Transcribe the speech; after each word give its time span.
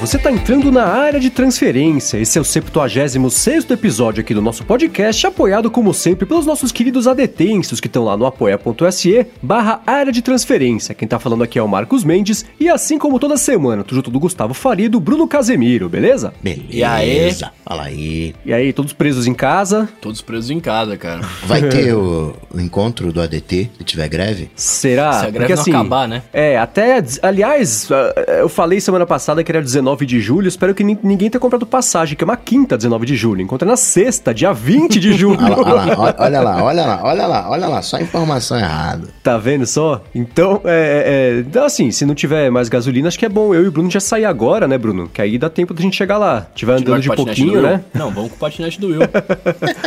você 0.00 0.18
está 0.18 0.30
entrando 0.30 0.70
na 0.70 0.84
área 0.84 1.18
de 1.18 1.30
transferência. 1.30 2.18
Esse 2.18 2.38
é 2.38 2.40
o 2.40 2.44
76 2.44 3.70
episódio 3.70 4.20
aqui 4.20 4.34
do 4.34 4.42
nosso 4.42 4.64
podcast, 4.64 5.26
apoiado 5.26 5.70
como 5.70 5.92
sempre 5.94 6.26
pelos 6.26 6.44
nossos 6.44 6.70
queridos 6.70 7.06
adetensos 7.06 7.80
que 7.80 7.86
estão 7.86 8.04
lá 8.04 8.16
no 8.16 8.26
apoia.se 8.26 9.26
barra 9.42 9.80
área 9.86 10.12
de 10.12 10.20
transferência. 10.22 10.94
Quem 10.94 11.08
tá 11.08 11.18
falando 11.18 11.42
aqui 11.42 11.58
é 11.58 11.62
o 11.62 11.68
Marcos 11.68 12.04
Mendes 12.04 12.44
e 12.60 12.68
assim 12.68 12.98
como 12.98 13.18
toda 13.18 13.36
semana, 13.36 13.82
tô 13.82 13.94
junto 13.94 14.10
do 14.10 14.20
Gustavo 14.20 14.54
Farido, 14.54 15.00
Bruno 15.00 15.26
Casemiro, 15.26 15.88
beleza? 15.88 16.32
Beleza. 16.42 16.66
E 16.70 16.84
aí? 16.84 17.34
Fala 17.64 17.84
aí. 17.84 18.34
E 18.44 18.52
aí, 18.52 18.72
todos 18.72 18.92
presos 18.92 19.26
em 19.26 19.34
casa? 19.34 19.88
Todos 20.00 20.20
presos 20.20 20.50
em 20.50 20.60
casa, 20.60 20.96
cara. 20.96 21.22
Vai 21.44 21.62
ter 21.62 21.94
o, 21.94 22.34
o 22.52 22.60
encontro 22.60 23.12
do 23.12 23.20
ADT 23.20 23.70
se 23.78 23.84
tiver 23.84 24.08
greve? 24.08 24.50
Será? 24.54 25.14
Se 25.14 25.26
a 25.26 25.30
greve 25.30 25.54
não 25.54 25.62
acabar, 25.62 26.06
né? 26.06 26.22
É, 26.32 26.58
até. 26.58 27.02
Aliás, 27.22 27.88
eh, 27.90 28.40
eu 28.42 28.48
falei 28.48 28.80
semana 28.80 29.06
passada 29.06 29.42
que 29.42 29.50
era 29.50 29.60
19 29.60 29.95
de 30.04 30.20
julho. 30.20 30.48
Espero 30.48 30.74
que 30.74 30.84
nin- 30.84 30.98
ninguém 31.02 31.30
tenha 31.30 31.40
comprado 31.40 31.64
passagem, 31.64 32.16
que 32.16 32.22
é 32.22 32.26
uma 32.26 32.36
quinta 32.36 32.76
19 32.76 33.06
de 33.06 33.16
julho. 33.16 33.40
Encontra 33.40 33.66
na 33.66 33.76
sexta, 33.76 34.34
dia 34.34 34.52
20 34.52 35.00
de 35.00 35.12
julho. 35.14 35.38
Olha 35.40 35.72
lá, 35.72 36.14
olha 36.18 36.40
lá, 36.40 36.62
olha 36.64 36.84
lá, 36.86 37.00
olha 37.04 37.26
lá, 37.26 37.50
olha 37.50 37.66
lá, 37.68 37.82
só 37.82 37.98
informação 38.00 38.58
errada. 38.58 39.08
Tá 39.22 39.38
vendo 39.38 39.64
só? 39.66 40.02
Então, 40.14 40.60
é, 40.64 41.36
é, 41.36 41.40
Então, 41.40 41.64
assim, 41.64 41.90
se 41.90 42.04
não 42.04 42.14
tiver 42.14 42.50
mais 42.50 42.68
gasolina, 42.68 43.08
acho 43.08 43.18
que 43.18 43.24
é 43.24 43.28
bom 43.28 43.54
eu 43.54 43.64
e 43.64 43.68
o 43.68 43.72
Bruno 43.72 43.90
já 43.90 44.00
sair 44.00 44.24
agora, 44.24 44.66
né, 44.68 44.76
Bruno? 44.76 45.08
Que 45.12 45.22
aí 45.22 45.38
dá 45.38 45.48
tempo 45.48 45.72
da 45.72 45.80
gente 45.80 45.96
chegar 45.96 46.18
lá. 46.18 46.46
Tiver 46.54 46.74
andando 46.74 47.00
de 47.00 47.08
pouquinho, 47.14 47.62
né? 47.62 47.82
Não, 47.94 48.10
vamos 48.10 48.30
com 48.30 48.36
o 48.36 48.40
patinete 48.40 48.80
do 48.80 48.88
Will. 48.88 49.00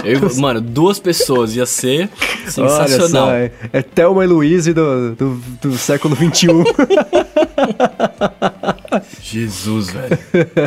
Eu 0.06 0.30
mano, 0.40 0.62
duas 0.62 1.00
pessoas 1.00 1.56
ia 1.56 1.66
ser 1.66 2.10
Olha 2.58 2.70
sensacional. 2.70 3.28
só, 3.28 3.32
é, 3.34 3.52
é 3.74 3.82
Thelma 3.82 4.24
e 4.24 4.28
Louise 4.28 4.74
do, 4.74 5.16
do, 5.16 5.42
do 5.62 5.78
século 5.78 6.16
XXI. 6.16 6.48
Jesus, 9.22 9.89
velho. 9.92 10.18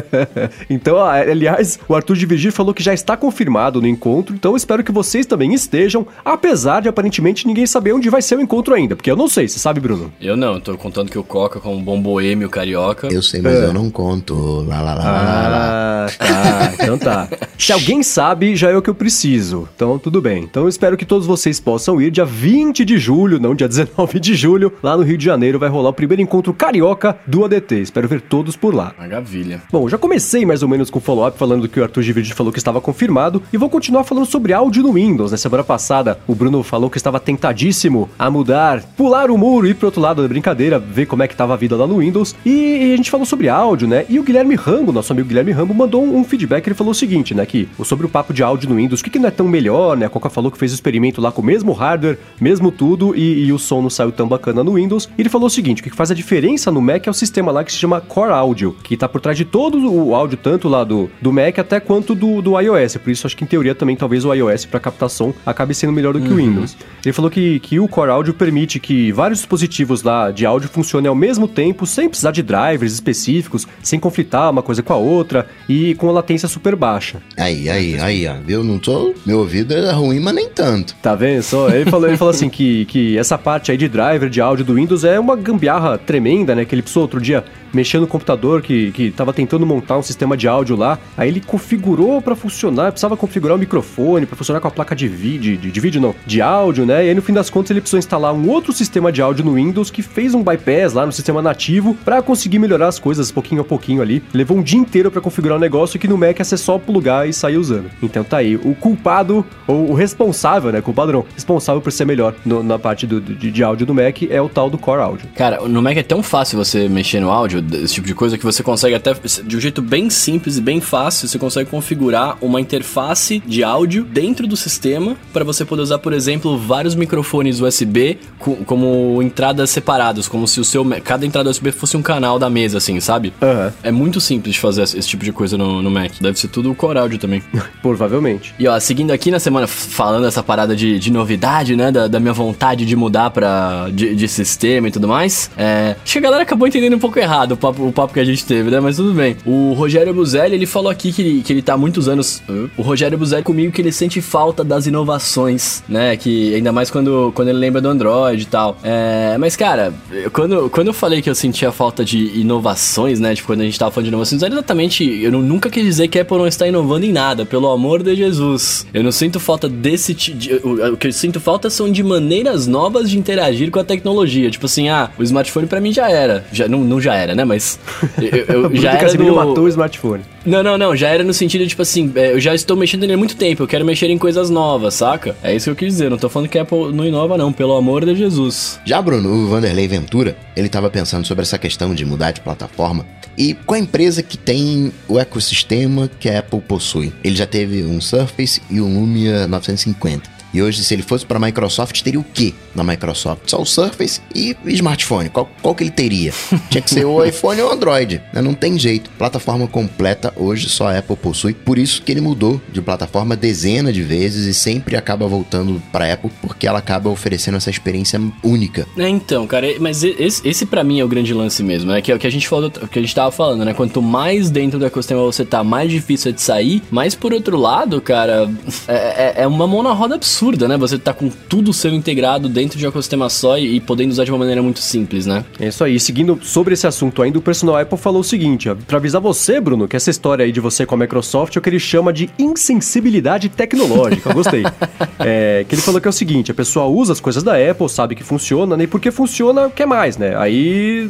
então, 0.68 0.98
ah, 0.98 1.14
aliás, 1.14 1.78
o 1.88 1.94
Arthur 1.94 2.16
de 2.16 2.26
Virgílio 2.26 2.52
falou 2.52 2.74
que 2.74 2.82
já 2.82 2.94
está 2.94 3.16
confirmado 3.16 3.80
no 3.80 3.86
encontro, 3.86 4.34
então 4.34 4.52
eu 4.52 4.56
espero 4.56 4.84
que 4.84 4.92
vocês 4.92 5.26
também 5.26 5.54
estejam, 5.54 6.06
apesar 6.24 6.82
de 6.82 6.88
aparentemente 6.88 7.46
ninguém 7.46 7.66
saber 7.66 7.92
onde 7.92 8.08
vai 8.10 8.22
ser 8.22 8.36
o 8.36 8.40
encontro 8.40 8.74
ainda, 8.74 8.96
porque 8.96 9.10
eu 9.10 9.16
não 9.16 9.28
sei, 9.28 9.48
você 9.48 9.58
sabe, 9.58 9.80
Bruno? 9.80 10.12
Eu 10.20 10.36
não, 10.36 10.60
tô 10.60 10.76
contando 10.76 11.10
que 11.10 11.18
o 11.18 11.24
Coca, 11.24 11.60
como 11.60 11.76
um 11.76 11.82
bom 11.82 12.00
boêmio 12.00 12.48
carioca. 12.48 13.08
Eu 13.12 13.22
sei, 13.22 13.40
mas 13.40 13.54
eu 13.54 13.72
não 13.72 13.90
conto. 13.90 14.64
Lá, 14.66 14.80
lá, 14.80 14.94
lá, 14.94 15.04
lá, 15.04 15.22
lá, 15.22 15.48
lá. 15.48 16.06
Ah, 16.06 16.06
tá, 16.18 16.72
então 16.74 16.98
tá. 16.98 17.28
Se 17.58 17.72
alguém 17.72 18.02
sabe, 18.02 18.56
já 18.56 18.70
é 18.70 18.76
o 18.76 18.82
que 18.82 18.90
eu 18.90 18.94
preciso, 18.94 19.68
então 19.74 19.98
tudo 19.98 20.20
bem. 20.20 20.44
Então 20.44 20.64
eu 20.64 20.68
espero 20.68 20.96
que 20.96 21.04
todos 21.04 21.26
vocês 21.26 21.60
possam 21.60 22.00
ir 22.00 22.10
dia 22.10 22.24
20 22.24 22.84
de 22.84 22.98
julho, 22.98 23.38
não 23.38 23.54
dia 23.54 23.68
19 23.68 24.18
de 24.20 24.34
julho, 24.34 24.72
lá 24.82 24.96
no 24.96 25.02
Rio 25.02 25.16
de 25.16 25.24
Janeiro 25.24 25.58
vai 25.58 25.68
rolar 25.68 25.90
o 25.90 25.94
primeiro 25.94 26.22
encontro 26.22 26.52
carioca 26.52 27.16
do 27.26 27.44
ADT. 27.44 27.80
Espero 27.80 28.08
ver 28.08 28.20
todos 28.20 28.56
por 28.56 28.74
lá. 28.74 28.94
Maravilha. 29.12 29.60
Bom, 29.70 29.86
já 29.91 29.98
comecei 29.98 30.46
mais 30.46 30.62
ou 30.62 30.68
menos 30.70 30.88
com 30.88 30.98
o 30.98 31.02
follow-up 31.02 31.38
falando 31.38 31.68
que 31.68 31.78
o 31.78 31.82
Arthur 31.82 32.02
de 32.02 32.12
Virgílio 32.14 32.34
falou 32.34 32.50
que 32.50 32.58
estava 32.58 32.80
confirmado 32.80 33.42
e 33.52 33.58
vou 33.58 33.68
continuar 33.68 34.05
falando 34.05 34.24
sobre 34.24 34.55
áudio 34.55 34.82
no 34.82 34.94
Windows. 34.94 35.32
Na 35.32 35.36
semana 35.36 35.62
passada, 35.62 36.18
o 36.27 36.34
Bruno 36.34 36.62
falou 36.62 36.88
que 36.88 36.96
estava 36.96 37.20
tentadíssimo 37.20 38.08
a 38.18 38.30
mudar, 38.30 38.83
pular 38.96 39.30
o 39.30 39.36
muro 39.36 39.66
e 39.66 39.70
ir 39.70 39.74
pro 39.74 39.88
outro 39.88 40.00
lado 40.00 40.22
da 40.22 40.28
brincadeira, 40.28 40.78
ver 40.78 41.05
como 41.05 41.22
é 41.22 41.28
que 41.28 41.36
tava 41.36 41.52
a 41.52 41.56
vida 41.58 41.77
lá 41.77 41.86
no 41.86 41.98
Windows. 41.98 42.34
E 42.46 42.94
a 42.94 42.96
gente 42.96 43.10
falou 43.10 43.27
sobre 43.27 43.50
áudio, 43.50 43.86
né? 43.86 44.06
E 44.08 44.18
o 44.18 44.22
Guilherme 44.22 44.55
Rambo, 44.55 44.92
nosso 44.92 45.12
amigo 45.12 45.28
Guilherme 45.28 45.52
Rambo, 45.52 45.74
mandou 45.74 46.02
um, 46.02 46.16
um 46.16 46.24
feedback. 46.24 46.66
Ele 46.66 46.74
falou 46.74 46.92
o 46.92 46.94
seguinte, 46.94 47.34
né? 47.34 47.44
Que 47.44 47.68
sobre 47.84 48.06
o 48.06 48.08
papo 48.08 48.33
de 48.33 48.42
áudio 48.42 48.70
no 48.70 48.77
Windows, 48.77 49.02
o 49.02 49.05
que, 49.05 49.10
que 49.10 49.18
não 49.18 49.28
é 49.28 49.30
tão 49.30 49.46
melhor, 49.46 49.94
né? 49.94 50.06
A 50.06 50.08
Coca 50.08 50.30
falou 50.30 50.50
que 50.50 50.56
fez 50.56 50.72
o 50.72 50.74
experimento 50.74 51.20
lá 51.20 51.30
com 51.30 51.42
o 51.42 51.44
mesmo 51.44 51.72
hardware, 51.72 52.18
mesmo 52.40 52.72
tudo, 52.72 53.14
e, 53.14 53.44
e 53.44 53.52
o 53.52 53.58
som 53.58 53.83
não 53.83 53.90
saiu 53.90 54.10
tão 54.10 54.27
bacana 54.27 54.64
no 54.64 54.72
Windows. 54.72 55.06
E 55.18 55.20
ele 55.20 55.28
falou 55.28 55.48
o 55.48 55.50
seguinte: 55.50 55.83
o 55.83 55.84
que 55.84 55.90
faz 55.90 56.10
a 56.10 56.14
diferença 56.14 56.70
no 56.70 56.80
Mac 56.80 57.06
é 57.06 57.11
o 57.11 57.14
sistema 57.14 57.52
lá 57.52 57.62
que 57.62 57.73
se 57.73 57.77
chama 57.77 58.00
Core 58.00 58.33
Audio, 58.33 58.74
que 58.83 59.02
tá 59.02 59.08
por 59.08 59.20
trás 59.20 59.36
de 59.36 59.45
todo 59.45 59.92
o 59.92 60.14
áudio, 60.14 60.39
tanto 60.39 60.68
lá 60.68 60.85
do, 60.85 61.11
do 61.20 61.33
Mac 61.33 61.58
até 61.58 61.80
quanto 61.80 62.14
do, 62.14 62.40
do 62.40 62.58
iOS. 62.61 62.98
Por 62.98 63.11
isso, 63.11 63.27
acho 63.27 63.36
que 63.36 63.42
em 63.42 63.46
teoria 63.46 63.74
também 63.74 63.96
talvez 63.96 64.24
o 64.24 64.33
iOS 64.33 64.64
para 64.64 64.79
captação 64.79 65.35
acabe 65.45 65.74
sendo 65.74 65.92
melhor 65.92 66.13
do 66.13 66.20
que 66.20 66.33
o 66.33 66.36
Windows. 66.36 66.77
Ele 67.05 67.12
falou 67.12 67.29
que, 67.29 67.58
que 67.58 67.80
o 67.80 67.89
Core 67.89 68.11
Audio 68.11 68.33
permite 68.33 68.79
que 68.79 69.11
vários 69.11 69.41
dispositivos 69.41 70.05
lá 70.05 70.30
de 70.30 70.46
áudio 70.46 70.68
funcionem 70.68 71.08
ao 71.08 71.17
mesmo 71.17 71.48
tempo, 71.48 71.85
sem 71.85 72.08
precisar 72.08 72.30
de 72.30 72.42
drivers 72.42 72.92
específicos, 72.92 73.67
sem 73.83 73.98
conflitar 73.98 74.51
uma 74.51 74.62
coisa 74.62 74.85
com 74.85 74.92
a 74.92 74.96
outra 74.96 75.48
e 75.68 75.96
com 75.96 76.08
a 76.08 76.12
latência 76.12 76.46
super 76.46 76.77
baixa. 76.77 77.20
Aí, 77.36 77.68
aí, 77.68 77.98
aí, 77.98 78.29
ó. 78.29 78.35
Viu? 78.46 78.62
Não 78.62 78.79
tô. 78.79 79.14
Meu 79.27 79.41
ouvido 79.41 79.74
é 79.74 79.91
ruim, 79.91 80.20
mas 80.20 80.35
nem 80.35 80.48
tanto. 80.48 80.95
Tá 81.02 81.17
vendo 81.17 81.42
só? 81.42 81.68
Ele 81.70 81.91
falou, 81.91 82.08
ele 82.08 82.17
falou 82.17 82.30
assim 82.30 82.48
que, 82.48 82.85
que 82.85 83.18
essa 83.18 83.36
parte 83.36 83.73
aí 83.73 83.77
de 83.77 83.89
driver 83.89 84.30
de 84.30 84.41
áudio 84.41 84.64
do 84.64 84.74
Windows 84.74 85.02
é 85.02 85.18
uma 85.18 85.35
gambiarra 85.35 85.98
tremenda, 85.98 86.55
né? 86.55 86.64
Que 86.64 86.73
ele 86.73 86.83
precisou 86.83 87.02
outro 87.02 87.20
dia 87.20 87.45
mexer 87.72 87.98
no 88.00 88.06
computador 88.06 88.62
que, 88.62 88.90
que 88.92 89.10
tava 89.10 89.33
tentando 89.33 89.64
montar 89.66 89.98
um 89.98 90.02
sistema 90.02 90.36
de 90.36 90.46
áudio 90.48 90.77
lá. 90.77 90.98
Aí 91.16 91.28
ele 91.28 91.40
configurou 91.40 92.20
pra 92.20 92.34
funcionar, 92.34 92.92
precisava 92.92 93.16
configurar 93.16 93.56
o 93.56 93.60
microfone 93.60 94.27
pra 94.27 94.36
funcionar 94.36 94.60
com 94.60 94.68
a 94.68 94.70
placa 94.70 94.94
de 94.94 95.08
vídeo, 95.08 95.56
de, 95.56 95.70
de 95.70 95.80
vídeo 95.80 96.00
não, 96.00 96.14
de 96.27 96.40
áudio, 96.40 96.84
né? 96.86 97.05
E 97.06 97.08
aí 97.08 97.14
no 97.14 97.22
fim 97.22 97.32
das 97.32 97.48
contas 97.50 97.70
ele 97.70 97.80
precisou 97.80 97.98
instalar 97.98 98.34
um 98.34 98.48
outro 98.48 98.72
sistema 98.72 99.11
de 99.12 99.22
áudio 99.22 99.44
no 99.44 99.55
Windows 99.55 99.90
que 99.90 100.02
fez 100.02 100.34
um 100.34 100.42
bypass 100.42 100.92
lá 100.92 101.06
no 101.06 101.12
sistema 101.12 101.40
nativo 101.40 101.96
pra 102.05 102.20
conseguir 102.22 102.58
melhorar 102.58 102.88
as 102.88 102.98
coisas 102.98 103.30
pouquinho 103.30 103.61
a 103.61 103.64
pouquinho 103.64 104.02
ali. 104.02 104.22
Levou 104.34 104.56
um 104.58 104.62
dia 104.62 104.78
inteiro 104.78 105.11
pra 105.11 105.20
configurar 105.20 105.56
o 105.56 105.61
negócio 105.61 105.98
que 105.98 106.08
no 106.08 106.18
Mac 106.18 106.38
é 106.40 106.44
só 106.44 106.78
plugar 106.78 107.28
e 107.28 107.32
sair 107.32 107.56
usando. 107.56 107.90
Então 108.02 108.22
tá 108.24 108.38
aí, 108.38 108.56
o 108.56 108.74
culpado 108.74 109.44
ou 109.66 109.90
o 109.90 109.94
responsável, 109.94 110.70
né? 110.72 110.80
Culpado 110.80 111.12
não, 111.12 111.24
responsável 111.34 111.80
por 111.80 111.92
ser 111.92 112.05
melhor 112.05 112.34
no- 112.44 112.62
na 112.62 112.78
parte 112.78 113.06
do, 113.06 113.20
de, 113.20 113.50
de 113.50 113.62
áudio 113.64 113.86
do 113.86 113.94
Mac 113.94 114.22
é 114.28 114.40
o 114.40 114.48
tal 114.48 114.68
do 114.68 114.77
Core 114.77 115.00
Audio. 115.00 115.28
Cara, 115.36 115.61
no 115.68 115.80
Mac 115.80 115.96
é 115.96 116.02
tão 116.02 116.22
fácil 116.22 116.58
você 116.62 116.88
mexer 116.88 117.20
no 117.20 117.30
áudio, 117.30 117.61
esse 117.74 117.95
tipo 117.95 118.06
de 118.06 118.14
coisa, 118.14 118.36
que 118.39 118.45
você 118.45 118.62
consegue 118.62 118.95
até, 118.95 119.14
de 119.45 119.56
um 119.56 119.61
jeito 119.61 119.80
bem 119.83 120.11
simples 120.11 120.56
e 120.58 120.61
bem 120.61 120.80
fácil, 120.80 121.28
você 121.28 121.39
consegue 121.39 121.70
configurar 121.70 122.36
uma 122.40 122.61
interface 122.61 123.42
de 123.46 123.62
áudio 123.64 124.05
dentro 124.05 124.46
do 124.46 124.56
sistema 124.56 125.17
para 125.33 125.45
você 125.45 125.64
poder 125.64 125.83
usar, 125.83 125.98
por 125.98 126.12
exemplo, 126.12 126.58
vários 126.58 126.95
microfones 126.95 127.61
USB 127.61 128.19
co- 128.38 128.56
como 128.67 129.20
entradas 129.23 129.70
separadas, 129.70 130.28
como 130.28 130.46
se 130.49 130.61
o 130.61 130.64
seu 130.64 130.82
cada 131.05 131.25
entrada 131.25 131.49
USB 131.50 131.70
fosse 131.73 131.96
um 131.96 132.02
canal 132.02 132.38
da 132.38 132.50
mesa, 132.50 132.78
assim, 132.78 132.99
sabe? 133.00 133.32
Aham. 133.40 133.73
É 133.82 133.90
muito 133.93 134.20
simples 134.20 134.55
de 134.55 134.61
fazer 134.61 134.82
esse 134.82 135.02
tipo 135.08 135.25
de 135.25 135.32
coisa 135.32 135.56
no, 135.56 135.81
no 135.82 135.90
Mac. 135.90 136.12
Deve 136.20 136.38
ser 136.38 136.49
tudo 136.49 136.75
Core 136.75 136.99
Audio 136.99 137.19
também. 137.19 137.43
Provavelmente. 137.82 138.55
E 138.58 138.67
ó, 138.67 138.79
seguindo 138.81 139.11
aqui 139.11 139.31
na 139.31 139.38
semana, 139.38 139.67
falando 139.67 140.26
essa 140.26 140.43
parada 140.43 140.75
de, 140.75 140.99
de 140.99 141.11
novidade, 141.11 141.76
né? 141.76 141.90
Da, 141.93 142.08
da 142.08 142.19
minha 142.20 142.32
vontade 142.32 142.84
de 142.87 142.96
mudar 142.96 143.31
pra. 143.31 143.88
De, 143.93 144.14
de 144.14 144.29
sistema 144.29 144.88
e 144.88 144.90
tudo 144.90 145.06
mais. 145.08 145.50
É, 145.56 145.96
acho 146.02 146.12
que 146.12 146.19
a 146.19 146.23
galera 146.23 146.43
acabou 146.43 146.67
entendendo 146.67 146.94
um 146.94 146.99
pouco 146.99 147.19
errado 147.19 147.51
o 147.52 147.56
papo, 147.56 147.87
o 147.87 147.93
papo 147.93 148.14
que 148.14 148.20
a 148.20 148.25
gente 148.25 148.44
teve, 148.44 148.70
né? 148.70 148.81
Mas 148.81 148.96
tudo 148.96 149.12
bem. 149.12 149.37
O 149.44 149.73
Rogério 149.73 150.12
Buzelli, 150.14 150.55
ele 150.55 150.67
falou 150.67 150.90
aqui 150.90 151.12
que 151.12 151.23
ele, 151.23 151.43
que 151.43 151.52
ele 151.52 151.62
tá 151.62 151.75
há 151.75 151.76
muitos 151.79 152.08
anos. 152.08 152.43
O 152.76 152.82
Rogério 152.82 153.17
Buzelli 153.19 153.43
comigo 153.43 153.73
que 153.73 153.81
ele 153.81 153.93
sente 153.93 154.20
falta 154.20 154.62
das 154.64 154.87
inovações, 154.87 155.82
né? 155.88 156.17
Que 156.17 156.55
ainda 156.55 156.73
mais 156.73 156.91
quando, 156.91 157.32
quando 157.35 157.49
ele 157.49 157.58
lembra 157.58 157.81
do 157.81 157.88
Android 157.88 158.43
e 158.43 158.46
tal. 158.46 158.76
É, 158.82 159.37
mas, 159.38 159.56
cara, 159.56 159.93
quando, 160.32 160.69
quando 160.70 160.88
eu 160.88 160.93
falei 160.94 161.23
que 161.23 161.31
eu 161.31 161.35
sentia 161.35 161.70
falta 161.73 162.05
de 162.05 162.38
inovações, 162.41 163.20
né? 163.20 163.35
Tipo, 163.35 163.49
quando 163.49 163.61
a 163.61 163.64
gente 163.64 163.79
tava 163.79 163.91
falando 163.91 164.05
de 164.05 164.11
inovações, 164.11 164.43
era 164.43 164.52
exatamente. 164.55 165.05
Eu 165.23 165.31
nu- 165.32 165.43
nunca 165.43 165.69
quis 165.70 165.85
dizer 165.85 166.08
que 166.08 166.19
a 166.19 166.23
Apple 166.23 166.38
não 166.38 166.46
está 166.46 166.67
inovando 166.67 167.05
em 167.06 167.12
nada, 167.12 167.44
pelo 167.44 167.70
amor 167.70 168.02
de 168.02 168.14
Jesus. 168.14 168.87
Eu 168.93 169.02
não 169.02 169.12
sinto 169.12 169.38
falta 169.41 169.69
desse. 169.69 170.14
ti- 170.14 170.32
de- 170.32 170.55
o, 170.64 170.93
o 170.93 170.96
que 170.96 171.08
eu 171.08 171.12
sinto 171.12 171.41
falta 171.41 171.69
são 171.70 171.91
de 171.91 172.02
maneiras 172.02 172.67
novas 172.67 173.08
de 173.11 173.19
interagir 173.19 173.70
com 173.70 173.79
a 173.79 173.85
tecnologia. 173.85 174.50
Tipo 174.50 174.67
assim, 174.67 174.88
ah, 174.88 175.11
o 175.19 175.23
smartphone 175.23 175.67
pra 175.67 175.81
mim 175.81 175.93
já 175.93 176.11
era. 176.11 176.44
Já, 176.52 176.69
não, 176.69 176.81
não 176.81 177.00
já 177.00 177.14
era, 177.14 177.35
né? 177.35 177.42
Mas. 177.44 177.79
Eu, 178.20 178.62
eu- 178.62 178.67
O 178.69 178.76
já 178.76 178.91
era. 178.93 179.00
Casemiro 179.00 179.31
do- 179.31 179.37
matou 179.37 179.64
o 179.64 179.69
smartphone. 179.69 180.23
não, 180.44 180.62
não, 180.62 180.76
não. 180.79 180.94
Já 180.97 181.08
era 181.08 181.23
no 181.25 181.32
sentido 181.35 181.62
de, 181.62 181.69
tipo 181.69 181.82
assim, 181.82 182.12
é, 182.14 182.32
eu 182.32 182.41
já 182.41 182.55
estou 182.55 182.76
mexendo 182.76 183.00
nele 183.03 183.14
há 183.14 183.17
muito 183.17 183.37
tempo. 183.37 183.62
Eu 183.62 183.67
quero 183.67 183.85
mexer 183.85 184.08
em 184.11 184.19
coisas 184.19 184.50
novas, 184.50 184.94
saca? 184.94 185.37
É 185.43 185.55
isso 185.55 185.65
que 185.67 185.71
eu 185.71 185.77
quis 185.77 185.89
dizer. 185.94 186.11
Não 186.11 186.19
tô 186.19 186.29
falando 186.29 186.49
que 186.49 186.59
a 186.59 186.62
Apple 186.62 186.93
não 186.93 187.05
inova, 187.06 187.37
não. 187.39 187.53
Pelo 187.53 187.75
amor 187.77 188.05
de 188.05 188.15
Jesus. 188.15 188.79
Já 188.85 189.00
Bruno, 189.03 189.29
o 189.29 189.49
Vanderlei 189.49 189.87
Ventura, 189.89 190.37
ele 190.56 190.67
estava 190.67 190.89
pensando 190.91 191.27
sobre 191.27 191.43
essa 191.43 191.59
questão 191.59 191.94
de 191.94 192.05
mudar 192.05 192.31
de 192.33 192.41
plataforma 192.41 193.05
e 193.37 193.55
com 193.55 193.75
a 193.75 193.79
empresa 193.79 194.23
que 194.23 194.37
tem 194.37 194.93
o 195.09 195.19
ecossistema 195.19 196.11
que 196.21 196.29
a 196.29 196.41
Apple 196.41 196.61
possui. 196.61 197.12
Ele 197.25 197.35
já 197.35 197.47
teve 197.47 197.83
um 197.85 198.00
Surface 198.00 198.61
e 198.71 198.81
um 198.81 199.00
Lumia 199.00 199.47
950. 199.47 200.31
E 200.52 200.60
hoje, 200.62 200.84
se 200.84 200.94
ele 200.94 201.02
fosse 201.02 201.25
para 201.25 201.38
a 201.38 201.40
Microsoft, 201.40 202.00
teria 202.02 202.20
o 202.20 202.25
quê 202.25 202.52
na 202.75 202.84
Microsoft? 202.84 203.43
Só 203.46 203.60
o 203.60 203.64
Surface 203.66 204.20
e 204.34 204.56
smartphone. 204.66 205.28
Qual, 205.31 205.49
qual 205.62 205.75
que 205.75 205.82
ele 205.84 205.90
teria? 205.90 206.32
Tinha 206.70 206.82
que 206.82 206.90
ser 206.90 207.04
o 207.04 207.25
iPhone 207.25 207.60
ou 207.62 207.70
o 207.70 207.72
Android. 207.72 208.20
né? 208.32 208.40
Não 208.43 208.54
tem 208.54 208.78
jeito. 208.78 209.10
Plataforma 209.19 209.66
completa 209.66 210.32
hoje 210.37 210.69
só 210.69 210.88
a 210.88 210.99
Apple 210.99 211.16
possui. 211.16 211.54
Por 211.54 211.78
isso 211.78 212.02
que 212.02 212.12
ele 212.12 212.20
mudou 212.20 212.60
de 212.72 212.81
plataforma 212.82 213.34
dezenas 213.37 213.94
de 213.94 214.02
vezes 214.02 214.46
e 214.46 214.54
sempre 214.54 214.96
acaba 214.96 215.26
voltando 215.26 215.82
para 215.90 216.12
Apple 216.12 216.31
porque 216.43 216.66
ela 216.66 216.78
acaba 216.78 217.08
oferecendo 217.10 217.56
essa 217.56 217.70
experiência 217.70 218.20
única. 218.43 218.87
É, 218.99 219.08
então, 219.08 219.46
cara, 219.46 219.66
mas 219.81 220.02
esse, 220.04 220.46
esse 220.46 220.66
para 220.66 220.84
mim 220.84 221.00
é 221.00 221.04
o 221.04 221.08
grande 221.08 221.32
lance 221.32 221.62
mesmo, 221.62 221.90
né? 221.93 222.00
Que 222.02 222.12
é 222.12 222.14
o 222.14 222.19
que 222.19 222.26
a 222.26 222.31
gente 222.31 222.49
falou, 222.49 222.70
o 222.82 222.88
que 222.88 222.99
a 222.99 223.02
gente 223.02 223.14
tava 223.14 223.31
falando, 223.31 223.64
né? 223.64 223.72
Quanto 223.75 224.02
mais 224.02 224.50
dentro 224.50 224.78
do 224.78 224.84
ecossistema 224.87 225.22
você 225.22 225.44
tá, 225.44 225.62
mais 225.64 225.90
difícil 225.90 226.31
é 226.31 226.34
de 226.34 226.40
sair. 226.43 226.82
Mas 226.90 227.14
por 227.14 227.32
outro 227.32 227.56
lado, 227.56 228.00
cara, 228.00 228.50
é, 228.88 228.94
é- 228.94 229.43
é 229.43 229.46
uma 229.46 229.66
mão 229.66 229.82
na 229.82 229.93
roda 229.93 230.14
absurda, 230.16 230.42
absurda, 230.43 230.67
né? 230.67 230.77
Você 230.77 230.99
tá 230.99 231.12
com 231.12 231.29
tudo 231.29 231.73
sendo 231.73 231.94
integrado 231.94 232.49
dentro 232.49 232.77
de 232.77 232.85
um 232.85 232.89
ecossistema 232.89 233.29
só 233.29 233.56
e, 233.56 233.77
e 233.77 233.81
podendo 233.81 234.11
usar 234.11 234.25
de 234.25 234.33
uma 234.33 234.39
maneira 234.39 234.61
muito 234.61 234.81
simples, 234.81 235.25
né? 235.25 235.44
É 235.61 235.69
isso 235.69 235.85
aí. 235.85 236.00
Seguindo 236.00 236.39
sobre 236.43 236.75
esse 236.75 236.87
assunto 236.87 237.23
ainda, 237.23 237.39
o 237.39 237.43
personal 237.43 237.77
Apple 237.77 237.97
falou 237.97 238.21
o 238.21 238.25
seguinte, 238.25 238.69
ó, 238.69 238.75
pra 238.75 238.99
avisar 238.99 239.21
você, 239.21 239.61
Bruno, 239.61 239.87
que 239.87 239.94
essa 239.94 240.11
história 240.11 240.44
aí 240.44 240.50
de 240.50 240.59
você 240.59 240.85
com 240.85 240.97
a 240.97 240.99
Microsoft 240.99 241.55
é 241.55 241.59
o 241.59 241.62
que 241.62 241.69
ele 241.69 241.79
chama 241.79 242.12
de 242.12 242.29
insensibilidade 242.39 243.49
tecnológica. 243.49 244.31
Eu 244.31 244.35
gostei. 244.35 244.65
é, 245.21 245.65
que 245.69 245.75
ele 245.75 245.83
falou 245.83 246.00
que 246.00 246.09
é 246.09 246.11
o 246.11 246.12
seguinte, 246.12 246.50
a 246.50 246.55
pessoa 246.55 246.87
usa 246.87 247.12
as 247.12 247.21
coisas 247.21 247.43
da 247.43 247.55
Apple, 247.55 247.88
sabe 247.88 248.17
que 248.17 248.25
funciona, 248.25 248.77
né? 248.77 248.85
E 248.85 248.87
porque 248.87 249.12
funciona, 249.12 249.71
quer 249.71 249.87
mais, 249.87 250.17
né? 250.17 250.37
Aí 250.37 251.09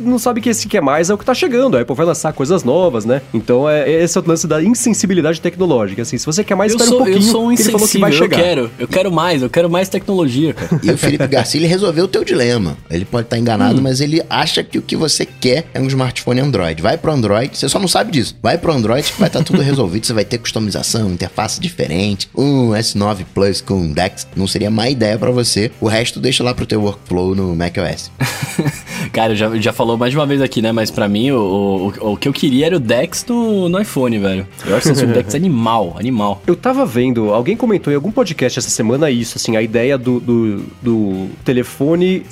não 0.00 0.18
sabe 0.18 0.40
que 0.40 0.48
esse 0.48 0.66
quer 0.66 0.80
mais 0.80 1.10
é 1.10 1.14
o 1.14 1.18
que 1.18 1.24
tá 1.24 1.34
chegando. 1.34 1.76
A 1.76 1.82
Apple 1.82 1.94
vai 1.94 2.06
lançar 2.06 2.32
coisas 2.32 2.64
novas, 2.64 3.04
né? 3.04 3.20
Então 3.34 3.68
é, 3.68 3.90
esse 4.02 4.16
é 4.16 4.20
o 4.20 4.24
lance 4.26 4.46
da 4.46 4.62
insensibilidade 4.62 5.40
tecnológica. 5.40 6.00
Assim, 6.00 6.16
se 6.16 6.24
você 6.24 6.42
quer 6.42 6.54
mais, 6.54 6.72
eu 6.72 6.76
espera 6.76 6.88
sou, 6.90 7.00
um 7.00 7.04
pouquinho. 7.04 7.26
Eu 7.26 7.30
sou 7.30 7.50
um 7.50 7.54
que 7.54 7.62
ele 7.62 7.70
falou 7.70 7.88
que 7.88 7.98
insensível, 7.98 8.00
vai 8.00 8.10
eu 8.10 8.16
chegar. 8.16 8.61
Quero. 8.68 8.70
Eu 8.78 8.88
quero 8.88 9.12
mais, 9.12 9.42
eu 9.42 9.50
quero 9.50 9.70
mais 9.70 9.88
tecnologia, 9.88 10.54
cara. 10.54 10.80
E 10.82 10.90
o 10.90 10.98
Felipe 10.98 11.26
Garcia, 11.26 11.60
ele 11.60 11.66
resolveu 11.66 12.04
o 12.04 12.08
teu 12.08 12.24
dilema. 12.24 12.76
Ele 12.90 13.04
pode 13.04 13.26
estar 13.26 13.38
enganado, 13.38 13.80
mas 13.80 14.00
ele 14.00 14.22
acha 14.28 14.62
que 14.62 14.78
o 14.78 14.82
que 14.82 14.96
você 14.96 15.24
quer 15.26 15.66
é 15.74 15.80
um 15.80 15.86
smartphone 15.86 16.40
Android. 16.40 16.80
Vai 16.82 16.96
pro 16.96 17.12
Android, 17.12 17.56
você 17.56 17.68
só 17.68 17.78
não 17.78 17.88
sabe 17.88 18.12
disso. 18.12 18.36
Vai 18.42 18.58
pro 18.58 18.72
Android 18.72 19.10
que 19.10 19.18
vai 19.18 19.28
estar 19.28 19.42
tudo 19.42 19.62
resolvido. 19.62 20.06
Você 20.06 20.12
vai 20.12 20.24
ter 20.24 20.38
customização, 20.38 21.10
interface 21.10 21.60
diferente. 21.60 22.28
Um 22.36 22.70
S9 22.70 23.24
Plus 23.34 23.60
com 23.60 23.92
DeX 23.92 24.26
não 24.36 24.46
seria 24.46 24.70
má 24.70 24.88
ideia 24.88 25.18
pra 25.18 25.30
você. 25.30 25.70
O 25.80 25.86
resto 25.86 26.20
deixa 26.20 26.42
lá 26.44 26.54
pro 26.54 26.66
teu 26.66 26.82
workflow 26.82 27.34
no 27.34 27.54
macOS. 27.54 28.10
Cara, 29.12 29.34
já, 29.34 29.54
já 29.56 29.72
falou 29.72 29.96
mais 29.96 30.12
de 30.12 30.18
uma 30.18 30.26
vez 30.26 30.40
aqui, 30.40 30.62
né? 30.62 30.72
Mas 30.72 30.90
pra 30.90 31.08
mim, 31.08 31.30
o, 31.30 31.92
o, 32.00 32.12
o 32.12 32.16
que 32.16 32.28
eu 32.28 32.32
queria 32.32 32.66
era 32.66 32.76
o 32.76 32.80
Dex 32.80 33.24
no, 33.28 33.68
no 33.68 33.80
iPhone, 33.80 34.18
velho. 34.18 34.46
Eu 34.64 34.76
acho 34.76 34.92
que 34.92 35.04
o 35.04 35.06
Dex 35.06 35.34
animal, 35.34 35.96
animal. 35.98 36.42
Eu 36.46 36.56
tava 36.56 36.86
vendo, 36.86 37.30
alguém 37.32 37.56
comentou 37.56 37.92
em 37.92 37.96
algum 37.96 38.10
podcast 38.10 38.51
essa 38.58 38.70
semana 38.70 39.10
isso, 39.10 39.36
assim, 39.36 39.56
a 39.56 39.62
ideia 39.62 39.96
do, 39.98 40.20
do, 40.20 40.64
do 40.80 41.28
telefone, 41.44 42.24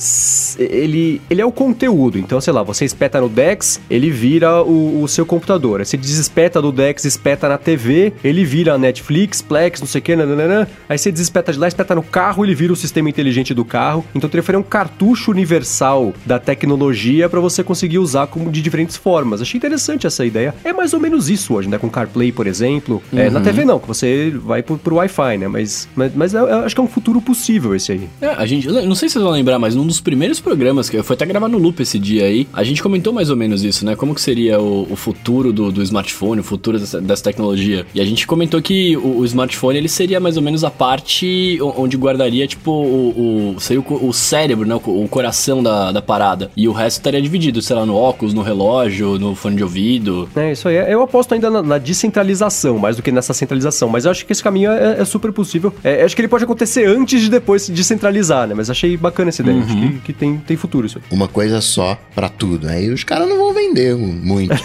ele, 0.59 1.21
ele 1.29 1.41
é 1.41 1.45
o 1.45 1.53
conteúdo. 1.53 2.19
Então, 2.19 2.41
sei 2.41 2.53
lá, 2.53 2.63
você 2.63 2.85
espeta 2.85 3.21
no 3.21 3.29
Dex, 3.29 3.81
ele 3.91 4.11
vira 4.11 4.63
o, 4.63 5.03
o 5.03 5.09
seu 5.09 5.25
computador. 5.25 5.81
Aí 5.81 5.87
você 5.87 5.97
desespeta 5.97 6.61
do 6.61 6.73
Dex, 6.73 7.05
espeta 7.05 7.49
na 7.49 7.59
TV, 7.59 8.13
ele 8.23 8.45
vira 8.45 8.79
Netflix, 8.79 9.43
Plex, 9.43 9.81
não 9.81 9.89
sei 9.89 10.01
o 10.01 10.03
que, 10.03 10.17
nananã. 10.17 10.67
Aí 10.89 10.99
você 10.99 11.11
desespeta 11.11 11.53
de 11.53 11.59
lá, 11.59 11.69
espeta 11.69 11.95
no 11.95 12.03
carro, 12.03 12.45
ele 12.45 12.55
vira 12.55 12.73
o 12.73 12.77
sistema 12.77 13.09
inteligente 13.09 13.55
do 13.55 13.65
carro. 13.65 14.05
Então, 14.15 14.29
o 14.29 14.31
telefone 14.31 14.57
é 14.57 14.59
um 14.59 14.65
cartucho 14.65 15.31
universal 15.31 16.13
da 16.25 16.39
tecnologia 16.39 17.29
para 17.29 17.41
você 17.41 17.63
conseguir 17.63 17.99
usar 17.99 18.27
como 18.27 18.51
de 18.51 18.63
diferentes 18.63 18.97
formas. 18.97 19.41
Achei 19.41 19.59
interessante 19.59 20.07
essa 20.07 20.25
ideia. 20.25 20.55
É 20.65 20.73
mais 20.73 20.93
ou 20.93 21.01
menos 21.01 21.29
isso 21.29 21.55
hoje, 21.55 21.69
né? 21.69 21.79
Com 21.79 21.89
CarPlay, 21.89 22.33
por 22.33 22.47
exemplo. 22.47 23.03
É, 23.13 23.31
na 23.31 23.41
TV 23.41 23.65
não, 23.65 23.79
que 23.79 23.89
você 23.89 24.33
vai 24.37 24.63
pro, 24.63 24.79
pro 24.79 24.97
Wi-Fi, 24.97 25.39
né? 25.39 25.49
Mas, 25.49 25.89
mas, 25.95 26.10
mas 26.15 26.35
eu, 26.35 26.47
eu 26.47 26.59
acho 26.61 26.75
que 26.75 26.81
é 26.81 26.85
um 26.85 26.89
futuro 26.89 27.21
possível 27.21 27.75
esse 27.75 27.93
aí. 27.93 28.09
É, 28.21 28.29
a 28.29 28.47
gente, 28.47 28.67
não 28.69 28.95
sei 28.95 29.09
se 29.09 29.15
vocês 29.15 29.23
vão 29.23 29.33
lembrar, 29.33 29.59
mas 29.59 29.75
num 29.75 29.87
dos 29.87 30.01
primeiros 30.01 30.41
programas, 30.41 30.89
que 30.89 30.97
eu 30.97 31.05
fui 31.05 31.15
até 31.15 31.27
gravar 31.27 31.49
no 31.49 31.59
Loop 31.59 31.81
esse 31.81 31.99
dia 31.99 32.25
aí, 32.25 32.47
a 32.53 32.63
gente 32.65 32.83
comentou 32.83 33.13
mais 33.13 33.31
ou 33.31 33.37
menos 33.37 33.65
isso, 33.65 33.85
né? 33.85 33.97
Como 33.97 34.15
que 34.15 34.21
seria 34.21 34.61
o, 34.61 34.87
o 34.91 34.97
futuro 34.97 35.53
do, 35.53 35.71
do 35.71 35.83
smartphone, 35.83 36.41
o 36.41 36.45
futuro 36.45 36.79
dessa, 36.79 37.01
dessa 37.01 37.25
tecnologia. 37.25 37.87
E 37.95 38.01
a 38.01 38.05
gente 38.05 38.27
comentou 38.27 38.61
que 38.61 38.97
o, 38.97 39.19
o 39.19 39.25
smartphone, 39.25 39.79
ele 39.79 39.89
seria 39.89 40.21
mais 40.21 40.37
ou 40.37 40.43
menos 40.43 40.65
a 40.65 40.71
parte 40.71 41.59
onde 41.61 41.97
guardaria, 41.97 42.47
tipo, 42.47 42.71
o, 42.71 43.55
o, 43.57 43.61
seria 43.61 43.81
o, 43.81 44.09
o 44.09 44.13
cérebro, 44.13 44.67
né? 44.67 44.75
O, 44.75 45.05
o 45.05 45.09
coração 45.09 45.63
da, 45.63 45.93
da 45.93 46.03
parada. 46.03 46.51
E 46.57 46.69
o 46.69 46.73
resto 46.73 46.99
estaria 46.99 47.21
dividido, 47.21 47.61
sei 47.63 47.77
lá, 47.77 47.87
no 47.87 47.97
óculos, 47.97 48.35
no 48.35 48.43
relógio, 48.43 49.19
no 49.19 49.35
fone 49.35 49.57
de 49.57 49.63
ouvido. 49.63 50.29
É, 50.35 50.53
isso 50.53 50.69
aí. 50.69 50.77
Eu 50.77 51.03
aposto 51.03 51.35
ainda 51.35 51.51
na, 51.51 51.63
na 51.63 51.79
descentralização, 51.79 52.79
mais 52.79 52.97
do 52.97 53.03
que 53.03 53.11
nessa 53.13 53.33
centralização. 53.35 53.89
Mas 53.89 54.05
eu 54.05 54.11
acho 54.11 54.25
que 54.25 54.33
esse 54.33 54.43
caminho 54.43 54.71
é, 54.71 55.01
é 55.01 55.05
super 55.05 55.33
possível. 55.33 55.73
É, 55.83 56.00
acho 56.05 56.15
que 56.15 56.21
ele 56.23 56.29
pode 56.29 56.45
acontecer 56.45 56.87
antes 56.87 57.21
de 57.23 57.31
depois 57.31 57.63
se 57.63 57.73
descentralizar, 57.73 58.47
né? 58.47 58.55
Mas 58.57 58.71
achei 58.71 58.97
bacana 58.97 59.29
essa 59.31 59.43
ideia. 59.43 59.63
Acho 59.63 59.75
que, 59.77 59.99
que 60.07 60.13
tem, 60.13 60.37
tem 60.39 60.57
futuro 60.57 60.87
isso 60.87 60.99
aí. 60.99 61.05
Uma 61.11 61.29
coisa 61.29 61.61
só 61.61 61.99
pra 62.15 62.29
tudo. 62.29 62.69
Aí 62.69 62.91
os 62.93 63.05
caras 63.05 63.29
não 63.29 63.37
vão 63.39 63.53
vender 63.55 63.95
muito. 63.97 64.55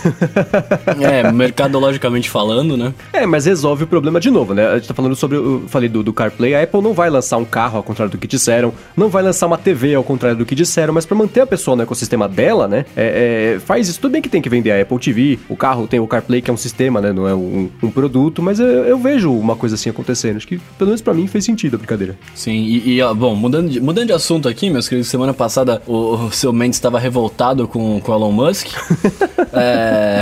É, 1.01 1.31
mercadologicamente 1.31 2.29
falando, 2.29 2.77
né? 2.77 2.93
É, 3.13 3.25
mas 3.25 3.45
resolve 3.45 3.83
o 3.83 3.87
problema 3.87 4.19
de 4.19 4.29
novo, 4.29 4.53
né? 4.53 4.67
A 4.67 4.75
gente 4.77 4.87
tá 4.87 4.93
falando 4.93 5.15
sobre. 5.15 5.37
Eu 5.37 5.63
falei 5.67 5.89
do, 5.89 6.01
do 6.03 6.13
CarPlay. 6.13 6.55
A 6.55 6.63
Apple 6.63 6.81
não 6.81 6.93
vai 6.93 7.09
lançar 7.09 7.37
um 7.37 7.45
carro 7.45 7.77
ao 7.77 7.83
contrário 7.83 8.11
do 8.11 8.17
que 8.17 8.27
disseram, 8.27 8.73
não 8.95 9.09
vai 9.09 9.23
lançar 9.23 9.47
uma 9.47 9.57
TV 9.57 9.93
ao 9.95 10.03
contrário 10.03 10.37
do 10.37 10.45
que 10.45 10.55
disseram, 10.55 10.93
mas 10.93 11.05
pra 11.05 11.15
manter 11.17 11.41
a 11.41 11.47
pessoa 11.47 11.75
no 11.75 11.83
ecossistema 11.83 12.27
dela, 12.27 12.67
né? 12.67 12.85
é- 12.95 13.55
é, 13.55 13.59
faz 13.59 13.87
isso. 13.87 13.99
Tudo 13.99 14.11
bem 14.11 14.21
que 14.21 14.29
tem 14.29 14.41
que 14.41 14.49
vender 14.49 14.71
a 14.71 14.81
Apple 14.81 14.99
TV, 14.99 15.39
o 15.49 15.55
carro 15.55 15.87
tem 15.87 15.99
o 15.99 16.07
CarPlay, 16.07 16.41
que 16.41 16.49
é 16.49 16.53
um 16.53 16.57
sistema, 16.57 17.01
né? 17.01 17.11
Não 17.13 17.27
é 17.27 17.33
um, 17.35 17.69
um 17.83 17.91
produto, 17.91 18.41
mas 18.41 18.59
eu, 18.59 18.67
eu 18.67 18.97
vejo 18.97 19.31
uma 19.33 19.55
coisa 19.55 19.75
assim 19.75 19.89
acontecendo. 19.89 20.37
Acho 20.37 20.47
que, 20.47 20.57
pelo 20.77 20.89
menos 20.89 21.01
pra 21.01 21.13
mim, 21.15 21.27
fez 21.27 21.45
sentido 21.45 21.75
a 21.75 21.77
brincadeira. 21.77 22.17
Sim, 22.33 22.51
e, 22.51 22.95
e, 22.95 23.01
ó, 23.01 23.13
bom, 23.13 23.35
mudando 23.35 23.69
de, 23.69 23.79
mudando 23.79 24.07
de 24.07 24.13
assunto 24.13 24.47
aqui, 24.47 24.69
meus 24.69 24.88
queridos, 24.88 25.09
semana 25.09 25.33
passada 25.33 25.81
o, 25.88 26.15
o 26.27 26.31
seu 26.31 26.53
Mendes 26.53 26.77
estava 26.77 27.00
revoltado 27.00 27.67
com, 27.67 28.00
com 28.01 28.12
o 28.12 28.15
Elon 28.15 28.31
Musk. 28.31 28.67
É, 29.57 30.21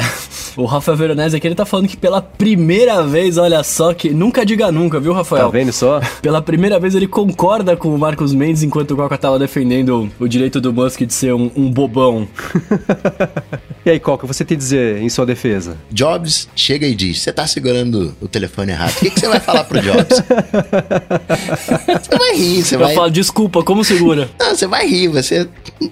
o 0.55 0.65
Rafael 0.65 0.97
Veronese 0.97 1.35
aqui, 1.35 1.47
ele 1.47 1.55
tá 1.55 1.65
falando 1.65 1.87
que 1.87 1.97
pela 1.97 2.21
primeira 2.21 3.01
vez, 3.03 3.37
olha 3.37 3.63
só, 3.63 3.93
que 3.93 4.09
nunca 4.09 4.45
diga 4.45 4.71
nunca, 4.71 4.99
viu, 4.99 5.11
Tá 5.11 5.17
Rafael? 5.19 5.49
vendo 5.51 5.71
só? 5.73 5.99
Pela 6.21 6.41
primeira 6.41 6.79
vez 6.79 6.95
ele 6.95 7.07
concorda 7.07 7.75
com 7.75 7.93
o 7.93 7.97
Marcos 7.97 8.33
Mendes, 8.33 8.63
enquanto 8.63 8.91
o 8.91 8.95
Coca 8.95 9.17
tava 9.17 9.39
defendendo 9.39 10.09
o 10.19 10.27
direito 10.27 10.59
do 10.61 10.71
Musk 10.73 11.01
de 11.01 11.13
ser 11.13 11.33
um, 11.33 11.49
um 11.55 11.71
bobão. 11.71 12.27
E 13.85 13.89
aí, 13.89 13.99
Coca, 13.99 14.25
você 14.25 14.45
tem 14.45 14.55
a 14.55 14.57
dizer 14.57 15.01
em 15.01 15.09
sua 15.09 15.25
defesa? 15.25 15.75
Jobs 15.91 16.47
chega 16.55 16.87
e 16.87 16.95
diz: 16.95 17.19
Você 17.19 17.33
tá 17.33 17.45
segurando 17.45 18.15
o 18.21 18.29
telefone 18.29 18.71
errado. 18.71 18.91
O 18.91 18.99
que, 18.99 19.09
que 19.09 19.19
você 19.19 19.27
vai 19.27 19.41
falar 19.41 19.65
pro 19.65 19.81
Jobs? 19.81 20.23
você 22.01 22.17
vai 22.17 22.33
rir, 22.33 22.63
você 22.63 22.75
Eu 22.75 22.79
vai. 22.79 22.95
falo, 22.95 23.11
desculpa, 23.11 23.61
como 23.61 23.83
segura? 23.83 24.29
Não, 24.39 24.55
você 24.55 24.67
vai 24.67 24.87
rir, 24.87 25.09
você 25.09 25.49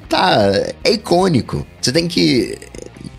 tá. 0.07 0.40
É 0.86 0.94
icônico. 0.94 1.66
Você 1.81 1.92
tem 1.92 2.07
que. 2.07 2.57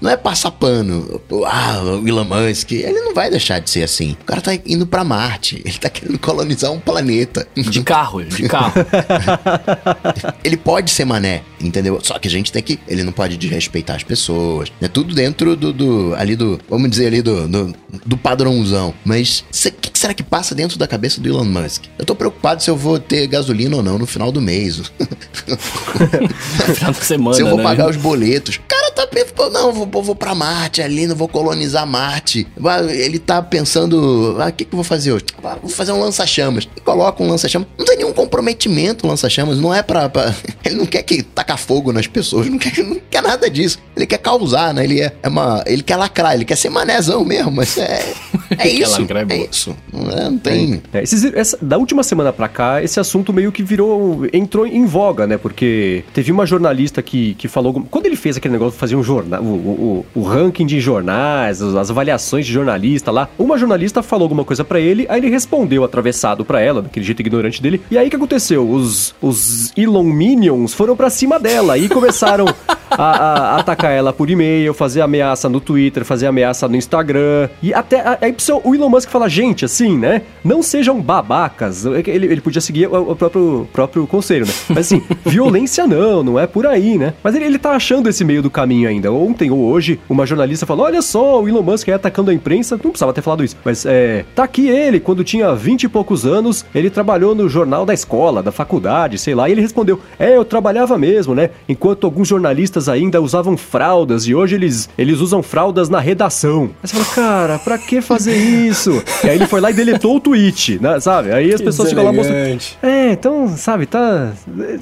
Não 0.00 0.10
é 0.10 0.16
passar 0.16 0.50
pano. 0.50 1.20
Ah, 1.46 1.80
o 1.82 2.06
Elon 2.06 2.24
Musk. 2.24 2.72
Ele 2.72 3.00
não 3.00 3.14
vai 3.14 3.30
deixar 3.30 3.58
de 3.60 3.70
ser 3.70 3.82
assim. 3.82 4.16
O 4.20 4.24
cara 4.24 4.40
tá 4.40 4.52
indo 4.66 4.86
pra 4.86 5.04
Marte. 5.04 5.62
Ele 5.64 5.78
tá 5.78 5.88
querendo 5.88 6.18
colonizar 6.18 6.70
um 6.72 6.80
planeta. 6.80 7.46
De 7.56 7.82
carro, 7.82 8.24
de 8.24 8.48
carro. 8.48 8.72
Ele 10.44 10.56
pode 10.56 10.90
ser 10.90 11.04
mané, 11.04 11.42
entendeu? 11.60 11.98
Só 12.02 12.18
que 12.18 12.28
a 12.28 12.30
gente 12.30 12.50
tem 12.52 12.62
que. 12.62 12.78
Ele 12.88 13.02
não 13.02 13.12
pode 13.12 13.36
desrespeitar 13.36 13.96
as 13.96 14.02
pessoas. 14.02 14.70
É 14.80 14.88
tudo 14.88 15.14
dentro 15.14 15.56
do. 15.56 15.72
do- 15.72 16.14
ali 16.16 16.36
do. 16.36 16.60
Vamos 16.68 16.90
dizer 16.90 17.06
ali 17.06 17.22
do. 17.22 17.46
do, 17.48 17.74
do 18.04 18.16
padrãozão. 18.16 18.94
Mas 19.04 19.44
o 19.50 19.70
que, 19.72 19.90
que 19.90 19.98
será 19.98 20.14
que 20.14 20.22
passa 20.22 20.54
dentro 20.54 20.78
da 20.78 20.86
cabeça 20.86 21.20
do 21.20 21.28
Elon 21.28 21.44
Musk? 21.44 21.84
Eu 21.98 22.04
tô 22.04 22.14
preocupado 22.14 22.62
se 22.62 22.70
eu 22.70 22.76
vou 22.76 22.98
ter 22.98 23.26
gasolina 23.26 23.76
ou 23.76 23.82
não 23.82 23.98
no 23.98 24.06
final 24.06 24.30
do 24.32 24.40
mês. 24.40 24.80
No 25.48 26.74
final 26.74 26.92
da 26.92 27.00
semana, 27.00 27.34
se 27.36 27.42
eu 27.42 27.48
vou 27.48 27.56
né? 27.58 27.62
pagar 27.64 27.88
os 27.88 27.96
boletos. 27.96 28.56
O 28.56 28.60
cara 28.66 28.90
tá 28.92 29.06
pensando, 29.06 29.71
não, 29.72 29.86
vou, 29.86 30.02
vou 30.02 30.14
pra 30.14 30.34
Marte 30.34 30.82
ali, 30.82 31.06
não 31.06 31.16
vou 31.16 31.28
colonizar 31.28 31.86
Marte. 31.86 32.46
Ele 32.90 33.18
tá 33.18 33.40
pensando, 33.42 34.36
ah, 34.38 34.48
o 34.48 34.52
que, 34.52 34.64
que 34.64 34.72
eu 34.72 34.76
vou 34.76 34.84
fazer 34.84 35.12
hoje? 35.12 35.24
Ah, 35.42 35.56
vou 35.60 35.70
fazer 35.70 35.92
um 35.92 36.00
lança-chamas. 36.00 36.68
E 36.76 36.80
coloca 36.80 37.22
um 37.22 37.28
lança-chamas. 37.28 37.68
Não 37.78 37.84
tem 37.84 37.96
nenhum 37.98 38.12
comprometimento 38.12 39.06
lança-chamas, 39.06 39.58
não 39.58 39.74
é 39.74 39.82
pra, 39.82 40.08
pra- 40.08 40.34
Ele 40.64 40.76
não 40.76 40.86
quer 40.86 41.02
que 41.02 41.22
tacar 41.22 41.58
fogo 41.58 41.92
nas 41.92 42.06
pessoas, 42.06 42.48
não 42.48 42.58
quer, 42.58 42.76
não 42.84 42.98
quer 43.10 43.22
nada 43.22 43.48
disso. 43.50 43.78
Ele 43.96 44.06
quer 44.06 44.18
causar, 44.18 44.72
né? 44.74 44.84
Ele 44.84 45.00
é, 45.00 45.12
é 45.22 45.28
uma. 45.28 45.62
Ele 45.66 45.82
quer 45.82 45.96
lacrar, 45.96 46.34
ele 46.34 46.44
quer 46.44 46.56
ser 46.56 46.70
manézão 46.70 47.24
mesmo, 47.24 47.50
mas 47.50 47.76
é. 47.78 48.02
É 48.58 48.68
isso. 48.68 49.00
é 49.00 49.34
É 49.34 49.48
isso. 49.48 49.74
Não, 49.90 50.10
é, 50.10 50.24
não 50.24 50.36
tem. 50.38 50.82
É, 50.92 51.02
esses- 51.02 51.24
essa- 51.24 51.56
da 51.62 51.78
última 51.78 52.02
semana 52.02 52.30
pra 52.34 52.48
cá, 52.48 52.82
esse 52.82 53.00
assunto 53.00 53.32
meio 53.32 53.50
que 53.50 53.62
virou. 53.62 54.26
entrou 54.30 54.66
em 54.66 54.84
voga, 54.84 55.26
né? 55.26 55.38
Porque 55.38 56.04
teve 56.12 56.30
uma 56.30 56.44
jornalista 56.44 57.00
que, 57.00 57.32
que 57.34 57.48
falou. 57.48 57.72
Quando 57.90 58.04
ele 58.06 58.16
fez 58.16 58.36
aquele 58.36 58.52
negócio 58.52 58.74
de 58.74 58.78
fazer 58.78 58.94
um 58.94 59.02
jornal, 59.02 59.42
o, 59.70 60.06
o, 60.14 60.22
ranking 60.22 60.66
de 60.66 60.80
jornais, 60.80 61.60
as, 61.62 61.90
avaliações 61.90 62.46
de 62.46 62.52
jornalista 62.52 63.10
lá, 63.10 63.28
uma 63.38 63.58
jornalista 63.58 64.02
falou 64.02 64.24
alguma 64.24 64.44
coisa 64.44 64.64
pra 64.64 64.80
ele, 64.80 65.06
aí 65.08 65.18
ele 65.20 65.30
respondeu 65.30 65.84
atravessado 65.84 66.44
pra 66.44 66.60
ela, 66.60 66.82
daquele 66.82 67.04
jeito 67.04 67.20
ignorante 67.20 67.62
dele. 67.62 67.80
E 67.90 67.98
aí 67.98 68.06
o 68.06 68.10
que 68.10 68.16
aconteceu? 68.16 68.68
Os, 68.68 69.14
os 69.20 69.72
Elon 69.76 70.04
Minions 70.04 70.74
foram 70.74 70.96
pra 70.96 71.10
cima 71.10 71.38
dela 71.38 71.76
e 71.78 71.88
começaram 71.88 72.46
a, 72.90 73.02
a- 73.02 73.56
atacar 73.60 73.92
ela 73.92 74.12
por 74.12 74.28
e-mail, 74.30 74.74
fazer 74.74 75.00
ameaça 75.00 75.48
no 75.48 75.60
Twitter, 75.60 76.04
fazer 76.04 76.26
ameaça 76.26 76.68
no 76.68 76.76
Instagram. 76.76 77.48
E 77.62 77.72
até 77.72 78.18
aí 78.20 78.34
o 78.64 78.74
Elon 78.74 78.88
Musk 78.88 79.08
fala, 79.10 79.28
gente, 79.28 79.64
assim, 79.64 79.96
né? 79.96 80.22
Não 80.44 80.62
sejam 80.62 81.00
babacas. 81.00 81.84
Ele, 81.84 82.26
ele 82.26 82.40
podia 82.40 82.60
seguir 82.60 82.86
o, 82.88 83.12
o 83.12 83.16
próprio, 83.16 83.68
próprio 83.72 84.06
conselho, 84.06 84.46
né? 84.46 84.52
Mas 84.68 84.78
assim, 84.78 85.02
violência 85.24 85.86
não, 85.86 86.22
não 86.22 86.38
é 86.38 86.46
por 86.46 86.66
aí, 86.66 86.98
né? 86.98 87.14
Mas 87.22 87.34
ele, 87.34 87.44
ele 87.44 87.58
tá 87.58 87.70
achando 87.72 88.08
esse 88.08 88.24
meio 88.24 88.42
do 88.42 88.50
caminho 88.50 88.88
ainda. 88.88 89.12
Ontem 89.12 89.50
ou 89.52 89.64
hoje, 89.64 89.98
uma 90.08 90.26
jornalista 90.26 90.66
falou: 90.66 90.86
olha 90.86 91.02
só, 91.02 91.42
o 91.42 91.48
Elon 91.48 91.62
Musk 91.62 91.88
aí 91.88 91.94
atacando 91.94 92.30
a 92.30 92.34
imprensa. 92.34 92.76
Não 92.82 92.90
precisava 92.90 93.12
ter 93.12 93.22
falado 93.22 93.44
isso. 93.44 93.56
Mas 93.64 93.84
é. 93.86 94.24
Tá 94.34 94.44
aqui 94.44 94.68
ele, 94.68 95.00
quando 95.00 95.22
tinha 95.24 95.54
20 95.54 95.84
e 95.84 95.88
poucos 95.88 96.24
anos, 96.26 96.64
ele 96.74 96.90
trabalhou 96.90 97.34
no 97.34 97.48
jornal 97.48 97.84
da 97.86 97.94
escola, 97.94 98.42
da 98.42 98.52
faculdade, 98.52 99.18
sei 99.18 99.34
lá, 99.34 99.48
e 99.48 99.52
ele 99.52 99.60
respondeu: 99.60 100.00
É, 100.18 100.36
eu 100.36 100.44
trabalhava 100.44 100.96
mesmo. 100.98 101.34
né? 101.34 101.50
Enquanto 101.68 102.04
alguns 102.04 102.28
jornalistas 102.28 102.88
ainda 102.88 103.20
usavam 103.20 103.56
fraldas 103.56 104.26
e 104.26 104.34
hoje 104.34 104.54
eles, 104.54 104.88
eles 104.98 105.18
usam 105.20 105.42
fraldas 105.42 105.88
na 105.88 106.00
redação. 106.00 106.70
Aí 106.82 106.88
você 106.88 106.96
fala, 106.96 107.14
cara, 107.14 107.58
pra 107.58 107.78
que 107.78 108.00
fazer 108.00 108.34
isso? 108.36 109.02
E 109.24 109.28
aí 109.28 109.36
ele 109.36 109.46
foi 109.46 109.60
lá 109.60 109.70
e 109.70 109.74
deletou 109.74 110.16
o 110.16 110.20
tweet, 110.20 110.78
né, 110.80 110.98
sabe? 111.00 111.32
Aí 111.32 111.52
as 111.52 111.60
Que 111.60 111.66
pessoas 111.66 111.88
ficam 111.88 112.04
lá 112.04 112.12
mostrando. 112.12 112.60
É, 112.82 113.12
então, 113.12 113.48
sabe, 113.56 113.86
tá. 113.86 114.32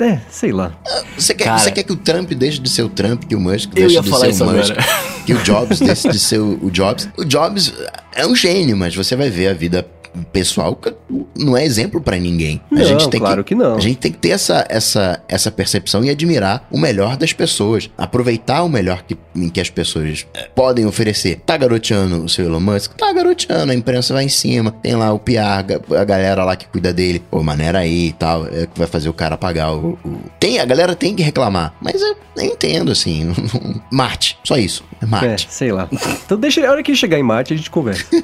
É, 0.00 0.18
sei 0.30 0.52
lá. 0.52 0.72
Você 1.16 1.34
quer, 1.34 1.44
Cara. 1.44 1.58
você 1.58 1.70
quer 1.70 1.82
que 1.82 1.92
o 1.92 1.96
Trump 1.96 2.30
deixe 2.32 2.58
de 2.58 2.68
ser 2.68 2.82
o 2.82 2.88
Trump, 2.88 3.24
que 3.24 3.34
o 3.34 3.40
Musk 3.40 3.70
Eu 3.76 3.86
deixe 3.88 4.00
de 4.00 4.08
ser 4.08 4.42
o 4.42 4.46
Musk, 4.46 4.59
agora. 4.60 4.84
que 5.24 5.32
o 5.32 5.42
Jobs 5.42 5.78
deixe 5.80 6.08
de 6.08 6.18
ser 6.18 6.38
o 6.38 6.70
Jobs. 6.70 7.08
O 7.16 7.24
Jobs 7.24 7.72
é 8.14 8.26
um 8.26 8.34
gênio, 8.34 8.76
mas 8.76 8.94
você 8.94 9.16
vai 9.16 9.30
ver 9.30 9.48
a 9.48 9.54
vida 9.54 9.86
pessoal 10.32 10.74
que 10.76 10.92
não 11.38 11.56
é 11.56 11.64
exemplo 11.64 12.00
pra 12.00 12.16
ninguém. 12.18 12.60
Não, 12.70 12.80
a 12.80 12.84
gente 12.84 13.08
tem 13.08 13.20
claro 13.20 13.42
que 13.44 13.54
não. 13.54 13.76
A 13.76 13.80
gente 13.80 13.98
tem 13.98 14.12
que 14.12 14.18
ter 14.18 14.30
essa, 14.30 14.64
essa, 14.68 15.22
essa 15.28 15.50
percepção 15.50 16.04
e 16.04 16.10
admirar 16.10 16.66
o 16.70 16.78
melhor 16.78 17.16
das 17.16 17.32
pessoas. 17.32 17.90
Aproveitar 17.96 18.62
o 18.62 18.68
melhor 18.68 19.02
que, 19.04 19.16
em 19.34 19.48
que 19.48 19.60
as 19.60 19.70
pessoas 19.70 20.26
eh, 20.34 20.48
podem 20.54 20.86
oferecer. 20.86 21.40
Tá 21.46 21.56
garoteando 21.56 22.24
o 22.24 22.28
seu 22.28 22.46
Elon 22.46 22.60
Musk? 22.60 22.92
Tá 22.96 23.12
garoteando, 23.12 23.72
a 23.72 23.74
imprensa 23.74 24.12
vai 24.14 24.24
em 24.24 24.28
cima. 24.28 24.70
Tem 24.82 24.94
lá 24.94 25.12
o 25.12 25.18
PR, 25.18 25.94
a 25.98 26.04
galera 26.04 26.44
lá 26.44 26.56
que 26.56 26.66
cuida 26.66 26.92
dele. 26.92 27.22
Pô, 27.30 27.42
maneira 27.42 27.78
aí 27.80 28.08
e 28.08 28.12
tal. 28.12 28.46
É 28.46 28.66
que 28.66 28.78
vai 28.78 28.86
fazer 28.86 29.08
o 29.08 29.12
cara 29.12 29.36
pagar 29.36 29.72
o. 29.72 29.98
o- 30.04 30.18
Tem, 30.38 30.58
a 30.58 30.64
galera 30.64 30.94
tem 30.94 31.14
que 31.14 31.22
reclamar. 31.22 31.74
Mas 31.80 32.00
eu, 32.02 32.16
eu 32.36 32.44
entendo, 32.44 32.90
assim. 32.92 33.32
Marte. 33.92 34.38
Só 34.44 34.56
isso. 34.56 34.84
É 35.00 35.04
É, 35.04 35.08
Marte. 35.08 35.46
sei 35.50 35.72
lá. 35.72 35.88
Então 36.24 36.38
deixa, 36.38 36.66
a 36.66 36.70
hora 36.70 36.82
que 36.82 36.90
ele 36.90 36.98
chegar 36.98 37.18
em 37.18 37.22
Marte 37.22 37.52
a 37.54 37.56
gente 37.56 37.70
conversa. 37.70 38.04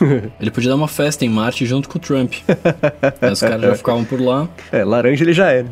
Ele 0.40 0.50
podia 0.50 0.70
dar 0.70 0.76
uma 0.76 0.88
festa 1.00 1.24
em 1.24 1.30
Marte 1.30 1.64
junto 1.64 1.88
com 1.88 1.96
o 1.96 2.00
Trump. 2.00 2.34
Aí 3.22 3.32
os 3.32 3.40
caras 3.40 3.62
já 3.62 3.74
ficavam 3.74 4.04
por 4.04 4.20
lá. 4.20 4.46
É, 4.70 4.84
laranja 4.84 5.24
ele 5.24 5.32
já 5.32 5.50
é. 5.50 5.62
né? 5.62 5.70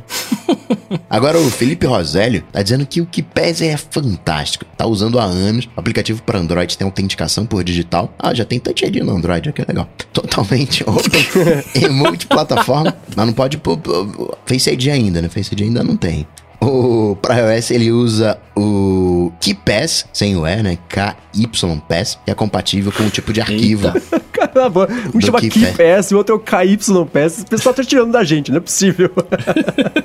Agora 1.11 1.39
o 1.39 1.51
Felipe 1.51 1.87
Rosélio 1.87 2.43
tá 2.51 2.63
dizendo 2.63 2.87
que 2.87 3.03
o 3.03 3.07
que 3.07 3.23
pesa 3.23 3.67
é 3.67 3.77
fantástico. 3.77 4.65
Tá 4.77 4.87
usando 4.87 5.19
há 5.19 5.25
anos. 5.25 5.69
O 5.77 5.81
aplicativo 5.81 6.23
para 6.23 6.39
Android 6.39 6.79
tem 6.79 6.87
autenticação 6.87 7.45
por 7.45 7.63
digital. 7.63 8.13
Ah, 8.19 8.33
já 8.33 8.47
tem 8.47 8.59
Touch 8.59 8.83
ID 8.87 9.03
no 9.03 9.15
Android, 9.15 9.53
que 9.53 9.65
legal. 9.67 9.87
Totalmente 10.13 10.83
open 10.89 11.27
em 11.75 11.91
multiplataforma. 11.91 12.97
Mas 13.15 13.27
não 13.27 13.35
pode 13.35 13.59
pôr 13.59 13.77
pôr 13.77 14.39
Face 14.47 14.71
ID 14.71 14.89
ainda, 14.89 15.21
né? 15.21 15.29
Face 15.29 15.53
ID 15.53 15.63
ainda 15.63 15.85
não 15.85 15.97
tem. 15.97 16.27
O, 16.61 17.17
pra 17.23 17.37
iOS 17.55 17.71
ele 17.71 17.93
usa 17.93 18.37
o 18.57 19.33
KeyPass, 19.41 20.07
sem 20.13 20.37
o 20.37 20.45
E, 20.47 20.61
né? 20.63 20.79
KYPass, 20.89 22.19
que 22.25 22.31
é 22.31 22.35
compatível 22.35 22.91
com 22.91 23.05
o 23.05 23.11
tipo 23.11 23.33
de 23.33 23.41
arquivo. 23.41 23.93
Caramba, 24.33 24.89
um 25.15 25.21
chama 25.21 25.41
Key 25.41 25.51
KeyPass 25.51 26.11
e 26.11 26.15
o 26.15 26.19
outro 26.19 26.35
é 26.35 26.37
o 26.37 26.41
KYPass. 26.41 27.43
O 27.43 27.47
pessoal 27.47 27.75
tá 27.75 27.85
tirando 27.85 28.11
da 28.13 28.25
gente, 28.25 28.51
não 28.51 28.59
é 28.59 28.61
possível. 28.61 29.11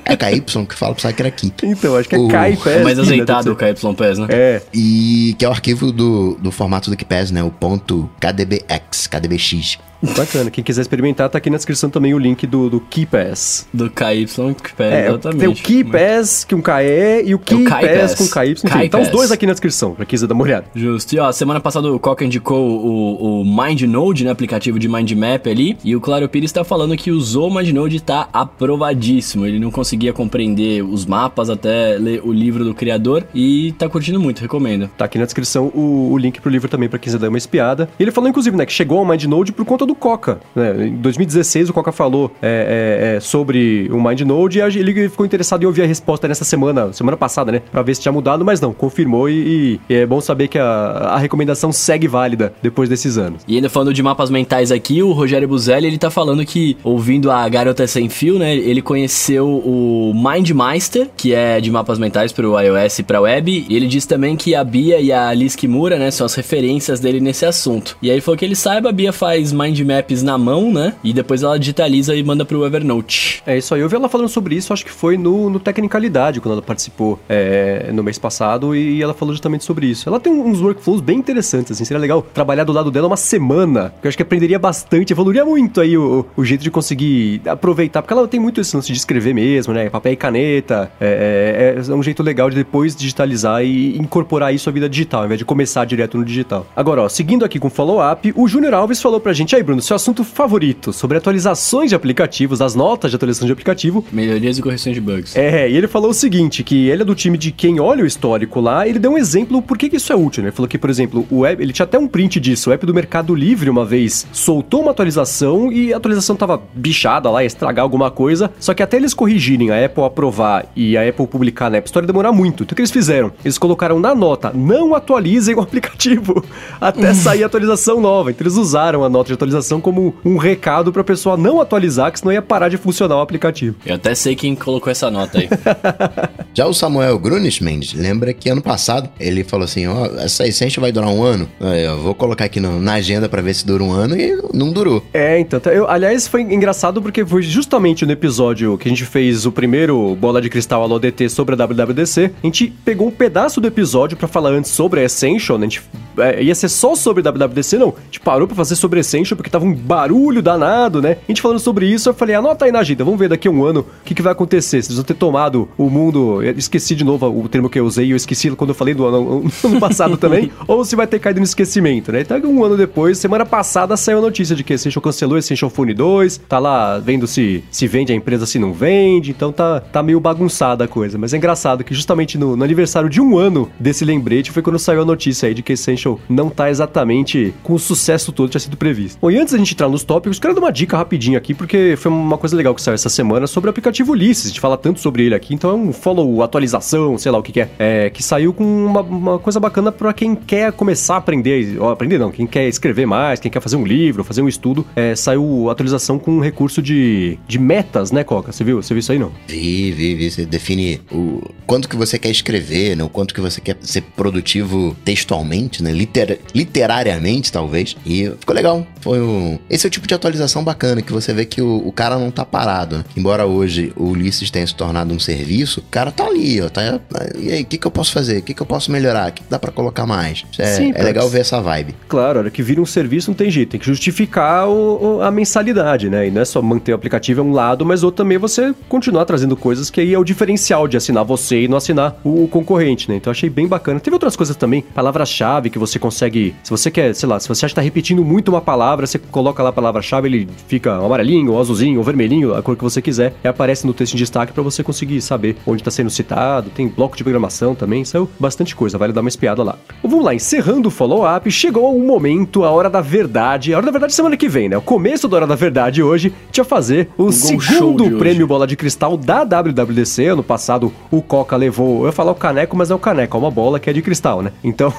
É 0.06 0.16
KY 0.18 0.42
que 0.68 0.76
fala, 0.76 0.94
pensava 0.94 1.14
que 1.14 1.22
era 1.24 1.32
Key. 1.32 1.52
então, 1.64 1.96
acho 1.96 2.08
que 2.08 2.16
é 2.16 2.20
O- 2.20 2.28
KeyPass. 2.28 2.68
É 2.68 2.84
mais 2.84 2.98
né? 2.98 3.04
azeitado 3.04 3.52
o. 3.52 3.56
KYPS, 3.56 4.20
né? 4.20 4.28
É, 4.30 4.62
E 4.74 5.36
que 5.40 5.46
é 5.46 5.48
o 5.50 5.52
arquivo 5.52 5.92
do, 5.92 6.36
do 6.36 6.52
formato 6.52 6.92
do 6.92 6.96
KeyPass, 6.98 7.32
né? 7.32 7.42
O 7.42 7.50
ponto 7.50 8.08
KDBX, 8.20 9.08
KDBX. 9.08 9.80
Bacana. 10.16 10.50
Quem 10.52 10.64
quiser 10.64 10.82
experimentar, 10.82 11.30
tá 11.30 11.38
aqui 11.38 11.50
na 11.50 11.58
descrição 11.58 11.90
também 11.90 12.14
o 12.14 12.18
link 12.20 12.46
do, 12.46 12.70
do 12.70 12.80
KeyPass. 12.80 13.68
Do 13.74 13.90
KYPS, 13.90 14.40
É, 14.80 15.08
exatamente. 15.08 15.40
tem 15.40 15.50
o 15.50 15.56
KeyPass 15.56 16.46
com 16.50 16.62
KE 16.62 17.24
e 17.26 17.34
o 17.36 17.40
KeyPass. 17.40 17.80
KeyPass 17.80 18.16
com 18.16 18.28
KY. 18.28 18.52
Enfim, 18.64 18.90
tá 18.90 19.00
os 19.00 19.10
dois 19.10 19.32
aqui 19.32 19.46
na 19.46 19.54
descrição, 19.54 19.94
pra 19.94 20.06
quem 20.06 20.12
quiser 20.12 20.28
dar 20.28 20.34
uma 20.34 20.44
olhada. 20.44 20.66
Justo. 20.76 21.14
E 21.16 21.20
ó, 21.20 21.32
semana 21.32 21.60
passada 21.60 21.92
o 21.92 22.00
Coca 22.00 22.24
indicou 22.26 22.60
o, 22.86 23.42
o 23.42 23.46
MindNode, 23.46 24.24
né? 24.26 24.32
Aplicativo 24.32 24.78
de 24.80 24.88
mind 24.88 25.12
map 25.14 25.48
ali. 25.48 25.78
E 25.84 25.96
o 25.96 26.02
Claro 26.02 26.28
Pires 26.30 26.52
tá 26.52 26.64
falando 26.64 26.96
que 26.98 27.12
usou 27.12 27.50
o 27.50 27.54
MindNode 27.54 27.98
e 27.98 28.00
tá 28.00 28.28
aprovadíssimo. 28.34 29.46
Ele 29.46 29.60
não 29.60 29.72
conseguia 29.72 30.12
compreender 30.14 30.84
os 30.84 31.06
mapas 31.06 31.50
até 31.50 31.98
ler 31.98 32.22
o 32.24 32.32
livro 32.32 32.64
do 32.64 32.74
criador. 32.74 33.24
E 33.34 33.74
tá 33.78 33.88
curtindo 33.88 34.20
muito, 34.20 34.40
recomendo. 34.40 34.90
Tá 34.98 35.06
aqui 35.06 35.18
na 35.18 35.26
descrição 35.26 35.68
o, 35.74 36.10
o 36.12 36.18
link 36.18 36.42
pro 36.42 36.50
livro 36.50 36.68
também 36.68 36.90
pra 36.90 36.98
quem 37.00 37.04
quiser 37.06 37.20
dar 37.20 37.30
uma 37.30 37.38
espiada. 37.38 37.90
E 38.00 38.04
ele 38.04 38.12
falou, 38.12 38.30
inclusive, 38.30 38.56
né, 38.56 38.66
que 38.66 38.74
chegou 38.74 39.00
ao 39.00 39.06
MindNode 39.06 39.52
por 39.52 39.66
conta 39.66 39.86
do 39.86 39.93
Coca. 39.96 40.40
né? 40.56 40.88
Em 40.88 40.96
2016, 40.96 41.70
o 41.70 41.74
Coca 41.74 41.92
falou 41.92 42.32
é, 42.42 43.12
é, 43.14 43.16
é, 43.16 43.20
sobre 43.20 43.90
o 43.92 44.02
MindNode 44.02 44.60
e 44.60 44.80
ele 44.80 45.10
ficou 45.10 45.26
interessado 45.26 45.64
em 45.64 45.66
ouvir 45.66 45.84
a 45.84 45.86
resposta 45.86 46.28
nessa 46.28 46.46
semana, 46.46 46.92
semana 46.94 47.18
passada, 47.18 47.52
né? 47.52 47.62
Pra 47.72 47.82
ver 47.82 47.96
se 47.96 48.02
tinha 48.02 48.12
mudado, 48.12 48.44
mas 48.46 48.60
não, 48.60 48.74
confirmou 48.74 49.30
e, 49.30 49.80
e 49.90 49.94
é 49.94 50.06
bom 50.06 50.22
saber 50.22 50.48
que 50.48 50.58
a, 50.58 50.66
a 50.66 51.18
recomendação 51.18 51.72
segue 51.72 52.08
válida 52.08 52.54
depois 52.62 52.90
desses 52.90 53.18
anos. 53.18 53.44
E 53.48 53.56
ainda 53.56 53.70
falando 53.70 53.94
de 53.94 54.04
mapas 54.04 54.30
mentais 54.30 54.72
aqui, 54.72 55.02
o 55.02 55.12
Rogério 55.12 55.48
Buzelli, 55.48 55.88
ele 55.88 55.98
tá 55.98 56.10
falando 56.10 56.46
que, 56.46 56.78
ouvindo 56.84 57.32
a 57.32 57.48
Garota 57.48 57.86
Sem 57.88 58.10
Fio, 58.10 58.40
né, 58.40 58.56
ele 58.56 58.82
conheceu 58.82 59.48
o 59.48 60.14
MindMeister, 60.14 61.10
que 61.16 61.34
é 61.34 61.60
de 61.60 61.72
mapas 61.72 62.00
mentais 62.00 62.32
pro 62.32 62.60
iOS 62.60 63.00
e 63.00 63.04
pra 63.04 63.22
web, 63.22 63.66
e 63.68 63.76
ele 63.76 63.88
diz 63.88 64.06
também 64.06 64.36
que 64.36 64.56
a 64.56 64.64
Bia 64.64 65.00
e 65.00 65.12
a 65.12 65.28
Alice 65.28 65.58
Kimura, 65.58 65.98
né, 65.98 66.12
são 66.12 66.26
as 66.26 66.36
referências 66.36 67.00
dele 67.00 67.20
nesse 67.20 67.46
assunto. 67.46 67.98
E 68.02 68.10
aí 68.10 68.16
ele 68.16 68.22
falou 68.22 68.38
que 68.38 68.46
ele 68.46 68.56
saiba, 68.56 68.90
a 68.90 68.92
Bia 68.92 69.14
faz 69.14 69.52
mind 69.52 69.80
maps 69.84 70.24
na 70.24 70.38
mão, 70.38 70.72
né, 70.72 70.94
e 71.04 71.14
depois 71.14 71.44
ela 71.44 71.58
digitaliza 71.60 72.16
e 72.16 72.24
manda 72.24 72.46
pro 72.46 72.66
Evernote. 72.66 73.42
É 73.46 73.58
isso 73.58 73.74
aí. 73.76 73.82
Eu 73.82 73.90
vi 73.90 73.96
ela 73.96 74.10
falando 74.10 74.30
sobre 74.30 74.56
isso, 74.56 74.74
acho 74.74 74.86
que 74.86 74.92
foi 74.92 75.18
no, 75.18 75.50
no 75.50 75.60
Tecnicalidade, 75.60 76.40
quando 76.40 76.54
ela 76.54 76.62
participou 76.62 77.20
é, 77.30 77.90
no 77.94 78.04
mês 78.04 78.18
passado, 78.18 78.76
e 78.76 79.02
ela 79.02 79.14
falou 79.14 79.34
justamente 79.34 79.64
sobre 79.64 79.88
isso. 79.88 80.08
Ela 80.08 80.20
tem 80.20 80.32
uns 80.34 80.62
workflows 80.62 81.02
bem 81.02 81.18
interessantes, 81.18 81.72
assim, 81.72 81.86
seria 81.86 82.00
legal 82.00 82.22
trabalhar 82.34 82.64
do 82.64 82.72
lado 82.74 82.92
dela 82.92 83.08
uma 83.08 83.18
semana, 83.18 83.94
eu 84.04 84.08
acho 84.08 84.18
que 84.18 84.24
aprenderia 84.24 84.60
bastante, 84.60 85.12
evoluiria 85.14 85.46
muito 85.46 85.82
aí 85.82 85.98
o, 85.98 86.26
o 86.36 86.44
jeito 86.46 86.62
de 86.64 86.72
conseguir 86.72 87.42
aproveitar, 87.46 88.02
porque 88.02 88.14
ela 88.14 88.28
tem 88.28 88.40
muito 88.40 88.62
esse 88.62 88.76
lance 88.76 88.92
de 88.92 88.98
escrever 88.98 89.34
mesmo, 89.34 89.74
né? 89.74 89.90
Papel 89.90 90.14
e 90.14 90.16
caneta, 90.16 90.92
é, 91.00 91.76
é- 91.88 91.92
é 91.92 91.96
um 91.96 92.04
jeito 92.04 92.22
legal 92.24 92.50
de 92.50 92.56
depois 92.56 92.96
digitalizar 92.96 93.64
e 93.64 93.98
incorporar 93.98 94.54
isso 94.54 94.70
à 94.70 94.72
vida 94.72 94.88
digital, 94.90 95.22
ao 95.22 95.26
invés 95.26 95.40
de 95.40 95.46
começar 95.46 95.86
direto 95.86 96.18
no 96.18 96.26
digital. 96.26 96.66
Agora, 96.76 97.02
ó, 97.02 97.10
seguindo 97.10 97.44
aqui 97.46 97.60
com 97.60 97.68
o 97.68 97.72
follow-up, 97.72 98.34
o 98.36 98.48
Júnior 98.48 98.74
Alves 98.74 99.02
falou 99.02 99.20
pra 99.20 99.34
gente, 99.34 99.56
aí 99.56 99.63
Bruno, 99.64 99.82
seu 99.82 99.96
assunto 99.96 100.24
favorito 100.24 100.92
sobre 100.94 101.18
atualizações 101.18 101.90
de 101.90 101.96
aplicativos, 101.96 102.62
as 102.62 102.76
notas 102.76 103.12
de 103.12 103.16
atualização 103.16 103.46
de 103.46 103.52
aplicativo, 103.54 104.06
Melhorias 104.12 104.58
e 104.58 104.62
correções 104.62 104.96
de 104.96 105.02
bugs. 105.02 105.36
é, 105.36 105.70
e 105.70 105.76
ele 105.76 105.88
falou 105.88 106.12
o 106.12 106.14
seguinte, 106.14 106.64
que 106.64 106.88
ele 106.90 107.02
é 107.02 107.06
do 107.06 107.16
time 107.16 107.38
de 107.38 107.52
quem 107.52 107.80
olha 107.80 108.04
o 108.04 108.08
histórico 108.08 108.60
lá, 108.60 108.88
ele 108.88 109.00
deu 109.00 109.12
um 109.12 109.18
exemplo 109.18 109.62
por 109.62 109.78
que, 109.78 109.90
que 109.90 109.96
isso 109.98 110.12
é 110.12 110.16
útil, 110.16 110.44
né? 110.44 110.50
Ele 110.50 110.56
falou 110.56 110.68
que, 110.68 110.78
por 110.78 110.90
exemplo, 110.90 111.26
o 111.30 111.46
app, 111.46 111.62
ele 111.62 111.74
tinha 111.74 111.86
até 111.86 111.98
um 111.98 112.08
print 112.08 112.40
disso, 112.40 112.70
o 112.70 112.74
app 112.74 112.86
do 112.86 112.94
Mercado 112.94 113.34
Livre 113.34 113.70
uma 113.70 113.86
vez 113.86 114.28
soltou 114.32 114.82
uma 114.82 114.92
atualização 114.92 115.72
e 115.72 115.94
a 115.94 115.98
atualização 115.98 116.36
tava 116.36 116.62
bichada 116.74 117.30
lá, 117.30 117.44
ia 117.44 117.48
estragar 117.48 117.84
alguma 117.84 118.12
coisa, 118.12 118.52
só 118.60 118.74
que 118.74 118.84
até 118.84 118.98
eles 118.98 119.14
corrigirem, 119.14 119.72
a 119.72 119.86
Apple 119.86 120.04
aprovar 120.04 120.66
e 120.76 120.98
a 120.98 121.08
Apple 121.08 121.28
publicar 121.28 121.70
na 121.70 121.78
App 121.78 121.88
Store 121.88 122.04
ia 122.04 122.08
demorar 122.08 122.32
muito. 122.32 122.64
Então 122.64 122.74
o 122.74 122.76
que 122.76 122.82
eles 122.82 122.92
fizeram? 122.92 123.32
Eles 123.44 123.58
colocaram 123.58 124.00
na 124.00 124.14
nota, 124.14 124.52
não 124.54 124.94
atualizem 124.96 125.56
o 125.56 125.62
aplicativo 125.62 126.44
até 126.80 127.14
sair 127.14 127.44
a 127.44 127.48
atualização 127.48 128.02
nova. 128.02 128.32
Então 128.32 128.44
eles 128.44 128.58
usaram 128.58 129.04
a 129.04 129.10
nota 129.10 129.28
de 129.28 129.34
atualização 129.34 129.53
como 129.82 130.16
um 130.24 130.38
recado 130.38 130.92
pra 130.92 131.04
pessoa 131.04 131.36
não 131.38 131.60
atualizar, 131.62 132.12
que 132.12 132.20
senão 132.20 132.32
ia 132.34 132.42
parar 132.42 132.70
de 132.70 132.78
funcionar 132.78 133.18
o 133.18 133.22
aplicativo. 133.22 133.76
Eu 133.86 133.96
até 133.96 134.14
sei 134.16 134.36
quem 134.36 134.56
colocou 134.56 134.92
essa 134.92 135.10
nota 135.12 135.40
aí. 135.40 135.50
Já 136.54 136.66
o 136.68 136.74
Samuel 136.74 137.18
Grunes 137.20 137.60
Mendes 137.60 137.94
lembra 137.94 138.34
que 138.34 138.50
ano 138.50 138.62
passado 138.62 139.10
ele 139.20 139.44
falou 139.44 139.66
assim: 139.66 139.88
Ó, 139.88 140.06
essa 140.20 140.46
Essential 140.48 140.82
vai 140.82 140.92
durar 140.92 141.10
um 141.10 141.24
ano. 141.24 141.48
Eu 141.60 141.98
vou 142.02 142.14
colocar 142.16 142.46
aqui 142.46 142.60
no- 142.60 142.80
na 142.80 142.94
agenda 142.94 143.28
pra 143.28 143.42
ver 143.42 143.54
se 143.54 143.66
dura 143.66 143.84
um 143.84 143.92
ano 143.92 144.16
e 144.16 144.36
não 144.54 144.72
durou. 144.72 145.04
É, 145.14 145.40
então, 145.40 145.60
tá- 145.60 145.72
eu, 145.72 145.90
aliás, 145.90 146.28
foi 146.28 146.42
engraçado 146.42 147.02
porque 147.02 147.26
foi 147.26 147.42
justamente 147.42 148.06
no 148.06 148.12
episódio 148.12 148.78
que 148.78 148.88
a 148.88 148.92
gente 148.92 149.06
fez 149.06 149.46
o 149.46 149.52
primeiro 149.52 150.16
Bola 150.16 150.42
de 150.42 150.50
Cristal 150.50 150.84
Alô 150.84 151.00
DT 151.00 151.30
sobre 151.30 151.56
a 151.56 151.58
WWDC, 151.58 152.32
a 152.44 152.46
gente 152.46 152.68
pegou 152.86 153.08
um 153.08 153.12
pedaço 153.12 153.60
do 153.60 153.68
episódio 153.68 154.16
pra 154.18 154.28
falar 154.28 154.52
antes 154.52 154.72
sobre 154.72 155.00
a 155.00 155.04
Essential, 155.04 155.58
né? 155.58 155.66
A 155.66 155.70
gente, 155.70 155.82
é, 156.18 156.44
ia 156.44 156.56
ser 156.56 156.70
só 156.70 156.96
sobre 156.96 157.22
a 157.28 157.32
WWDC, 157.32 157.78
não. 157.78 157.90
A 157.90 158.06
gente 158.06 158.20
parou 158.20 158.48
pra 158.48 158.56
fazer 158.56 158.76
sobre 158.76 159.00
a 159.00 159.02
Essential 159.02 159.38
porque 159.44 159.52
tava 159.52 159.66
um 159.66 159.74
barulho 159.74 160.42
danado, 160.42 161.02
né? 161.02 161.18
A 161.28 161.32
gente 161.32 161.42
falando 161.42 161.60
sobre 161.60 161.86
isso, 161.86 162.10
eu 162.10 162.14
falei, 162.14 162.34
anota 162.34 162.64
aí 162.64 162.72
na 162.72 162.80
agenda, 162.80 163.04
vamos 163.04 163.20
ver 163.20 163.28
daqui 163.28 163.48
a 163.48 163.52
um 163.52 163.64
ano 163.66 163.82
o 163.82 164.06
que, 164.06 164.16
que 164.16 164.22
vai 164.22 164.32
acontecer. 164.32 164.82
Vocês 164.82 164.96
vão 164.96 165.04
ter 165.04 165.14
tomado 165.14 165.68
o 165.78 165.90
mundo. 165.90 166.42
Esqueci 166.58 166.96
de 166.96 167.04
novo 167.04 167.28
o 167.28 167.50
termo 167.50 167.70
que 167.70 167.78
eu 167.78 167.86
usei, 167.86 168.12
eu 168.12 168.16
esqueci 168.16 168.50
quando 168.52 168.70
eu 168.70 168.76
falei 168.76 168.94
do 168.94 169.06
ano, 169.06 169.44
ano 169.64 169.80
passado 169.80 170.16
também, 170.16 170.50
ou 170.66 170.86
se 170.86 170.96
vai 170.96 171.06
ter 171.06 171.20
caído 171.20 171.42
no 171.42 171.44
esquecimento, 171.44 172.12
né? 172.12 172.22
Então, 172.22 172.40
um 172.44 172.64
ano 172.64 172.78
depois, 172.78 173.18
semana 173.18 173.46
passada, 173.46 173.98
saiu 173.98 174.20
a 174.20 174.22
notícia 174.22 174.56
de 174.56 174.64
que 174.64 174.74
Essential 174.74 175.02
cancelou 175.02 175.38
Essential 175.38 175.70
Phone 175.70 175.94
2, 175.94 176.42
tá 176.48 176.58
lá 176.58 177.00
vendo 177.00 177.28
se, 177.28 177.64
se 177.70 177.86
vende 177.86 178.14
a 178.14 178.16
empresa, 178.16 178.46
se 178.46 178.58
não 178.58 178.72
vende, 178.72 179.32
então 179.32 179.52
tá, 179.52 179.82
tá 179.82 180.02
meio 180.02 180.20
bagunçada 180.20 180.86
a 180.86 180.88
coisa. 180.88 181.18
Mas 181.18 181.34
é 181.34 181.38
engraçado 181.38 181.84
que 181.84 181.94
justamente 181.94 182.38
no, 182.38 182.56
no 182.56 182.64
aniversário 182.64 183.10
de 183.10 183.20
um 183.20 183.38
ano 183.38 183.70
desse 183.78 184.06
lembrete 184.06 184.52
foi 184.52 184.62
quando 184.62 184.80
saiu 184.80 185.02
a 185.02 185.06
notícia 185.06 185.48
aí 185.48 185.54
de 185.54 185.62
que 185.62 185.74
Essential 185.74 186.20
não 186.30 186.50
tá 186.50 186.70
exatamente 186.70 187.54
com 187.62 187.74
o 187.74 187.80
sucesso 187.80 188.32
todo 188.32 188.48
que 188.48 188.52
tinha 188.52 188.62
sido 188.62 188.78
previsto. 188.78 189.18
Bom, 189.22 189.32
e 189.34 189.40
antes 189.40 189.52
da 189.52 189.58
gente 189.58 189.74
entrar 189.74 189.90
nos 189.90 190.04
tópicos, 190.04 190.38
quero 190.38 190.54
dar 190.54 190.62
uma 190.62 190.72
dica 190.72 190.96
rapidinho 190.96 191.36
aqui, 191.36 191.56
porque 191.56 191.96
foi 191.98 192.12
uma 192.12 192.38
coisa 192.38 192.56
legal 192.56 192.76
que 192.76 192.82
saiu 192.84 192.94
essa 192.94 193.10
semana 193.10 193.48
sobre 193.48 193.68
o 193.68 193.72
aplicativo 193.72 194.12
Ulisses. 194.12 194.46
A 194.46 194.48
gente 194.50 194.60
fala 194.60 194.78
tanto 194.78 195.00
sobre 195.00 195.26
ele 195.26 195.34
aqui, 195.34 195.56
então 195.56 195.72
é 195.72 195.74
um 195.74 195.92
follow, 195.92 196.44
atualização, 196.44 197.18
sei 197.18 197.32
lá 197.32 197.40
o 197.40 197.42
que, 197.42 197.52
que 197.52 197.62
é, 197.62 197.70
é, 197.80 198.10
que 198.12 198.22
saiu 198.22 198.54
com 198.54 198.64
uma, 198.64 199.02
uma 199.02 199.40
coisa 199.40 199.60
bacana 199.60 199.92
pra 199.92 200.14
quem 200.14 200.36
quer 200.36 200.72
começar 200.72 201.16
a 201.16 201.18
aprender, 201.18 201.82
aprender 201.92 202.20
não, 202.20 202.32
quem 202.32 202.46
quer 202.46 202.68
escrever 202.68 203.08
mais, 203.08 203.40
quem 203.40 203.50
quer 203.50 203.60
fazer 203.60 203.76
um 203.76 203.84
livro, 203.84 204.24
fazer 204.24 204.44
um 204.44 204.48
estudo, 204.48 204.86
é, 204.96 205.16
saiu 205.16 205.68
atualização 205.68 206.20
com 206.20 206.34
um 206.34 206.40
recurso 206.40 206.80
de, 206.80 207.40
de 207.48 207.58
metas, 207.58 208.12
né, 208.12 208.24
Coca? 208.24 208.52
Você 208.52 208.64
viu? 208.64 208.84
Você 208.84 208.94
viu 208.94 209.00
isso 209.00 209.12
aí, 209.12 209.18
não? 209.18 209.32
Vi, 209.48 209.92
vi, 209.94 210.14
vi. 210.14 210.30
Você 210.30 210.46
define 210.46 211.02
o 211.12 211.42
quanto 211.66 211.90
que 211.90 211.96
você 211.96 212.20
quer 212.20 212.30
escrever, 212.30 212.96
né? 212.96 213.04
O 213.04 213.10
quanto 213.10 213.34
que 213.34 213.42
você 213.42 213.60
quer 213.60 213.78
ser 213.82 214.02
produtivo 214.16 214.96
textualmente, 215.04 215.82
né? 215.82 215.92
Liter, 215.92 216.40
literariamente, 216.54 217.52
talvez. 217.52 217.96
E 218.06 218.32
ficou 218.40 218.54
legal. 218.54 218.86
Foi 219.02 219.23
um... 219.24 219.60
Esse 219.70 219.86
é 219.86 219.88
o 219.88 219.92
tipo 219.92 220.08
de 220.08 220.14
atualização 220.14 220.64
bacana, 220.64 221.02
que 221.02 221.12
você 221.12 221.34
vê 221.34 221.46
que 221.46 221.62
o, 221.62 221.88
o 221.88 221.92
cara 221.92 222.18
não 222.18 222.32
tá 222.32 222.46
parado, 222.46 222.98
né? 222.98 223.06
Embora 223.16 223.46
hoje 223.46 223.92
o 223.96 224.10
Ulisses 224.10 224.50
tenha 224.50 224.66
se 224.66 224.76
tornado 224.76 225.14
um 225.14 225.20
serviço, 225.20 225.80
o 225.80 225.84
cara 225.84 226.12
tá 226.12 226.26
ali, 226.26 226.62
ó. 226.62 226.70
Tá, 226.70 227.00
e 227.38 227.52
aí, 227.52 227.62
o 227.64 227.66
que 227.66 227.78
que 227.78 227.88
eu 227.88 227.92
posso 227.92 228.12
fazer? 228.12 228.40
O 228.40 228.42
que 228.42 228.54
que 228.54 228.62
eu 228.62 228.66
posso 228.66 228.92
melhorar? 228.92 229.30
O 229.30 229.32
que, 229.32 229.44
que 229.44 229.50
dá 229.50 229.60
para 229.60 229.72
colocar 229.72 230.06
mais? 230.06 230.44
É, 230.58 230.66
Sim, 230.66 230.92
é 230.96 231.04
legal 231.04 231.28
ver 231.30 231.42
essa 231.42 231.62
vibe. 231.62 231.96
Claro, 232.08 232.40
hora 232.40 232.52
que 232.52 232.62
vira 232.62 232.82
um 232.82 232.86
serviço 232.86 233.30
não 233.30 233.36
tem 233.36 233.50
jeito, 233.50 233.72
tem 233.72 233.80
que 233.80 233.86
justificar 233.86 234.68
o, 234.68 235.18
o, 235.18 235.22
a 235.22 235.32
mensalidade, 235.32 236.10
né? 236.10 236.28
E 236.28 236.32
não 236.32 236.42
é 236.42 236.46
só 236.46 236.62
manter 236.62 236.92
o 236.92 236.96
aplicativo 236.96 237.42
é 237.42 237.44
um 237.44 237.52
lado, 237.52 237.86
mas 237.86 238.04
outro 238.04 238.24
também 238.24 238.36
é 238.36 238.40
você 238.40 238.74
continuar 238.88 239.26
trazendo 239.26 239.56
coisas 239.56 239.90
que 239.90 240.02
aí 240.02 240.14
é 240.14 240.20
o 240.20 240.24
diferencial 240.24 240.88
de 240.88 240.98
assinar 240.98 241.24
você 241.24 241.64
e 241.64 241.68
não 241.68 241.78
assinar 241.78 242.20
o, 242.24 242.44
o 242.44 242.48
concorrente, 242.48 243.10
né? 243.10 243.16
Então 243.16 243.32
achei 243.32 243.50
bem 243.50 243.68
bacana. 243.68 244.00
Teve 244.00 244.16
outras 244.16 244.36
coisas 244.36 244.56
também, 244.56 244.82
palavra-chave 244.82 245.70
que 245.70 245.80
você 245.80 245.98
consegue, 245.98 246.56
se 246.64 246.70
você 246.70 246.92
quer, 246.92 247.14
sei 247.16 247.28
lá, 247.28 247.40
se 247.40 247.48
você 247.48 247.66
acha 247.66 247.74
que 247.74 247.76
tá 247.76 247.82
repetindo 247.82 248.24
muito 248.24 248.50
uma 248.50 248.62
palavra, 248.62 249.06
você 249.14 249.20
coloca 249.20 249.62
lá 249.62 249.70
a 249.70 249.74
palavra-chave, 249.74 250.28
ele 250.28 250.50
fica 250.68 250.94
amarelinho, 250.94 251.58
azulzinho, 251.60 252.00
ou 252.00 252.04
vermelhinho, 252.04 252.54
a 252.54 252.62
cor 252.62 252.76
que 252.76 252.84
você 252.84 253.02
quiser, 253.02 253.34
e 253.44 253.48
aparece 253.48 253.86
no 253.86 253.94
texto 253.94 254.14
em 254.14 254.18
destaque 254.18 254.52
para 254.52 254.64
você 254.64 254.84
conseguir 254.84 255.22
saber 255.22 255.56
onde 255.66 255.82
está 255.82 255.92
sendo 255.92 256.10
citado. 256.10 256.70
Tem 256.70 256.88
bloco 256.88 257.16
de 257.16 257.24
programação 257.24 257.76
também, 257.76 258.04
saiu 258.04 258.30
bastante 258.40 258.76
coisa, 258.76 258.98
vale 258.98 259.14
dar 259.14 259.22
uma 259.22 259.30
espiada 259.30 259.64
lá. 259.64 259.78
Vamos 260.02 260.26
lá, 260.26 260.34
encerrando 260.34 260.88
o 260.88 260.92
follow-up, 260.92 261.50
chegou 261.52 261.96
o 261.96 262.06
momento, 262.06 262.64
a 262.64 262.72
hora 262.72 262.90
da 262.90 263.02
verdade. 263.02 263.74
A 263.74 263.78
hora 263.78 263.86
da 263.86 263.92
verdade 263.92 264.14
semana 264.14 264.36
que 264.36 264.50
vem, 264.50 264.70
né? 264.70 264.78
O 264.78 264.82
começo 264.82 265.28
da 265.28 265.38
hora 265.38 265.48
da 265.48 265.56
verdade 265.56 266.02
hoje, 266.02 266.34
tinha 266.52 266.64
fazer 266.64 267.10
o, 267.18 267.26
o 267.26 267.32
segundo 267.32 268.18
prêmio 268.18 268.48
Bola 268.48 268.66
de 268.66 268.76
Cristal 268.76 269.18
da 269.18 269.44
WWDC. 269.44 270.28
Ano 270.28 270.44
passado 270.44 270.92
o 271.12 271.22
Coca 271.22 271.56
levou, 271.56 272.02
eu 272.02 272.06
ia 272.08 272.12
falar 272.12 272.32
o 272.32 272.36
caneco, 272.36 272.76
mas 272.76 272.90
é 272.90 272.96
o 272.96 273.00
caneco, 273.00 273.38
é 273.38 273.40
uma 273.40 273.52
bola 273.52 273.80
que 273.80 273.90
é 273.90 273.94
de 273.94 274.02
cristal, 274.02 274.42
né? 274.42 274.52
Então, 274.64 274.94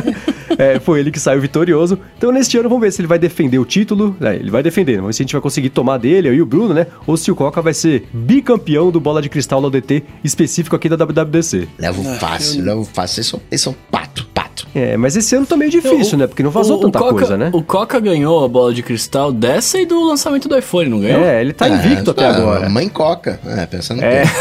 é, 0.58 0.80
foi 0.80 1.00
ele 1.00 1.10
que 1.10 1.20
saiu 1.20 1.40
vitorioso. 1.40 1.98
Então, 2.18 2.32
neste 2.32 2.58
ano, 2.58 2.68
vamos 2.68 2.82
ver 2.82 2.92
se 2.92 3.00
ele 3.00 3.08
vai 3.08 3.18
defender 3.18 3.51
o 3.58 3.64
título. 3.64 4.16
É, 4.20 4.34
ele 4.34 4.50
vai 4.50 4.62
defender, 4.62 4.96
vamos 4.96 5.08
ver 5.08 5.12
se 5.14 5.22
a 5.22 5.24
gente 5.24 5.32
vai 5.32 5.42
conseguir 5.42 5.70
tomar 5.70 5.98
dele, 5.98 6.28
eu 6.28 6.34
e 6.34 6.42
o 6.42 6.46
Bruno, 6.46 6.74
né? 6.74 6.86
Ou 7.06 7.16
se 7.16 7.30
o 7.30 7.34
Coca 7.34 7.60
vai 7.60 7.74
ser 7.74 8.08
bicampeão 8.12 8.90
do 8.90 9.00
Bola 9.00 9.22
de 9.22 9.28
Cristal 9.28 9.60
da 9.60 9.66
ODT 9.68 10.02
específico 10.22 10.76
aqui 10.76 10.88
da 10.88 10.96
WWDC. 10.96 11.68
Levo 11.78 12.08
ah, 12.08 12.14
fácil, 12.14 12.60
eu... 12.60 12.64
levo 12.66 12.84
fácil. 12.84 13.20
Eles 13.20 13.26
são, 13.28 13.40
eles 13.50 13.60
são 13.60 13.74
pato, 13.90 14.26
pato. 14.32 14.66
É, 14.74 14.96
mas 14.96 15.16
esse 15.16 15.34
ano 15.34 15.46
tá 15.46 15.56
meio 15.56 15.70
difícil, 15.70 16.14
o, 16.14 16.20
né? 16.20 16.26
Porque 16.26 16.42
não 16.42 16.50
vazou 16.50 16.78
o, 16.78 16.80
tanta 16.80 16.98
Coca, 16.98 17.12
coisa, 17.12 17.36
né? 17.36 17.50
O 17.52 17.62
Coca 17.62 18.00
ganhou 18.00 18.44
a 18.44 18.48
bola 18.48 18.72
de 18.72 18.82
cristal 18.82 19.32
dessa 19.32 19.78
e 19.78 19.86
do 19.86 20.08
lançamento 20.08 20.48
do 20.48 20.56
iPhone, 20.56 20.88
não 20.88 21.00
ganhou? 21.00 21.22
É, 21.22 21.40
ele 21.40 21.52
tá 21.52 21.68
invicto 21.68 22.10
é, 22.10 22.12
até 22.12 22.22
tá, 22.22 22.36
agora. 22.36 22.68
Mãe 22.68 22.88
Coca, 22.88 23.38
é, 23.44 23.66
pensando 23.66 24.02
é. 24.02 24.22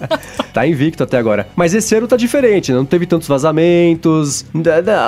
tá 0.52 0.66
invicto 0.66 1.02
até 1.02 1.18
agora. 1.18 1.48
Mas 1.56 1.74
esse 1.74 1.94
ano 1.94 2.06
tá 2.06 2.16
diferente, 2.16 2.72
né? 2.72 2.78
não 2.78 2.84
teve 2.84 3.06
tantos 3.06 3.28
vazamentos. 3.28 4.44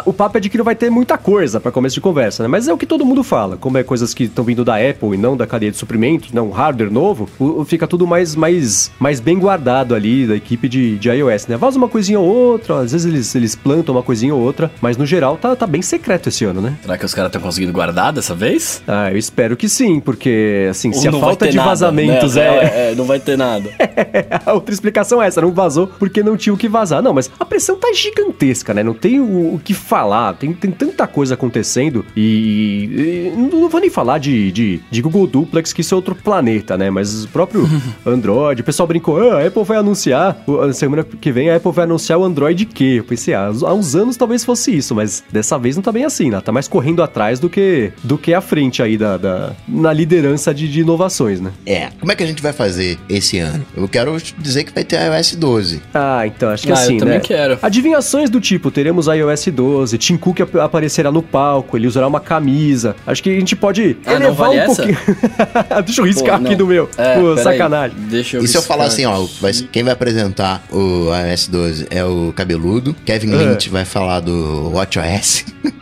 O 0.05 0.13
papo 0.13 0.39
é 0.39 0.41
de 0.41 0.49
que 0.49 0.59
não 0.59 0.65
vai 0.65 0.75
ter 0.75 0.91
muita 0.91 1.19
coisa 1.19 1.61
para 1.61 1.71
começo 1.71 1.95
de 1.95 2.01
conversa, 2.01 2.43
né? 2.43 2.49
Mas 2.49 2.69
é 2.69 2.73
o 2.73 2.79
que 2.79 2.87
todo 2.87 3.05
mundo 3.05 3.23
fala. 3.23 3.57
Como 3.57 3.79
é 3.79 3.83
coisas 3.83 4.15
que 4.15 4.25
estão 4.25 4.45
vindo 4.45 4.65
da 4.65 4.77
Apple 4.77 5.15
e 5.15 5.17
não 5.17 5.37
da 5.37 5.47
cadeia 5.47 5.71
de 5.71 5.77
suprimentos, 5.77 6.33
não 6.33 6.51
hardware 6.51 6.91
novo, 6.91 7.29
fica 7.67 7.87
tudo 7.87 8.07
mais, 8.07 8.35
mais, 8.35 8.91
mais 8.99 9.21
bem 9.21 9.39
guardado 9.39 9.95
ali 9.95 10.27
da 10.27 10.37
equipe 10.37 10.69
de, 10.69 10.99
de 10.99 11.09
iOS, 11.11 11.47
né? 11.47 11.57
Vaza 11.57 11.79
uma 11.79 11.89
coisinha 11.89 12.21
ou 12.21 12.27
outra, 12.27 12.81
às 12.81 12.93
vezes 12.93 13.07
eles, 13.07 13.35
eles 13.35 13.55
plantam 13.55 13.95
uma 13.95 14.03
coisinha 14.03 14.35
ou 14.35 14.41
outra, 14.41 14.71
mas 14.81 14.97
no 14.97 15.07
geral 15.07 15.37
tá, 15.37 15.55
tá 15.57 15.67
bem 15.67 15.83
secreto 15.83 16.29
esse 16.29 16.45
ano, 16.45 16.61
né? 16.61 16.77
Será 16.83 16.99
que 16.99 17.05
os 17.05 17.15
caras 17.15 17.29
estão 17.29 17.41
conseguindo 17.41 17.73
guardar 17.73 18.13
dessa 18.13 18.35
vez? 18.35 18.83
Ah, 18.87 19.11
eu 19.11 19.19
espero 19.19 19.57
que 19.57 19.69
sim, 19.69 20.01
porque 20.01 20.67
assim, 20.71 20.89
ou 20.89 20.95
se 20.95 21.09
a 21.09 21.13
falta 21.13 21.49
de 21.49 21.57
nada, 21.57 21.69
vazamentos 21.69 22.35
né? 22.37 22.43
é... 22.43 22.93
é... 22.93 22.95
Não 22.95 23.05
vai 23.05 23.19
ter 23.19 23.37
nada. 23.37 23.71
a 24.45 24.53
outra 24.53 24.73
explicação 24.73 25.23
é 25.23 25.27
essa, 25.33 25.41
não 25.41 25.51
vazou 25.51 25.87
porque 25.87 26.23
não 26.23 26.37
tinha 26.37 26.53
o 26.53 26.57
que 26.57 26.69
vazar. 26.69 27.03
Não, 27.03 27.13
mas 27.13 27.31
a 27.39 27.45
pressão 27.45 27.77
tá 27.77 27.93
gigantesca, 27.93 28.75
né? 28.75 28.83
Não 28.83 28.95
tem 28.95 29.21
o, 29.21 29.55
o 29.55 29.61
que 29.63 29.75
falar, 29.75 30.35
tem, 30.35 30.53
tem 30.53 30.71
tanta 30.71 31.07
coisa 31.07 31.35
acontecendo 31.35 32.05
e, 32.17 33.33
e 33.33 33.33
não, 33.37 33.61
não, 33.63 33.69
vou 33.69 33.81
nem 33.81 33.91
falar 33.91 34.19
de, 34.19 34.53
de, 34.53 34.81
de, 34.91 35.03
Google 35.03 35.27
Duplex, 35.27 35.73
que 35.73 35.81
isso 35.81 35.95
é 35.95 35.97
outro 35.97 36.15
planeta, 36.15 36.77
né? 36.77 36.91
Mas 36.91 37.25
o 37.25 37.29
próprio 37.29 37.69
Android, 38.07 38.61
o 38.61 38.65
pessoal 38.65 38.87
brincou, 38.87 39.19
ah, 39.19 39.39
a 39.39 39.47
Apple 39.47 39.65
vai 39.65 39.79
anunciar, 39.79 40.43
a 40.69 40.73
semana 40.73 41.05
que 41.05 41.33
vem 41.33 41.51
a 41.51 41.57
Apple 41.57 41.73
vai 41.73 41.85
anunciar 41.85 42.19
o 42.19 42.25
Android 42.25 42.67
que? 42.67 42.97
Eu 42.97 43.05
pensei, 43.05 43.35
ah, 43.35 43.47
há 43.47 43.75
uns 43.75 43.95
anos 43.95 44.17
talvez 44.17 44.45
fosse 44.45 44.77
isso, 44.77 44.95
mas 44.95 45.23
dessa 45.31 45.59
vez 45.59 45.77
não 45.77 45.83
tá 45.83 45.91
bem 45.91 46.05
assim, 46.05 46.31
né? 46.31 46.41
Tá 46.41 46.53
mais 46.53 46.69
correndo 46.69 47.03
atrás 47.03 47.41
do 47.41 47.49
que, 47.49 47.93
do 48.03 48.19
que 48.19 48.35
à 48.35 48.41
frente 48.41 48.83
aí 48.83 48.97
da, 48.97 49.17
da 49.17 49.53
na 49.67 49.93
liderança 49.93 50.55
de, 50.55 50.69
de 50.69 50.81
inovações, 50.81 51.41
né? 51.41 51.53
É, 51.67 51.91
como 51.99 52.13
é 52.13 52.15
que 52.15 52.23
a 52.23 52.27
gente 52.27 52.43
vai 52.43 52.53
fazer 52.53 52.99
esse 53.09 53.39
ano? 53.39 53.65
Eu 53.77 53.89
quero 53.89 54.17
dizer 54.39 54.65
que 54.65 54.73
vai 54.73 54.85
ter 54.85 54.97
iOS 55.01 55.22
12. 55.31 55.83
Ah, 55.95 56.27
então 56.27 56.51
acho 56.51 56.67
que 56.67 56.73
ah, 56.73 56.75
assim, 56.75 56.95
eu 56.95 56.99
também 56.99 57.15
né? 57.15 57.21
quero. 57.21 57.59
Adivinhações 57.63 58.29
do 58.29 58.41
tipo, 58.41 58.71
teremos 58.71 59.07
iOS 59.07 59.47
12, 59.47 59.99
Tim 59.99 60.17
Cook 60.17 60.41
aparecerá 60.61 61.13
no 61.13 61.23
palco, 61.23 61.77
ele 61.77 61.87
usará 61.87 62.07
uma 62.07 62.21
camisa. 62.21 62.97
Acho 63.07 63.23
que 63.23 63.31
a 63.31 63.39
gente 63.39 63.55
pode 63.55 63.97
ah, 64.05 64.15
elevar 64.15 64.49
vale 64.49 64.63
um 64.63 64.67
pouquinho. 64.67 64.99
Deixa 65.85 66.01
eu 66.01 66.05
riscar 66.05 66.41
Pô, 66.41 66.47
aqui 66.47 66.57
do 66.57 66.67
meu. 66.67 66.89
É, 66.97 67.19
Pô, 67.19 67.37
sacanagem. 67.37 67.97
Aí. 67.99 68.05
Deixa 68.09 68.37
eu 68.37 68.45
E 68.45 68.49
se 68.49 68.57
eu 68.57 68.63
falar 68.63 68.85
assim, 68.85 69.05
ó, 69.05 69.27
vai, 69.41 69.53
quem 69.53 69.83
vai 69.83 69.93
apresentar 69.93 70.65
o 70.71 71.09
iOS 71.15 71.49
12 71.49 71.87
é 71.91 72.05
o 72.05 72.33
cabeludo, 72.35 72.95
Kevin 73.05 73.33
É. 73.33 73.37
Lynch 73.37 73.69
vai 73.69 73.85
falar 73.85 74.21
do 74.21 74.71
WatchOS. 74.73 75.45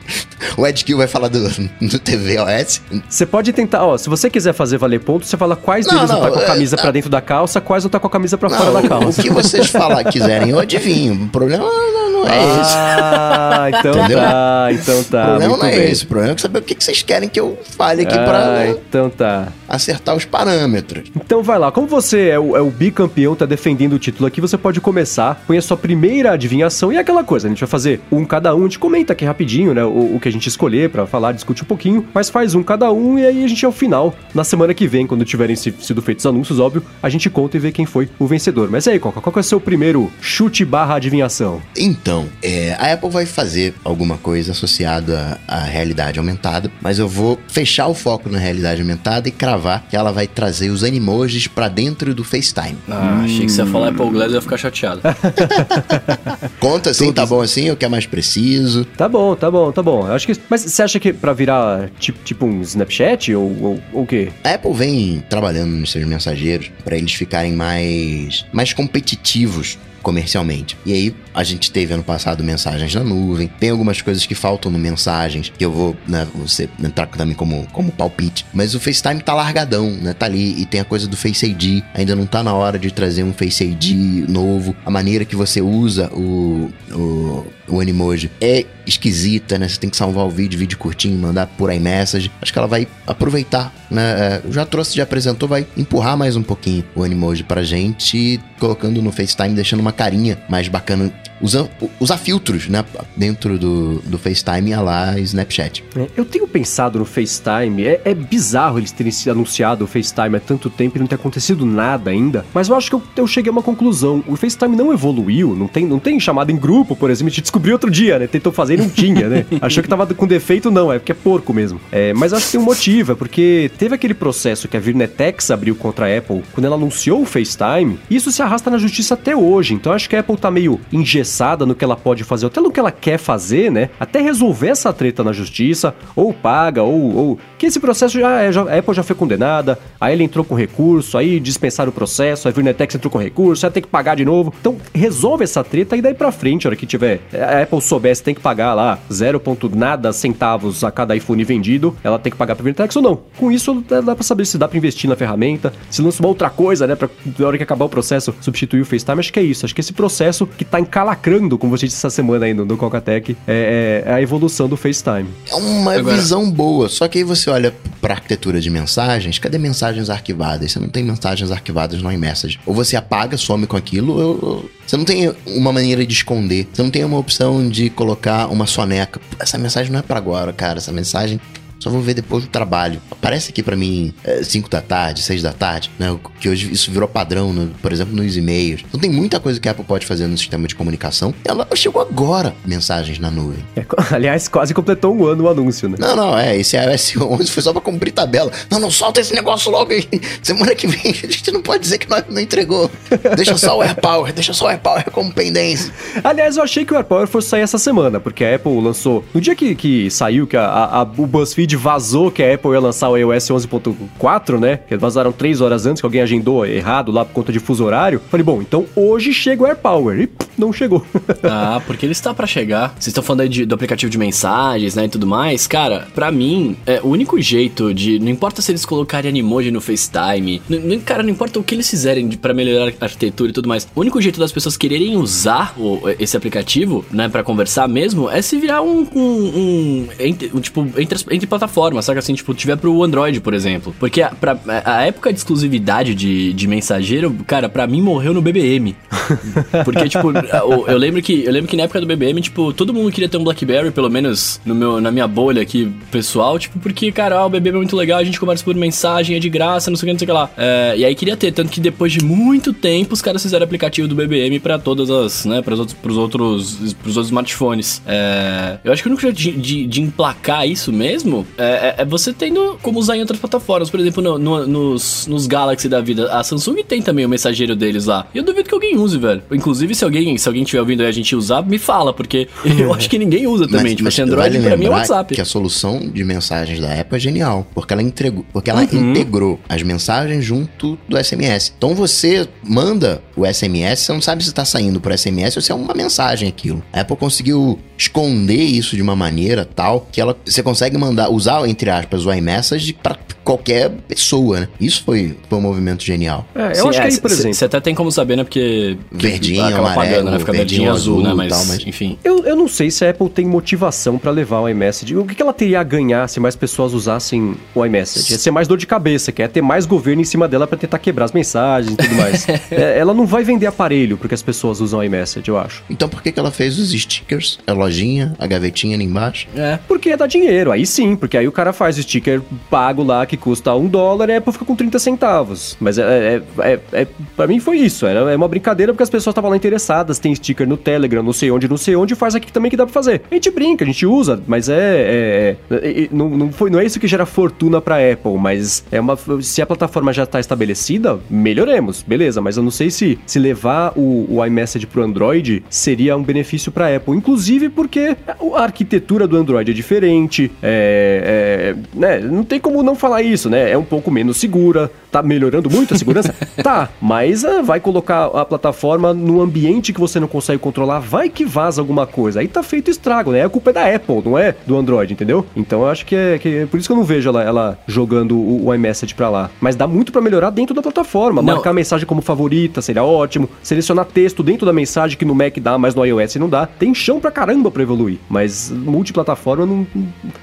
o 0.56 0.66
Ed 0.66 0.84
Kill 0.84 0.96
vai 0.98 1.06
falar 1.06 1.28
do, 1.28 1.40
do 1.48 1.98
TVOS. 1.98 2.82
Você 3.08 3.26
pode 3.26 3.52
tentar, 3.52 3.84
ó, 3.84 3.96
se 3.96 4.08
você 4.08 4.28
quiser 4.30 4.52
fazer 4.52 4.78
valer 4.78 5.00
ponto, 5.00 5.26
você 5.26 5.36
fala 5.36 5.56
quais 5.56 5.86
Não, 5.86 5.94
deles 5.94 6.10
não, 6.10 6.20
não, 6.20 6.26
tá 6.26 6.32
com 6.32 6.38
a 6.38 6.42
é, 6.42 6.46
camisa 6.46 6.76
é. 6.76 6.80
pra 6.80 6.90
dentro 6.90 7.10
da 7.10 7.20
calça, 7.20 7.60
quais 7.60 7.84
não 7.84 7.90
tá 7.90 7.98
com 7.98 8.06
a 8.06 8.10
camisa 8.10 8.36
pra 8.38 8.50
fora 8.50 8.72
da 8.72 8.80
Não, 8.80 8.86
o 8.86 8.88
calça. 9.02 9.22
que 9.22 9.30
vocês 9.30 9.68
falar, 9.68 10.04
quiserem, 10.04 10.50
eu 10.50 10.58
adivinho. 10.58 11.14
O 11.24 11.28
problema 11.28 11.64
não, 11.64 12.12
não 12.12 12.28
é 12.28 12.60
esse. 12.60 12.74
Ah, 12.76 13.66
então 13.78 13.92
Entendeu? 13.94 14.18
tá, 14.18 14.68
então 14.72 15.04
tá. 15.04 15.22
O 15.22 15.26
problema 15.28 15.56
não 15.56 15.64
é 15.66 15.70
bem. 15.76 15.90
esse. 15.90 16.04
O 16.04 16.06
problema 16.06 16.34
é 16.34 16.38
saber 16.38 16.58
o 16.58 16.62
que 16.62 16.74
que 16.74 16.84
vocês 16.84 17.02
querem 17.02 17.28
que 17.28 17.40
eu 17.40 17.58
fale 17.76 18.02
aqui 18.02 18.16
Ah, 18.16 18.24
pra 18.24 18.68
então 18.68 19.08
tá. 19.10 19.48
acertar 19.68 20.14
os 20.16 20.24
parâmetros. 20.24 21.10
Então 21.16 21.42
vai 21.42 21.58
lá, 21.58 21.70
como 21.72 21.86
você 21.86 22.28
é 22.28 22.38
o, 22.38 22.56
é 22.56 22.60
o 22.60 22.70
bicampeão, 22.70 23.34
tá 23.34 23.46
defendendo 23.46 23.94
o 23.94 23.98
título 23.98 24.26
aqui, 24.26 24.40
você 24.40 24.56
pode 24.58 24.80
começar, 24.80 25.42
põe 25.46 25.58
a 25.58 25.62
sua 25.62 25.76
primeira 25.76 26.32
adivinhação 26.32 26.92
e 26.92 26.96
é 26.96 27.00
aquela 27.00 27.24
coisa, 27.24 27.46
a 27.46 27.50
gente 27.50 27.60
vai 27.60 27.68
fazer 27.68 28.00
um 28.10 28.24
cada 28.24 28.54
um, 28.54 28.60
a 28.60 28.62
gente 28.64 28.78
comenta 28.78 29.12
aqui 29.12 29.24
rapidinho, 29.24 29.72
né, 29.74 29.84
o, 29.84 29.88
o 30.00 30.20
que 30.20 30.28
a 30.28 30.32
gente 30.32 30.48
escolher 30.48 30.90
pra 30.90 31.06
falar, 31.06 31.32
discutir 31.32 31.62
um 31.62 31.66
pouquinho, 31.66 32.06
mas 32.12 32.28
faz 32.28 32.54
um 32.54 32.62
cada 32.62 32.92
um 32.92 33.18
e 33.18 33.26
aí 33.26 33.44
a 33.44 33.48
gente 33.48 33.64
ao 33.64 33.72
final, 33.72 34.14
na 34.34 34.44
semana 34.44 34.74
que 34.74 34.86
vem, 34.86 35.06
quando 35.06 35.24
tiverem 35.24 35.56
sido 35.56 36.02
feitos 36.02 36.26
anúncios, 36.26 36.58
óbvio, 36.58 36.82
a 37.02 37.08
gente 37.08 37.28
conta 37.28 37.56
e 37.56 37.60
vê 37.60 37.72
quem 37.72 37.86
foi 37.86 38.08
o 38.18 38.26
vencedor. 38.26 38.70
Mas 38.70 38.86
aí, 38.86 38.98
Coca, 38.98 39.20
qual 39.20 39.32
que 39.32 39.38
é 39.38 39.40
o 39.40 39.44
seu 39.44 39.60
primeiro 39.60 40.10
chute 40.20 40.64
barra 40.64 40.96
adivinhação? 40.96 41.60
Então, 41.76 42.26
é, 42.42 42.76
a 42.78 42.92
Apple 42.92 43.10
vai 43.10 43.26
fazer 43.26 43.74
alguma 43.84 44.16
coisa 44.16 44.52
associada 44.52 45.38
à 45.46 45.60
realidade 45.60 46.18
aumentada, 46.18 46.70
mas 46.80 46.98
eu 46.98 47.08
vou 47.08 47.38
fechar 47.48 47.86
o 47.88 47.94
foco 47.94 48.28
na 48.28 48.38
realidade 48.38 48.80
aumentada 48.80 49.28
e 49.28 49.32
cravar 49.32 49.84
que 49.88 49.96
ela 49.96 50.12
vai 50.12 50.26
trazer 50.26 50.70
os 50.70 50.84
animojis 50.84 51.46
pra 51.46 51.68
dentro 51.68 52.14
do 52.14 52.24
FaceTime. 52.24 52.76
Ah, 52.88 53.22
achei 53.24 53.46
que 53.46 53.52
você 53.52 53.62
ia 53.62 53.66
falar 53.66 53.88
Apple 53.88 54.10
Glass 54.10 54.28
e 54.28 54.32
eu 54.32 54.36
ia 54.36 54.42
ficar 54.42 54.56
chateado. 54.56 55.00
Conta 56.58 56.90
assim, 56.90 57.12
tá 57.12 57.24
bom 57.24 57.40
assim, 57.40 57.70
ou 57.70 57.76
quer 57.76 57.88
mais 57.88 58.06
preciso? 58.06 58.84
Tá 58.84 59.08
bom, 59.08 59.34
tá 59.34 59.50
bom, 59.50 59.72
tá 59.72 59.82
bom. 59.82 59.89
Eu 59.98 60.12
acho 60.14 60.26
que. 60.26 60.40
Mas 60.48 60.62
você 60.62 60.82
acha 60.82 60.98
que 60.98 61.12
pra 61.12 61.32
virar 61.32 61.90
tipo, 61.98 62.18
tipo 62.24 62.46
um 62.46 62.60
Snapchat 62.62 63.34
ou, 63.34 63.44
ou, 63.62 63.82
ou 63.92 64.02
o 64.02 64.06
quê? 64.06 64.30
A 64.44 64.54
Apple 64.54 64.72
vem 64.72 65.22
trabalhando 65.28 65.70
nos 65.70 65.90
seus 65.90 66.04
mensageiros 66.06 66.70
para 66.84 66.96
eles 66.96 67.12
ficarem 67.12 67.52
mais, 67.52 68.44
mais 68.52 68.72
competitivos 68.72 69.78
comercialmente. 70.02 70.76
E 70.84 70.92
aí, 70.92 71.14
a 71.34 71.42
gente 71.44 71.70
teve 71.70 71.94
ano 71.94 72.02
passado 72.02 72.42
mensagens 72.42 72.94
na 72.94 73.04
nuvem, 73.04 73.48
tem 73.48 73.70
algumas 73.70 74.02
coisas 74.02 74.26
que 74.26 74.34
faltam 74.34 74.70
no 74.70 74.78
mensagens, 74.78 75.52
que 75.56 75.64
eu 75.64 75.70
vou, 75.70 75.96
né, 76.06 76.26
você 76.34 76.68
entrar 76.82 77.06
também 77.06 77.34
como, 77.34 77.66
como 77.72 77.92
palpite. 77.92 78.44
Mas 78.52 78.74
o 78.74 78.80
FaceTime 78.80 79.22
tá 79.22 79.34
largadão, 79.34 79.90
né? 79.90 80.12
Tá 80.12 80.26
ali 80.26 80.60
e 80.60 80.66
tem 80.66 80.80
a 80.80 80.84
coisa 80.84 81.06
do 81.06 81.16
Face 81.16 81.46
ID. 81.46 81.82
Ainda 81.94 82.14
não 82.16 82.26
tá 82.26 82.42
na 82.42 82.54
hora 82.54 82.78
de 82.78 82.90
trazer 82.90 83.22
um 83.22 83.32
Face 83.32 83.64
ID 83.64 84.28
novo. 84.28 84.74
A 84.84 84.90
maneira 84.90 85.24
que 85.24 85.36
você 85.36 85.60
usa 85.60 86.10
o, 86.12 86.70
o, 86.92 87.46
o 87.68 87.80
Animoji 87.80 88.30
é 88.40 88.64
esquisita, 88.86 89.58
né? 89.58 89.68
Você 89.68 89.78
tem 89.78 89.88
que 89.90 89.96
salvar 89.96 90.26
o 90.26 90.30
vídeo, 90.30 90.58
vídeo 90.58 90.76
curtinho, 90.78 91.18
mandar 91.18 91.46
por 91.46 91.72
iMessage. 91.72 92.30
Acho 92.42 92.52
que 92.52 92.58
ela 92.58 92.68
vai 92.68 92.86
aproveitar, 93.06 93.72
né? 93.90 94.02
É, 94.02 94.42
Já 94.50 94.66
trouxe, 94.66 94.96
já 94.96 95.04
apresentou, 95.04 95.48
vai 95.48 95.66
empurrar 95.76 96.16
mais 96.16 96.36
um 96.36 96.42
pouquinho 96.42 96.84
o 96.94 97.02
Animoji 97.02 97.44
pra 97.44 97.62
gente, 97.62 98.40
colocando 98.58 99.00
no 99.00 99.12
FaceTime, 99.12 99.54
deixando 99.54 99.80
uma 99.80 99.89
carinha 99.92 100.38
mais 100.48 100.68
bacana 100.68 101.10
usar, 101.40 101.68
usar 101.98 102.16
filtros, 102.16 102.68
né? 102.68 102.84
Dentro 103.16 103.58
do, 103.58 103.98
do 104.00 104.18
FaceTime 104.18 104.72
a 104.72 104.80
lá 104.80 105.18
Snapchat. 105.18 105.84
É, 105.96 106.06
eu 106.16 106.24
tenho 106.24 106.46
pensado 106.46 106.98
no 106.98 107.04
FaceTime, 107.04 107.84
é, 107.84 108.00
é, 108.04 108.14
bizarro 108.14 108.78
eles 108.78 108.92
terem 108.92 109.12
anunciado 109.28 109.84
o 109.84 109.86
FaceTime 109.86 110.36
há 110.36 110.40
tanto 110.40 110.68
tempo 110.68 110.98
e 110.98 111.00
não 111.00 111.06
ter 111.06 111.14
acontecido 111.14 111.64
nada 111.64 112.10
ainda, 112.10 112.44
mas 112.52 112.68
eu 112.68 112.76
acho 112.76 112.90
que 112.90 112.94
eu, 112.94 113.02
eu 113.16 113.26
cheguei 113.26 113.50
a 113.50 113.52
uma 113.52 113.62
conclusão. 113.62 114.22
O 114.26 114.36
FaceTime 114.36 114.76
não 114.76 114.92
evoluiu, 114.92 115.54
não 115.54 115.66
tem, 115.66 115.86
não 115.86 115.98
tem 115.98 116.18
chamada 116.20 116.52
em 116.52 116.56
grupo, 116.56 116.94
por 116.94 117.10
exemplo, 117.10 117.28
a 117.28 117.30
gente 117.30 117.42
descobriu 117.42 117.74
outro 117.74 117.90
dia, 117.90 118.18
né? 118.18 118.26
Tentou 118.26 118.52
fazer 118.52 118.74
e 118.74 118.76
não 118.76 118.88
tinha, 118.88 119.28
né? 119.28 119.46
Achou 119.60 119.82
que 119.82 119.88
tava 119.88 120.06
com 120.06 120.26
defeito, 120.26 120.70
não, 120.70 120.92
é 120.92 120.98
porque 120.98 121.12
é 121.12 121.14
porco 121.14 121.52
mesmo. 121.52 121.80
É, 121.90 122.12
mas 122.12 122.32
acho 122.32 122.46
que 122.46 122.52
tem 122.52 122.60
um 122.60 122.64
motivo, 122.64 123.12
é 123.12 123.14
porque 123.14 123.70
teve 123.78 123.94
aquele 123.94 124.14
processo 124.14 124.68
que 124.68 124.76
a 124.76 124.80
Virnetex 124.80 125.50
abriu 125.50 125.74
contra 125.74 126.06
a 126.06 126.18
Apple 126.18 126.42
quando 126.52 126.64
ela 126.64 126.76
anunciou 126.76 127.22
o 127.22 127.26
FaceTime, 127.26 127.98
e 128.08 128.16
isso 128.16 128.30
se 128.30 128.42
arrasta 128.42 128.70
na 128.70 128.78
justiça 128.78 129.14
até 129.14 129.34
hoje. 129.34 129.74
Então 129.74 129.92
acho 129.92 130.08
que 130.08 130.16
a 130.16 130.20
Apple 130.20 130.36
tá 130.36 130.50
meio 130.50 130.80
engessada 130.92 131.29
no 131.66 131.74
que 131.74 131.84
ela 131.84 131.96
pode 131.96 132.24
fazer, 132.24 132.46
até 132.46 132.60
no 132.60 132.70
que 132.70 132.80
ela 132.80 132.90
quer 132.90 133.18
fazer, 133.18 133.70
né? 133.70 133.90
Até 133.98 134.20
resolver 134.20 134.68
essa 134.68 134.92
treta 134.92 135.22
na 135.22 135.32
justiça, 135.32 135.94
ou 136.14 136.32
paga, 136.32 136.82
ou. 136.82 137.16
ou... 137.16 137.38
Que 137.58 137.66
esse 137.66 137.78
processo 137.78 138.18
já, 138.18 138.42
é, 138.42 138.52
já 138.52 138.62
a 138.62 138.78
Apple 138.78 138.94
já 138.94 139.02
foi 139.02 139.14
condenada, 139.14 139.78
aí 140.00 140.14
ele 140.14 140.24
entrou 140.24 140.44
com 140.44 140.54
recurso, 140.54 141.18
aí 141.18 141.38
dispensaram 141.38 141.90
o 141.90 141.92
processo, 141.92 142.48
a 142.48 142.50
Virnetex 142.50 142.94
entrou 142.94 143.10
com 143.10 143.18
recurso, 143.18 143.66
aí 143.66 143.72
tem 143.72 143.82
que 143.82 143.88
pagar 143.88 144.16
de 144.16 144.24
novo. 144.24 144.52
Então 144.60 144.76
resolve 144.94 145.44
essa 145.44 145.62
treta 145.62 145.96
e 145.96 146.02
daí 146.02 146.14
pra 146.14 146.32
frente, 146.32 146.66
a 146.66 146.70
hora 146.70 146.76
que 146.76 146.86
tiver. 146.86 147.20
A 147.32 147.62
Apple 147.62 147.80
soubesse 147.80 148.22
tem 148.22 148.34
que 148.34 148.40
pagar 148.40 148.74
lá 148.74 148.98
0, 149.12 149.40
nada 149.74 150.12
centavos 150.12 150.82
a 150.84 150.90
cada 150.90 151.14
iPhone 151.14 151.42
vendido, 151.44 151.96
ela 152.02 152.18
tem 152.18 152.30
que 152.30 152.38
pagar 152.38 152.54
pra 152.54 152.64
Virnetex 152.64 152.96
ou 152.96 153.02
não. 153.02 153.20
Com 153.36 153.50
isso, 153.50 153.84
dá 153.88 154.14
pra 154.14 154.24
saber 154.24 154.44
se 154.44 154.56
dá 154.58 154.66
pra 154.66 154.78
investir 154.78 155.08
na 155.08 155.16
ferramenta, 155.16 155.72
se 155.90 156.02
lança 156.02 156.22
uma 156.22 156.28
outra 156.28 156.50
coisa, 156.50 156.86
né? 156.86 156.94
Pra 156.94 157.08
na 157.38 157.46
hora 157.46 157.56
que 157.56 157.62
acabar 157.62 157.84
o 157.84 157.88
processo, 157.88 158.34
substituir 158.40 158.80
o 158.80 158.84
FaceTime. 158.84 159.20
Acho 159.20 159.32
que 159.32 159.40
é 159.40 159.42
isso. 159.42 159.64
Acho 159.64 159.74
que 159.74 159.80
esse 159.80 159.92
processo 159.92 160.46
que 160.46 160.64
tá 160.64 160.80
encalacrando, 161.20 161.58
como 161.58 161.76
você 161.76 161.86
disse 161.86 161.98
essa 161.98 162.10
semana 162.10 162.46
aí 162.46 162.54
no, 162.54 162.64
no 162.64 162.76
Cocatec, 162.76 163.36
é, 163.46 164.02
é, 164.06 164.12
a 164.12 164.22
evolução 164.22 164.68
do 164.68 164.76
FaceTime. 164.76 165.28
É 165.48 165.54
uma 165.54 165.94
Agora... 165.94 166.16
visão 166.16 166.50
boa. 166.50 166.88
Só 166.88 167.06
que 167.06 167.18
aí 167.18 167.24
você 167.24 167.50
olha 167.50 167.74
pra 168.00 168.14
arquitetura 168.14 168.60
de 168.60 168.70
mensagens, 168.70 169.38
cadê 169.38 169.58
mensagens 169.58 170.08
arquivadas? 170.08 170.72
Você 170.72 170.80
não 170.80 170.88
tem 170.88 171.04
mensagens 171.04 171.50
arquivadas 171.50 172.02
no 172.02 172.10
iMessage. 172.10 172.58
Ou 172.64 172.74
você 172.74 172.96
apaga, 172.96 173.36
some 173.36 173.66
com 173.66 173.76
aquilo, 173.76 174.18
ou, 174.18 174.38
ou... 174.42 174.70
você 174.86 174.96
não 174.96 175.04
tem 175.04 175.32
uma 175.46 175.72
maneira 175.72 176.04
de 176.04 176.12
esconder. 176.12 176.66
Você 176.72 176.82
não 176.82 176.90
tem 176.90 177.04
uma 177.04 177.18
opção 177.18 177.68
de 177.68 177.90
colocar 177.90 178.46
uma 178.48 178.66
soneca. 178.66 179.20
Essa 179.38 179.58
mensagem 179.58 179.92
não 179.92 179.98
é 179.98 180.02
para 180.02 180.16
agora, 180.16 180.52
cara. 180.52 180.78
Essa 180.78 180.92
mensagem 180.92 181.40
só 181.80 181.88
vou 181.88 182.00
ver 182.00 182.14
depois 182.14 182.44
do 182.44 182.50
trabalho. 182.50 183.00
Aparece 183.10 183.50
aqui 183.50 183.62
para 183.62 183.74
mim 183.74 184.14
5 184.42 184.66
é, 184.66 184.70
da 184.70 184.82
tarde, 184.82 185.22
6 185.22 185.42
da 185.42 185.52
tarde, 185.52 185.90
né? 185.98 186.16
Que 186.38 186.48
hoje 186.48 186.70
isso 186.70 186.90
virou 186.90 187.08
padrão, 187.08 187.52
no, 187.52 187.68
por 187.68 187.90
exemplo, 187.90 188.14
nos 188.14 188.36
e-mails. 188.36 188.84
Então 188.86 189.00
tem 189.00 189.10
muita 189.10 189.40
coisa 189.40 189.58
que 189.58 189.66
a 189.66 189.72
Apple 189.72 189.84
pode 189.84 190.04
fazer 190.06 190.26
no 190.26 190.36
sistema 190.36 190.68
de 190.68 190.74
comunicação. 190.74 191.34
Ela 191.42 191.66
chegou 191.74 192.02
agora, 192.02 192.54
mensagens 192.66 193.18
na 193.18 193.30
nuvem. 193.30 193.64
É, 193.74 193.84
aliás, 194.14 194.46
quase 194.46 194.74
completou 194.74 195.16
um 195.16 195.26
ano 195.26 195.44
o 195.44 195.48
anúncio, 195.48 195.88
né? 195.88 195.96
Não, 195.98 196.14
não, 196.14 196.38
é. 196.38 196.56
Esse 196.56 196.76
iOS 196.78 197.16
11 197.16 197.50
foi 197.50 197.62
só 197.62 197.72
pra 197.72 197.80
cumprir 197.80 198.12
tabela. 198.12 198.52
Não, 198.70 198.78
não, 198.78 198.90
solta 198.90 199.20
esse 199.20 199.34
negócio 199.34 199.70
logo 199.70 199.92
aí. 199.92 200.06
Semana 200.42 200.74
que 200.74 200.86
vem 200.86 201.00
a 201.10 201.26
gente 201.26 201.50
não 201.50 201.62
pode 201.62 201.82
dizer 201.82 201.96
que 201.96 202.10
não, 202.10 202.22
não 202.28 202.40
entregou. 202.40 202.90
Deixa 203.34 203.56
só 203.56 203.78
o 203.78 203.82
AirPower, 203.82 204.34
deixa 204.34 204.52
só 204.52 204.66
o 204.66 204.68
AirPower 204.68 205.10
como 205.10 205.32
pendência. 205.32 205.92
Aliás, 206.22 206.58
eu 206.58 206.62
achei 206.62 206.84
que 206.84 206.92
o 206.92 206.96
AirPower 206.96 207.26
fosse 207.26 207.48
sair 207.48 207.62
essa 207.62 207.78
semana, 207.78 208.20
porque 208.20 208.44
a 208.44 208.56
Apple 208.56 208.80
lançou. 208.80 209.24
No 209.32 209.40
dia 209.40 209.54
que, 209.54 209.74
que 209.74 210.10
saiu, 210.10 210.46
que 210.46 210.56
a, 210.56 210.64
a, 210.66 211.00
a 211.00 211.02
o 211.02 211.26
BuzzFeed 211.26 211.69
vazou 211.76 212.30
que 212.30 212.42
a 212.42 212.54
Apple 212.54 212.72
ia 212.72 212.80
lançar 212.80 213.08
o 213.08 213.16
iOS 213.16 213.50
11.4, 213.50 214.58
né? 214.58 214.76
Que 214.76 214.96
vazaram 214.96 215.32
três 215.32 215.60
horas 215.60 215.86
antes, 215.86 216.00
que 216.00 216.06
alguém 216.06 216.20
agendou 216.20 216.64
errado 216.66 217.10
lá 217.12 217.24
por 217.24 217.32
conta 217.32 217.52
de 217.52 217.58
fuso 217.58 217.84
horário. 217.84 218.20
Falei, 218.30 218.44
bom, 218.44 218.60
então 218.60 218.86
hoje 218.94 219.32
chega 219.32 219.62
o 219.62 219.66
AirPower. 219.66 220.20
E 220.20 220.26
pff, 220.26 220.50
não 220.58 220.72
chegou. 220.72 221.04
ah, 221.42 221.80
porque 221.86 222.06
ele 222.06 222.12
está 222.12 222.34
para 222.34 222.46
chegar. 222.46 222.90
Vocês 222.90 223.08
estão 223.08 223.22
falando 223.22 223.40
aí 223.40 223.48
de, 223.48 223.64
do 223.64 223.74
aplicativo 223.74 224.10
de 224.10 224.18
mensagens, 224.18 224.94
né, 224.94 225.06
e 225.06 225.08
tudo 225.08 225.26
mais. 225.26 225.66
Cara, 225.66 226.06
para 226.14 226.30
mim, 226.30 226.76
é, 226.86 227.00
o 227.02 227.08
único 227.08 227.40
jeito 227.40 227.92
de... 227.94 228.18
Não 228.18 228.28
importa 228.28 228.60
se 228.60 228.70
eles 228.70 228.84
colocarem 228.84 229.28
Animoji 229.28 229.70
no 229.70 229.80
FaceTime. 229.80 230.62
Não, 230.68 231.00
cara, 231.00 231.22
não 231.22 231.30
importa 231.30 231.58
o 231.58 231.64
que 231.64 231.74
eles 231.74 231.88
fizerem 231.88 232.28
para 232.30 232.52
melhorar 232.52 232.92
a 233.00 233.04
arquitetura 233.04 233.50
e 233.50 233.52
tudo 233.52 233.68
mais. 233.68 233.88
O 233.94 234.00
único 234.00 234.20
jeito 234.20 234.38
das 234.38 234.52
pessoas 234.52 234.76
quererem 234.76 235.16
usar 235.16 235.74
o, 235.78 236.00
esse 236.18 236.36
aplicativo, 236.36 237.04
né, 237.10 237.28
para 237.28 237.42
conversar 237.42 237.88
mesmo, 237.88 238.30
é 238.30 238.42
se 238.42 238.58
virar 238.58 238.82
um... 238.82 239.06
um, 239.14 239.20
um, 239.20 240.08
um, 240.20 240.56
um 240.56 240.60
tipo, 240.60 240.86
entre, 240.96 241.18
entre 241.30 241.46
plataformas, 241.60 242.04
saca? 242.04 242.18
assim, 242.20 242.34
tipo, 242.34 242.54
tiver 242.54 242.76
pro 242.76 243.02
Android, 243.02 243.40
por 243.40 243.52
exemplo. 243.52 243.94
Porque 243.98 244.22
a, 244.22 244.30
pra, 244.30 244.58
a 244.84 245.02
época 245.02 245.32
de 245.32 245.38
exclusividade 245.38 246.14
de, 246.14 246.52
de 246.52 246.66
mensageiro, 246.66 247.34
cara, 247.46 247.68
pra 247.68 247.86
mim 247.86 248.00
morreu 248.00 248.32
no 248.32 248.40
BBM. 248.40 248.96
Porque, 249.84 250.08
tipo, 250.08 250.30
eu, 250.30 250.86
eu, 250.86 250.98
lembro 250.98 251.20
que, 251.22 251.44
eu 251.44 251.52
lembro 251.52 251.68
que 251.68 251.76
na 251.76 251.84
época 251.84 252.00
do 252.00 252.06
BBM, 252.06 252.40
tipo, 252.40 252.72
todo 252.72 252.94
mundo 252.94 253.10
queria 253.12 253.28
ter 253.28 253.36
um 253.36 253.44
Blackberry, 253.44 253.90
pelo 253.90 254.08
menos 254.08 254.60
no 254.64 254.74
meu, 254.74 255.00
na 255.00 255.10
minha 255.10 255.26
bolha 255.26 255.62
aqui 255.62 255.92
pessoal, 256.10 256.58
tipo, 256.58 256.78
porque, 256.78 257.10
cara, 257.12 257.36
ah, 257.38 257.46
o 257.46 257.50
BBM 257.50 257.76
é 257.76 257.78
muito 257.78 257.96
legal, 257.96 258.18
a 258.18 258.24
gente 258.24 258.38
conversa 258.38 258.64
por 258.64 258.74
mensagem, 258.74 259.36
é 259.36 259.38
de 259.38 259.48
graça, 259.48 259.90
não 259.90 259.96
sei 259.96 260.06
o 260.06 260.08
que, 260.08 260.12
não 260.12 260.18
sei 260.18 260.26
o 260.26 260.28
que 260.28 260.32
lá. 260.32 260.50
É, 260.56 260.94
e 260.96 261.04
aí 261.04 261.14
queria 261.14 261.36
ter, 261.36 261.52
tanto 261.52 261.70
que 261.70 261.80
depois 261.80 262.12
de 262.12 262.24
muito 262.24 262.72
tempo 262.72 263.14
os 263.14 263.22
caras 263.22 263.42
fizeram 263.42 263.64
aplicativo 263.64 264.06
do 264.06 264.14
BBM 264.14 264.58
para 264.60 264.78
todas 264.78 265.10
as, 265.10 265.44
né, 265.44 265.62
pros 265.62 265.78
outros, 265.78 265.98
pros 265.98 266.16
outros, 266.16 266.94
pros 266.94 267.16
outros 267.16 267.26
smartphones. 267.26 268.02
É, 268.06 268.78
eu 268.84 268.92
acho 268.92 269.02
que 269.02 269.08
o 269.08 269.10
único 269.10 269.22
jeito 269.22 269.36
de, 269.36 269.52
de, 269.52 269.86
de 269.86 270.00
emplacar 270.02 270.66
isso 270.66 270.92
mesmo 270.92 271.46
é, 271.56 271.94
é, 271.98 272.02
é 272.02 272.04
você 272.04 272.32
tendo 272.32 272.78
como 272.82 272.98
usar 272.98 273.16
em 273.16 273.20
outras 273.20 273.38
plataformas. 273.38 273.90
Por 273.90 274.00
exemplo, 274.00 274.22
no, 274.22 274.38
no, 274.38 274.66
nos, 274.66 275.26
nos 275.26 275.46
Galaxy 275.46 275.88
da 275.88 276.00
vida. 276.00 276.32
A 276.32 276.42
Samsung 276.42 276.82
tem 276.86 277.02
também 277.02 277.24
o 277.24 277.28
mensageiro 277.28 277.74
deles 277.76 278.06
lá. 278.06 278.26
E 278.34 278.38
eu 278.38 278.44
duvido 278.44 278.68
que 278.68 278.74
alguém 278.74 278.96
use, 278.96 279.18
velho. 279.18 279.42
Inclusive, 279.50 279.94
se 279.94 280.04
alguém, 280.04 280.36
se 280.38 280.48
alguém 280.48 280.62
estiver 280.62 280.80
ouvindo 280.80 281.02
aí 281.02 281.08
a 281.08 281.12
gente 281.12 281.34
usar, 281.34 281.62
me 281.62 281.78
fala, 281.78 282.12
porque 282.12 282.48
eu 282.64 282.92
acho 282.92 283.08
que 283.08 283.18
ninguém 283.18 283.46
usa 283.46 283.66
também. 283.66 283.82
Mas, 283.82 283.90
tipo, 283.92 284.04
mas 284.04 284.18
Android 284.18 284.58
vale 284.58 284.68
pra 284.68 284.76
mim 284.76 284.86
é 284.86 284.90
WhatsApp. 284.90 285.34
Que 285.34 285.40
a 285.40 285.44
solução 285.44 286.00
de 286.00 286.24
mensagens 286.24 286.80
da 286.80 286.92
Apple 286.92 287.16
é 287.16 287.20
genial. 287.20 287.66
Porque 287.74 287.92
ela 287.92 288.02
entregou, 288.02 288.44
porque 288.52 288.70
ela 288.70 288.82
uhum. 288.82 289.10
integrou 289.10 289.60
as 289.68 289.82
mensagens 289.82 290.44
junto 290.44 290.98
do 291.08 291.22
SMS. 291.22 291.72
Então 291.76 291.94
você 291.94 292.48
manda 292.62 293.22
o 293.36 293.46
SMS, 293.46 294.00
você 294.00 294.12
não 294.12 294.20
sabe 294.20 294.44
se 294.44 294.52
tá 294.52 294.64
saindo 294.64 295.00
por 295.00 295.16
SMS 295.16 295.56
ou 295.56 295.62
se 295.62 295.72
é 295.72 295.74
uma 295.74 295.94
mensagem 295.94 296.48
aquilo. 296.48 296.82
A 296.92 297.00
Apple 297.00 297.16
conseguiu 297.16 297.78
esconder 297.96 298.62
isso 298.62 298.96
de 298.96 299.02
uma 299.02 299.14
maneira 299.14 299.64
tal 299.64 300.08
que 300.10 300.20
ela 300.20 300.36
você 300.44 300.62
consegue 300.62 300.96
mandar 300.96 301.29
usar 301.30 301.66
entre 301.68 301.90
aspas 301.90 302.26
o 302.26 302.32
iMessage 302.32 302.92
para 302.92 303.18
qualquer 303.44 303.90
pessoa, 304.08 304.60
né? 304.60 304.68
Isso 304.80 305.02
foi, 305.04 305.36
foi 305.48 305.58
um 305.58 305.62
movimento 305.62 306.04
genial. 306.04 306.46
É, 306.54 306.70
eu 306.70 306.74
Sim, 306.74 306.88
acho 306.88 307.00
que 307.00 307.06
aí, 307.06 307.20
por 307.20 307.30
exemplo. 307.30 307.54
Você 307.54 307.64
até 307.64 307.80
tem 307.80 307.94
como 307.94 308.10
saber, 308.10 308.36
né? 308.36 308.44
Porque. 308.44 308.96
Verdinho, 309.10 309.64
amarelo, 309.64 309.94
pagando, 309.94 310.30
né? 310.30 310.38
Fica 310.38 310.52
verdinho, 310.52 310.82
verdinho 310.84 310.92
azul, 310.92 311.22
né? 311.22 311.34
Mas, 311.34 311.52
tal, 311.52 311.64
mas, 311.66 311.86
enfim. 311.86 312.18
Eu, 312.22 312.44
eu 312.44 312.56
não 312.56 312.68
sei 312.68 312.90
se 312.90 313.04
a 313.04 313.10
Apple 313.10 313.28
tem 313.28 313.46
motivação 313.46 314.18
para 314.18 314.30
levar 314.30 314.60
o 314.60 314.68
iMessage. 314.68 315.16
O 315.16 315.24
que, 315.24 315.34
que 315.34 315.42
ela 315.42 315.52
teria 315.52 315.80
a 315.80 315.82
ganhar 315.82 316.28
se 316.28 316.38
mais 316.40 316.54
pessoas 316.54 316.92
usassem 316.92 317.56
o 317.74 317.84
iMessage? 317.84 318.32
Ia 318.32 318.38
ser 318.38 318.50
mais 318.50 318.68
dor 318.68 318.78
de 318.78 318.86
cabeça, 318.86 319.32
quer 319.32 319.48
ter 319.48 319.62
mais 319.62 319.86
governo 319.86 320.22
em 320.22 320.24
cima 320.24 320.46
dela 320.46 320.66
para 320.66 320.78
tentar 320.78 320.98
quebrar 320.98 321.24
as 321.24 321.32
mensagens 321.32 321.94
e 321.94 321.96
tudo 321.96 322.14
mais. 322.14 322.48
é, 322.70 322.98
ela 322.98 323.14
não 323.14 323.26
vai 323.26 323.42
vender 323.42 323.66
aparelho 323.66 324.16
porque 324.16 324.34
as 324.34 324.42
pessoas 324.42 324.80
usam 324.80 325.00
o 325.00 325.04
iMessage, 325.04 325.48
eu 325.48 325.58
acho. 325.58 325.82
Então 325.88 326.08
por 326.08 326.22
que, 326.22 326.32
que 326.32 326.38
ela 326.38 326.50
fez 326.50 326.78
os 326.78 326.90
stickers, 326.90 327.58
a 327.66 327.72
lojinha, 327.72 328.34
a 328.38 328.46
gavetinha 328.46 328.96
ali 328.96 329.04
embaixo? 329.04 329.48
É. 329.54 329.78
Porque 329.88 330.10
é 330.10 330.16
dar 330.16 330.26
dinheiro, 330.26 330.70
aí 330.70 330.86
sim, 330.86 331.16
porque 331.16 331.36
aí 331.36 331.48
o 331.48 331.52
cara 331.52 331.72
faz 331.72 331.98
o 331.98 332.02
sticker 332.02 332.40
pago 332.68 333.02
lá 333.02 333.26
que 333.30 333.36
custa 333.36 333.72
um 333.76 333.86
dólar 333.86 334.28
e 334.28 334.32
a 334.32 334.38
Apple 334.38 334.52
fica 334.52 334.64
com 334.64 334.74
30 334.74 334.98
centavos. 334.98 335.76
Mas 335.78 335.98
é, 335.98 336.42
é, 336.58 336.72
é, 336.72 336.80
é 336.92 337.06
pra 337.36 337.46
mim 337.46 337.60
foi 337.60 337.78
isso. 337.78 338.04
Era, 338.04 338.32
é 338.32 338.34
uma 338.34 338.48
brincadeira 338.48 338.92
porque 338.92 339.04
as 339.04 339.10
pessoas 339.10 339.32
estavam 339.32 339.50
lá 339.50 339.56
interessadas. 339.56 340.18
Tem 340.18 340.34
sticker 340.34 340.66
no 340.66 340.76
Telegram, 340.76 341.22
não 341.22 341.32
sei 341.32 341.48
onde, 341.52 341.68
não 341.68 341.76
sei 341.76 341.94
onde, 341.94 342.16
faz 342.16 342.34
aqui 342.34 342.52
também 342.52 342.70
que 342.70 342.76
dá 342.76 342.84
pra 342.84 342.92
fazer. 342.92 343.22
A 343.30 343.34
gente 343.34 343.48
brinca, 343.52 343.84
a 343.84 343.86
gente 343.86 344.04
usa, 344.04 344.42
mas 344.48 344.68
é. 344.68 345.56
é, 345.70 345.76
é 345.76 346.08
não, 346.10 346.28
não, 346.28 346.50
foi, 346.50 346.70
não 346.70 346.80
é 346.80 346.84
isso 346.84 346.98
que 346.98 347.06
gera 347.06 347.24
fortuna 347.24 347.80
pra 347.80 347.96
Apple, 347.96 348.36
mas 348.36 348.84
é 348.90 349.00
uma. 349.00 349.16
Se 349.40 349.62
a 349.62 349.66
plataforma 349.66 350.12
já 350.12 350.26
tá 350.26 350.40
estabelecida, 350.40 351.20
melhoremos, 351.30 352.02
beleza. 352.02 352.40
Mas 352.40 352.56
eu 352.56 352.64
não 352.64 352.70
sei 352.72 352.90
se, 352.90 353.16
se 353.24 353.38
levar 353.38 353.92
o, 353.96 354.26
o 354.28 354.44
iMessage 354.44 354.88
pro 354.88 355.04
Android 355.04 355.62
seria 355.70 356.16
um 356.16 356.22
benefício 356.22 356.72
pra 356.72 356.94
Apple. 356.94 357.16
Inclusive 357.16 357.68
porque 357.68 358.16
a 358.26 358.62
arquitetura 358.62 359.28
do 359.28 359.36
Android 359.36 359.70
é 359.70 359.74
diferente. 359.74 360.50
É, 360.60 361.74
é, 361.74 361.98
né, 361.98 362.18
não 362.18 362.42
tem 362.42 362.58
como 362.58 362.82
não 362.82 362.96
falar 362.96 363.19
isso, 363.22 363.48
né? 363.48 363.70
É 363.70 363.78
um 363.78 363.84
pouco 363.84 364.10
menos 364.10 364.36
segura, 364.36 364.90
tá 365.10 365.22
melhorando 365.22 365.70
muito 365.70 365.94
a 365.94 365.98
segurança? 365.98 366.34
tá, 366.62 366.88
mas 367.00 367.44
uh, 367.44 367.62
vai 367.62 367.80
colocar 367.80 368.26
a 368.26 368.44
plataforma 368.44 369.12
no 369.12 369.40
ambiente 369.40 369.92
que 369.92 370.00
você 370.00 370.20
não 370.20 370.28
consegue 370.28 370.58
controlar, 370.58 371.00
vai 371.00 371.28
que 371.28 371.44
vaza 371.44 371.80
alguma 371.80 372.06
coisa. 372.06 372.40
Aí 372.40 372.48
tá 372.48 372.62
feito 372.62 372.90
estrago, 372.90 373.32
né? 373.32 373.44
A 373.44 373.48
culpa 373.48 373.70
é 373.70 373.72
da 373.72 373.94
Apple, 373.94 374.22
não 374.24 374.38
é 374.38 374.54
do 374.66 374.76
Android, 374.76 375.12
entendeu? 375.12 375.46
Então 375.56 375.82
eu 375.82 375.88
acho 375.88 376.06
que 376.06 376.14
é, 376.14 376.38
que 376.38 376.48
é 376.48 376.66
por 376.66 376.78
isso 376.78 376.88
que 376.88 376.92
eu 376.92 376.96
não 376.96 377.04
vejo 377.04 377.28
ela, 377.28 377.42
ela 377.42 377.78
jogando 377.86 378.36
o, 378.36 378.66
o 378.66 378.74
iMessage 378.74 379.14
pra 379.14 379.28
lá. 379.28 379.50
Mas 379.60 379.76
dá 379.76 379.86
muito 379.86 380.12
para 380.12 380.20
melhorar 380.20 380.50
dentro 380.50 380.74
da 380.74 380.82
plataforma. 380.82 381.42
Não. 381.42 381.54
Marcar 381.54 381.70
a 381.70 381.74
mensagem 381.74 382.06
como 382.06 382.22
favorita 382.22 382.80
seria 382.80 383.02
ótimo. 383.02 383.48
Selecionar 383.62 384.04
texto 384.04 384.42
dentro 384.42 384.66
da 384.66 384.72
mensagem 384.72 385.16
que 385.16 385.24
no 385.24 385.34
Mac 385.34 385.58
dá, 385.58 385.78
mas 385.78 385.94
no 385.94 386.04
iOS 386.04 386.36
não 386.36 386.48
dá. 386.48 386.66
Tem 386.66 386.94
chão 386.94 387.20
pra 387.20 387.30
caramba 387.30 387.70
pra 387.70 387.82
evoluir. 387.82 388.18
Mas 388.28 388.70
multiplataforma 388.70 389.66
não, 389.66 389.86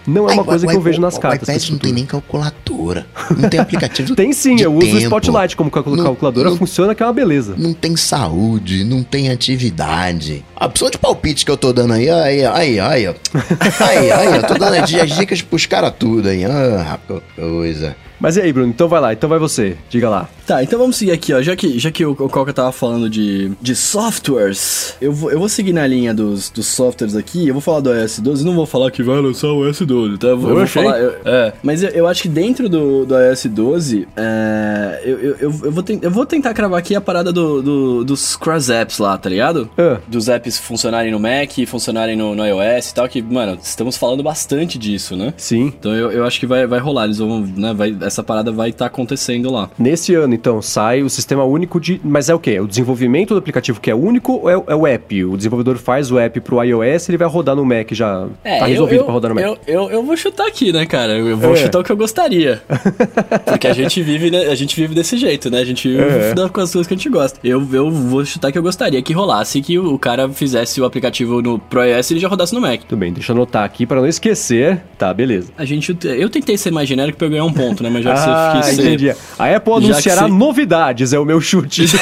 não 0.06 0.30
é 0.30 0.34
uma 0.34 0.44
coisa 0.44 0.68
que 0.68 0.76
eu 0.76 0.82
vejo 0.82 1.02
nas 1.02 1.18
cartas. 1.18 1.48
O 1.48 1.52
iPad 1.52 1.70
não 1.70 1.78
tem 1.78 1.94
nem 1.94 2.06
calculador 2.06 2.58
calculadora. 2.68 3.06
Não 3.38 3.50
tem 3.50 3.60
aplicativo 3.60 4.14
Tem 4.16 4.34
sim, 4.34 4.60
eu 4.62 4.74
uso 4.74 4.88
o 4.88 4.92
tempo. 5.00 5.04
Spotlight 5.06 5.56
como 5.56 5.72
calculadora, 5.72 6.50
não- 6.50 6.58
funciona 6.58 6.94
que 6.96 7.02
é 7.04 7.06
uma 7.06 7.14
beleza. 7.14 7.56
Não 7.58 7.74
tem 7.74 7.96
saúde, 7.96 8.84
não 8.84 9.04
tem 9.04 9.30
atividade. 9.30 10.44
A 10.56 10.66
opção 10.66 10.90
de 10.90 10.98
palpite 10.98 11.46
que 11.46 11.52
eu 11.52 11.58
tô 11.58 11.72
dando 11.74 11.94
aí, 11.94 12.10
aí, 12.10 12.46
aí, 12.46 12.80
aí, 12.80 13.08
ó. 13.08 13.14
Aí, 13.88 14.12
aí, 14.12 14.36
eu 14.38 14.44
tô 14.48 14.54
dando 14.56 14.74
as 14.76 14.94
as 14.94 15.12
dicas 15.16 15.42
pros 15.42 15.66
caras 15.66 15.94
tudo 15.98 16.28
aí. 16.30 16.44
Ah, 16.46 16.98
coisa. 17.36 17.96
Mas 18.20 18.38
e 18.38 18.42
aí, 18.42 18.52
Bruno? 18.54 18.70
Então 18.70 18.88
vai 18.88 19.00
lá, 19.02 19.14
então 19.14 19.30
vai 19.30 19.40
você. 19.40 19.78
Diga 19.90 20.10
lá. 20.10 20.30
Tá, 20.46 20.64
então 20.64 20.80
vamos 20.80 20.96
seguir 20.96 21.12
aqui, 21.12 21.34
ó. 21.34 21.42
Já 21.42 21.56
que, 21.56 21.78
já 21.78 21.92
que 21.92 22.06
o, 22.06 22.12
o 22.12 22.30
Coca 22.30 22.54
tava 22.54 22.72
falando 22.72 23.10
de, 23.10 23.52
de 23.62 23.76
softwares, 23.76 24.96
eu 25.02 25.12
vou, 25.12 25.32
eu 25.32 25.40
vou 25.40 25.50
seguir 25.50 25.74
na 25.74 25.86
linha 25.86 26.14
dos, 26.14 26.50
dos 26.50 26.68
softwares 26.68 27.16
aqui. 27.16 27.48
Eu 27.48 27.54
vou 27.54 27.62
falar 27.62 27.82
do 27.82 27.94
iOS 27.94 28.20
12, 28.20 28.46
não 28.46 28.56
vou 28.56 28.66
falar 28.66 28.90
que 28.92 29.04
vai 29.04 29.20
lançar 29.22 29.48
o 29.48 29.66
iOS 29.66 29.82
12, 29.82 30.18
tá? 30.18 30.28
Eu 30.28 30.38
vou, 30.38 30.50
eu 30.52 30.56
vou 30.58 30.68
falar. 30.68 31.00
eu- 31.00 31.16
é, 31.26 31.54
mas 31.62 31.84
eu, 31.84 31.90
eu 31.90 32.08
acho 32.08 32.22
que 32.24 32.30
dentro 32.30 32.70
do, 32.70 33.06
do 33.06 33.16
iOS 33.20 33.46
12, 33.46 34.08
é, 34.16 35.02
eu, 35.04 35.20
eu, 35.20 35.30
eu, 35.40 35.60
eu 35.66 35.72
vou 35.72 35.84
ten- 35.84 36.00
eu 36.02 36.12
vou 36.12 36.26
tentar 36.26 36.54
cravar 36.54 36.80
aqui 36.80 36.96
a 36.96 37.02
parada 37.02 37.32
do, 37.32 37.62
do- 37.62 38.04
dos 38.06 38.36
cross 38.36 38.70
apps 38.70 38.98
lá, 39.00 39.18
tá 39.18 39.30
ligado? 39.30 39.70
Ah. 39.78 39.98
Dos 40.08 40.28
apps 40.30 40.58
funcionarem 40.58 41.12
no 41.12 41.20
Mac, 41.20 41.52
funcionarem 41.68 42.16
no, 42.16 42.34
no 42.36 42.46
iOS 42.46 42.90
e 42.90 42.94
tal, 42.94 43.08
que, 43.08 43.22
mano, 43.22 43.58
estamos 43.62 43.98
falando 43.98 44.24
bastante 44.24 44.78
disso, 44.78 45.16
né? 45.16 45.34
Sim. 45.38 45.74
Então 45.78 45.94
eu, 45.94 46.12
eu 46.12 46.26
acho 46.26 46.40
que 46.40 46.46
vai, 46.48 46.66
vai 46.66 46.80
rolar, 46.80 47.06
eles 47.06 47.18
vão, 47.18 47.42
né, 47.42 47.74
vai, 47.74 47.92
essa 48.08 48.24
parada 48.24 48.52
vai 48.52 48.70
estar 48.70 48.86
acontecendo 48.88 49.52
lá. 49.52 49.70
Nesse 49.78 50.14
ano, 50.16 50.34
então, 50.34 50.62
sai 50.62 51.02
o 51.04 51.10
sistema 51.10 51.44
único 51.44 51.80
de. 51.80 52.00
Mas 52.04 52.30
é 52.30 52.36
o 52.36 52.40
quê? 52.40 52.52
É 52.52 52.62
o 52.62 52.68
desenvolvimento 52.68 53.34
do 53.34 53.38
aplicativo 53.38 53.80
que 53.80 53.90
é 53.92 53.96
único 53.96 54.34
ou 54.34 54.50
é, 54.50 54.54
é 54.68 54.76
o 54.76 54.88
app? 54.88 55.24
O 55.26 55.38
desenvolvedor 55.38 55.78
faz 55.78 56.12
o 56.12 56.18
app 56.20 56.40
pro 56.42 56.64
iOS 56.64 57.10
ele 57.10 57.18
vai 57.18 57.28
rodar 57.28 57.56
no 57.56 57.66
Mac 57.66 57.92
já. 57.92 58.28
tá 58.44 58.66
resolvido 58.66 59.00
É, 59.00 59.02
eu, 59.02 59.06
pra 59.06 59.14
rodar 59.14 59.30
no 59.30 59.36
Mac. 59.36 59.44
Eu, 59.46 59.58
eu, 59.68 59.90
eu 59.92 60.04
vou 60.04 60.16
chutar 60.18 60.48
aqui, 60.48 60.72
né, 60.72 60.86
cara? 60.86 61.18
Eu 61.18 61.38
vou 61.38 61.54
É. 61.54 61.56
chutar 61.58 61.80
o 61.80 61.84
que 61.84 61.92
eu 61.92 61.98
gostaria. 61.98 62.62
Porque 63.46 63.68
a 63.68 63.74
gente 63.74 64.02
vive, 64.02 64.30
né? 64.32 64.48
A 64.48 64.56
gente 64.56 64.76
vive 64.76 64.94
desse 64.96 65.18
jeito, 65.18 65.50
né? 65.50 65.60
A 65.60 65.66
gente 65.66 65.88
vive 65.88 66.02
É. 66.02 66.34
com 66.50 66.62
as 66.62 66.72
coisas 66.72 66.88
que 66.88 66.94
a 66.94 66.98
gente 66.98 67.10
gosta. 67.10 67.40
Eu, 67.44 67.66
eu 67.74 67.90
vou 67.92 68.24
chutar 68.26 68.52
que 68.52 68.58
eu 68.58 68.64
gostaria 68.64 69.02
que 69.02 69.14
rolasse 69.14 69.62
que 69.62 69.78
o, 69.78 69.98
cara 69.98 70.30
fizesse 70.30 70.80
o 70.82 70.86
aplicativo 70.86 71.42
no 71.42 71.60
Pro 71.60 71.84
iOS 71.84 72.12
e 72.12 72.14
ele 72.14 72.20
já 72.20 72.28
rodasse 72.28 72.54
no 72.54 72.62
Mac. 72.62 72.82
Tudo 72.88 73.00
bem, 73.00 73.12
deixa 73.14 73.32
eu 73.32 73.36
anotar 73.36 73.64
aqui 73.64 73.86
pra 73.86 73.98
não 74.00 74.08
esquecer. 74.08 74.82
Tá, 74.98 75.14
beleza. 75.14 75.52
A 75.58 75.66
gente. 75.66 75.98
Eu 76.04 76.30
tentei 76.30 76.58
ser 76.58 76.72
mais 76.72 76.88
genérico 76.88 77.18
pra 77.18 77.28
eu 77.28 77.32
ganhar 77.32 77.46
um 77.46 77.54
ponto, 77.54 77.84
né? 77.84 77.90
Mas 77.98 78.04
já 78.04 78.14
que 78.14 78.30
ah, 78.30 78.62
você 78.64 78.82
entendi. 78.82 79.16
A 79.38 79.56
Apple 79.56 79.74
anunciará 79.74 80.24
você- 80.24 80.34
novidades, 80.34 81.14
é 81.14 81.20
o 81.20 81.26
meu 81.26 81.40
chute. 81.42 81.86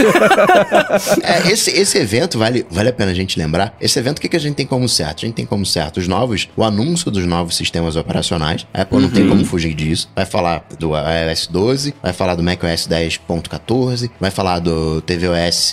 É, 1.24 1.52
esse, 1.52 1.72
esse 1.72 1.98
evento, 1.98 2.38
vale, 2.38 2.66
vale 2.70 2.90
a 2.90 2.94
pena 2.94 3.12
a 3.12 3.14
gente 3.14 3.38
lembrar. 3.40 3.76
Esse 3.80 4.00
evento, 4.00 4.18
o 4.18 4.22
que, 4.22 4.30
que 4.30 4.36
a 4.36 4.40
gente 4.40 4.56
tem 4.56 4.66
como 4.66 4.88
certo? 4.88 5.20
A 5.24 5.26
gente 5.26 5.36
tem 5.36 5.46
como 5.46 5.66
certo 5.66 5.98
os 5.98 6.08
novos, 6.08 6.48
o 6.56 6.64
anúncio 6.64 7.10
dos 7.12 7.26
novos 7.26 7.56
sistemas 7.56 7.96
operacionais. 7.96 8.66
A 8.74 8.82
Apple 8.82 9.00
não 9.00 9.10
tem 9.10 9.28
como 9.28 9.44
fugir 9.46 9.74
disso. 9.74 10.10
Vai 10.16 10.26
falar 10.26 10.66
do 10.80 10.92
iOS 10.96 11.48
12, 11.48 11.94
vai 12.02 12.14
falar 12.14 12.36
do 12.36 12.44
macOS 12.44 12.88
10.14, 12.88 14.10
vai 14.20 14.32
falar 14.32 14.60
do 14.60 15.02
tvOS 15.02 15.72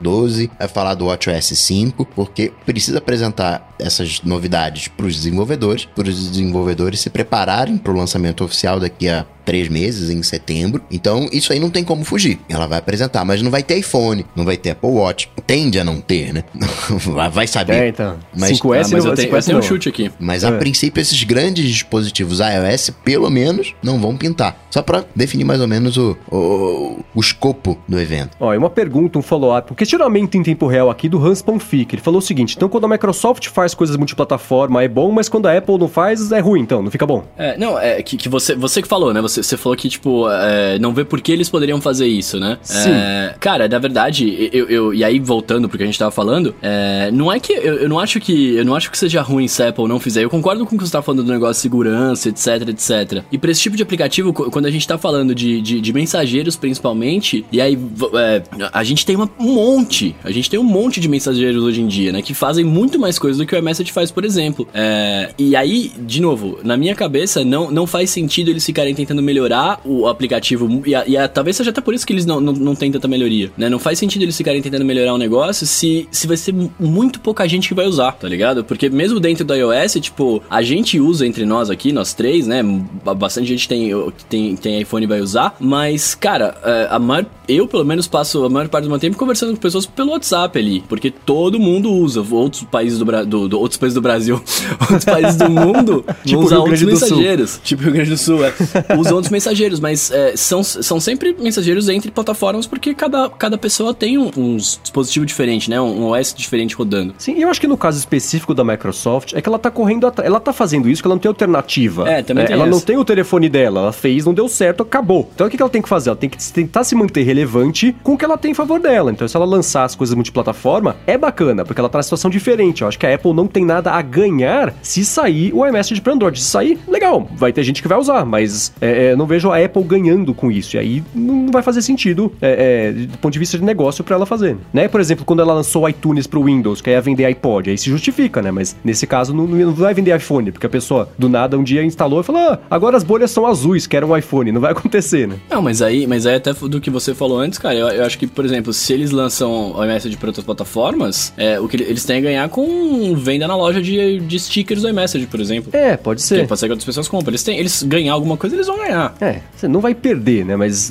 12, 0.00 0.50
vai 0.58 0.68
falar 0.68 0.94
do 0.94 1.06
WatchOS 1.06 1.46
5, 1.58 2.04
porque 2.14 2.52
precisa 2.64 2.98
apresentar 2.98 3.74
essas 3.78 4.20
novidades 4.22 4.88
para 4.88 5.06
os 5.06 5.16
desenvolvedores, 5.16 5.86
para 5.86 6.08
os 6.08 6.30
desenvolvedores 6.30 7.00
se 7.00 7.10
prepararem 7.10 7.76
para 7.78 7.92
o 7.92 7.96
lançamento 7.96 8.44
oficial 8.44 8.78
daqui 8.78 9.08
a 9.08 9.19
Пока. 9.20 9.39
Três 9.50 9.68
meses, 9.68 10.10
em 10.10 10.22
setembro. 10.22 10.80
Então, 10.92 11.28
isso 11.32 11.52
aí 11.52 11.58
não 11.58 11.70
tem 11.70 11.82
como 11.82 12.04
fugir. 12.04 12.38
Ela 12.48 12.68
vai 12.68 12.78
apresentar, 12.78 13.24
mas 13.24 13.42
não 13.42 13.50
vai 13.50 13.64
ter 13.64 13.76
iPhone, 13.78 14.24
não 14.36 14.44
vai 14.44 14.56
ter 14.56 14.70
Apple 14.70 14.88
Watch. 14.90 15.28
Tende 15.44 15.76
a 15.80 15.82
não 15.82 16.00
ter, 16.00 16.32
né? 16.32 16.44
Vai- 17.32 17.48
saber. 17.48 17.72
é, 17.72 17.88
então. 17.88 18.16
Mas- 18.36 18.50
5S, 18.60 18.86
Ah, 18.86 18.88
mas 18.92 19.04
não, 19.04 19.10
eu 19.10 19.16
tenho, 19.16 19.28
5S 19.28 19.36
eu 19.40 19.42
tenho 19.46 19.58
um 19.58 19.62
chute 19.62 19.88
aqui. 19.88 20.10
Mas 20.20 20.44
a 20.44 20.50
É. 20.50 20.58
princípio, 20.58 21.00
esses 21.00 21.24
grandes 21.24 21.68
dispositivos 21.68 22.38
iOS, 22.38 22.90
pelo 23.04 23.28
menos, 23.28 23.74
não 23.82 23.98
vão 23.98 24.16
pintar. 24.16 24.56
Só 24.70 24.82
para 24.82 25.04
definir 25.16 25.42
mais 25.44 25.60
ou 25.60 25.66
menos 25.66 25.96
o, 25.96 26.16
o, 26.30 27.00
o 27.12 27.20
escopo 27.20 27.76
do 27.88 27.98
evento. 27.98 28.36
Ó, 28.38 28.54
e 28.54 28.56
uma 28.56 28.70
pergunta, 28.70 29.18
um 29.18 29.22
follow-up, 29.22 29.72
um 29.72 29.74
questionamento 29.74 30.36
em 30.36 30.42
tempo 30.44 30.68
real 30.68 30.88
aqui 30.90 31.08
do 31.08 31.18
Hans 31.24 31.42
Ponfic. 31.42 31.92
Ele 31.94 32.02
falou 32.02 32.18
o 32.20 32.22
seguinte: 32.22 32.54
então 32.56 32.68
quando 32.68 32.84
a 32.84 32.88
Microsoft 32.88 33.48
faz 33.48 33.74
coisas 33.74 33.96
multiplataforma 33.96 34.82
é 34.84 34.88
bom, 34.88 35.10
mas 35.10 35.28
quando 35.28 35.46
a 35.46 35.56
Apple 35.58 35.76
não 35.78 35.88
faz 35.88 36.30
é 36.30 36.38
ruim, 36.38 36.60
então, 36.60 36.82
não 36.82 36.90
fica 36.90 37.04
bom. 37.06 37.24
É, 37.36 37.56
não, 37.58 37.76
é 37.78 38.00
que, 38.02 38.16
que 38.16 38.28
você, 38.28 38.54
você 38.54 38.80
que 38.80 38.86
falou, 38.88 39.12
né? 39.12 39.20
Você, 39.20 39.39
você 39.42 39.56
falou 39.56 39.76
que, 39.76 39.88
tipo, 39.88 40.28
é, 40.30 40.78
não 40.78 40.92
vê 40.92 41.04
por 41.04 41.20
que 41.20 41.32
eles 41.32 41.48
poderiam 41.48 41.80
fazer 41.80 42.06
isso, 42.06 42.38
né? 42.38 42.58
Sim. 42.62 42.90
É, 42.90 43.34
cara, 43.40 43.68
na 43.68 43.78
verdade, 43.78 44.48
eu, 44.52 44.68
eu- 44.68 44.94
e 44.94 45.02
aí 45.04 45.18
voltando 45.18 45.68
pro 45.68 45.76
que 45.78 45.84
a 45.84 45.86
gente 45.86 45.98
tava 45.98 46.10
falando, 46.10 46.54
é, 46.62 47.10
não 47.12 47.30
é 47.32 47.38
que 47.40 47.52
eu, 47.52 47.76
eu 47.76 47.88
não 47.88 47.98
acho 47.98 48.20
que 48.20 48.54
eu 48.54 48.64
não 48.64 48.74
acho 48.74 48.90
que 48.90 48.98
seja 48.98 49.20
ruim 49.22 49.46
se 49.48 49.62
a 49.62 49.68
Apple 49.68 49.86
não 49.88 49.98
fizer. 50.00 50.24
Eu 50.24 50.30
concordo 50.30 50.64
com 50.66 50.74
o 50.74 50.78
que 50.78 50.84
você 50.86 50.92
tá 50.92 51.02
falando 51.02 51.24
do 51.24 51.32
negócio 51.32 51.54
de 51.56 51.62
segurança, 51.62 52.28
etc, 52.28 52.68
etc. 52.68 53.22
E 53.30 53.38
pra 53.38 53.50
esse 53.50 53.60
tipo 53.60 53.76
de 53.76 53.82
aplicativo, 53.82 54.32
quando 54.32 54.66
a 54.66 54.70
gente 54.70 54.86
tá 54.86 54.96
falando 54.98 55.34
de, 55.34 55.60
de, 55.60 55.80
de 55.80 55.92
mensageiros 55.92 56.56
principalmente, 56.56 57.44
e 57.52 57.60
aí 57.60 57.78
é, 58.14 58.42
a 58.72 58.82
gente 58.84 59.04
tem 59.06 59.16
uma- 59.16 59.30
um 59.38 59.54
monte, 59.54 60.14
a 60.24 60.30
gente 60.30 60.48
tem 60.50 60.58
um 60.58 60.64
monte 60.64 61.00
de 61.00 61.08
mensageiros 61.08 61.62
hoje 61.62 61.80
em 61.80 61.86
dia, 61.86 62.12
né? 62.12 62.22
Que 62.22 62.34
fazem 62.34 62.64
muito 62.64 62.98
mais 62.98 63.18
coisas 63.18 63.38
do 63.38 63.46
que 63.46 63.54
o 63.54 63.58
iMessage 63.58 63.92
faz, 63.92 64.10
por 64.10 64.24
exemplo. 64.24 64.66
É, 64.74 65.30
e 65.38 65.54
aí, 65.56 65.92
de 65.98 66.20
novo, 66.20 66.58
na 66.64 66.76
minha 66.76 66.94
cabeça, 66.94 67.44
não, 67.44 67.70
não 67.70 67.86
faz 67.86 68.10
sentido 68.10 68.48
eles 68.50 68.64
ficarem 68.64 68.94
tentando 68.94 69.19
melhorar 69.22 69.80
o 69.84 70.06
aplicativo. 70.06 70.82
E, 70.86 70.94
a- 70.94 71.04
e 71.06 71.16
a- 71.16 71.28
talvez 71.28 71.56
seja 71.56 71.70
até 71.70 71.80
por 71.80 71.94
isso 71.94 72.06
que 72.06 72.12
eles 72.12 72.26
não, 72.26 72.40
não, 72.40 72.52
não 72.52 72.74
têm 72.74 72.90
tanta 72.90 73.08
melhoria, 73.08 73.50
né? 73.56 73.68
Não 73.68 73.78
faz 73.78 73.98
sentido 73.98 74.22
eles 74.22 74.36
ficarem 74.36 74.60
tentando 74.62 74.84
melhorar 74.84 75.14
o 75.14 75.18
negócio 75.18 75.66
se, 75.66 76.08
se 76.10 76.26
vai 76.26 76.36
ser 76.36 76.52
mu- 76.52 76.72
muito 76.78 77.20
pouca 77.20 77.46
gente 77.48 77.68
que 77.68 77.74
vai 77.74 77.86
usar, 77.86 78.12
tá 78.12 78.28
ligado? 78.28 78.64
Porque 78.64 78.88
mesmo 78.88 79.18
dentro 79.20 79.44
do 79.44 79.54
iOS, 79.54 79.94
tipo, 80.00 80.42
a 80.48 80.62
gente 80.62 80.98
usa 81.00 81.26
entre 81.26 81.44
nós 81.44 81.70
aqui, 81.70 81.92
nós 81.92 82.14
três, 82.14 82.46
né? 82.46 82.62
Ba- 83.04 83.14
Bastante 83.14 83.48
gente 83.48 83.68
tem, 83.68 83.90
tem, 84.28 84.56
tem 84.56 84.80
iPhone 84.80 85.04
e 85.04 85.08
vai 85.08 85.20
usar, 85.20 85.54
mas, 85.60 86.14
cara, 86.14 86.56
é, 86.64 86.88
a 86.90 86.98
maior, 86.98 87.26
eu 87.48 87.66
pelo 87.66 87.84
menos 87.84 88.06
passo 88.06 88.44
a 88.44 88.48
maior 88.48 88.68
parte 88.68 88.84
do 88.84 88.90
meu 88.90 88.98
tempo 88.98 89.16
conversando 89.16 89.50
com 89.52 89.56
pessoas 89.60 89.84
pelo 89.86 90.10
WhatsApp 90.12 90.58
ali, 90.58 90.82
porque 90.88 91.10
todo 91.10 91.58
mundo 91.58 91.92
usa, 91.92 92.22
outros 92.30 92.62
países 92.64 92.98
do, 92.98 93.04
Bra- 93.04 93.24
do, 93.24 93.48
do- 93.48 93.58
outros 93.60 93.76
países 93.78 93.94
do 93.94 94.00
Brasil, 94.00 94.36
outros 94.80 95.04
países 95.04 95.36
do 95.36 95.48
mundo 95.50 96.04
Tipo 96.24 96.38
vão 96.38 96.46
usar 96.46 96.58
outros 96.58 96.80
mensageiros, 97.16 97.60
tipo 97.62 97.82
Rio 97.82 97.92
Grande 97.92 98.10
do 98.10 98.16
Sul, 98.18 98.44
é, 98.44 98.52
usam 99.10 99.16
outros 99.16 99.30
mensageiros, 99.32 99.80
mas 99.80 100.10
é, 100.10 100.36
são, 100.36 100.62
são 100.62 101.00
sempre 101.00 101.36
mensageiros 101.38 101.88
entre 101.88 102.10
plataformas, 102.10 102.66
porque 102.66 102.94
cada, 102.94 103.28
cada 103.30 103.58
pessoa 103.58 103.92
tem 103.92 104.16
um, 104.18 104.30
um 104.36 104.56
dispositivo 104.56 105.26
diferente, 105.26 105.68
né, 105.68 105.80
um, 105.80 106.10
OS 106.10 106.34
diferente 106.34 106.74
rodando. 106.74 107.14
Sim, 107.18 107.36
e 107.36 107.42
eu 107.42 107.50
acho 107.50 107.60
que 107.60 107.66
no 107.66 107.76
caso 107.76 107.98
específico 107.98 108.54
da 108.54 108.64
Microsoft 108.64 109.32
é 109.34 109.40
que 109.40 109.48
ela 109.48 109.58
tá 109.58 109.70
correndo 109.70 110.06
atrás. 110.06 110.26
Ela 110.28 110.40
tá 110.40 110.52
fazendo 110.52 110.88
isso 110.88 111.02
porque 111.02 111.08
ela 111.08 111.14
não 111.14 111.20
tem 111.20 111.28
alternativa. 111.28 112.08
É, 112.08 112.22
também 112.22 112.44
tem 112.44 112.54
Ela 112.54 112.66
não 112.66 112.78
essa. 112.78 112.86
tem 112.86 112.96
o 112.96 113.04
telefone 113.04 113.48
dela, 113.48 113.80
ela 113.80 113.92
fez, 113.92 114.24
não 114.24 114.34
deu 114.34 114.48
certo, 114.48 114.82
acabou. 114.82 115.28
Então 115.34 115.46
o 115.46 115.50
que 115.50 115.56
que 115.56 115.62
ela 115.62 115.70
tem 115.70 115.82
que 115.82 115.88
fazer? 115.88 116.10
Ela 116.10 116.16
tem 116.16 116.28
que 116.30 116.52
tentar 116.52 116.84
se 116.84 116.94
manter 116.94 117.22
relevante 117.22 117.94
com 118.02 118.14
o 118.14 118.18
que 118.18 118.24
ela 118.24 118.38
tem 118.38 118.52
em 118.52 118.54
favor 118.54 118.80
dela. 118.80 119.10
Então 119.10 119.26
se 119.26 119.36
ela 119.36 119.46
lançar 119.46 119.84
as 119.84 119.94
coisas 119.94 120.14
multiplataforma, 120.14 120.96
é 121.06 121.16
bacana, 121.16 121.64
porque 121.64 121.80
ela 121.80 121.88
tá 121.88 121.98
numa 121.98 122.02
situação 122.02 122.30
diferente. 122.30 122.82
Eu 122.82 122.88
acho 122.88 122.98
que 122.98 123.06
a 123.06 123.14
Apple 123.14 123.32
não 123.32 123.46
tem 123.46 123.64
nada 123.64 123.92
a 123.92 124.02
ganhar 124.02 124.74
se 124.82 125.04
sair 125.04 125.52
o 125.54 125.66
iMessage 125.66 126.00
para 126.00 126.12
Android. 126.12 126.40
Se 126.40 126.46
sair, 126.46 126.78
legal, 126.88 127.28
vai 127.32 127.52
ter 127.52 127.62
gente 127.62 127.82
que 127.82 127.88
vai 127.88 127.98
usar, 127.98 128.24
mas 128.24 128.72
é, 128.80 128.99
é, 129.00 129.16
não 129.16 129.26
vejo 129.26 129.50
a 129.50 129.64
Apple 129.64 129.82
ganhando 129.82 130.34
com 130.34 130.50
isso. 130.50 130.76
E 130.76 130.78
aí 130.78 131.02
não 131.14 131.50
vai 131.50 131.62
fazer 131.62 131.80
sentido 131.82 132.32
é, 132.40 132.88
é, 132.88 132.92
do 132.92 133.18
ponto 133.18 133.32
de 133.32 133.38
vista 133.38 133.56
de 133.56 133.64
negócio 133.64 134.04
para 134.04 134.16
ela 134.16 134.26
fazer. 134.26 134.56
Né? 134.72 134.88
Por 134.88 135.00
exemplo, 135.00 135.24
quando 135.24 135.40
ela 135.40 135.54
lançou 135.54 135.84
o 135.84 135.88
iTunes 135.88 136.26
pro 136.26 136.42
Windows, 136.44 136.80
que 136.80 136.90
ia 136.90 137.00
vender 137.00 137.24
iPod, 137.24 137.70
aí 137.70 137.78
se 137.78 137.88
justifica, 137.88 138.42
né? 138.42 138.50
Mas 138.50 138.76
nesse 138.84 139.06
caso 139.06 139.32
não, 139.34 139.46
não 139.46 139.72
vai 139.72 139.94
vender 139.94 140.14
iPhone, 140.14 140.52
porque 140.52 140.66
a 140.66 140.70
pessoa 140.70 141.08
do 141.18 141.28
nada 141.28 141.58
um 141.58 141.62
dia 141.62 141.82
instalou 141.82 142.20
e 142.20 142.22
falou: 142.24 142.40
ah, 142.42 142.58
agora 142.70 142.96
as 142.96 143.04
bolhas 143.04 143.30
são 143.30 143.46
azuis, 143.46 143.86
quero 143.86 144.06
um 144.06 144.16
iPhone. 144.16 144.52
Não 144.52 144.60
vai 144.60 144.72
acontecer, 144.72 145.26
né? 145.26 145.36
Não, 145.48 145.62
mas 145.62 145.80
aí, 145.80 146.06
mas 146.06 146.26
aí 146.26 146.36
até 146.36 146.52
do 146.52 146.80
que 146.80 146.90
você 146.90 147.14
falou 147.14 147.38
antes, 147.38 147.58
cara, 147.58 147.74
eu, 147.74 147.88
eu 147.88 148.04
acho 148.04 148.18
que, 148.18 148.26
por 148.26 148.44
exemplo, 148.44 148.72
se 148.72 148.92
eles 148.92 149.10
lançam 149.10 149.72
o 149.72 149.84
iMessage 149.84 150.16
para 150.16 150.28
outras 150.28 150.44
plataformas, 150.44 151.32
é, 151.36 151.58
o 151.58 151.68
que 151.68 151.76
eles 151.76 152.04
têm 152.04 152.18
a 152.18 152.20
ganhar 152.20 152.48
com 152.48 153.14
venda 153.14 153.46
na 153.48 153.56
loja 153.56 153.80
de, 153.80 154.20
de 154.20 154.38
stickers 154.38 154.82
do 154.82 154.88
iMessage, 154.88 155.26
por 155.26 155.40
exemplo. 155.40 155.70
É, 155.72 155.96
pode 155.96 156.20
Que 156.20 156.26
ser. 156.26 156.46
pode 156.46 156.60
ser 156.60 156.66
que 156.66 156.72
outras 156.72 156.84
pessoas 156.84 157.08
compram. 157.08 157.30
Eles, 157.30 157.42
têm, 157.42 157.58
eles 157.58 157.82
ganhar 157.82 158.12
alguma 158.12 158.36
coisa, 158.36 158.56
eles 158.56 158.66
vão 158.66 158.78
ganhar. 158.78 158.89
É, 159.20 159.40
você 159.54 159.68
não 159.68 159.80
vai 159.80 159.94
perder, 159.94 160.44
né? 160.44 160.56
Mas 160.56 160.90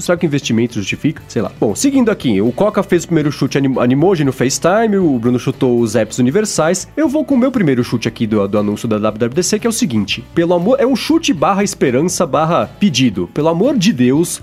será 0.00 0.16
que 0.16 0.26
o 0.26 0.28
investimento 0.28 0.74
justifica? 0.74 1.22
Sei 1.28 1.40
lá. 1.40 1.52
Bom, 1.60 1.74
seguindo 1.74 2.10
aqui, 2.10 2.40
o 2.40 2.50
Coca 2.52 2.82
fez 2.82 3.04
o 3.04 3.06
primeiro 3.06 3.30
chute 3.30 3.58
anim 3.58 3.78
Animoji 3.78 4.24
no 4.24 4.32
FaceTime, 4.32 4.96
o 4.96 5.18
Bruno 5.18 5.38
chutou 5.38 5.78
os 5.80 5.94
apps 5.94 6.18
universais. 6.18 6.88
Eu 6.96 7.08
vou 7.08 7.24
com 7.24 7.34
o 7.34 7.38
meu 7.38 7.52
primeiro 7.52 7.84
chute 7.84 8.08
aqui 8.08 8.26
do, 8.26 8.46
do 8.48 8.58
anúncio 8.58 8.88
da 8.88 8.98
WWDC, 8.98 9.58
que 9.58 9.66
é 9.66 9.70
o 9.70 9.72
seguinte: 9.72 10.24
pelo 10.34 10.54
amor, 10.54 10.80
é 10.80 10.86
um 10.86 10.96
chute 10.96 11.32
barra 11.32 11.62
esperança 11.62 12.26
barra 12.26 12.66
pedido. 12.66 13.28
Pelo 13.32 13.48
amor 13.48 13.76
de 13.78 13.92
Deus, 13.92 14.42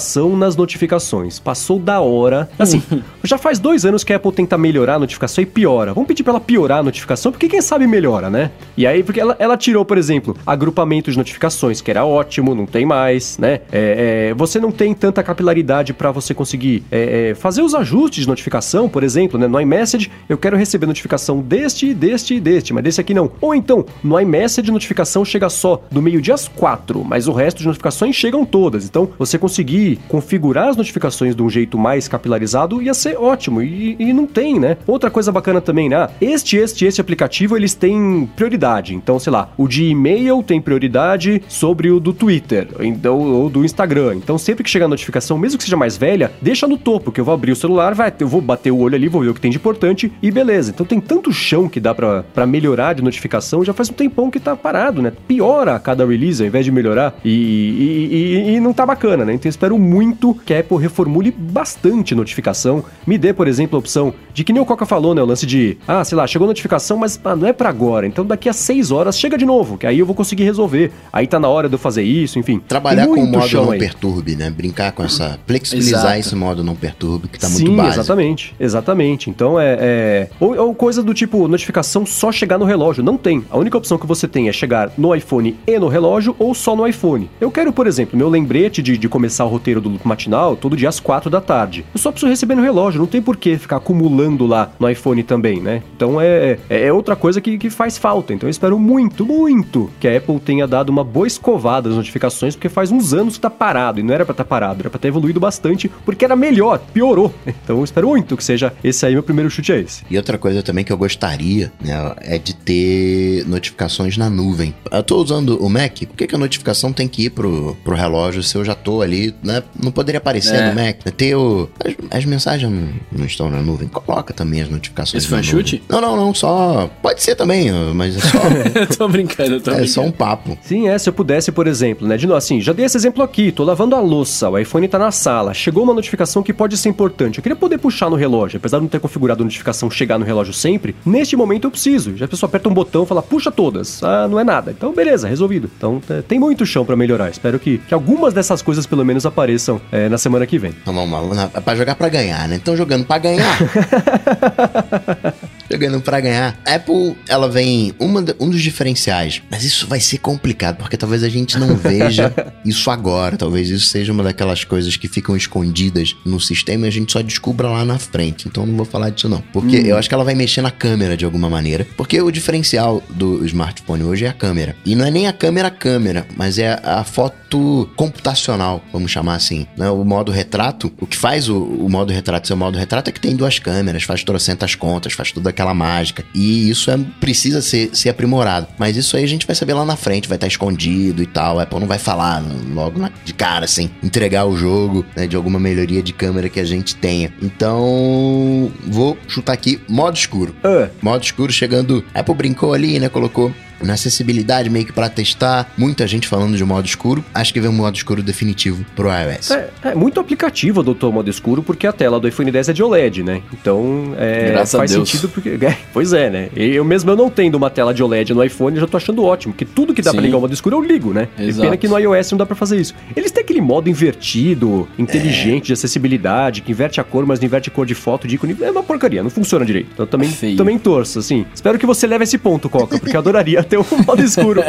inovação 0.00 0.36
nas 0.36 0.56
notificações. 0.56 1.38
Passou 1.38 1.78
da 1.78 2.00
hora. 2.00 2.48
Assim, 2.58 2.82
já 3.22 3.36
faz 3.36 3.58
dois 3.58 3.84
anos 3.84 4.02
que 4.02 4.12
a 4.12 4.16
Apple 4.16 4.32
tenta 4.32 4.56
melhorar 4.56 4.94
a 4.94 4.98
notificação 4.98 5.42
e 5.42 5.46
piora. 5.46 5.92
Vamos 5.92 6.08
pedir 6.08 6.22
pra 6.22 6.32
ela 6.32 6.40
piorar 6.40 6.78
a 6.78 6.82
notificação, 6.82 7.30
porque 7.30 7.48
quem 7.48 7.60
sabe 7.60 7.86
melhora, 7.86 8.30
né? 8.30 8.50
E 8.76 8.86
aí, 8.86 9.02
porque 9.02 9.20
ela, 9.20 9.36
ela 9.38 9.56
tirou, 9.56 9.84
por 9.84 9.98
exemplo, 9.98 10.36
agrupamento 10.46 11.10
de 11.10 11.18
notificações, 11.18 11.69
que 11.78 11.90
era 11.90 12.06
ótimo, 12.06 12.54
não 12.54 12.64
tem 12.64 12.86
mais, 12.86 13.36
né? 13.36 13.60
É, 13.70 14.30
é, 14.30 14.34
você 14.34 14.58
não 14.58 14.72
tem 14.72 14.94
tanta 14.94 15.22
capilaridade 15.22 15.92
para 15.92 16.10
você 16.10 16.32
conseguir 16.32 16.82
é, 16.90 17.30
é, 17.30 17.34
fazer 17.34 17.60
os 17.60 17.74
ajustes 17.74 18.22
de 18.22 18.28
notificação, 18.28 18.88
por 18.88 19.02
exemplo, 19.02 19.38
né? 19.38 19.46
No 19.46 19.60
iMessage, 19.60 20.10
eu 20.26 20.38
quero 20.38 20.56
receber 20.56 20.86
notificação 20.86 21.40
deste, 21.40 21.92
deste 21.92 22.34
e 22.36 22.40
deste, 22.40 22.72
mas 22.72 22.82
desse 22.82 23.00
aqui 23.00 23.12
não. 23.12 23.30
Ou 23.42 23.54
então, 23.54 23.84
no 24.02 24.18
iMessage, 24.18 24.70
notificação 24.70 25.24
chega 25.24 25.50
só 25.50 25.82
do 25.90 26.00
meio-dia 26.00 26.32
às 26.32 26.48
quatro, 26.48 27.04
mas 27.04 27.28
o 27.28 27.32
resto 27.32 27.58
de 27.58 27.66
notificações 27.66 28.16
chegam 28.16 28.44
todas. 28.44 28.86
Então, 28.86 29.10
você 29.18 29.38
conseguir 29.38 29.98
configurar 30.08 30.68
as 30.68 30.76
notificações 30.76 31.34
de 31.36 31.42
um 31.42 31.50
jeito 31.50 31.78
mais 31.78 32.08
capilarizado 32.08 32.80
ia 32.80 32.94
ser 32.94 33.16
ótimo. 33.18 33.60
E, 33.60 33.96
e 33.98 34.12
não 34.12 34.26
tem, 34.26 34.58
né? 34.58 34.76
Outra 34.86 35.10
coisa 35.10 35.30
bacana 35.30 35.60
também, 35.60 35.88
né? 35.88 36.08
Este, 36.20 36.56
este, 36.56 36.86
este 36.86 37.00
aplicativo, 37.00 37.56
eles 37.56 37.74
têm 37.74 38.28
prioridade. 38.34 38.94
Então, 38.94 39.18
sei 39.18 39.32
lá, 39.32 39.50
o 39.56 39.68
de 39.68 39.84
e-mail 39.84 40.42
tem 40.42 40.60
prioridade 40.60 41.42
sobre 41.60 41.90
o 41.90 42.00
do 42.00 42.14
Twitter 42.14 42.68
então, 42.80 43.18
ou 43.18 43.50
do 43.50 43.62
Instagram. 43.62 44.14
Então, 44.14 44.38
sempre 44.38 44.64
que 44.64 44.70
chegar 44.70 44.86
a 44.86 44.88
notificação, 44.88 45.36
mesmo 45.36 45.58
que 45.58 45.64
seja 45.64 45.76
mais 45.76 45.94
velha, 45.94 46.32
deixa 46.40 46.66
no 46.66 46.78
topo, 46.78 47.12
que 47.12 47.20
eu 47.20 47.24
vou 47.24 47.34
abrir 47.34 47.52
o 47.52 47.56
celular, 47.56 47.94
vai, 47.94 48.10
eu 48.18 48.26
vou 48.26 48.40
bater 48.40 48.70
o 48.70 48.78
olho 48.78 48.94
ali, 48.94 49.08
vou 49.08 49.20
ver 49.20 49.28
o 49.28 49.34
que 49.34 49.40
tem 49.42 49.50
de 49.50 49.58
importante 49.58 50.10
e 50.22 50.30
beleza. 50.30 50.70
Então, 50.70 50.86
tem 50.86 50.98
tanto 50.98 51.30
chão 51.30 51.68
que 51.68 51.78
dá 51.78 51.94
para 51.94 52.46
melhorar 52.46 52.94
de 52.94 53.02
notificação, 53.02 53.62
já 53.62 53.74
faz 53.74 53.90
um 53.90 53.92
tempão 53.92 54.30
que 54.30 54.40
tá 54.40 54.56
parado, 54.56 55.02
né? 55.02 55.12
Piora 55.28 55.74
a 55.74 55.78
cada 55.78 56.06
release 56.06 56.42
ao 56.42 56.48
invés 56.48 56.64
de 56.64 56.72
melhorar 56.72 57.20
e, 57.22 57.30
e, 57.30 58.16
e, 58.16 58.54
e 58.54 58.60
não 58.60 58.72
tá 58.72 58.86
bacana, 58.86 59.26
né? 59.26 59.34
Então, 59.34 59.46
eu 59.46 59.50
espero 59.50 59.78
muito 59.78 60.34
que 60.46 60.54
a 60.54 60.60
Apple 60.60 60.78
reformule 60.78 61.30
bastante 61.30 62.14
notificação. 62.14 62.82
Me 63.06 63.18
dê, 63.18 63.34
por 63.34 63.46
exemplo, 63.46 63.76
a 63.76 63.80
opção 63.80 64.14
de 64.32 64.44
que 64.44 64.52
nem 64.52 64.62
o 64.62 64.64
Coca 64.64 64.86
falou, 64.86 65.14
né? 65.14 65.22
O 65.22 65.26
lance 65.26 65.44
de, 65.44 65.76
ah, 65.86 66.02
sei 66.04 66.16
lá, 66.16 66.26
chegou 66.26 66.48
notificação, 66.48 66.96
mas 66.96 67.20
ah, 67.22 67.36
não 67.36 67.46
é 67.46 67.52
para 67.52 67.68
agora. 67.68 68.06
Então, 68.06 68.24
daqui 68.24 68.48
a 68.48 68.54
seis 68.54 68.90
horas 68.90 69.18
chega 69.18 69.36
de 69.36 69.44
novo, 69.44 69.76
que 69.76 69.86
aí 69.86 69.98
eu 69.98 70.06
vou 70.06 70.14
conseguir 70.14 70.44
resolver. 70.44 70.90
Aí 71.12 71.26
tá 71.26 71.38
na 71.38 71.49
hora 71.50 71.68
de 71.68 71.74
eu 71.74 71.78
fazer 71.78 72.02
isso, 72.02 72.38
enfim. 72.38 72.60
Trabalhar 72.66 73.06
com 73.06 73.14
o 73.14 73.26
modo 73.26 73.54
não 73.54 73.70
aí. 73.72 73.78
perturbe, 73.78 74.36
né? 74.36 74.50
Brincar 74.50 74.92
com 74.92 75.02
essa. 75.02 75.38
Flexibilizar 75.46 76.00
Exato. 76.00 76.18
esse 76.18 76.36
modo 76.36 76.64
não 76.64 76.74
perturbe, 76.74 77.28
que 77.28 77.38
tá 77.38 77.48
Sim, 77.48 77.64
muito 77.64 77.76
básico. 77.76 78.00
Exatamente, 78.00 78.54
exatamente. 78.58 79.30
Então 79.30 79.58
é. 79.60 79.76
é... 79.80 80.28
Ou, 80.38 80.56
ou, 80.56 80.74
coisa 80.74 81.02
do 81.02 81.12
tipo, 81.12 81.46
notificação 81.48 82.06
só 82.06 82.32
chegar 82.32 82.58
no 82.58 82.64
relógio. 82.64 83.02
Não 83.02 83.16
tem. 83.16 83.44
A 83.50 83.58
única 83.58 83.76
opção 83.76 83.98
que 83.98 84.06
você 84.06 84.26
tem 84.26 84.48
é 84.48 84.52
chegar 84.52 84.92
no 84.96 85.14
iPhone 85.14 85.56
e 85.66 85.78
no 85.78 85.88
relógio, 85.88 86.34
ou 86.38 86.54
só 86.54 86.74
no 86.74 86.86
iPhone. 86.86 87.28
Eu 87.40 87.50
quero, 87.50 87.72
por 87.72 87.86
exemplo, 87.86 88.16
meu 88.16 88.28
lembrete 88.28 88.82
de, 88.82 88.96
de 88.96 89.08
começar 89.08 89.44
o 89.44 89.48
roteiro 89.48 89.80
do 89.80 89.88
loop 89.88 90.06
matinal 90.06 90.56
todo 90.56 90.76
dia 90.76 90.88
às 90.88 91.00
quatro 91.00 91.30
da 91.30 91.40
tarde. 91.40 91.84
Eu 91.94 92.00
só 92.00 92.10
preciso 92.10 92.30
receber 92.30 92.54
no 92.54 92.62
relógio, 92.62 93.00
não 93.00 93.06
tem 93.06 93.20
por 93.20 93.36
que 93.36 93.56
ficar 93.58 93.76
acumulando 93.76 94.46
lá 94.46 94.72
no 94.78 94.88
iPhone 94.88 95.22
também, 95.22 95.60
né? 95.60 95.82
Então 95.96 96.20
é, 96.20 96.58
é, 96.68 96.86
é 96.86 96.92
outra 96.92 97.16
coisa 97.16 97.40
que, 97.40 97.58
que 97.58 97.70
faz 97.70 97.98
falta. 97.98 98.32
Então 98.32 98.48
eu 98.48 98.50
espero 98.50 98.78
muito, 98.78 99.24
muito 99.24 99.90
que 99.98 100.08
a 100.08 100.16
Apple 100.16 100.38
tenha 100.40 100.66
dado 100.66 100.90
uma 100.90 101.04
boa 101.04 101.26
escovada 101.40 101.88
nas 101.88 101.96
notificações, 101.96 102.54
porque 102.54 102.68
faz 102.68 102.92
uns 102.92 103.12
anos 103.12 103.34
que 103.34 103.40
tá 103.40 103.50
parado, 103.50 103.98
e 103.98 104.02
não 104.02 104.14
era 104.14 104.24
pra 104.24 104.32
estar 104.32 104.44
tá 104.44 104.48
parado, 104.48 104.80
era 104.80 104.90
pra 104.90 104.98
ter 104.98 105.08
evoluído 105.08 105.40
bastante, 105.40 105.90
porque 106.04 106.24
era 106.24 106.36
melhor, 106.36 106.78
piorou. 106.92 107.34
Então 107.62 107.78
eu 107.78 107.84
espero 107.84 108.08
muito 108.08 108.36
que 108.36 108.42
seja 108.42 108.72
esse 108.82 109.04
aí, 109.04 109.12
meu 109.12 109.22
primeiro 109.22 109.50
chute 109.50 109.70
é 109.70 109.80
esse. 109.80 110.02
E 110.10 110.16
outra 110.16 110.38
coisa 110.38 110.62
também 110.62 110.84
que 110.84 110.92
eu 110.92 110.96
gostaria, 110.96 111.70
né, 111.80 112.14
é 112.22 112.38
de 112.38 112.54
ter 112.54 113.44
notificações 113.46 114.16
na 114.16 114.30
nuvem. 114.30 114.74
Eu 114.90 115.02
tô 115.02 115.16
usando 115.22 115.62
o 115.62 115.68
Mac, 115.68 115.98
por 116.06 116.16
que, 116.16 116.26
que 116.26 116.34
a 116.34 116.38
notificação 116.38 116.92
tem 116.92 117.06
que 117.06 117.26
ir 117.26 117.30
pro, 117.30 117.76
pro 117.84 117.94
relógio 117.94 118.42
se 118.42 118.56
eu 118.56 118.64
já 118.64 118.74
tô 118.74 119.02
ali, 119.02 119.34
né? 119.42 119.62
Não 119.80 119.92
poderia 119.92 120.18
aparecer 120.18 120.56
é. 120.56 120.68
no 120.68 120.74
Mac. 120.74 121.02
Ter 121.16 121.34
o, 121.34 121.68
as, 121.84 122.18
as 122.18 122.24
mensagens 122.24 122.70
não, 122.70 122.88
não, 123.12 123.26
estão 123.26 123.50
na 123.50 123.60
nuvem. 123.60 123.88
Coloca 123.88 124.32
também 124.32 124.62
as 124.62 124.68
notificações. 124.68 125.22
Esse 125.22 125.28
foi 125.28 125.38
um 125.40 125.42
chute? 125.42 125.82
Não, 125.88 126.00
não, 126.00 126.16
não, 126.16 126.34
só. 126.34 126.90
Pode 127.02 127.22
ser 127.22 127.34
também, 127.34 127.70
mas 127.94 128.16
é 128.16 128.20
só. 128.20 128.38
tô 128.96 129.08
brincando, 129.08 129.60
tô 129.60 129.70
É 129.70 129.74
brincando. 129.74 129.88
só 129.88 130.02
um 130.02 130.10
papo. 130.10 130.58
Sim, 130.62 130.88
é, 130.88 130.98
se 130.98 131.08
eu 131.08 131.12
pudesse, 131.20 131.52
por 131.52 131.66
exemplo, 131.66 132.08
né? 132.08 132.16
De 132.16 132.26
novo, 132.26 132.38
assim, 132.38 132.62
já 132.62 132.72
dei 132.72 132.86
esse 132.86 132.96
exemplo 132.96 133.22
aqui, 133.22 133.52
tô 133.52 133.62
lavando 133.62 133.94
a 133.94 134.00
louça, 134.00 134.48
o 134.48 134.58
iPhone 134.58 134.88
tá 134.88 134.98
na 134.98 135.10
sala, 135.10 135.52
chegou 135.52 135.84
uma 135.84 135.92
notificação 135.92 136.42
que 136.42 136.50
pode 136.50 136.78
ser 136.78 136.88
importante. 136.88 137.36
Eu 137.36 137.42
queria 137.42 137.54
poder 137.54 137.76
puxar 137.76 138.08
no 138.08 138.16
relógio, 138.16 138.56
apesar 138.56 138.78
de 138.78 138.84
não 138.84 138.88
ter 138.88 139.00
configurado 139.00 139.42
a 139.42 139.44
notificação 139.44 139.90
chegar 139.90 140.18
no 140.18 140.24
relógio 140.24 140.54
sempre, 140.54 140.96
neste 141.04 141.36
momento 141.36 141.66
eu 141.66 141.70
preciso. 141.70 142.16
Já 142.16 142.24
a 142.24 142.28
pessoa 142.28 142.48
aperta 142.48 142.70
um 142.70 142.72
botão 142.72 143.02
e 143.02 143.06
fala, 143.06 143.20
puxa 143.20 143.52
todas. 143.52 144.02
Ah, 144.02 144.26
não 144.26 144.40
é 144.40 144.44
nada. 144.44 144.70
Então, 144.70 144.94
beleza, 144.94 145.28
resolvido. 145.28 145.70
Então, 145.76 146.00
tem 146.26 146.38
muito 146.38 146.64
chão 146.64 146.86
para 146.86 146.96
melhorar. 146.96 147.28
Espero 147.28 147.58
que, 147.58 147.76
que 147.76 147.92
algumas 147.92 148.32
dessas 148.32 148.62
coisas 148.62 148.86
pelo 148.86 149.04
menos 149.04 149.26
apareçam 149.26 149.78
é, 149.92 150.08
na 150.08 150.16
semana 150.16 150.46
que 150.46 150.58
vem. 150.58 150.72
Vamos 150.86 151.36
é 151.54 151.60
pra 151.60 151.76
jogar 151.76 151.96
pra 151.96 152.08
ganhar, 152.08 152.48
né? 152.48 152.56
Então, 152.56 152.74
jogando 152.74 153.04
pra 153.04 153.18
ganhar. 153.18 153.56
jogando 155.70 156.00
para 156.00 156.20
ganhar. 156.20 156.58
Apple, 156.66 157.16
ela 157.28 157.48
vem 157.48 157.94
uma, 157.98 158.24
um 158.38 158.48
dos 158.48 158.62
diferenciais, 158.62 159.42
mas 159.50 159.64
isso 159.64 159.86
vai 159.86 160.00
ser 160.00 160.18
complicado 160.18 160.78
porque 160.78 160.96
talvez 160.96 161.22
a 161.22 161.28
gente 161.28 161.58
não 161.58 161.74
veja 161.76 162.32
isso 162.64 162.90
agora, 162.90 163.36
talvez 163.36 163.70
isso 163.70 163.86
seja 163.86 164.12
uma 164.12 164.22
daquelas 164.22 164.64
coisas 164.64 164.96
que 164.96 165.08
ficam 165.08 165.36
escondidas 165.36 166.16
no 166.24 166.40
sistema 166.40 166.86
e 166.86 166.88
a 166.88 166.92
gente 166.92 167.12
só 167.12 167.22
descubra 167.22 167.68
lá 167.68 167.84
na 167.84 167.98
frente. 167.98 168.48
Então 168.48 168.66
não 168.66 168.76
vou 168.76 168.86
falar 168.86 169.10
disso 169.10 169.28
não, 169.28 169.42
porque 169.52 169.78
hum. 169.80 169.86
eu 169.86 169.96
acho 169.96 170.08
que 170.08 170.14
ela 170.14 170.24
vai 170.24 170.34
mexer 170.34 170.62
na 170.62 170.70
câmera 170.70 171.16
de 171.16 171.24
alguma 171.24 171.48
maneira, 171.48 171.86
porque 171.96 172.20
o 172.20 172.30
diferencial 172.30 173.02
do 173.10 173.44
smartphone 173.46 174.04
hoje 174.04 174.24
é 174.24 174.28
a 174.28 174.32
câmera. 174.32 174.76
E 174.84 174.94
não 174.94 175.04
é 175.04 175.10
nem 175.10 175.26
a 175.26 175.32
câmera 175.32 175.70
câmera, 175.70 176.26
mas 176.36 176.58
é 176.58 176.80
a 176.82 177.04
foto 177.04 177.90
computacional, 177.96 178.82
vamos 178.92 179.10
chamar 179.10 179.34
assim, 179.34 179.66
né? 179.76 179.90
O 179.90 180.04
modo 180.04 180.30
retrato, 180.30 180.92
o 181.00 181.06
que 181.06 181.16
faz 181.16 181.48
o, 181.48 181.62
o 181.62 181.88
modo 181.88 182.12
retrato 182.12 182.46
ser 182.46 182.54
o 182.54 182.56
modo 182.56 182.78
retrato 182.78 183.08
é 183.08 183.12
que 183.12 183.20
tem 183.20 183.36
duas 183.36 183.58
câmeras, 183.58 184.02
faz 184.02 184.24
trocentas 184.24 184.74
contas, 184.74 185.12
faz 185.12 185.32
toda 185.32 185.52
aquela 185.60 185.74
mágica. 185.74 186.24
E 186.34 186.70
isso 186.70 186.90
é, 186.90 186.98
precisa 187.20 187.60
ser, 187.60 187.90
ser 187.92 188.08
aprimorado. 188.08 188.66
Mas 188.78 188.96
isso 188.96 189.16
aí 189.16 189.24
a 189.24 189.28
gente 189.28 189.46
vai 189.46 189.54
saber 189.54 189.74
lá 189.74 189.84
na 189.84 189.96
frente, 189.96 190.28
vai 190.28 190.36
estar 190.36 190.46
escondido 190.46 191.22
e 191.22 191.26
tal. 191.26 191.58
A 191.58 191.64
Apple 191.64 191.78
não 191.78 191.86
vai 191.86 191.98
falar 191.98 192.42
logo 192.72 192.98
na, 192.98 193.10
de 193.24 193.34
cara, 193.34 193.66
assim, 193.66 193.90
entregar 194.02 194.46
o 194.46 194.56
jogo 194.56 195.04
né, 195.14 195.26
de 195.26 195.36
alguma 195.36 195.60
melhoria 195.60 196.02
de 196.02 196.12
câmera 196.12 196.48
que 196.48 196.58
a 196.58 196.64
gente 196.64 196.96
tenha. 196.96 197.32
Então, 197.42 198.72
vou 198.86 199.16
chutar 199.28 199.52
aqui 199.52 199.80
modo 199.88 200.16
escuro. 200.16 200.54
Uh. 200.64 200.90
Modo 201.02 201.22
escuro 201.22 201.52
chegando. 201.52 202.04
A 202.14 202.20
Apple 202.20 202.34
brincou 202.34 202.72
ali, 202.72 202.98
né? 202.98 203.08
Colocou 203.08 203.52
na 203.82 203.94
acessibilidade 203.94 204.68
meio 204.70 204.86
que 204.86 204.92
para 204.92 205.08
testar. 205.08 205.72
Muita 205.76 206.06
gente 206.06 206.28
falando 206.28 206.56
de 206.56 206.64
modo 206.64 206.86
escuro. 206.86 207.24
Acho 207.34 207.52
que 207.52 207.60
vem 207.60 207.70
um 207.70 207.74
modo 207.74 207.96
escuro 207.96 208.22
definitivo 208.22 208.84
pro 208.94 209.08
iOS. 209.08 209.50
É, 209.50 209.70
é 209.84 209.94
muito 209.94 210.20
aplicativo 210.20 210.80
adotou 210.80 211.10
o 211.10 211.12
modo 211.12 211.30
escuro 211.30 211.62
porque 211.62 211.86
a 211.86 211.92
tela 211.92 212.18
do 212.20 212.28
iPhone 212.28 212.50
10 212.50 212.68
é 212.68 212.72
de 212.72 212.82
OLED, 212.82 213.22
né? 213.22 213.42
Então 213.52 214.14
é, 214.16 214.64
faz 214.66 214.90
sentido 214.90 215.28
porque. 215.28 215.50
É, 215.70 215.76
pois 215.92 216.12
é, 216.12 216.30
né? 216.30 216.48
Eu 216.56 216.84
mesmo 216.84 217.10
eu 217.10 217.16
não 217.16 217.28
tendo 217.28 217.54
uma 217.54 217.68
tela 217.68 217.92
de 217.92 218.02
OLED 218.02 218.32
no 218.32 218.42
iPhone, 218.42 218.78
já 218.78 218.86
tô 218.86 218.96
achando 218.96 219.22
ótimo. 219.22 219.52
Porque 219.52 219.64
tudo 219.64 219.92
que 219.92 220.00
dá 220.00 220.10
Sim. 220.10 220.16
pra 220.16 220.24
ligar 220.24 220.38
o 220.38 220.40
modo 220.40 220.54
escuro 220.54 220.76
eu 220.76 220.82
ligo, 220.82 221.12
né? 221.12 221.28
Exato. 221.38 221.58
E 221.58 221.62
pena 221.62 221.76
que 221.76 221.86
no 221.86 221.98
iOS 221.98 222.30
não 222.32 222.38
dá 222.38 222.46
pra 222.46 222.56
fazer 222.56 222.80
isso. 222.80 222.94
Eles 223.14 223.30
têm 223.30 223.42
aquele 223.42 223.60
modo 223.60 223.88
invertido, 223.88 224.88
inteligente, 224.98 225.64
é. 225.64 225.66
de 225.66 225.72
acessibilidade, 225.74 226.62
que 226.62 226.72
inverte 226.72 227.00
a 227.00 227.04
cor, 227.04 227.26
mas 227.26 227.40
não 227.40 227.46
inverte 227.46 227.68
a 227.68 227.72
cor 227.72 227.84
de 227.84 227.94
foto, 227.94 228.26
de 228.26 228.36
ícone. 228.36 228.56
É 228.60 228.70
uma 228.70 228.82
porcaria, 228.82 229.22
não 229.22 229.30
funciona 229.30 229.64
direito. 229.64 229.90
Então 229.92 230.06
também, 230.06 230.30
também 230.56 230.78
torço, 230.78 231.18
assim. 231.18 231.44
Espero 231.54 231.78
que 231.78 231.86
você 231.86 232.06
leve 232.06 232.24
esse 232.24 232.38
ponto, 232.38 232.68
Coca, 232.68 232.98
porque 232.98 233.14
eu 233.14 233.20
adoraria 233.20 233.62
ter 233.70 233.78
um 233.78 233.84
modo 234.04 234.20
escuro 234.20 234.62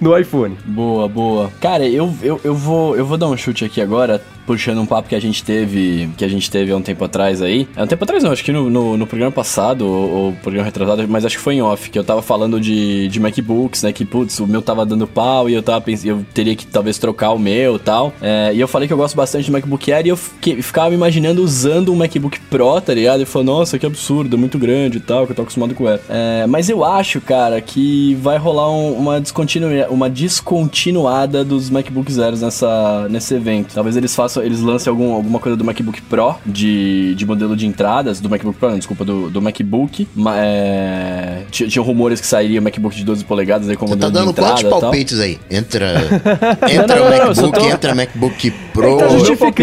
no 0.00 0.18
iPhone. 0.18 0.56
Boa, 0.64 1.06
boa. 1.06 1.52
Cara, 1.60 1.86
eu, 1.86 2.12
eu, 2.22 2.40
eu, 2.42 2.54
vou, 2.54 2.96
eu 2.96 3.04
vou 3.04 3.18
dar 3.18 3.28
um 3.28 3.36
chute 3.36 3.64
aqui 3.64 3.80
agora, 3.80 4.20
puxando 4.46 4.80
um 4.80 4.86
papo 4.86 5.08
que 5.08 5.14
a 5.14 5.20
gente 5.20 5.44
teve 5.44 6.08
que 6.16 6.24
a 6.24 6.28
gente 6.28 6.50
teve 6.50 6.72
há 6.72 6.76
um 6.76 6.82
tempo 6.82 7.04
atrás 7.04 7.42
aí. 7.42 7.68
É 7.76 7.82
um 7.82 7.86
tempo 7.86 8.02
atrás 8.02 8.24
não, 8.24 8.32
acho 8.32 8.42
que 8.42 8.50
no, 8.50 8.70
no, 8.70 8.96
no 8.96 9.06
programa 9.06 9.30
passado, 9.30 9.86
ou, 9.86 10.10
ou, 10.10 10.32
programa 10.32 10.64
retrasado, 10.64 11.06
mas 11.06 11.24
acho 11.24 11.36
que 11.36 11.42
foi 11.42 11.54
em 11.54 11.62
off, 11.62 11.90
que 11.90 11.98
eu 11.98 12.04
tava 12.04 12.22
falando 12.22 12.58
de, 12.58 13.08
de 13.08 13.20
MacBooks, 13.20 13.82
né? 13.82 13.92
Que, 13.92 14.04
putz, 14.04 14.40
o 14.40 14.46
meu 14.46 14.62
tava 14.62 14.86
dando 14.86 15.06
pau 15.06 15.50
e 15.50 15.54
eu 15.54 15.62
tava 15.62 15.80
pensando, 15.82 16.08
eu 16.08 16.26
teria 16.32 16.56
que 16.56 16.66
talvez 16.66 16.96
trocar 16.96 17.32
o 17.32 17.38
meu 17.38 17.76
e 17.76 17.78
tal. 17.78 18.12
É, 18.22 18.52
e 18.54 18.60
eu 18.60 18.66
falei 18.66 18.88
que 18.88 18.94
eu 18.94 18.98
gosto 18.98 19.14
bastante 19.14 19.44
de 19.44 19.52
MacBook 19.52 19.92
Air 19.92 20.06
e 20.06 20.08
eu 20.08 20.16
fiquei, 20.16 20.62
ficava 20.62 20.88
me 20.88 20.96
imaginando 20.96 21.42
usando 21.42 21.92
um 21.92 21.96
MacBook 21.96 22.40
Pro, 22.48 22.80
tá 22.80 22.94
ligado? 22.94 23.22
E 23.22 23.26
falou, 23.26 23.58
nossa, 23.58 23.78
que 23.78 23.84
absurdo, 23.84 24.38
muito 24.38 24.58
grande 24.58 24.96
e 24.96 25.00
tal, 25.00 25.26
que 25.26 25.32
eu 25.32 25.36
tô 25.36 25.42
acostumado 25.42 25.74
com 25.74 25.84
o 25.84 25.88
Air. 25.88 26.00
É, 26.08 26.46
mas 26.46 26.70
eu 26.70 26.84
acho, 26.84 27.20
cara, 27.20 27.60
que 27.60 27.81
vai 28.20 28.38
rolar 28.38 28.70
um, 28.70 28.92
uma, 28.94 29.20
descontinu 29.20 29.68
uma 29.88 30.08
descontinuada 30.08 31.44
dos 31.44 31.70
MacBook 31.70 32.12
Zeros 32.12 32.42
nessa, 32.42 33.06
nesse 33.08 33.34
evento. 33.34 33.74
Talvez 33.74 33.96
eles 33.96 34.14
façam, 34.14 34.42
eles 34.42 34.60
lancem 34.60 34.90
algum, 34.90 35.12
alguma 35.12 35.38
coisa 35.38 35.56
do 35.56 35.64
MacBook 35.64 36.00
Pro, 36.02 36.36
de, 36.44 37.14
de 37.14 37.26
modelo 37.26 37.56
de 37.56 37.66
entradas, 37.66 38.20
do 38.20 38.28
MacBook 38.28 38.58
Pro, 38.58 38.70
não, 38.70 38.78
desculpa, 38.78 39.04
do, 39.04 39.30
do 39.30 39.40
MacBook. 39.40 40.08
É, 40.36 41.42
tinha 41.50 41.82
rumores 41.82 42.20
que 42.20 42.26
sairia 42.26 42.60
o 42.60 42.62
MacBook 42.62 42.94
de 42.94 43.04
12 43.04 43.24
polegadas 43.24 43.68
aí 43.68 43.76
com 43.76 43.86
Você 43.86 43.96
tá 43.96 44.06
modelo 44.06 44.32
tá 44.32 44.42
dando 44.42 44.60
quantos 44.60 44.80
palpites 44.80 45.18
aí? 45.18 45.38
Entra, 45.50 45.94
entra 46.70 46.96
não, 46.96 47.10
não, 47.10 47.16
o 47.16 47.26
MacBook, 47.26 47.58
tô... 47.58 47.66
entra 47.66 47.94
MacBook 47.94 48.50
Pro. 48.72 48.96
Tá 48.96 49.08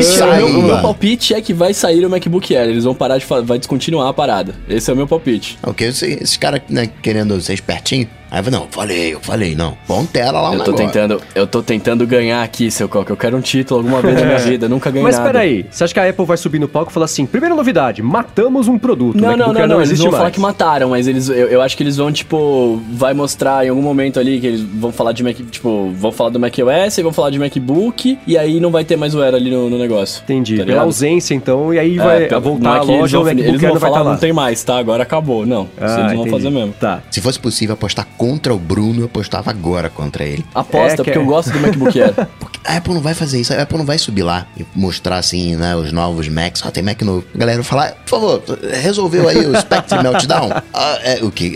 sai, 0.04 0.44
o, 0.44 0.50
meu, 0.50 0.60
o 0.60 0.64
meu 0.64 0.82
palpite 0.82 1.34
é 1.34 1.42
que 1.42 1.54
vai 1.54 1.74
sair 1.74 2.06
o 2.06 2.10
MacBook 2.10 2.56
Air, 2.56 2.70
eles 2.70 2.84
vão 2.84 2.94
parar 2.94 3.18
de 3.18 3.26
vai 3.44 3.58
descontinuar 3.58 4.08
a 4.08 4.14
parada. 4.14 4.56
Esse 4.68 4.90
é 4.90 4.94
o 4.94 4.96
meu 4.96 5.08
palpite. 5.08 5.58
Ok, 5.64 5.88
esse, 5.88 6.06
esse 6.22 6.38
cara 6.38 6.62
né, 6.70 6.90
querendo 7.02 7.40
ser 7.42 7.54
espertinho, 7.54 8.08
Aí 8.32 8.44
eu 8.46 8.52
não, 8.52 8.68
falei, 8.70 9.14
eu 9.14 9.20
falei, 9.20 9.56
não. 9.56 9.76
Bom 9.88 10.06
tela 10.06 10.40
lá 10.42 10.54
Eu 10.54 10.60
tô 10.64 10.72
negócio. 10.72 10.86
tentando, 10.88 11.22
eu 11.34 11.48
tô 11.48 11.64
tentando 11.64 12.06
ganhar 12.06 12.44
aqui, 12.44 12.70
seu 12.70 12.88
Coca. 12.88 13.12
Eu 13.12 13.18
quero 13.18 13.36
um 13.38 13.42
título 13.42 13.80
alguma 13.80 14.02
vez 14.02 14.16
na 14.20 14.26
minha 14.26 14.38
vida, 14.40 14.66
eu 14.66 14.70
nunca 14.70 14.90
ganhei 14.92 15.04
Mas 15.04 15.18
nada. 15.18 15.30
peraí, 15.32 15.66
você 15.70 15.84
acha 15.84 15.94
que 15.94 16.00
a 16.00 16.10
Apple 16.10 16.26
vai 16.26 16.38
subir 16.38 16.60
no 16.60 16.68
palco 16.68 16.92
e 16.92 16.94
falar 16.94 17.06
assim: 17.06 17.26
primeira 17.26 17.56
novidade, 17.56 18.02
matamos 18.04 18.68
um 18.68 18.78
produto. 18.78 19.16
Não, 19.16 19.30
não, 19.32 19.38
MacBook 19.38 19.54
não, 19.54 19.62
Air 19.62 19.70
não, 19.70 19.78
eles 19.78 19.90
existe 19.90 20.04
vão 20.04 20.12
falar 20.12 20.24
mais. 20.26 20.36
que 20.36 20.40
mataram, 20.42 20.90
mas 20.90 21.08
eles, 21.08 21.28
eu, 21.30 21.48
eu 21.48 21.62
acho 21.62 21.76
que 21.76 21.84
eles 21.84 21.98
vão, 21.98 22.12
tipo, 22.12 22.82
vai 22.92 23.14
mostrar 23.14 23.66
em 23.66 23.70
algum 23.70 23.82
momento 23.82 24.20
ali 24.20 24.40
que 24.40 24.48
eles 24.48 24.62
vão 24.62 24.92
falar 24.92 25.12
de 25.12 25.24
Mac, 25.24 25.36
tipo, 25.50 25.92
vão 25.96 26.12
falar 26.12 26.30
do 26.30 26.40
macOS 26.40 26.98
e 26.98 27.02
vão 27.04 27.12
falar 27.14 27.30
de 27.32 27.40
MacBook, 27.40 28.18
e 28.28 28.38
aí 28.38 28.60
não 28.60 28.70
vai 28.72 28.84
ter 28.84 28.96
mais 28.96 29.16
o 29.16 29.22
Air 29.22 29.34
ali 29.36 29.50
no, 29.50 29.70
no 29.70 29.78
negócio. 29.78 30.22
Entendi. 30.24 30.54
Tá 30.54 30.58
Pela 30.64 30.68
ligado? 30.70 30.86
ausência, 30.86 31.34
então, 31.34 31.74
e 31.74 31.80
aí 31.80 31.98
vai 31.98 32.24
É, 32.24 32.28
pelo- 32.28 32.42
voltar 32.42 32.64
não 32.64 32.74
é 32.76 32.78
a 32.78 32.82
que 32.82 32.88
eles 32.92 33.02
loja, 33.02 33.18
o 33.18 33.24
vão- 33.24 33.26
MacBook 33.34 33.50
Eles 33.50 33.62
vão 33.62 33.74
não 33.74 33.80
vai 33.80 33.90
falar, 33.90 34.00
estar 34.00 34.04
lá. 34.10 34.12
não 34.14 34.20
tem 34.20 34.34
mais, 34.34 34.64
tá? 34.64 34.78
Agora 34.78 35.04
acabou. 35.04 35.46
Não, 35.46 35.64
isso 35.64 35.72
Ah, 35.82 35.86
eles 35.86 35.96
não 35.98 36.06
vão 36.06 36.14
entendi. 36.28 36.30
fazer 36.32 36.50
mesmo. 36.50 36.74
Tá. 36.80 37.02
Se 37.10 37.22
fosse 37.22 37.40
possível 37.40 37.74
apostar 37.74 38.08
contra 38.20 38.54
o 38.54 38.60
Bruno, 38.60 39.00
eu 39.00 39.06
apostava 39.06 39.50
agora 39.50 39.90
contra 39.90 40.26
ele. 40.26 40.46
Aposta, 40.54 40.88
É, 40.88 40.90
que 40.90 40.96
porque 40.98 41.12
é- 41.12 41.18
eu 41.18 41.26
gosto 41.26 41.52
do 41.52 41.60
MacBook 41.60 42.00
Air. 42.00 42.14
Porque 42.38 42.60
a 42.66 42.76
Apple 42.78 42.94
não 42.94 43.02
vai 43.02 43.14
fazer 43.14 43.40
isso, 43.40 43.54
a 43.54 43.62
Apple 43.62 43.78
não 43.78 43.86
vai 43.86 43.98
subir 43.98 44.22
lá 44.24 44.46
e 44.58 44.66
mostrar 44.76 45.18
assim, 45.18 45.56
né, 45.56 45.76
os 45.76 45.92
novos 45.94 46.28
Macs. 46.28 46.62
Ah, 46.66 46.70
tem 46.72 46.84
Mac 46.84 47.02
novo. 47.02 47.24
A 47.34 47.38
galera 47.38 47.58
vai 47.60 47.64
falar, 47.66 47.92
por 47.94 48.10
favor, 48.10 48.44
resolveu 48.82 49.28
aí 49.30 49.46
o 49.46 49.56
Spectre 49.60 49.98
Meltdown? 50.04 50.50
Ah, 50.74 51.00
é, 51.04 51.24
o 51.24 51.32
que? 51.32 51.56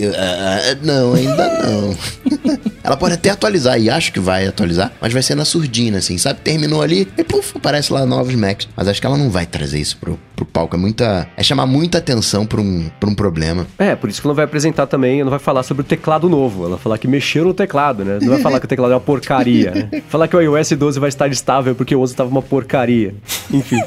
não, 0.82 1.12
ainda 1.14 1.48
não. 1.62 1.94
Ela 2.84 2.98
pode 2.98 3.14
até 3.14 3.30
atualizar, 3.30 3.80
e 3.80 3.88
acho 3.88 4.12
que 4.12 4.20
vai 4.20 4.46
atualizar, 4.46 4.92
mas 5.00 5.10
vai 5.10 5.22
ser 5.22 5.34
na 5.34 5.46
surdina, 5.46 5.98
assim, 5.98 6.18
sabe? 6.18 6.40
Terminou 6.40 6.82
ali 6.82 7.08
e 7.16 7.24
puf, 7.24 7.56
aparece 7.56 7.90
lá 7.90 8.04
novos 8.04 8.34
Macs. 8.34 8.68
Mas 8.76 8.88
acho 8.88 9.00
que 9.00 9.06
ela 9.06 9.16
não 9.16 9.30
vai 9.30 9.46
trazer 9.46 9.78
isso 9.80 9.96
pro, 9.96 10.18
pro 10.36 10.44
palco. 10.44 10.76
É 10.76 10.78
muita. 10.78 11.26
É 11.34 11.42
chamar 11.42 11.64
muita 11.66 11.96
atenção 11.96 12.44
pra 12.44 12.60
um, 12.60 12.90
pra 13.00 13.08
um 13.08 13.14
problema. 13.14 13.66
É, 13.78 13.96
por 13.96 14.10
isso 14.10 14.20
que 14.20 14.26
ela 14.26 14.32
não 14.32 14.36
vai 14.36 14.44
apresentar 14.44 14.86
também, 14.86 15.22
não 15.24 15.30
vai 15.30 15.38
falar 15.38 15.62
sobre 15.62 15.80
o 15.80 15.84
teclado 15.84 16.28
novo. 16.28 16.53
Ela 16.60 16.70
vai 16.70 16.78
falar 16.78 16.98
que 16.98 17.08
mexeu 17.08 17.44
no 17.44 17.54
teclado, 17.54 18.04
né? 18.04 18.18
Não 18.20 18.28
vai 18.28 18.40
falar 18.40 18.60
que 18.60 18.66
o 18.66 18.68
teclado 18.68 18.92
é 18.92 18.94
uma 18.94 19.00
porcaria, 19.00 19.70
né? 19.70 20.02
Falar 20.08 20.28
que 20.28 20.36
o 20.36 20.40
iOS 20.40 20.70
12 20.72 21.00
vai 21.00 21.08
estar 21.08 21.28
estável 21.28 21.74
porque 21.74 21.94
o 21.94 22.00
11 22.00 22.12
estava 22.12 22.30
uma 22.30 22.42
porcaria. 22.42 23.14
Enfim, 23.52 23.80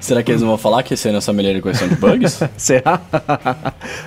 Será 0.00 0.22
que 0.22 0.30
eles 0.30 0.40
não 0.40 0.48
vão 0.48 0.58
falar 0.58 0.82
que 0.82 0.94
esse 0.94 1.08
ano 1.08 1.18
é 1.18 1.20
só 1.20 1.32
melhor 1.32 1.54
em 1.54 1.60
questão 1.60 1.88
de 1.88 1.96
bugs? 1.96 2.40
será? 2.56 2.98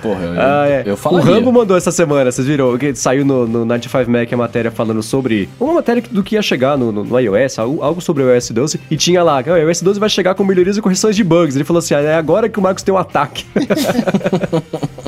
Porra, 0.02 0.22
eu, 0.22 0.40
Ah, 0.40 0.66
é. 0.68 0.82
eu 0.86 0.94
o 0.94 0.96
falaria. 0.96 1.34
Rambo 1.34 1.52
mandou 1.52 1.76
essa 1.76 1.92
semana, 1.92 2.30
vocês 2.30 2.46
viram? 2.46 2.76
Que 2.76 2.94
saiu 2.94 3.24
no, 3.24 3.46
no 3.46 3.64
95 3.64 4.10
Mac 4.10 4.32
a 4.32 4.36
matéria 4.36 4.70
falando 4.70 5.02
sobre. 5.02 5.48
Uma 5.58 5.74
matéria 5.74 6.02
do 6.10 6.22
que 6.22 6.34
ia 6.34 6.42
chegar 6.42 6.76
no, 6.76 6.90
no, 6.90 7.04
no 7.04 7.18
iOS, 7.18 7.58
algo, 7.58 7.82
algo 7.82 8.00
sobre 8.00 8.22
o 8.22 8.32
iOS 8.32 8.50
12. 8.50 8.80
E 8.90 8.96
tinha 8.96 9.22
lá, 9.22 9.42
que 9.42 9.50
o 9.50 9.56
iOS 9.56 9.82
12 9.82 10.00
vai 10.00 10.08
chegar 10.08 10.34
com 10.34 10.44
melhorias 10.44 10.76
e 10.76 10.82
correções 10.82 11.14
de 11.16 11.22
bugs. 11.24 11.54
Ele 11.54 11.64
falou 11.64 11.78
assim: 11.78 11.94
ah, 11.94 12.00
é 12.00 12.14
agora 12.16 12.48
que 12.48 12.58
o 12.58 12.62
Marcos 12.62 12.82
tem 12.82 12.92
um 12.92 12.98
ataque. 12.98 13.44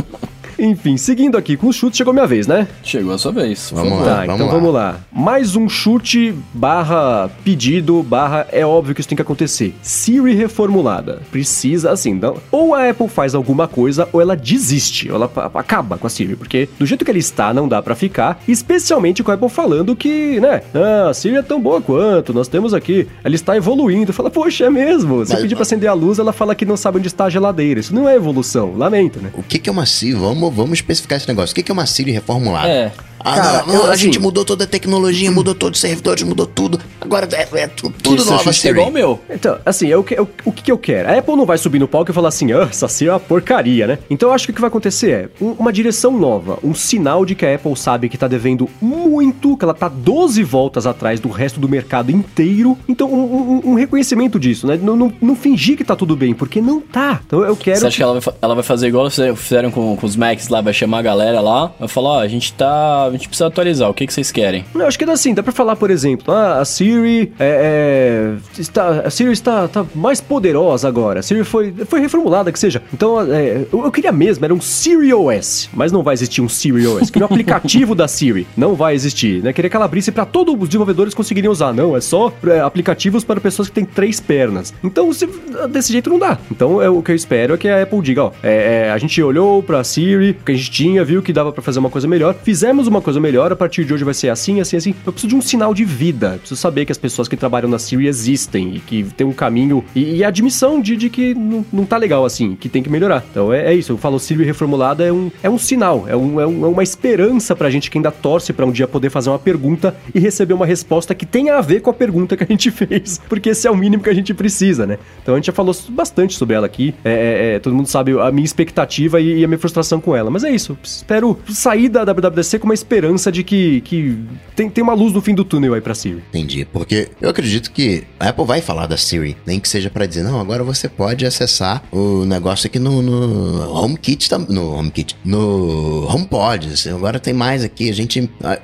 Enfim, 0.61 0.97
seguindo 0.97 1.39
aqui 1.39 1.57
com 1.57 1.69
o 1.69 1.73
chute, 1.73 1.97
chegou 1.97 2.13
minha 2.13 2.27
vez, 2.27 2.47
né? 2.47 2.69
Chegou 2.83 3.15
a 3.15 3.19
sua 3.19 3.33
vez. 3.33 3.71
Vamos 3.75 3.99
lá. 4.01 4.17
Tá, 4.17 4.25
então 4.35 4.49
vamos 4.49 4.73
lá. 4.75 5.01
Mais 5.11 5.57
um 5.57 5.69
chute 5.69 6.35
barra 6.53 7.31
pedido 7.43 8.03
barra 8.03 8.47
é 8.53 8.65
óbvio 8.65 8.95
que 8.95 9.01
isso 9.01 9.09
tem 9.09 9.17
que 9.17 9.23
acontecer. 9.23 9.75
Siri 9.83 10.35
reformulada. 10.35 11.23
Precisa, 11.31 11.91
assim, 11.91 12.13
não, 12.15 12.37
ou 12.51 12.75
a 12.75 12.89
Apple 12.91 13.09
faz 13.09 13.35
alguma 13.35 13.67
coisa 13.67 14.09
ou 14.13 14.21
ela 14.21 14.37
desiste, 14.37 15.09
ou 15.09 15.17
ela 15.17 15.31
acaba 15.55 15.97
com 15.97 16.07
a 16.07 16.11
Siri, 16.11 16.37
porque 16.37 16.69
do 16.79 16.85
jeito 16.85 17.05
que 17.05 17.11
ela 17.11 17.19
está 17.19 17.55
não 17.55 17.67
dá 17.67 17.81
pra 17.83 17.95
ficar, 17.95 18.43
especialmente 18.47 19.23
com 19.23 19.31
a 19.31 19.35
Apple 19.35 19.49
falando 19.49 19.97
que, 19.97 20.39
né, 20.41 20.63
ah, 20.75 21.09
a 21.11 21.15
Siri 21.15 21.37
é 21.37 21.43
tão 21.43 21.61
boa 21.61 21.81
quanto, 21.81 22.35
nós 22.35 22.49
temos 22.49 22.75
aqui, 22.75 23.07
ela 23.25 23.35
está 23.35 23.57
evoluindo. 23.57 24.13
Fala, 24.13 24.31
poxa, 24.31 24.65
é 24.67 24.71
mesmo. 24.71 25.17
Você 25.25 25.33
Mas- 25.33 25.43
pedir 25.43 25.55
pra 25.55 25.63
acender 25.63 25.89
a 25.89 25.95
luz, 25.95 26.19
ela 26.19 26.33
fala 26.33 26.55
que 26.55 26.67
não 26.67 26.77
sabe 26.77 26.99
onde 26.99 27.07
está 27.09 27.25
a 27.25 27.31
geladeira. 27.31 27.81
Isso 27.81 27.95
não 27.95 28.09
é 28.09 28.15
evolução, 28.17 28.75
lamento, 28.77 29.21
né? 29.21 29.31
O 29.35 29.43
que, 29.43 29.59
que 29.59 29.69
é 29.69 29.73
uma 29.73 29.87
Siri? 29.87 30.11
Vamos, 30.15 30.49
vamos 30.51 30.78
especificar 30.78 31.18
esse 31.18 31.28
negócio. 31.28 31.53
O 31.53 31.55
que, 31.55 31.70
é 31.70 31.72
uma 31.72 31.86
Siri 31.86 32.12
reformulada? 32.12 32.68
É. 32.68 32.92
Ah, 33.23 33.35
Cara, 33.37 33.59
não, 33.66 33.75
não, 33.75 33.85
eu, 33.87 33.91
a 33.91 33.97
gente 33.97 34.16
assim- 34.16 34.25
mudou 34.25 34.45
toda 34.45 34.64
a 34.64 34.66
tecnologia, 34.66 35.31
mudou 35.31 35.55
todos 35.55 35.77
os 35.79 35.81
servidores, 35.81 36.23
mudou 36.23 36.47
tudo. 36.47 36.81
Agora 37.01 37.29
é, 37.33 37.49
é 37.61 37.66
tudo 37.68 38.25
nova 38.25 38.53
chute 38.53 38.68
é 38.68 38.71
igual 38.71 38.89
o 38.89 38.93
meu. 38.93 39.21
Então, 39.29 39.59
assim, 39.64 39.89
eu, 39.89 40.03
que- 40.03 40.14
eu- 40.18 40.29
o 40.45 40.51
que, 40.53 40.62
que 40.62 40.73
eu 40.73 40.79
quero? 40.79 41.09
A 41.11 41.18
Apple 41.18 41.37
não 41.37 41.45
vai 41.47 41.59
subir 41.59 41.79
no 41.79 41.87
palco 41.87 42.11
e 42.11 42.14
falar 42.14 42.29
assim, 42.29 42.53
ah, 42.53 42.66
essa 42.71 42.89
Siri 42.89 43.11
é 43.11 43.12
uma 43.12 43.21
porcaria, 43.21 43.87
né? 43.87 43.99
Então 44.09 44.29
eu 44.31 44.35
acho 44.35 44.47
que 44.47 44.53
o 44.53 44.55
que 44.55 44.61
vai 44.61 44.68
acontecer 44.68 45.11
é 45.41 45.45
um- 45.45 45.53
uma 45.53 45.73
direção 45.73 46.18
nova, 46.18 46.59
um 46.64 46.75
sinal 46.75 47.25
de 47.27 47.35
que 47.35 47.45
a 47.45 47.55
Apple 47.55 47.77
sabe 47.77 48.09
que 48.09 48.16
tá 48.16 48.27
devendo 48.27 48.68
muito, 48.81 49.57
que 49.57 49.64
ela 49.64 49.75
tá 49.75 49.89
12 49.89 50.43
voltas 50.43 50.87
atrás 50.87 51.21
do 51.21 51.29
resto 51.29 51.61
do 51.61 51.68
mercado 51.68 52.11
inteiro. 52.11 52.77
Então, 52.89 53.09
um, 53.12 53.61
um- 53.64 53.71
um 53.73 53.75
reconhecimento 53.75 54.39
disso, 54.39 54.66
né? 54.66 54.79
Não, 54.83 54.97
não- 54.97 55.12
não 55.21 55.37
fingir 55.37 55.77
que 55.77 55.85
tá 55.85 55.95
tudo 55.95 56.16
bem, 56.16 56.33
porque 56.35 56.61
não 56.61 56.81
tá. 56.81 57.21
Então 57.27 57.43
eu 57.45 57.57
quero. 57.57 57.79
Você 57.81 57.87
acha 57.87 57.97
que 57.97 58.03
ela 58.03 58.18
vai, 58.21 58.35
ela 58.41 58.55
vai 58.55 58.64
fazer 58.64 58.89
igual 58.89 59.11
fizeram- 59.11 59.71
com, 59.71 59.97
com 59.97 60.07
os 60.07 60.16
Macs 60.16 60.49
lá, 60.49 60.61
vai 60.61 60.73
chamar 60.73 60.99
a 60.99 61.03
galera 61.03 61.41
lá, 61.41 61.73
vai 61.79 61.89
falar, 61.89 62.09
ó, 62.11 62.21
a 62.21 62.29
gente 62.29 62.53
tá. 62.53 63.10
A 63.11 63.17
gente 63.17 63.29
precisa 63.29 63.47
atualizar, 63.47 63.89
o 63.91 63.95
que, 63.95 64.07
que 64.07 64.13
vocês 64.13 64.31
querem? 64.33 64.65
Não, 64.75 64.87
acho 64.87 64.99
que 64.99 65.05
dá 65.07 65.13
assim, 65.13 65.35
dá 65.35 65.43
pra 65.43 65.53
falar, 65.53 65.77
por 65.77 65.91
exemplo, 65.91 66.33
ah, 66.33 66.59
a 66.61 66.65
Siri 66.65 67.33
é, 67.39 68.35
é, 68.57 68.61
está, 68.61 69.01
a 69.01 69.11
Siri 69.11 69.33
está, 69.33 69.69
tá 69.69 69.85
mais 69.95 70.21
poderosa 70.21 70.89
agora. 70.89 71.21
A 71.21 71.23
Siri 71.23 71.45
foi, 71.45 71.73
foi 71.87 72.01
reformulada, 72.01 72.51
que 72.53 72.59
seja. 72.59 72.83
Então, 72.93 73.21
é, 73.33 73.67
eu, 73.73 73.85
eu 73.85 73.91
queria 73.93 74.13
mesmo, 74.13 74.45
era 74.45 74.55
um 74.55 74.61
Siri 74.61 75.13
OS, 75.13 75.69
mas 75.75 75.93
não 75.93 76.03
vai 76.03 76.15
existir 76.15 76.41
um 76.41 76.49
Siri 76.49 76.87
OS. 76.87 77.11
Queria 77.11 77.27
um 77.27 77.31
aplicativo 77.31 77.95
da 77.97 78.07
Siri, 78.09 78.47
não 78.57 78.75
vai 78.75 78.95
existir, 78.95 79.43
né? 79.43 79.53
Queria 79.53 79.69
que 79.71 79.77
ela 79.77 79.85
abrisse 79.85 80.11
pra 80.13 80.25
todos 80.25 80.55
os 80.59 80.69
desenvolvedores 80.69 81.15
conseguirem 81.15 81.51
usar. 81.51 81.73
Não, 81.73 81.97
é 81.97 82.01
só 82.01 82.33
é, 82.47 82.61
aplicativos 82.61 83.25
para 83.25 83.41
pessoas 83.41 83.69
que 83.69 83.75
têm 83.75 83.85
três 83.85 84.21
pernas. 84.21 84.73
Então, 84.83 85.13
se- 85.13 85.29
desse 85.71 85.93
jeito 85.93 86.11
não 86.11 86.19
dá. 86.19 86.39
Então, 86.51 86.81
é, 86.81 86.89
o 86.89 87.03
que 87.03 87.13
eu 87.13 87.17
espero 87.17 87.55
é 87.55 87.57
que 87.59 87.69
a 87.69 87.83
Apple 87.83 88.01
diga, 88.03 88.25
ó, 88.25 88.33
é, 88.43 88.87
é, 88.87 88.91
a 88.91 88.99
gente 88.99 89.21
olhou 89.23 89.63
pra 89.63 89.83
Siri, 89.85 90.31
o 90.31 90.45
que 90.45 90.53
a 90.53 90.55
gente 90.55 90.71
tinha, 90.71 91.05
viu 91.05 91.23
que 91.23 91.33
dava 91.33 91.53
pra 91.53 91.63
fazer 91.63 91.79
uma 91.79 91.91
coisa 91.91 92.07
melhor, 92.09 92.35
fizemos 92.43 92.87
uma 92.87 92.99
coisa 93.01 93.20
melhor, 93.20 93.53
a 93.53 93.57
partir 93.57 93.84
de 93.84 93.92
hoje 93.94 94.05
vai 94.05 94.14
ser 94.14 94.28
assim, 94.28 94.61
assim, 94.61 94.76
assim. 94.76 94.94
Eu 95.07 95.12
preciso 95.12 95.28
de 95.28 95.36
um 95.36 95.42
sinal 95.42 95.72
de 95.74 95.84
vida. 95.84 96.32
Eu 96.34 96.38
preciso 96.38 96.61
saber 96.61 96.84
que 96.86 96.92
as 96.92 96.98
pessoas 96.98 97.28
que 97.28 97.36
trabalham 97.36 97.68
na 97.68 97.78
Siri 97.78 98.07
existem 98.07 98.76
e 98.76 98.78
que 98.80 99.05
tem 99.16 99.26
um 99.26 99.32
caminho 99.32 99.84
e, 99.94 100.16
e 100.16 100.24
a 100.24 100.28
admissão 100.28 100.80
de, 100.80 100.96
de 100.96 101.09
que 101.11 101.34
não, 101.34 101.64
não 101.72 101.84
tá 101.84 101.96
legal 101.96 102.24
assim, 102.24 102.55
que 102.57 102.68
tem 102.68 102.82
que 102.82 102.90
melhorar. 102.90 103.24
Então 103.30 103.53
é, 103.53 103.72
é 103.72 103.74
isso. 103.74 103.92
Eu 103.92 103.98
falo 103.98 104.18
Siri 104.18 104.44
reformulada 104.44 105.05
é 105.05 105.12
um, 105.12 105.30
é 105.42 105.48
um 105.51 105.59
sinal, 105.59 106.05
é, 106.09 106.16
um, 106.16 106.40
é, 106.40 106.46
um- 106.46 106.64
é 106.64 106.68
uma 106.68 106.82
esperança 106.82 107.55
pra 107.57 107.70
gente 107.70 107.90
que 107.90 107.98
ainda 107.98 108.11
torce 108.11 108.53
pra 108.53 108.66
um 108.66 108.72
dia 108.72 108.86
poder 108.88 109.11
fazer 109.11 109.30
uma 109.30 109.38
pergunta 109.38 109.94
e 110.14 110.18
receber 110.20 110.55
uma 110.55 110.66
resposta 110.66 111.14
que 111.14 111.24
tenha 111.26 111.57
a 111.57 111.61
ver 111.61 111.80
com 111.80 111.90
a 111.90 111.94
pergunta 111.94 112.36
que 112.36 112.44
a 112.44 112.46
gente 112.46 112.70
fez, 112.72 113.20
porque 113.28 113.51
esse 113.51 113.66
é 113.66 113.70
o 113.70 113.76
mínimo 113.76 114.03
que 114.03 114.11
a 114.11 114.14
gente 114.14 114.32
precisa, 114.34 114.86
né? 114.86 114.98
Então 115.22 115.34
a 115.34 115.38
gente 115.38 115.46
já 115.46 115.53
falou 115.53 115.74
bastante 115.90 116.34
sobre 116.36 116.55
ela 116.57 116.66
aqui. 116.66 116.94
É, 117.05 117.11
é, 117.12 117.55
é, 117.55 117.59
todo 117.59 117.74
mundo 117.74 117.86
sabe 117.86 118.18
a 118.18 118.30
minha 118.30 118.44
expectativa 118.44 119.20
e, 119.20 119.40
e 119.40 119.44
a 119.44 119.48
minha 119.48 119.59
frustração 119.59 120.01
com 120.01 120.14
ela. 120.14 120.30
Mas 120.30 120.44
é 120.44 120.51
isso. 120.51 120.76
Espero 120.82 121.38
sair 121.48 121.88
da 121.88 122.05
WWDC 122.05 122.59
com 122.59 122.66
uma 122.66 122.74
esperança 122.91 123.30
de 123.30 123.45
que, 123.45 123.80
que 123.82 124.18
tem, 124.57 124.68
tem 124.68 124.82
uma 124.82 124.95
luz 124.95 125.12
no 125.12 125.20
fim 125.20 125.32
do 125.32 125.45
túnel 125.45 125.74
aí 125.74 125.80
pra 125.80 125.95
Siri. 125.95 126.22
Entendi, 126.30 126.64
porque 126.64 127.09
eu 127.20 127.30
acredito 127.30 127.70
que 127.70 128.03
a 128.18 128.30
Apple 128.30 128.45
vai 128.45 128.61
falar 128.61 128.86
da 128.86 128.97
Siri, 128.97 129.36
nem 129.47 129.61
que 129.61 129.68
seja 129.68 129.88
pra 129.88 130.07
dizer, 130.07 130.24
não, 130.24 130.41
agora 130.41 130.64
você 130.64 130.88
pode 130.88 131.24
acessar 131.24 131.84
o 131.93 132.24
negócio 132.24 132.66
aqui 132.66 132.80
no, 132.80 133.01
no 133.01 133.72
HomeKit, 133.72 134.28
no 134.49 134.74
HomeKit, 134.74 135.16
no 135.24 136.05
HomePod, 136.12 136.66
assim, 136.72 136.91
agora 136.91 137.20
tem 137.20 137.32
mais 137.32 137.62
aqui, 137.62 137.88
a 137.88 137.95
gente, 137.95 138.28
a, 138.43 138.53
a- 138.55 138.61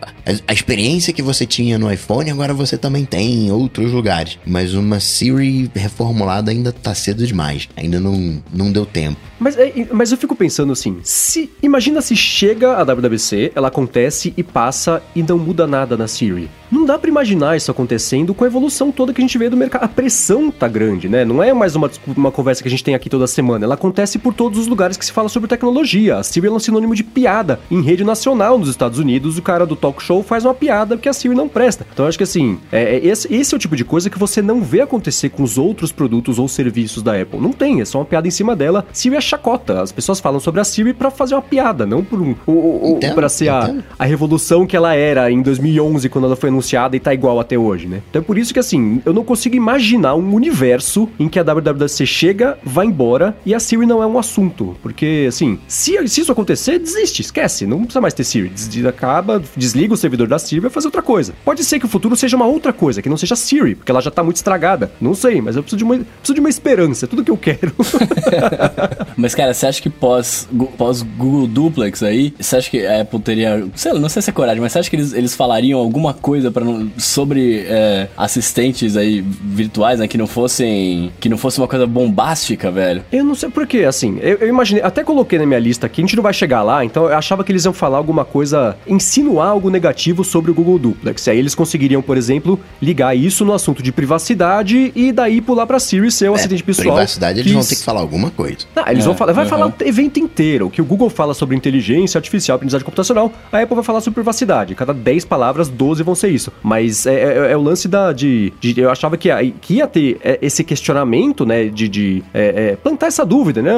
a 0.48 0.52
experiência 0.52 1.12
que 1.12 1.22
você 1.22 1.46
tinha 1.46 1.78
no 1.78 1.90
iPhone, 1.92 2.28
agora 2.30 2.52
você 2.52 2.76
também 2.76 3.04
tem 3.04 3.46
em 3.46 3.50
outros 3.52 3.92
lugares, 3.92 4.38
mas 4.44 4.74
uma 4.74 4.98
Siri 4.98 5.70
reformulada 5.72 6.50
ainda 6.50 6.72
tá 6.72 6.92
cedo 6.94 7.24
demais, 7.24 7.68
ainda 7.76 8.00
não, 8.00 8.42
não 8.52 8.72
deu 8.72 8.84
tempo. 8.84 9.18
Mas, 9.38 9.56
é, 9.58 9.72
mas 9.92 10.10
eu 10.10 10.18
fico 10.18 10.34
pensando 10.34 10.72
assim, 10.72 10.98
se 11.04 11.50
imagina 11.62 12.00
se 12.00 12.16
chega 12.16 12.72
a 12.76 12.82
WWC, 12.84 13.52
ela 13.54 13.68
acontece 13.68 14.15
e 14.36 14.42
passa 14.42 15.02
e 15.14 15.22
não 15.22 15.38
muda 15.38 15.66
nada 15.66 15.96
na 15.96 16.06
Siri. 16.08 16.48
Não 16.70 16.84
dá 16.84 16.98
pra 16.98 17.08
imaginar 17.08 17.56
isso 17.56 17.70
acontecendo 17.70 18.34
com 18.34 18.42
a 18.42 18.46
evolução 18.48 18.90
toda 18.90 19.12
que 19.12 19.20
a 19.20 19.24
gente 19.24 19.38
vê 19.38 19.48
do 19.48 19.56
mercado. 19.56 19.84
A 19.84 19.88
pressão 19.88 20.50
tá 20.50 20.66
grande, 20.66 21.08
né? 21.08 21.24
Não 21.24 21.40
é 21.40 21.52
mais 21.52 21.76
uma, 21.76 21.88
uma 22.16 22.32
conversa 22.32 22.60
que 22.60 22.66
a 22.68 22.70
gente 22.70 22.82
tem 22.82 22.94
aqui 22.94 23.08
toda 23.08 23.24
semana. 23.28 23.64
Ela 23.64 23.74
acontece 23.74 24.18
por 24.18 24.34
todos 24.34 24.58
os 24.58 24.66
lugares 24.66 24.96
que 24.96 25.04
se 25.06 25.12
fala 25.12 25.28
sobre 25.28 25.48
tecnologia. 25.48 26.16
A 26.16 26.22
Siri 26.24 26.48
é 26.48 26.50
um 26.50 26.58
sinônimo 26.58 26.92
de 26.94 27.04
piada. 27.04 27.60
Em 27.70 27.82
rede 27.82 28.02
nacional 28.02 28.58
nos 28.58 28.68
Estados 28.68 28.98
Unidos, 28.98 29.38
o 29.38 29.42
cara 29.42 29.64
do 29.64 29.76
talk 29.76 30.02
show 30.02 30.24
faz 30.24 30.44
uma 30.44 30.54
piada 30.54 30.96
porque 30.96 31.08
a 31.08 31.12
Siri 31.12 31.36
não 31.36 31.48
presta. 31.48 31.86
Então 31.92 32.04
eu 32.04 32.08
acho 32.08 32.18
que 32.18 32.24
assim, 32.24 32.58
é, 32.72 32.96
é 32.96 33.06
esse, 33.06 33.32
esse 33.32 33.54
é 33.54 33.56
o 33.56 33.60
tipo 33.60 33.76
de 33.76 33.84
coisa 33.84 34.10
que 34.10 34.18
você 34.18 34.42
não 34.42 34.60
vê 34.60 34.80
acontecer 34.80 35.28
com 35.28 35.44
os 35.44 35.56
outros 35.56 35.92
produtos 35.92 36.36
ou 36.38 36.48
serviços 36.48 37.00
da 37.00 37.12
Apple. 37.20 37.38
Não 37.40 37.52
tem, 37.52 37.80
é 37.80 37.84
só 37.84 37.98
uma 38.00 38.04
piada 38.04 38.26
em 38.26 38.30
cima 38.32 38.56
dela. 38.56 38.84
Siri 38.92 39.14
é 39.14 39.20
chacota. 39.20 39.80
As 39.82 39.92
pessoas 39.92 40.18
falam 40.18 40.40
sobre 40.40 40.60
a 40.60 40.64
Siri 40.64 40.92
pra 40.92 41.12
fazer 41.12 41.36
uma 41.36 41.42
piada, 41.42 41.86
não 41.86 42.02
por 42.02 42.20
um, 42.20 42.34
o- 42.44 42.50
o- 42.52 42.92
o- 42.94 42.96
Entendo, 42.96 43.14
pra 43.14 43.28
ser 43.28 43.50
a, 43.50 43.62
entendo. 43.68 43.84
a 43.96 44.04
revolução 44.06 44.66
que 44.66 44.76
ela 44.76 44.94
era 44.94 45.30
em 45.30 45.42
2011 45.42 46.08
quando 46.08 46.24
ela 46.26 46.36
foi 46.36 46.48
anunciada 46.48 46.96
e 46.96 47.00
tá 47.00 47.12
igual 47.12 47.38
até 47.40 47.58
hoje, 47.58 47.86
né? 47.86 48.02
Então 48.10 48.22
é 48.22 48.24
por 48.24 48.38
isso 48.38 48.52
que 48.52 48.58
assim, 48.60 49.00
eu 49.04 49.12
não 49.12 49.24
consigo 49.24 49.54
imaginar 49.56 50.14
um 50.14 50.34
universo 50.34 51.08
em 51.18 51.28
que 51.28 51.38
a 51.38 51.42
WWDC 51.42 52.06
chega, 52.06 52.58
vai 52.64 52.86
embora 52.86 53.36
e 53.44 53.54
a 53.54 53.60
Siri 53.60 53.86
não 53.86 54.02
é 54.02 54.06
um 54.06 54.18
assunto, 54.18 54.76
porque 54.82 55.26
assim, 55.28 55.58
se, 55.68 55.96
se 56.08 56.20
isso 56.22 56.32
acontecer, 56.32 56.78
desiste, 56.78 57.22
esquece, 57.22 57.66
não 57.66 57.78
precisa 57.80 58.00
mais 58.00 58.14
ter 58.14 58.24
Siri, 58.24 58.48
Des- 58.48 58.84
acaba, 58.86 59.42
desliga 59.56 59.94
o 59.94 59.96
servidor 59.96 60.28
da 60.28 60.38
Siri 60.38 60.56
e 60.58 60.60
vai 60.60 60.70
fazer 60.70 60.86
outra 60.88 61.02
coisa. 61.02 61.34
Pode 61.44 61.64
ser 61.64 61.78
que 61.78 61.86
o 61.86 61.88
futuro 61.88 62.14
seja 62.16 62.36
uma 62.36 62.46
outra 62.46 62.72
coisa, 62.72 63.02
que 63.02 63.08
não 63.08 63.16
seja 63.16 63.34
Siri, 63.36 63.74
porque 63.74 63.90
ela 63.90 64.00
já 64.00 64.10
tá 64.10 64.22
muito 64.22 64.36
estragada. 64.36 64.92
Não 65.00 65.14
sei, 65.14 65.40
mas 65.40 65.56
eu 65.56 65.62
preciso 65.62 65.78
de 65.78 65.84
uma, 65.84 65.96
preciso 65.96 66.34
de 66.34 66.40
uma 66.40 66.48
esperança, 66.48 67.04
é 67.06 67.08
tudo 67.08 67.24
que 67.24 67.30
eu 67.30 67.36
quero. 67.36 67.72
Mas, 69.16 69.34
cara, 69.34 69.54
você 69.54 69.66
acha 69.66 69.80
que 69.82 69.88
pós, 69.90 70.48
pós 70.76 71.02
Google 71.02 71.46
Duplex 71.46 72.02
aí, 72.02 72.34
você 72.38 72.56
acha 72.56 72.70
que 72.70 72.84
a 72.86 73.00
Apple 73.02 73.20
teria, 73.20 73.66
sei 73.74 73.92
sei, 73.96 74.02
não 74.02 74.08
sei 74.08 74.22
se 74.22 74.30
é 74.30 74.32
coragem, 74.32 74.60
mas 74.60 74.72
você 74.72 74.78
acha 74.78 74.90
que 74.90 74.96
eles, 74.96 75.12
eles 75.12 75.34
falariam 75.34 75.78
alguma 75.78 76.12
coisa 76.14 76.50
para 76.50 76.64
sobre 76.98 77.64
é, 77.68 78.08
assistentes 78.16 78.96
aí 78.96 79.20
virtuais, 79.20 79.98
né, 80.00 80.06
que 80.08 80.18
não 80.18 80.26
fossem 80.26 81.12
que 81.20 81.28
não 81.28 81.36
fosse 81.38 81.58
uma 81.58 81.68
coisa 81.68 81.86
bombástica, 81.86 82.70
velho? 82.70 83.02
Eu 83.12 83.24
não 83.24 83.34
sei 83.34 83.48
por 83.48 83.66
quê, 83.66 83.84
assim, 83.84 84.18
eu, 84.20 84.36
eu 84.38 84.48
imaginei, 84.48 84.82
até 84.82 85.02
coloquei 85.04 85.38
na 85.38 85.46
minha 85.46 85.58
lista 85.58 85.86
aqui, 85.86 86.00
a 86.00 86.04
gente 86.04 86.16
não 86.16 86.22
vai 86.22 86.32
chegar 86.32 86.62
lá, 86.62 86.84
então 86.84 87.04
eu 87.06 87.16
achava 87.16 87.42
que 87.44 87.52
eles 87.52 87.64
iam 87.64 87.72
falar 87.72 87.98
alguma 87.98 88.24
coisa, 88.24 88.76
insinuar 88.86 89.48
algo 89.48 89.70
negativo 89.70 90.24
sobre 90.24 90.50
o 90.50 90.54
Google 90.54 90.78
Duplex. 90.78 91.28
Aí 91.28 91.38
eles 91.38 91.54
conseguiriam, 91.54 92.02
por 92.02 92.16
exemplo, 92.16 92.58
ligar 92.80 93.16
isso 93.16 93.44
no 93.44 93.52
assunto 93.52 93.82
de 93.82 93.92
privacidade 93.92 94.92
e 94.94 95.12
daí 95.12 95.40
pular 95.40 95.66
pra 95.66 95.78
Siri 95.78 96.10
ser 96.10 96.30
um 96.30 96.34
É, 96.34 96.36
assistente 96.36 96.62
pessoal. 96.62 96.94
privacidade, 96.94 97.40
eles 97.40 97.50
que 97.50 97.56
vão 97.56 97.64
ter 97.66 97.76
que 97.76 97.82
falar 97.84 98.00
alguma 98.00 98.30
coisa. 98.30 98.58
Não, 98.74 98.86
eles 98.88 99.04
É, 99.04 99.06
vão 99.06 99.14
falar, 99.16 99.32
vai 99.32 99.44
aham. 99.44 99.50
falar 99.50 99.66
o 99.68 99.74
evento 99.84 100.18
inteiro. 100.18 100.66
O 100.66 100.70
que 100.70 100.80
o 100.80 100.84
Google 100.84 101.10
fala 101.10 101.34
sobre 101.34 101.56
inteligência 101.56 102.18
artificial, 102.18 102.56
aprendizagem 102.56 102.84
computacional, 102.84 103.32
a 103.52 103.58
Apple 103.60 103.75
vai 103.76 103.84
falar 103.84 104.00
sobre 104.00 104.14
privacidade. 104.16 104.74
Cada 104.74 104.92
10 104.92 105.24
palavras, 105.24 105.68
12 105.68 106.02
vão 106.02 106.14
ser 106.14 106.28
isso. 106.30 106.52
Mas 106.62 107.06
é, 107.06 107.14
é- 107.48 107.52
é 107.52 107.56
o 107.56 107.62
lance 107.62 107.86
da, 107.88 108.12
de, 108.12 108.52
de- 108.60 108.80
Eu 108.80 108.90
achava 108.90 109.16
que, 109.16 109.28
ia- 109.28 109.52
que 109.60 109.74
ia 109.74 109.86
ter 109.86 110.18
é, 110.22 110.38
esse 110.42 110.64
questionamento, 110.64 111.44
né? 111.46 111.64
De, 111.66 111.88
de, 111.88 112.22
é, 112.34 112.70
é, 112.72 112.76
plantar 112.76 113.06
essa 113.06 113.24
dúvida, 113.24 113.62
né? 113.62 113.72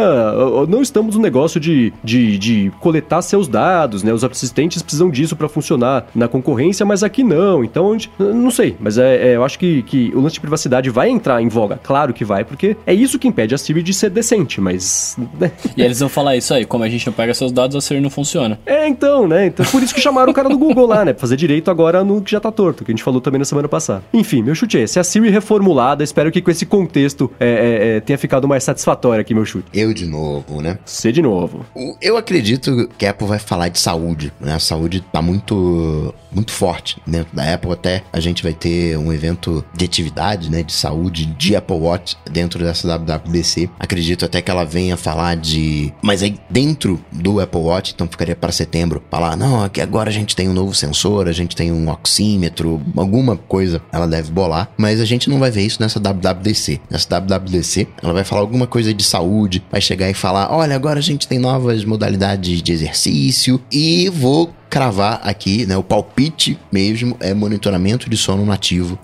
Não 0.68 0.82
estamos 0.82 1.16
no 1.16 1.22
negócio 1.22 1.58
de, 1.60 1.92
de, 2.02 2.38
de 2.38 2.72
coletar 2.80 3.22
seus 3.22 3.48
dados, 3.48 4.02
né? 4.02 4.12
Os 4.12 4.24
assistentes 4.24 4.82
precisam 4.82 5.10
disso 5.10 5.36
para 5.36 5.48
funcionar 5.48 6.06
na 6.14 6.28
concorrência, 6.28 6.84
mas 6.86 7.02
aqui 7.02 7.22
não. 7.24 7.64
Então, 7.64 7.90
a 7.90 7.92
gente- 7.92 8.10
não 8.18 8.50
sei. 8.50 8.76
Mas 8.80 8.98
é, 8.98 9.30
é, 9.32 9.36
eu 9.36 9.44
acho 9.44 9.58
que, 9.58 9.82
que 9.82 10.12
o 10.14 10.20
lance 10.20 10.34
de 10.34 10.40
privacidade 10.40 10.90
vai 10.90 11.08
entrar 11.10 11.42
em 11.42 11.48
voga. 11.48 11.78
Claro 11.82 12.12
que 12.12 12.24
vai, 12.24 12.44
porque 12.44 12.76
é 12.86 12.94
isso 12.94 13.18
que 13.18 13.28
impede 13.28 13.54
a 13.54 13.58
Siri 13.58 13.82
de 13.82 13.92
ser 13.94 14.10
decente, 14.10 14.60
mas. 14.60 15.16
né? 15.38 15.50
E 15.76 15.82
eles 15.82 16.00
vão 16.00 16.08
falar 16.08 16.36
isso 16.36 16.52
aí, 16.54 16.64
como 16.64 16.84
a 16.84 16.88
gente 16.88 17.06
não 17.06 17.12
pega 17.12 17.32
seus 17.34 17.52
dados, 17.52 17.76
a 17.76 17.80
Siri 17.80 18.00
não 18.00 18.10
funciona. 18.10 18.58
É, 18.66 18.86
então, 18.88 19.26
né? 19.26 19.46
Então 19.46 19.64
por 19.66 19.82
isso 19.82 19.87
que 19.94 20.00
chamaram 20.00 20.30
o 20.30 20.34
cara 20.34 20.48
do 20.48 20.58
Google 20.58 20.86
lá, 20.86 21.04
né? 21.04 21.12
Pra 21.12 21.20
fazer 21.20 21.36
direito 21.36 21.70
agora 21.70 22.02
no 22.04 22.20
que 22.22 22.30
já 22.30 22.40
tá 22.40 22.50
torto, 22.50 22.84
que 22.84 22.90
a 22.90 22.94
gente 22.94 23.02
falou 23.02 23.20
também 23.20 23.38
na 23.38 23.44
semana 23.44 23.68
passada. 23.68 24.02
Enfim, 24.12 24.42
meu 24.42 24.54
chute 24.54 24.78
é 24.78 24.82
esse. 24.82 24.98
A 24.98 25.04
Siri 25.04 25.30
reformulada, 25.30 26.02
espero 26.02 26.30
que 26.30 26.40
com 26.40 26.50
esse 26.50 26.66
contexto 26.66 27.30
é, 27.38 27.48
é, 27.48 27.96
é, 27.96 28.00
tenha 28.00 28.18
ficado 28.18 28.48
mais 28.48 28.64
satisfatório 28.64 29.20
aqui, 29.20 29.34
meu 29.34 29.44
chute. 29.44 29.66
Eu 29.72 29.92
de 29.92 30.06
novo, 30.06 30.60
né? 30.60 30.78
C 30.84 31.12
de 31.12 31.22
novo. 31.22 31.64
Eu 32.00 32.16
acredito 32.16 32.88
que 32.96 33.06
a 33.06 33.10
Apple 33.10 33.26
vai 33.26 33.38
falar 33.38 33.68
de 33.68 33.78
saúde, 33.78 34.32
né? 34.40 34.54
A 34.54 34.58
saúde 34.58 35.04
tá 35.12 35.20
muito, 35.22 36.14
muito 36.32 36.52
forte 36.52 37.00
dentro 37.06 37.34
da 37.34 37.54
Apple. 37.54 37.72
Até 37.72 38.02
a 38.12 38.20
gente 38.20 38.42
vai 38.42 38.52
ter 38.52 38.96
um 38.96 39.12
evento 39.12 39.64
de 39.74 39.84
atividade, 39.84 40.50
né? 40.50 40.62
De 40.62 40.72
saúde 40.72 41.26
de 41.26 41.56
Apple 41.56 41.76
Watch 41.76 42.16
dentro 42.30 42.62
dessa 42.64 42.88
WWDC. 42.98 43.70
Acredito 43.78 44.24
até 44.24 44.40
que 44.42 44.50
ela 44.50 44.64
venha 44.64 44.96
falar 44.96 45.36
de... 45.36 45.92
Mas 46.02 46.22
aí 46.22 46.38
dentro 46.50 47.00
do 47.12 47.40
Apple 47.40 47.60
Watch, 47.60 47.92
então 47.94 48.06
ficaria 48.06 48.36
para 48.36 48.52
setembro, 48.52 49.02
falar, 49.10 49.36
não, 49.36 49.62
aqui 49.62 49.77
agora 49.80 50.10
a 50.10 50.12
gente 50.12 50.34
tem 50.34 50.48
um 50.48 50.52
novo 50.52 50.74
sensor, 50.74 51.28
a 51.28 51.32
gente 51.32 51.54
tem 51.54 51.72
um 51.72 51.88
oxímetro, 51.90 52.80
alguma 52.96 53.36
coisa 53.36 53.80
ela 53.92 54.06
deve 54.06 54.30
bolar. 54.30 54.70
Mas 54.76 55.00
a 55.00 55.04
gente 55.04 55.28
não 55.28 55.38
vai 55.38 55.50
ver 55.50 55.62
isso 55.62 55.80
nessa 55.80 56.00
WWDC. 56.00 56.80
Nessa 56.90 57.20
WWDC, 57.20 57.88
ela 58.02 58.12
vai 58.12 58.24
falar 58.24 58.42
alguma 58.42 58.66
coisa 58.66 58.92
de 58.92 59.04
saúde, 59.04 59.62
vai 59.70 59.80
chegar 59.80 60.08
e 60.08 60.14
falar, 60.14 60.52
olha, 60.52 60.74
agora 60.74 60.98
a 60.98 61.02
gente 61.02 61.28
tem 61.28 61.38
novas 61.38 61.84
modalidades 61.84 62.62
de 62.62 62.72
exercício 62.72 63.60
e 63.70 64.08
vou 64.08 64.52
cravar 64.70 65.20
aqui, 65.24 65.66
né, 65.66 65.76
o 65.76 65.82
palpite 65.82 66.58
mesmo 66.70 67.16
é 67.20 67.32
monitoramento 67.34 68.08
de 68.10 68.16
sono 68.16 68.44
nativo 68.44 68.98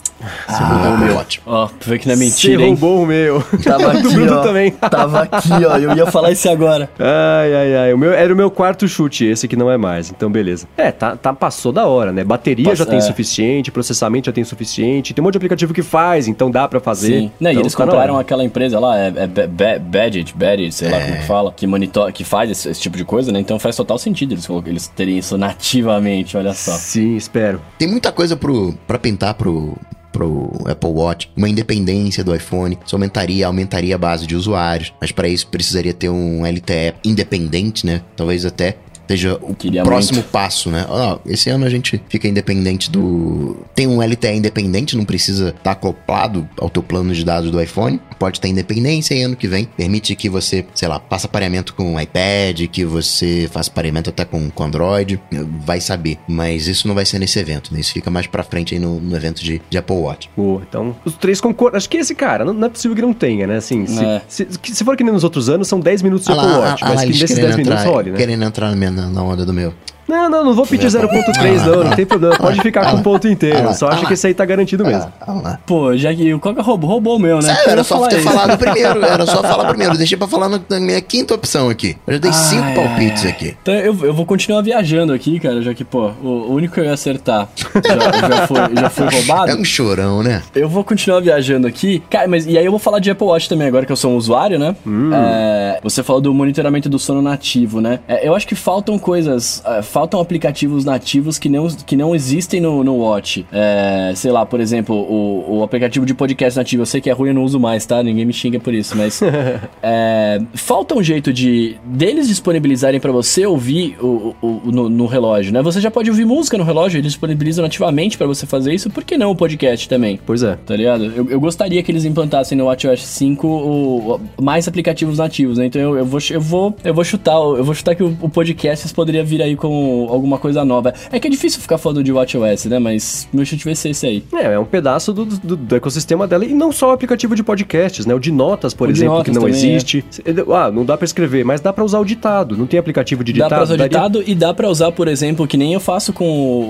ah, 0.48 0.94
Apple 0.94 1.10
Watch. 1.14 1.40
Ó, 1.46 1.66
pra 1.66 1.76
ver 1.90 1.98
que 1.98 2.06
não 2.06 2.14
é 2.14 2.16
Você 2.16 2.24
mentira, 2.24 2.62
hein? 2.62 2.68
roubou 2.70 3.02
o 3.02 3.06
meu. 3.06 3.42
Tava 3.62 3.92
do 3.92 3.98
aqui, 4.08 4.14
Bruno 4.14 4.36
ó. 4.38 4.42
também. 4.42 4.70
Tava 4.70 5.22
aqui, 5.22 5.50
ó. 5.52 5.76
Eu 5.76 5.94
ia 5.94 6.06
falar 6.06 6.30
isso 6.30 6.48
agora. 6.48 6.88
Ai, 6.98 7.54
ai, 7.54 7.76
ai. 7.76 7.92
O 7.92 7.98
meu, 7.98 8.10
era 8.12 8.32
o 8.32 8.36
meu 8.36 8.50
quarto 8.50 8.88
chute, 8.88 9.26
esse 9.26 9.46
que 9.46 9.54
não 9.54 9.70
é 9.70 9.76
mais. 9.76 10.10
Então, 10.10 10.30
beleza. 10.30 10.66
É, 10.78 10.90
tá, 10.90 11.14
tá 11.14 11.32
passou 11.34 11.72
da 11.72 11.86
hora, 11.86 12.10
né? 12.10 12.24
Bateria 12.24 12.64
Passa- 12.64 12.76
já 12.84 12.86
tem 12.86 12.98
é. 12.98 13.00
suficiente, 13.02 13.70
processamento 13.70 14.26
já 14.26 14.32
tem 14.32 14.44
suficiente. 14.44 15.12
Tem 15.12 15.22
um 15.22 15.24
monte 15.26 15.34
de 15.34 15.38
aplicativo 15.38 15.74
que 15.74 15.82
faz, 15.82 16.26
então 16.26 16.50
dá 16.50 16.66
pra 16.66 16.80
fazer. 16.80 17.18
Sim. 17.20 17.30
Não, 17.38 17.50
e 17.50 17.52
Então, 17.54 17.62
eles 17.62 17.74
tá 17.74 17.84
na 17.84 17.92
compraram 17.92 18.18
aquela 18.18 18.44
empresa 18.44 18.80
lá, 18.80 18.98
é, 18.98 19.12
é 19.14 19.26
Ba- 19.26 19.46
Ba- 19.46 19.78
Badget, 19.78 20.34
Badget, 20.34 20.72
sei 20.74 20.90
lá 20.90 21.00
como 21.00 21.16
que 21.16 21.26
fala, 21.26 21.52
que 21.52 21.66
monitora, 21.66 22.10
que 22.12 22.24
faz 22.24 22.50
esse, 22.50 22.68
esse 22.70 22.80
tipo 22.80 22.96
de 22.96 23.04
coisa, 23.04 23.30
né? 23.30 23.40
Então 23.40 23.58
faz 23.58 23.76
total 23.76 23.98
sentido 23.98 24.32
eles, 24.32 24.48
eles 24.66 24.88
terem 24.88 25.18
isso 25.18 25.36
nativamente, 25.54 26.36
olha 26.36 26.52
só. 26.52 26.72
Sim, 26.72 27.16
espero. 27.16 27.60
Tem 27.78 27.88
muita 27.88 28.12
coisa 28.12 28.36
pro, 28.36 28.74
pra 28.86 28.98
pintar 28.98 29.34
pro, 29.34 29.76
pro 30.12 30.50
Apple 30.66 30.90
Watch, 30.90 31.30
uma 31.36 31.48
independência 31.48 32.22
do 32.22 32.34
iPhone, 32.34 32.78
isso 32.84 32.94
aumentaria, 32.94 33.46
aumentaria 33.46 33.94
a 33.94 33.98
base 33.98 34.26
de 34.26 34.36
usuários, 34.36 34.92
mas 35.00 35.10
para 35.10 35.28
isso 35.28 35.46
precisaria 35.48 35.92
ter 35.92 36.08
um 36.08 36.46
LTE 36.46 36.94
independente, 37.04 37.84
né? 37.86 38.02
Talvez 38.16 38.44
até 38.44 38.76
seja 39.08 39.38
o 39.42 39.54
Queria 39.54 39.82
próximo 39.82 40.18
muito. 40.18 40.30
passo, 40.30 40.70
né? 40.70 40.86
Ó, 40.88 41.18
esse 41.26 41.50
ano 41.50 41.64
a 41.64 41.70
gente 41.70 42.00
fica 42.08 42.26
independente 42.28 42.90
do... 42.90 43.56
Tem 43.74 43.86
um 43.86 44.00
LTE 44.02 44.28
independente, 44.36 44.96
não 44.96 45.04
precisa 45.04 45.50
estar 45.50 45.72
acoplado 45.72 46.48
ao 46.58 46.68
teu 46.70 46.82
plano 46.82 47.12
de 47.12 47.24
dados 47.24 47.50
do 47.50 47.60
iPhone, 47.60 48.00
pode 48.18 48.40
ter 48.40 48.48
independência 48.48 49.14
e 49.14 49.22
ano 49.22 49.36
que 49.36 49.46
vem 49.48 49.64
permite 49.76 50.14
que 50.14 50.28
você, 50.28 50.64
sei 50.74 50.88
lá, 50.88 51.00
faça 51.08 51.28
pareamento 51.28 51.74
com 51.74 51.94
o 51.94 52.00
iPad, 52.00 52.60
que 52.70 52.84
você 52.84 53.48
faça 53.52 53.70
pareamento 53.70 54.10
até 54.10 54.24
com, 54.24 54.50
com 54.50 54.64
Android, 54.64 55.20
vai 55.64 55.80
saber. 55.80 56.18
Mas 56.28 56.66
isso 56.66 56.86
não 56.88 56.94
vai 56.94 57.04
ser 57.04 57.18
nesse 57.18 57.38
evento, 57.38 57.72
né? 57.72 57.80
Isso 57.80 57.92
fica 57.92 58.10
mais 58.10 58.26
pra 58.26 58.42
frente 58.42 58.74
aí 58.74 58.80
no, 58.80 59.00
no 59.00 59.16
evento 59.16 59.42
de, 59.42 59.60
de 59.68 59.78
Apple 59.78 59.96
Watch. 59.96 60.30
Boa, 60.36 60.62
então 60.68 60.94
os 61.04 61.14
três 61.14 61.40
concordam. 61.40 61.76
Acho 61.76 61.88
que 61.88 61.96
esse 61.98 62.14
cara, 62.14 62.44
não, 62.44 62.52
não 62.52 62.66
é 62.66 62.70
possível 62.70 62.94
que 62.94 63.02
não 63.02 63.12
tenha, 63.12 63.46
né? 63.46 63.56
Assim, 63.56 63.86
se, 63.86 64.04
É. 64.04 64.22
se, 64.28 64.44
que- 64.44 64.74
se 64.74 64.84
for 64.84 64.96
que 64.96 65.04
nem 65.04 65.12
nos 65.12 65.24
outros 65.24 65.48
anos, 65.48 65.68
são 65.68 65.80
10 65.80 66.02
minutos 66.02 66.26
de 66.26 66.32
Ah 66.32 66.36
Apple 66.36 66.50
lá, 66.52 66.58
Watch, 66.70 66.84
ah 66.84 66.88
mas 66.88 66.96
lá, 67.00 67.06
que 67.06 67.12
querendo 67.18 67.40
10 67.46 67.56
minutos 67.56 67.84
role, 67.84 68.10
né? 68.10 68.16
querendo 68.16 68.44
entrar 68.44 68.70
na, 68.70 68.76
minha- 68.76 68.90
na 68.94 69.22
onda 69.22 69.44
do 69.44 69.52
meu. 69.52 69.74
Não, 70.06 70.28
não, 70.28 70.44
não 70.44 70.54
vou 70.54 70.66
pedir 70.66 70.86
0.3 70.86 71.64
não, 71.64 71.84
não 71.84 71.96
tem 71.96 72.06
problema. 72.06 72.36
Pode 72.36 72.60
ficar 72.60 72.90
com 72.90 72.98
o 72.98 73.02
ponto 73.02 73.28
inteiro. 73.28 73.72
Só 73.74 73.88
acho 73.88 74.06
que 74.06 74.14
esse 74.14 74.26
aí 74.26 74.34
tá 74.34 74.44
garantido 74.44 74.84
mesmo. 74.84 75.10
Lá. 75.26 75.58
Pô, 75.66 75.96
já 75.96 76.14
que 76.14 76.32
o 76.32 76.40
Coca 76.40 76.62
roubou, 76.62 76.90
roubou 76.90 77.16
o 77.16 77.18
meu, 77.18 77.36
né? 77.36 77.54
Sério, 77.54 77.70
era 77.70 77.84
só 77.84 77.96
falar 77.96 78.08
ter 78.08 78.18
isso. 78.18 78.30
falado 78.30 78.58
primeiro, 78.58 79.04
era 79.04 79.26
só 79.26 79.42
falar 79.42 79.68
primeiro. 79.68 79.96
Deixei 79.96 80.16
pra 80.16 80.28
falar 80.28 80.48
na 80.48 80.80
minha 80.80 81.00
quinta 81.00 81.34
opção 81.34 81.68
aqui. 81.68 81.96
Eu 82.06 82.14
já 82.14 82.18
dei 82.18 82.32
cinco 82.32 82.64
Ai, 82.64 82.74
palpites 82.74 83.24
ai. 83.24 83.30
aqui. 83.30 83.56
Então 83.62 83.74
eu, 83.74 83.96
eu 84.04 84.14
vou 84.14 84.26
continuar 84.26 84.62
viajando 84.62 85.12
aqui, 85.12 85.40
cara, 85.40 85.62
já 85.62 85.74
que, 85.74 85.84
pô, 85.84 86.10
o, 86.22 86.52
único 86.52 86.74
que 86.74 86.80
eu 86.80 86.84
ia 86.84 86.92
acertar 86.92 87.48
já, 87.56 88.28
já 88.28 88.46
foi, 88.46 88.58
já 88.78 88.90
foi 88.90 89.08
roubado. 89.08 89.50
É 89.50 89.54
um 89.54 89.64
chorão, 89.64 90.22
né? 90.22 90.42
Eu 90.54 90.68
vou 90.68 90.84
continuar 90.84 91.20
viajando 91.20 91.66
aqui. 91.66 92.02
Cara, 92.10 92.28
mas 92.28 92.46
e 92.46 92.58
aí 92.58 92.64
eu 92.64 92.70
vou 92.70 92.80
falar 92.80 92.98
de 92.98 93.10
Apple 93.10 93.26
Watch 93.26 93.48
também 93.48 93.68
agora 93.68 93.86
que 93.86 93.92
eu 93.92 93.96
sou 93.96 94.12
um 94.12 94.16
usuário, 94.16 94.58
né? 94.58 94.76
É, 95.12 95.80
você 95.82 96.02
falou 96.02 96.20
do 96.20 96.32
monitoramento 96.32 96.88
do 96.88 96.98
sono 96.98 97.22
nativo, 97.22 97.80
né? 97.80 98.00
É, 98.06 98.26
eu 98.26 98.34
acho 98.34 98.46
que 98.46 98.54
faltam 98.54 98.98
coisas, 98.98 99.62
é, 99.64 99.82
faltam 99.94 100.18
aplicativos 100.18 100.84
nativos 100.84 101.38
que 101.38 101.48
não, 101.48 101.68
que 101.68 101.94
não 101.96 102.16
existem 102.16 102.60
no, 102.60 102.82
no 102.82 102.96
Watch. 102.96 103.46
É, 103.52 104.12
sei 104.16 104.32
lá, 104.32 104.44
por 104.44 104.58
exemplo, 104.60 104.92
o, 104.96 105.58
o 105.58 105.62
aplicativo 105.62 106.04
de 106.04 106.12
podcast 106.12 106.58
nativo. 106.58 106.82
Eu 106.82 106.86
sei 106.86 107.00
que 107.00 107.08
é 107.08 107.12
ruim, 107.12 107.28
eu 107.28 107.34
não 107.34 107.44
uso 107.44 107.60
mais, 107.60 107.86
tá? 107.86 108.02
Ninguém 108.02 108.24
me 108.24 108.32
xinga 108.32 108.58
por 108.58 108.74
isso, 108.74 108.96
mas 108.96 109.20
é, 109.80 110.40
falta 110.54 110.96
um 110.96 111.02
jeito 111.02 111.32
de 111.32 111.76
deles 111.84 112.26
disponibilizarem 112.26 112.98
pra 112.98 113.12
você 113.12 113.46
ouvir 113.46 113.96
o, 114.02 114.34
o- 114.42 114.60
o- 114.64 114.72
no, 114.72 114.88
no 114.88 115.06
relógio, 115.06 115.52
né? 115.52 115.62
Você 115.62 115.80
já 115.80 115.92
pode 115.92 116.10
ouvir 116.10 116.24
música 116.24 116.58
no 116.58 116.64
relógio, 116.64 116.98
eles 116.98 117.12
disponibilizam 117.12 117.62
nativamente 117.62 118.18
pra 118.18 118.26
você 118.26 118.46
fazer 118.46 118.74
isso. 118.74 118.90
Por 118.90 119.04
que 119.04 119.16
não 119.16 119.30
o 119.30 119.36
podcast 119.36 119.88
também? 119.88 120.18
Pois 120.26 120.42
é. 120.42 120.56
Tá 120.66 120.74
ligado? 120.74 121.04
Eu, 121.04 121.30
eu 121.30 121.38
gostaria 121.40 121.80
que 121.84 121.92
eles 121.92 122.04
implantassem 122.04 122.58
no 122.58 122.64
WatchOS 122.64 123.00
5 123.02 123.46
o, 123.46 124.14
o- 124.14 124.42
mais 124.42 124.66
aplicativos 124.66 125.18
nativos, 125.18 125.56
né? 125.58 125.66
Então 125.66 125.80
eu, 125.80 125.98
eu, 125.98 126.04
vou, 126.04 126.20
eu, 126.30 126.40
vou, 126.40 126.74
eu 126.82 126.92
vou 126.94 127.04
chutar, 127.04 127.34
eu 127.36 127.62
vou 127.62 127.74
chutar 127.76 127.94
que 127.94 128.02
o, 128.02 128.16
o 128.20 128.28
podcast 128.28 128.92
poderia 128.92 129.22
vir 129.22 129.40
aí 129.40 129.54
com 129.54 129.83
alguma 130.10 130.38
coisa 130.38 130.64
nova. 130.64 130.92
É 131.12 131.18
que 131.20 131.26
é 131.26 131.30
difícil 131.30 131.60
ficar 131.60 131.78
falando 131.78 132.02
de 132.02 132.12
WatchOS, 132.12 132.66
né? 132.66 132.78
Mas 132.78 133.28
meu 133.32 133.44
chute 133.44 133.64
vai 133.64 133.74
ser 133.74 133.90
esse 133.90 134.06
aí. 134.06 134.22
É, 134.34 134.52
é 134.54 134.58
um 134.58 134.64
pedaço 134.64 135.12
do, 135.12 135.24
do- 135.24 135.56
do 135.56 135.76
ecossistema 135.76 136.26
dela. 136.26 136.44
E 136.44 136.52
não 136.54 136.72
só 136.72 136.88
o 136.88 136.90
aplicativo 136.92 137.34
de 137.34 137.42
podcasts, 137.42 138.06
né? 138.06 138.14
O 138.14 138.18
de 138.18 138.30
notas, 138.32 138.74
por 138.74 138.88
O 138.88 138.90
exemplo, 138.90 139.14
notas 139.18 139.24
que 139.32 139.34
não 139.38 139.46
também, 139.46 139.54
é. 139.54 139.74
existe. 139.76 140.04
Ah, 140.52 140.70
não 140.70 140.84
dá 140.84 140.96
pra 140.96 141.04
escrever, 141.04 141.44
mas 141.44 141.60
dá 141.60 141.72
pra 141.72 141.84
usar 141.84 141.98
o 142.00 142.04
ditado. 142.04 142.56
Não 142.56 142.66
tem 142.66 142.78
aplicativo 142.78 143.22
de 143.24 143.32
Dá 143.32 143.44
ditado. 143.44 143.48
pra 143.58 143.62
usar 143.64 143.76
daria- 143.76 143.88
ditado 143.88 144.24
e 144.26 144.34
dá 144.34 144.52
pra 144.54 144.68
usar, 144.68 144.92
por 144.92 145.08
exemplo, 145.08 145.46
que 145.46 145.56
nem 145.56 145.72
eu 145.74 145.80
faço 145.80 146.12
com 146.12 146.24
o, 146.28 146.64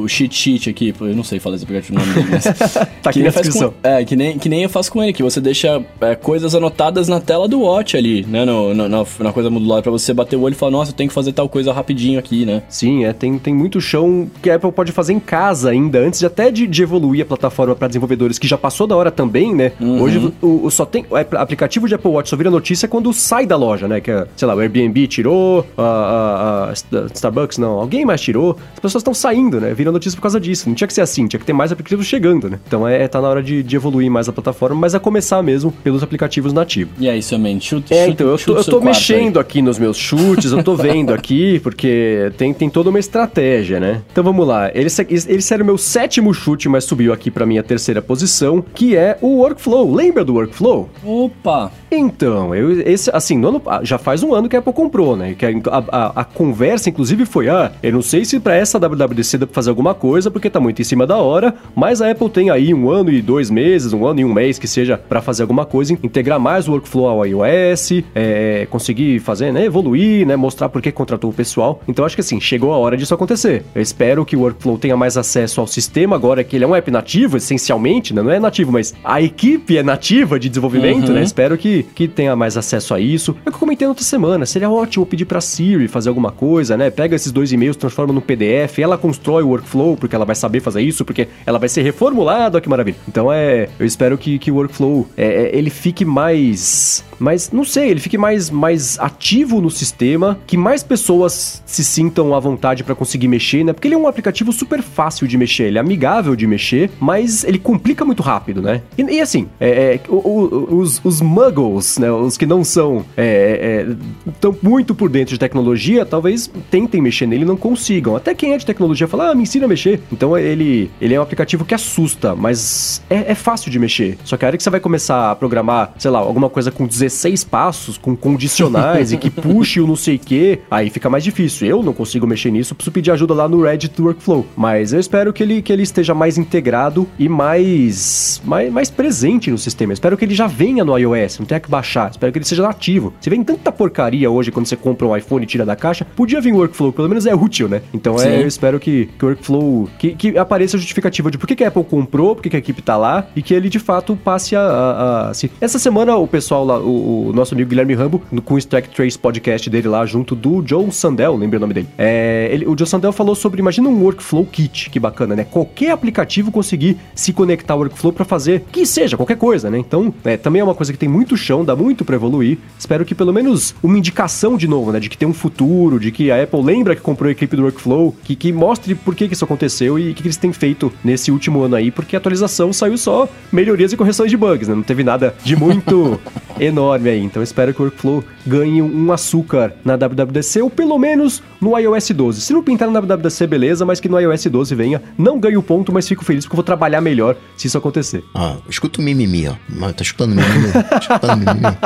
o, 0.00 0.02
o 0.02 0.08
cheat 0.08 0.34
sheet 0.34 0.70
aqui. 0.70 0.94
Eu 1.00 1.14
não 1.14 1.24
sei 1.24 1.38
falar 1.38 1.56
esse 1.56 1.64
aplicativo 1.64 1.98
nome 1.98 2.12
dele, 2.12 2.26
mas. 2.30 2.44
Tá 3.02 3.10
aqui 3.10 3.22
na 3.22 3.30
descrição. 3.30 3.70
com, 3.82 3.88
É, 3.88 4.04
que 4.04 4.16
nem, 4.16 4.38
que 4.38 4.48
nem 4.48 4.62
eu 4.64 4.68
faço 4.68 4.90
com 4.92 5.02
ele, 5.02 5.12
que 5.12 5.22
você 5.22 5.40
deixa 5.40 5.80
é, 6.00 6.14
coisas 6.14 6.54
anotadas 6.54 7.08
na 7.08 7.20
tela 7.20 7.46
do 7.48 7.60
Watch 7.60 7.96
ali, 7.96 8.24
né? 8.26 8.44
No, 8.44 8.74
no- 8.74 8.88
na, 8.88 9.04
na 9.20 9.32
coisa 9.32 9.48
modular, 9.50 9.82
pra 9.82 9.90
você 9.92 10.12
bater 10.12 10.36
o 10.36 10.42
olho 10.42 10.52
e 10.52 10.56
falar, 10.56 10.72
nossa, 10.72 10.90
eu 10.90 10.94
tenho 10.94 11.08
que 11.08 11.14
fazer 11.14 11.32
tal 11.32 11.48
coisa 11.48 11.72
rapidinho 11.72 12.18
aqui, 12.18 12.44
né? 12.48 12.62
Sim, 12.68 13.04
é, 13.04 13.12
tem, 13.12 13.38
tem 13.38 13.54
muito 13.54 13.80
chão 13.80 14.28
que 14.42 14.50
a 14.50 14.56
Apple 14.56 14.72
pode 14.72 14.92
fazer 14.92 15.12
em 15.12 15.20
casa 15.20 15.70
ainda, 15.70 15.98
antes 16.00 16.18
de 16.20 16.26
até 16.26 16.50
de, 16.50 16.66
de 16.66 16.82
evoluir 16.82 17.22
a 17.22 17.26
plataforma 17.26 17.74
para 17.76 17.86
desenvolvedores, 17.88 18.38
que 18.38 18.46
já 18.48 18.56
passou 18.58 18.86
da 18.86 18.96
hora 18.96 19.10
também, 19.10 19.54
né? 19.54 19.72
Uhum. 19.80 20.02
Hoje 20.02 20.32
o, 20.42 20.66
o- 20.66 20.70
só 20.70 20.84
tem. 20.84 21.04
O 21.10 21.16
apl- 21.16 21.36
aplicativo 21.36 21.86
de 21.88 21.94
Apple 21.94 22.10
Watch 22.10 22.28
só 22.30 22.36
vira 22.36 22.50
notícia 22.50 22.88
quando 22.88 23.12
sai 23.12 23.46
da 23.46 23.56
loja, 23.56 23.86
né? 23.86 24.00
Que, 24.00 24.10
é, 24.10 24.26
sei 24.36 24.46
lá, 24.48 24.54
o 24.54 24.60
Airbnb 24.60 25.06
tirou, 25.06 25.66
a, 25.76 25.82
a- 25.82 26.70
a 26.70 26.72
Sta- 26.74 27.06
Starbucks 27.14 27.58
não, 27.58 27.70
alguém 27.72 28.04
mais 28.04 28.20
tirou. 28.20 28.56
As 28.74 28.80
pessoas 28.80 29.00
estão 29.02 29.14
saindo, 29.14 29.60
né? 29.60 29.72
Viram 29.74 29.92
notícia 29.92 30.16
por 30.16 30.22
causa 30.22 30.40
disso. 30.40 30.68
Não 30.68 30.74
tinha 30.74 30.88
que 30.88 30.94
ser 30.94 31.00
assim, 31.02 31.26
tinha 31.26 31.38
que 31.40 31.46
ter 31.46 31.52
mais 31.52 31.70
aplicativos 31.72 32.06
chegando, 32.06 32.48
né? 32.48 32.58
Então 32.66 32.86
é, 32.86 33.06
tá 33.08 33.20
na 33.20 33.28
hora 33.28 33.42
de, 33.42 33.62
de 33.62 33.76
evoluir 33.76 34.10
mais 34.10 34.28
a 34.28 34.32
plataforma, 34.32 34.76
mas 34.76 34.94
é 34.94 34.98
começar 34.98 35.42
mesmo 35.42 35.70
pelos 35.72 36.02
aplicativos 36.02 36.52
nativos. 36.52 36.92
E 36.98 37.08
aí, 37.08 37.22
seu 37.22 37.38
mente, 37.38 37.66
chute, 37.68 37.92
É, 37.92 38.00
chute- 38.06 38.12
então, 38.12 38.26
eu 38.28 38.38
tô, 38.38 38.56
eu 38.56 38.64
tô 38.64 38.80
mexendo 38.80 39.38
aqui 39.40 39.60
nos 39.62 39.78
meus 39.78 39.96
chutes, 39.96 40.52
eu 40.52 40.62
tô 40.62 40.74
vendo 40.74 41.12
aqui, 41.12 41.60
porque 41.60 42.30
tem, 42.38 42.54
tem 42.54 42.70
toda 42.70 42.88
uma 42.88 43.00
estratégia, 43.00 43.80
né? 43.80 44.00
Então 44.12 44.22
vamos 44.22 44.46
lá. 44.46 44.70
Ele, 44.72 44.88
ele 45.10 45.42
era 45.50 45.62
o 45.62 45.66
meu 45.66 45.76
sétimo 45.76 46.32
chute, 46.32 46.68
mas 46.68 46.84
subiu 46.84 47.12
aqui 47.12 47.30
pra 47.30 47.44
minha 47.44 47.64
terceira 47.64 48.00
posição, 48.00 48.64
que 48.74 48.96
é 48.96 49.18
o 49.20 49.38
Workflow. 49.40 49.92
Lembra 49.92 50.24
do 50.24 50.34
Workflow? 50.34 50.88
Opa! 51.04 51.72
Então, 51.90 52.54
eu, 52.54 52.80
esse, 52.82 53.10
assim, 53.12 53.42
ano, 53.44 53.60
já 53.82 53.98
faz 53.98 54.22
um 54.22 54.34
ano 54.34 54.48
que 54.48 54.54
a 54.54 54.60
Apple 54.60 54.72
comprou, 54.72 55.16
né? 55.16 55.34
Que 55.34 55.46
a, 55.46 55.50
a, 55.90 56.20
a, 56.20 56.24
conversa, 56.24 56.90
inclusive, 56.90 57.24
foi: 57.24 57.48
ah, 57.48 57.72
eu 57.82 57.92
não 57.92 58.02
sei 58.02 58.24
se 58.24 58.38
para 58.38 58.54
essa 58.54 58.78
WWDC 58.78 59.38
dá 59.38 59.46
pra 59.46 59.54
fazer 59.54 59.70
alguma 59.70 59.94
coisa, 59.94 60.30
porque 60.30 60.48
tá 60.48 60.60
muito 60.60 60.80
em 60.80 60.84
cima 60.84 61.06
da 61.06 61.16
hora, 61.16 61.54
mas 61.74 62.00
a 62.00 62.10
Apple 62.10 62.28
tem 62.28 62.50
aí 62.50 62.72
um 62.72 62.90
ano 62.90 63.10
e 63.10 63.20
dois 63.20 63.50
meses, 63.50 63.92
um 63.92 64.06
ano 64.06 64.20
e 64.20 64.24
um 64.24 64.32
mês 64.32 64.58
que 64.58 64.68
seja 64.68 64.96
para 64.98 65.20
fazer 65.20 65.42
alguma 65.42 65.64
coisa, 65.64 65.92
integrar 65.94 66.38
mais 66.38 66.68
o 66.68 66.72
workflow 66.72 67.08
ao 67.08 67.26
iOS, 67.26 68.04
é, 68.14 68.66
conseguir 68.70 69.18
fazer, 69.20 69.52
né? 69.52 69.64
Evoluir, 69.64 70.26
né? 70.26 70.36
Mostrar 70.36 70.68
por 70.68 70.82
que 70.82 70.92
contratou 70.92 71.30
o 71.30 71.34
pessoal. 71.34 71.80
Então, 71.88 72.04
acho 72.04 72.14
que 72.14 72.27
assim, 72.28 72.40
chegou 72.40 72.72
a 72.72 72.78
hora 72.78 72.96
disso 72.96 73.14
acontecer. 73.14 73.64
Eu 73.74 73.82
espero 73.82 74.24
que 74.24 74.36
o 74.36 74.40
workflow 74.40 74.78
tenha 74.78 74.96
mais 74.96 75.16
acesso 75.16 75.60
ao 75.60 75.66
sistema 75.66 76.16
agora 76.16 76.44
que 76.44 76.56
ele 76.56 76.64
é 76.64 76.68
um 76.68 76.74
app 76.74 76.90
nativo, 76.90 77.36
essencialmente, 77.36 78.14
né? 78.14 78.22
Não 78.22 78.30
é 78.30 78.38
nativo, 78.38 78.72
mas 78.72 78.94
a 79.02 79.20
equipe 79.20 79.76
é 79.76 79.82
nativa 79.82 80.38
de 80.38 80.48
desenvolvimento, 80.48 81.08
uhum. 81.08 81.14
né? 81.14 81.22
Espero 81.22 81.56
que 81.56 81.78
que, 81.94 82.08
tenha 82.08 82.34
mais 82.34 82.56
acesso 82.56 82.94
a 82.94 83.00
isso. 83.00 83.36
É 83.44 83.48
o 83.48 83.52
que 83.52 83.56
eu 83.56 83.60
comentei 83.60 83.86
na 83.86 83.90
outra 83.90 84.04
semana, 84.04 84.46
seria 84.46 84.70
ótimo 84.70 85.06
pedir 85.06 85.24
pra 85.24 85.40
Siri 85.40 85.88
fazer 85.88 86.08
alguma 86.08 86.30
coisa, 86.30 86.76
né? 86.76 86.90
Pega 86.90 87.14
esses 87.14 87.30
dois 87.30 87.52
e-mails, 87.52 87.76
transforma 87.76 88.12
no 88.12 88.20
PDF, 88.20 88.78
ela 88.78 88.96
constrói 88.96 89.42
o 89.42 89.48
workflow, 89.48 89.96
porque 89.96 90.14
ela 90.14 90.24
vai 90.24 90.34
saber 90.34 90.60
fazer 90.60 90.82
isso, 90.82 91.04
porque 91.04 91.28
ela 91.44 91.58
vai 91.58 91.68
ser 91.68 91.82
reformulada, 91.82 92.56
olha 92.56 92.62
que 92.62 92.68
maravilha. 92.68 92.96
Então 93.06 93.32
é, 93.32 93.68
eu 93.78 93.86
espero 93.86 94.16
que, 94.16 94.38
que 94.38 94.50
o 94.50 94.54
workflow 94.54 95.06
é, 95.16 95.26
é, 95.26 95.56
ele 95.56 95.70
fique 95.70 96.04
mais, 96.04 97.04
mais, 97.18 97.50
não 97.50 97.64
sei, 97.64 97.90
ele 97.90 98.00
fique 98.00 98.18
mais, 98.18 98.50
mais 98.50 98.98
ativo 98.98 99.60
no 99.60 99.70
sistema, 99.70 100.38
que 100.46 100.56
mais 100.56 100.82
pessoas 100.82 101.62
se 101.64 101.84
sintam 101.84 102.17
à 102.34 102.40
vontade 102.40 102.84
para 102.84 102.94
conseguir 102.94 103.28
mexer, 103.28 103.64
né? 103.64 103.72
Porque 103.72 103.88
ele 103.88 103.94
é 103.94 103.98
um 103.98 104.06
aplicativo 104.06 104.52
super 104.52 104.82
fácil 104.82 105.26
de 105.26 105.36
mexer, 105.36 105.64
ele 105.64 105.78
é 105.78 105.80
amigável 105.80 106.34
de 106.34 106.46
mexer, 106.46 106.90
mas 107.00 107.44
ele 107.44 107.58
complica 107.58 108.04
muito 108.04 108.22
rápido, 108.22 108.60
né? 108.62 108.82
E, 108.96 109.02
e 109.02 109.20
assim, 109.20 109.48
é, 109.60 109.94
é, 109.94 110.00
os, 110.08 111.00
os 111.04 111.20
muggles 111.20 111.98
né, 111.98 112.10
os 112.10 112.36
que 112.36 112.46
não 112.46 112.64
são 112.64 113.04
é, 113.16 113.86
é, 113.86 113.96
tão 114.40 114.56
muito 114.62 114.94
por 114.94 115.08
dentro 115.08 115.34
de 115.34 115.38
tecnologia, 115.38 116.04
talvez 116.04 116.50
tentem 116.70 117.00
mexer 117.00 117.26
nele 117.26 117.42
e 117.42 117.46
não 117.46 117.56
consigam. 117.56 118.16
Até 118.16 118.34
quem 118.34 118.52
é 118.52 118.58
de 118.58 118.66
tecnologia 118.66 119.06
fala, 119.06 119.30
ah, 119.30 119.34
me 119.34 119.42
ensina 119.42 119.64
a 119.64 119.68
mexer. 119.68 120.00
Então 120.12 120.36
ele, 120.36 120.90
ele 121.00 121.14
é 121.14 121.20
um 121.20 121.22
aplicativo 121.22 121.64
que 121.64 121.74
assusta, 121.74 122.34
mas 122.34 123.02
é, 123.08 123.32
é 123.32 123.34
fácil 123.34 123.70
de 123.70 123.78
mexer. 123.78 124.18
Só 124.24 124.36
que 124.36 124.44
a 124.44 124.48
hora 124.48 124.56
que 124.56 124.62
você 124.62 124.70
vai 124.70 124.80
começar 124.80 125.30
a 125.30 125.36
programar, 125.36 125.92
sei 125.98 126.10
lá, 126.10 126.18
alguma 126.18 126.50
coisa 126.50 126.70
com 126.70 126.86
16 126.86 127.44
passos, 127.44 127.96
com 127.96 128.16
condicionais 128.16 129.12
e 129.12 129.16
que 129.16 129.30
puxe 129.30 129.80
o 129.80 129.86
não 129.86 129.96
sei 129.96 130.16
o 130.16 130.18
que, 130.18 130.58
aí 130.70 130.90
fica 130.90 131.08
mais 131.08 131.24
difícil. 131.24 131.68
Eu 131.68 131.82
não 131.82 131.92
consigo 131.98 132.26
mexer 132.26 132.50
nisso, 132.50 132.74
preciso 132.74 132.92
pedir 132.92 133.10
ajuda 133.10 133.34
lá 133.34 133.48
no 133.48 133.60
Reddit 133.60 134.00
Workflow. 134.00 134.46
Mas 134.56 134.92
eu 134.92 135.00
espero 135.00 135.32
que 135.32 135.42
ele, 135.42 135.60
que 135.60 135.72
ele 135.72 135.82
esteja 135.82 136.14
mais 136.14 136.38
integrado 136.38 137.06
e 137.18 137.28
mais, 137.28 138.40
mais, 138.44 138.72
mais 138.72 138.90
presente 138.90 139.50
no 139.50 139.58
sistema. 139.58 139.92
Eu 139.92 139.94
espero 139.94 140.16
que 140.16 140.24
ele 140.24 140.34
já 140.34 140.46
venha 140.46 140.84
no 140.84 140.96
iOS, 140.96 141.40
não 141.40 141.46
tenha 141.46 141.60
que 141.60 141.68
baixar. 141.68 142.10
Espero 142.10 142.32
que 142.32 142.38
ele 142.38 142.44
seja 142.44 142.62
nativo. 142.62 143.12
Se 143.20 143.28
vem 143.28 143.42
tanta 143.42 143.72
porcaria 143.72 144.30
hoje 144.30 144.52
quando 144.52 144.66
você 144.66 144.76
compra 144.76 145.06
um 145.06 145.16
iPhone 145.16 145.42
e 145.42 145.46
tira 145.46 145.66
da 145.66 145.74
caixa, 145.74 146.04
podia 146.04 146.40
vir 146.40 146.52
o 146.52 146.58
workflow, 146.58 146.92
pelo 146.92 147.08
menos 147.08 147.26
é 147.26 147.34
útil, 147.34 147.68
né? 147.68 147.82
Então 147.92 148.18
é, 148.20 148.42
eu 148.42 148.46
espero 148.46 148.78
que, 148.78 149.08
que 149.18 149.24
o 149.24 149.28
workflow. 149.28 149.90
Que, 149.98 150.14
que 150.14 150.38
apareça 150.38 150.76
a 150.76 150.80
justificativa 150.80 151.30
de 151.30 151.38
por 151.38 151.46
que, 151.46 151.56
que 151.56 151.64
a 151.64 151.68
Apple 151.68 151.84
comprou, 151.84 152.36
por 152.36 152.42
que, 152.42 152.50
que 152.50 152.56
a 152.56 152.58
equipe 152.58 152.80
tá 152.80 152.96
lá 152.96 153.26
e 153.34 153.42
que 153.42 153.52
ele 153.52 153.68
de 153.68 153.78
fato 153.78 154.16
passe 154.16 154.54
a. 154.54 154.60
a, 154.60 155.30
a 155.30 155.34
se... 155.34 155.50
Essa 155.60 155.78
semana 155.78 156.16
o 156.16 156.28
pessoal 156.28 156.64
lá, 156.64 156.78
o, 156.78 157.28
o, 157.28 157.32
nosso 157.32 157.54
amigo 157.54 157.70
Guilherme 157.70 157.94
Rambo, 157.94 158.22
no, 158.30 158.40
com 158.40 158.54
o 158.54 158.58
Stack 158.58 158.88
Trace 158.90 159.18
podcast 159.18 159.68
dele 159.68 159.88
lá, 159.88 160.06
junto 160.06 160.34
do 160.34 160.66
Joe 160.66 160.90
Sandel, 160.92 161.36
lembrei 161.36 161.58
o 161.58 161.60
nome 161.60 161.74
dele. 161.74 161.87
É, 161.96 162.48
ele, 162.52 162.66
o 162.66 162.76
Joe 162.76 162.86
Sandel 162.86 163.12
falou 163.12 163.34
sobre, 163.34 163.60
imagina 163.60 163.88
um 163.88 164.02
workflow 164.02 164.44
kit, 164.44 164.90
que 164.90 165.00
bacana, 165.00 165.34
né? 165.36 165.44
Qualquer 165.44 165.90
aplicativo 165.90 166.50
conseguir 166.50 166.96
se 167.14 167.32
conectar 167.32 167.74
ao 167.74 167.80
workflow 167.80 168.12
para 168.12 168.24
fazer 168.24 168.64
que 168.70 168.84
seja 168.84 169.16
qualquer 169.16 169.36
coisa, 169.36 169.70
né? 169.70 169.78
Então, 169.78 170.12
é, 170.24 170.36
também 170.36 170.60
é 170.60 170.64
uma 170.64 170.74
coisa 170.74 170.92
que 170.92 170.98
tem 170.98 171.08
muito 171.08 171.36
chão, 171.36 171.64
dá 171.64 171.74
muito 171.74 172.04
para 172.04 172.16
evoluir. 172.16 172.58
Espero 172.78 173.04
que 173.04 173.14
pelo 173.14 173.32
menos 173.32 173.74
uma 173.82 173.96
indicação 173.96 174.56
de 174.56 174.68
novo, 174.68 174.92
né? 174.92 175.00
De 175.00 175.08
que 175.08 175.16
tem 175.16 175.28
um 175.28 175.34
futuro, 175.34 175.98
de 175.98 176.10
que 176.10 176.30
a 176.30 176.42
Apple 176.42 176.62
lembra 176.62 176.94
que 176.94 177.02
comprou 177.02 177.28
a 177.28 177.32
equipe 177.32 177.56
do 177.56 177.62
Workflow, 177.62 178.14
que, 178.24 178.34
que 178.34 178.52
mostre 178.52 178.94
por 178.94 179.14
que, 179.14 179.28
que 179.28 179.34
isso 179.34 179.44
aconteceu 179.44 179.98
e 179.98 180.10
o 180.10 180.14
que, 180.14 180.22
que 180.22 180.28
eles 180.28 180.36
têm 180.36 180.52
feito 180.52 180.92
nesse 181.02 181.30
último 181.30 181.62
ano 181.62 181.76
aí, 181.76 181.90
porque 181.90 182.16
a 182.16 182.18
atualização 182.18 182.72
saiu 182.72 182.96
só 182.96 183.28
melhorias 183.52 183.92
e 183.92 183.96
correções 183.96 184.30
de 184.30 184.36
bugs, 184.36 184.68
né? 184.68 184.74
Não 184.74 184.82
teve 184.82 185.02
nada 185.04 185.34
de 185.44 185.56
muito 185.56 186.20
enorme 186.60 187.10
aí. 187.10 187.22
Então 187.22 187.42
espero 187.42 187.72
que 187.74 187.80
o 187.80 187.84
Workflow 187.84 188.24
ganhe 188.46 188.82
um 188.82 189.12
açúcar 189.12 189.74
na 189.84 189.96
WWDC 189.96 190.62
ou 190.62 190.70
pelo 190.70 190.98
menos 190.98 191.42
no 191.60 191.78
iOS 191.78 192.10
12. 192.10 192.40
Se 192.40 192.52
não 192.52 192.62
pintar 192.62 192.90
na 192.90 193.00
WWDC, 193.00 193.46
beleza, 193.46 193.84
mas 193.84 194.00
que 194.00 194.08
no 194.08 194.18
iOS 194.18 194.46
12 194.46 194.74
venha. 194.74 195.02
Não 195.16 195.38
ganho 195.38 195.62
ponto, 195.62 195.92
mas 195.92 196.08
fico 196.08 196.24
feliz 196.24 196.44
porque 196.44 196.54
eu 196.54 196.58
vou 196.58 196.64
trabalhar 196.64 197.00
melhor 197.00 197.36
se 197.56 197.66
isso 197.66 197.78
acontecer. 197.78 198.24
Ah, 198.34 198.56
escuta 198.68 199.00
o 199.00 199.04
mimimi, 199.04 199.48
ó. 199.48 199.92
Tá 199.92 200.02
escutando 200.02 200.34
mimimi? 200.34 200.72
tá 200.88 200.98
escutando 201.00 201.36
mimimi? 201.36 201.76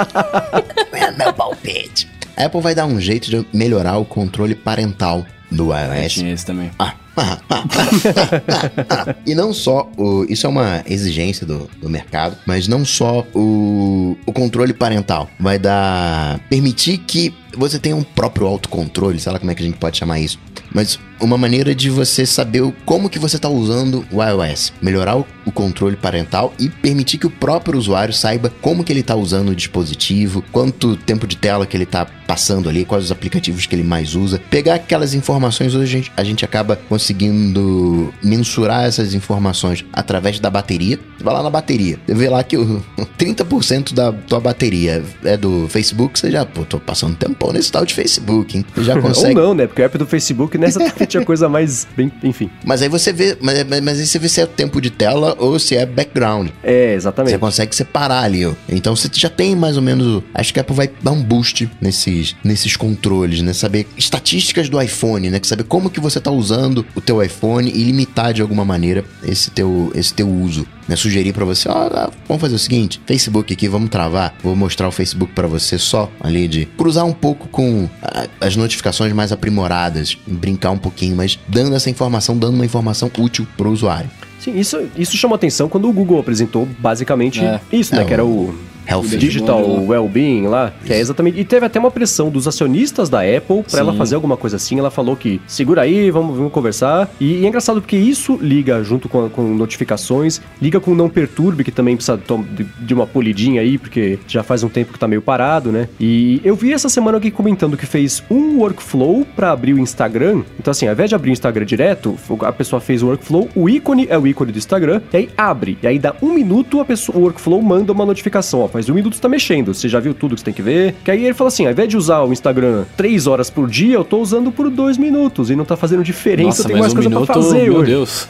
é 0.93 1.11
meu 1.17 1.33
palpite. 1.33 2.09
A 2.37 2.47
Apple 2.47 2.61
vai 2.61 2.75
dar 2.75 2.87
um 2.87 3.01
jeito 3.01 3.31
de 3.31 3.47
melhorar 3.53 3.99
o 3.99 4.05
controle 4.05 4.55
parental 4.55 5.25
do 5.51 5.69
iOS. 5.73 6.13
tinha 6.13 6.33
esse 6.33 6.47
também. 6.47 6.71
Ah, 6.79 6.95
e 9.27 9.35
não 9.35 9.53
só 9.53 9.91
o, 9.97 10.25
isso 10.29 10.47
é 10.47 10.49
uma 10.49 10.83
exigência 10.87 11.47
do, 11.47 11.69
do 11.81 11.89
mercado, 11.89 12.37
mas 12.47 12.67
não 12.67 12.85
só 12.85 13.27
o, 13.35 14.17
o 14.27 14.33
controle 14.33 14.73
parental. 14.73 15.29
Vai 15.39 15.59
dar 15.59 16.41
permitir 16.49 16.99
que 16.99 17.35
você 17.57 17.79
tenha 17.79 17.97
um 17.97 18.03
próprio 18.03 18.47
autocontrole, 18.47 19.21
sei 19.21 19.33
lá 19.33 19.39
como 19.39 19.51
é 19.51 19.55
que 19.55 19.63
a 19.63 19.67
gente 19.67 19.79
pode 19.79 19.99
chamar 19.99 20.21
isso, 20.21 20.39
mas 20.73 20.99
uma 21.23 21.39
maneira 21.39 21.75
de 21.75 21.89
você 21.89 22.27
saber 22.27 22.63
como 22.85 23.09
que 23.09 23.19
você 23.19 23.37
está 23.37 23.49
usando 23.49 24.05
o 24.11 24.23
iOS, 24.23 24.73
melhorar 24.83 25.17
o, 25.17 25.27
controle 25.53 25.97
parental 25.97 26.55
e 26.59 26.71
permitir 26.71 27.19
que 27.19 27.27
o 27.27 27.31
próprio 27.31 27.79
usuário 27.79 28.15
saiba 28.15 28.51
como 28.63 28.83
que 28.83 28.91
ele 28.91 29.01
está 29.01 29.15
usando 29.15 29.51
o 29.51 29.55
dispositivo, 29.55 30.43
quanto 30.51 30.97
tempo 30.97 31.27
de 31.27 31.37
tela 31.37 31.67
que 31.67 31.77
ele 31.77 31.85
está 31.85 32.07
passando 32.27 32.71
ali, 32.71 32.87
quais 32.87 33.05
os 33.05 33.13
aplicativos 33.13 33.67
que 33.67 33.75
ele 33.75 33.83
mais 33.83 34.15
usa, 34.15 34.41
pegar 34.49 34.77
aquelas 34.77 35.13
informações 35.13 35.75
hoje 35.75 35.85
a 35.85 35.87
gente, 35.87 36.13
a 36.17 36.25
gente 36.25 36.45
acaba 36.45 36.75
conseguindo 36.75 38.15
mensurar 38.23 38.85
essas 38.87 39.13
informações 39.13 39.85
através 39.93 40.41
da 40.41 40.49
bateria. 40.49 40.99
Você 41.19 41.23
vai 41.23 41.35
lá 41.35 41.43
na 41.43 41.51
bateria, 41.51 41.99
vê 42.07 42.31
lá 42.31 42.43
que 42.43 42.57
o 42.57 42.83
30% 43.19 43.93
da 43.93 44.11
tua 44.11 44.41
bateria 44.41 45.05
é 45.23 45.37
do 45.37 45.69
Facebook, 45.69 46.19
você 46.19 46.31
já, 46.31 46.47
pô, 46.47 46.65
tô 46.65 46.81
passando 46.81 47.15
tempão 47.15 47.53
nesse 47.53 47.71
tal 47.71 47.85
de 47.85 47.93
Facebook, 47.93 48.57
hein? 48.57 48.65
Você 48.75 48.85
já 48.85 48.99
consegue. 49.03 49.39
Ou 49.39 49.49
não, 49.49 49.55
né? 49.55 49.67
Porque 49.67 49.83
o 49.83 49.85
app 49.85 49.99
do 49.99 50.07
Facebook 50.07 50.57
nessa 50.57 50.81
tinha 51.13 51.25
coisa 51.25 51.49
mais, 51.49 51.87
bem, 51.97 52.11
enfim. 52.23 52.51
Mas 52.65 52.83
aí 52.83 52.89
você 52.89 53.13
vê, 53.13 53.37
mas, 53.41 53.65
mas 53.83 54.01
aí 54.01 54.07
você 54.07 54.19
vê 54.19 54.29
se 54.29 54.41
é 54.41 54.47
tempo 54.47 54.81
de 54.81 54.91
tela 54.91 55.37
ou 55.39 55.59
se 55.59 55.77
é 55.77 55.87
background. 55.87 56.49
É, 56.63 56.95
exatamente. 56.95 57.33
Você 57.33 57.39
consegue 57.39 57.75
separar 57.75 58.25
ali, 58.25 58.45
ó. 58.47 58.53
Então 58.69 58.95
você 58.97 59.09
já 59.13 59.29
tem 59.29 59.55
mais 59.55 59.77
ou 59.77 59.83
menos, 59.83 60.23
acho 60.35 60.53
que 60.53 60.61
a 60.61 60.63
Apple 60.63 60.75
vai 60.75 60.91
dar 61.03 61.13
um 61.13 61.23
boost 61.23 61.71
nesses, 61.81 62.37
nesses 62.43 62.77
controles, 62.77 63.43
né? 63.43 63.53
Saber 63.53 63.87
estatísticas 63.97 64.69
do 64.69 64.81
iPhone, 64.81 65.31
né? 65.31 65.41
Saber 65.43 65.65
como 65.65 65.91
que 65.91 66.01
você 66.01 66.21
tá 66.21 66.31
usando 66.31 66.85
o 66.95 67.01
teu 67.01 67.23
iPhone 67.23 67.71
e 67.71 67.83
limitar 67.85 68.33
de 68.33 68.43
alguma 68.43 68.65
maneira 68.65 69.05
esse 69.23 69.51
teu, 69.51 69.93
esse 69.95 70.13
teu 70.15 70.29
uso. 70.29 70.67
Né? 70.89 70.97
Sugerir 70.97 71.33
para 71.33 71.45
você, 71.45 71.69
ó, 71.69 71.87
oh, 71.87 72.11
vamos 72.27 72.41
fazer 72.41 72.55
o 72.55 72.59
seguinte, 72.59 73.01
Facebook 73.07 73.53
aqui, 73.53 73.69
vamos 73.69 73.91
travar, 73.91 74.35
vou 74.43 74.57
mostrar 74.57 74.89
o 74.89 74.93
Facebook 74.93 75.33
para 75.33 75.47
você 75.47 75.79
só 75.79 76.11
ali 76.21 76.49
de 76.49 76.67
cruzar 76.67 77.05
um 77.05 77.13
pouco 77.13 77.49
com 77.49 77.89
a, 78.03 78.27
as 78.41 78.57
notificações 78.57 79.13
mais 79.13 79.33
aprimoradas, 79.33 80.17
brincar 80.27 80.71
um 80.71 80.79
pouquinho, 80.79 81.17
mas 81.17 81.39
dando 81.49 81.75
essa 81.75 81.89
informação, 81.89 82.37
dando 82.37 82.55
uma 82.55 82.65
informação 82.65 83.11
útil 83.19 83.47
pro 83.57 83.71
usuário. 83.71 84.11
Sim, 84.41 84.59
isso, 84.59 84.89
isso 84.97 85.17
chamou 85.17 85.37
atenção 85.37 85.69
quando 85.69 85.89
o 85.89 85.93
Google 85.93 86.19
apresentou 86.19 86.67
basicamente 86.81 87.41
é. 87.45 87.61
isso, 87.73 87.95
né? 87.95 88.03
É, 88.03 88.05
que 88.05 88.13
era 88.13 88.25
o 88.25 88.53
Health 88.87 89.17
Digital 89.19 89.85
Wellbeing 89.85 90.47
lá, 90.47 90.73
que 90.85 90.93
é 90.93 90.99
exatamente. 90.99 91.39
E 91.39 91.45
teve 91.45 91.67
até 91.67 91.79
uma 91.79 91.91
pressão 91.91 92.31
dos 92.31 92.49
acionistas 92.49 93.09
da 93.09 93.21
Apple 93.21 93.63
para 93.71 93.81
ela 93.81 93.95
fazer 93.95 94.15
alguma 94.15 94.37
coisa 94.37 94.57
assim. 94.57 94.79
Ela 94.79 94.91
falou 94.91 95.17
que 95.17 95.41
segura 95.47 95.83
aí, 95.83 96.11
vamos, 96.11 96.37
vamos 96.37 96.53
conversar. 96.53 97.11
E, 97.21 97.41
e 97.41 97.45
é 97.45 97.49
engraçado 97.49 97.81
porque 97.81 97.97
isso 97.97 98.39
liga 98.41 98.83
junto 98.83 99.09
com, 99.09 99.29
com, 99.29 99.43
notificações, 99.43 100.41
liga 100.61 100.81
com 100.81 100.95
não 100.95 101.09
perturbe, 101.09 101.65
que 101.65 101.71
também 101.71 101.97
precisa 101.97 102.19
de, 102.19 102.65
de 102.65 102.95
uma 102.95 103.07
polidinha 103.07 103.61
aí, 103.61 103.79
porque 103.79 104.19
já 104.27 104.43
faz 104.43 104.63
um 104.63 104.69
tempo 104.69 104.93
que 104.93 104.99
tá 104.99 105.07
meio 105.07 105.23
parado, 105.23 105.71
né? 105.71 105.89
E 106.01 106.41
eu 106.45 106.57
vi 106.57 106.73
essa 106.73 106.89
semana 106.89 107.17
alguém 107.17 107.31
comentando 107.31 107.77
que 107.77 107.87
fez 107.87 108.23
um 108.31 108.59
workflow 108.59 109.25
para 109.37 109.53
abrir 109.53 109.75
o 109.75 109.79
Instagram. 109.79 110.43
Então, 110.59 110.71
assim, 110.71 110.87
ao 110.87 110.93
invés 110.93 111.09
de 111.09 111.15
abrir 111.15 111.31
o 111.31 111.33
Instagram 111.33 111.65
direto, 111.65 112.17
a 112.41 112.53
pessoa 112.53 112.81
fez 112.81 113.03
o 113.03 113.07
workflow, 113.07 113.49
o 113.55 113.69
ícone 113.69 114.07
é 114.11 114.19
o 114.19 114.27
ícone 114.27 114.53
do 114.53 114.59
Instagram, 114.59 115.01
e 115.13 115.17
aí 115.17 115.31
abre. 115.37 115.79
E 115.83 115.87
aí 115.87 115.99
dá 115.99 116.15
um 116.21 116.33
minuto, 116.33 116.81
a 116.81 116.85
pessoa, 116.85 117.17
o 117.19 117.23
workflow 117.23 117.63
manda 117.63 117.93
uma 117.93 118.05
notificação, 118.05 118.61
ó 118.61 118.69
faz 118.73 118.89
um 118.89 118.95
minuto 118.95 119.13
está 119.13 119.29
mexendo, 119.29 119.75
você 119.75 119.89
já 119.89 120.01
viu 120.01 120.15
tudo 120.15 120.35
que 120.35 120.41
você 120.41 120.45
tem 120.45 120.55
que 120.55 120.63
ver. 120.63 120.95
Que 121.05 121.11
aí 121.11 121.25
ele 121.25 121.35
fala 121.35 121.49
assim: 121.49 121.67
ao 121.67 121.73
invés 121.73 121.89
de 121.89 121.97
usar 121.97 122.23
o 122.23 122.33
Instagram 122.33 122.85
três 122.97 123.27
horas 123.27 123.51
por 123.51 123.69
dia, 123.69 123.95
eu 123.95 124.05
tô 124.05 124.19
usando 124.19 124.51
por 124.51 124.71
dois 124.71 124.97
minutos 124.97 125.51
e 125.51 125.57
não 125.57 125.65
tá 125.65 125.77
fazendo 125.77 126.03
diferença, 126.03 126.63
Nossa, 126.63 126.65
tenho 126.65 126.79
mais 126.79 126.93
um 126.93 126.97
coisa 126.97 127.09
minuto, 127.09 127.27
pra 127.27 127.35
fazer 127.35 127.65
meu 127.65 127.77
hoje. 127.77 127.91
Deus. 127.91 128.29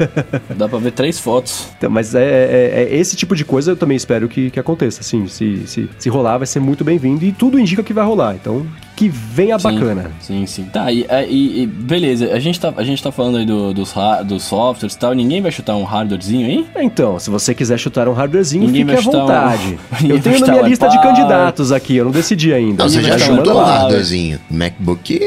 Dá 0.56 0.68
pra 0.68 0.78
ver 0.78 0.92
três 0.92 1.18
fotos. 1.18 1.68
Então, 1.76 1.90
mas 1.90 2.14
é, 2.14 2.22
é, 2.22 2.82
é, 2.82 2.96
esse 2.96 3.16
tipo 3.16 3.34
de 3.34 3.44
coisa 3.44 3.72
eu 3.72 3.76
também 3.76 3.96
espero 3.96 4.28
que, 4.28 4.50
que 4.50 4.60
aconteça. 4.60 5.00
Assim, 5.00 5.26
se, 5.26 5.66
se, 5.66 5.88
se 5.98 6.08
rolar, 6.08 6.38
vai 6.38 6.46
ser 6.46 6.60
muito 6.60 6.84
bem-vindo 6.84 7.24
e 7.24 7.32
tudo 7.32 7.58
indica 7.58 7.82
que 7.82 7.92
vai 7.92 8.04
rolar. 8.04 8.34
Então, 8.34 8.66
que 8.98 9.08
venha 9.08 9.56
Sim, 9.58 9.62
bacana. 9.74 10.10
Sim, 10.20 10.44
sim. 10.46 10.64
Tá, 10.64 10.90
e, 10.90 11.06
e- 11.28 11.62
e 11.62 11.66
beleza, 11.66 12.32
a 12.32 12.38
gente 12.40 12.58
tá, 12.58 12.72
a 12.76 12.82
gente 12.82 13.00
tá 13.00 13.12
falando 13.12 13.38
aí 13.38 13.46
do- 13.46 13.72
dos, 13.72 13.94
dos 14.26 14.42
softwares 14.42 14.94
e 14.94 14.98
tal, 14.98 15.12
ninguém 15.14 15.40
vai 15.40 15.52
chutar 15.52 15.76
um 15.76 15.84
hardwarezinho 15.84 16.46
aí? 16.46 16.66
Então, 16.84 17.16
se 17.18 17.30
você 17.30 17.54
quiser 17.54 17.78
chutar 17.78 18.08
um 18.08 18.12
hardwarezinho, 18.12 18.64
Ninguém 18.66 18.82
fique 18.84 18.92
vai 18.92 18.96
à 19.00 19.02
chutar 19.02 19.18
um- 19.18 19.20
vontade. 19.20 19.78
Ninguém 20.02 20.16
Eu 20.16 20.22
tenho 20.22 20.40
na 20.40 20.46
minha 20.48 20.62
um 20.64 20.66
lista 20.66 20.88
de 20.88 21.00
candidatos 21.00 21.70
aqui, 21.70 21.94
eu 21.96 22.04
não 22.06 22.10
decidi 22.10 22.52
ainda. 22.52 22.82
Não, 22.82 22.90
você 22.90 23.00
já 23.02 23.14
um 23.14 23.18
chutou 23.20 23.54
um 23.60 23.64
hardwarezinho. 23.64 24.40
MacBook 24.50 25.20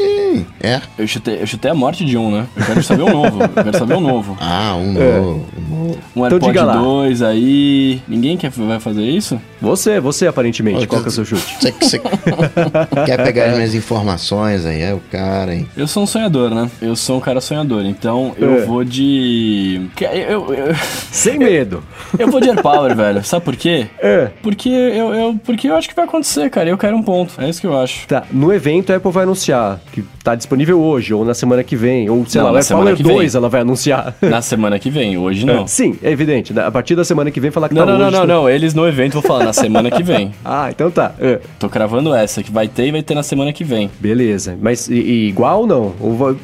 é. 0.62 0.80
Eu 0.98 1.06
chutei, 1.06 1.40
eu 1.40 1.46
chutei 1.46 1.70
a 1.70 1.74
morte 1.74 2.04
de 2.04 2.16
um, 2.18 2.30
né? 2.30 2.46
Eu 2.56 2.64
quero 2.66 2.82
saber 2.82 3.02
um 3.04 3.10
novo, 3.12 3.42
eu 3.42 3.48
quero 3.48 3.78
saber 3.78 3.94
um 3.94 4.00
novo. 4.00 4.36
Ah, 4.42 4.74
um 4.76 5.00
É. 5.00 5.18
novo. 5.18 5.46
um 5.56 5.76
novo. 5.76 5.98
Um 6.16 6.26
Então 6.26 6.38
AirPod 6.48 6.58
lá. 6.58 6.76
2 6.76 7.22
aí. 7.22 8.02
Ninguém 8.06 8.36
quer, 8.36 8.50
vai 8.50 8.78
fazer 8.80 9.02
isso? 9.02 9.40
Você, 9.60 9.98
você 10.00 10.26
aparentemente, 10.26 10.86
qual 10.86 11.00
que 11.00 11.08
é 11.08 11.10
o 11.10 11.12
seu 11.12 11.24
chute? 11.24 11.56
Você, 11.60 11.72
você 11.80 11.98
quer 13.06 13.22
pegar 13.24 13.48
as 13.62 13.74
informações 13.74 14.64
aí? 14.66 14.82
É 14.82 14.92
o 14.94 15.00
cara, 15.10 15.54
hein? 15.54 15.68
Eu 15.76 15.86
sou 15.86 16.02
um 16.02 16.06
sonhador, 16.06 16.50
né? 16.54 16.70
Eu 16.80 16.94
sou 16.96 17.16
um 17.18 17.20
cara 17.20 17.40
sonhador, 17.40 17.84
então 17.84 18.32
eu 18.38 18.58
É. 18.58 18.64
vou 18.66 18.84
de. 18.84 19.82
que- 19.96 20.04
Eu, 20.04 20.52
eu, 20.54 20.74
Sem 21.10 21.38
medo. 21.38 21.82
eu 22.18 22.30
vou 22.30 22.40
de 22.40 22.48
AirPower, 22.48 22.94
velho. 22.96 23.24
Sabe 23.24 23.44
por 23.44 23.56
quê? 23.56 23.86
É. 23.98 24.30
Porque 24.42 24.68
eu, 24.68 25.14
eu, 25.14 25.40
porque 25.44 25.68
eu 25.68 25.76
acho 25.76 25.88
que 25.88 25.94
vai 25.94 26.04
acontecer, 26.04 26.48
cara. 26.50 26.68
Eu 26.68 26.78
quero 26.78 26.96
um 26.96 27.02
ponto. 27.02 27.34
É 27.38 27.48
isso 27.48 27.60
que 27.60 27.66
eu 27.66 27.78
acho. 27.78 28.06
Tá, 28.06 28.24
no 28.30 28.52
evento 28.52 28.92
a 28.92 28.96
Apple 28.96 29.10
vai 29.12 29.22
anunciar 29.24 29.80
que 29.92 30.02
tá 30.22 30.34
disponível 30.34 30.80
hoje, 30.80 31.12
ou 31.14 31.24
na 31.24 31.34
semana 31.34 31.62
que 31.64 31.76
vem, 31.76 32.08
ou 32.08 32.24
sei 32.26 32.40
Não, 32.40 32.50
lá, 32.52 32.60
que 32.94 33.02
vem. 33.02 33.16
2 33.16 33.34
ela 33.34 33.48
vai 33.48 33.60
anunciar. 33.62 34.14
Na 34.22 34.40
semana 34.42 34.78
que 34.78 34.90
vem, 34.90 35.16
hoje 35.18 35.44
não. 35.46 35.66
Sim, 35.66 35.96
é 36.02 36.10
evidente. 36.10 36.58
A 36.58 36.70
partir 36.70 36.94
da 36.94 37.04
semana 37.04 37.30
que 37.30 37.40
vem 37.40 37.50
falar 37.50 37.68
que 37.68 37.74
Não, 37.74 37.84
tá 37.86 37.92
não, 37.92 37.98
não, 37.98 38.06
hoje. 38.08 38.16
não, 38.18 38.26
não. 38.26 38.50
Eles 38.50 38.74
no 38.74 38.86
evento 38.86 39.14
vão 39.14 39.22
falar 39.22 39.44
na 39.44 39.52
semana 39.52 39.90
que 39.90 40.02
vem. 40.02 40.32
Ah, 40.44 40.68
então 40.70 40.90
tá. 40.90 41.12
É. 41.20 41.38
Tô 41.58 41.68
cravando 41.68 42.12
essa, 42.14 42.42
que 42.42 42.50
vai 42.50 42.66
ter 42.68 42.86
e 42.86 42.92
vai 42.92 43.02
ter 43.02 43.14
na 43.14 43.22
semana 43.22 43.51
que 43.52 43.64
vem. 43.64 43.90
Beleza, 44.00 44.56
mas 44.60 44.88
e- 44.88 44.94
e 44.94 45.28
igual 45.28 45.60
ou 45.60 45.66
não? 45.66 45.94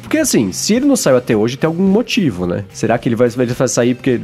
Porque 0.01 0.17
assim, 0.17 0.51
se 0.51 0.73
ele 0.73 0.85
não 0.85 0.95
saiu 0.95 1.17
até 1.17 1.35
hoje, 1.35 1.57
tem 1.57 1.67
algum 1.67 1.83
motivo, 1.83 2.45
né? 2.45 2.63
Será 2.73 2.97
que 2.97 3.07
ele 3.09 3.15
vai, 3.15 3.29
vai 3.29 3.67
sair 3.67 3.95
porque 3.95 4.19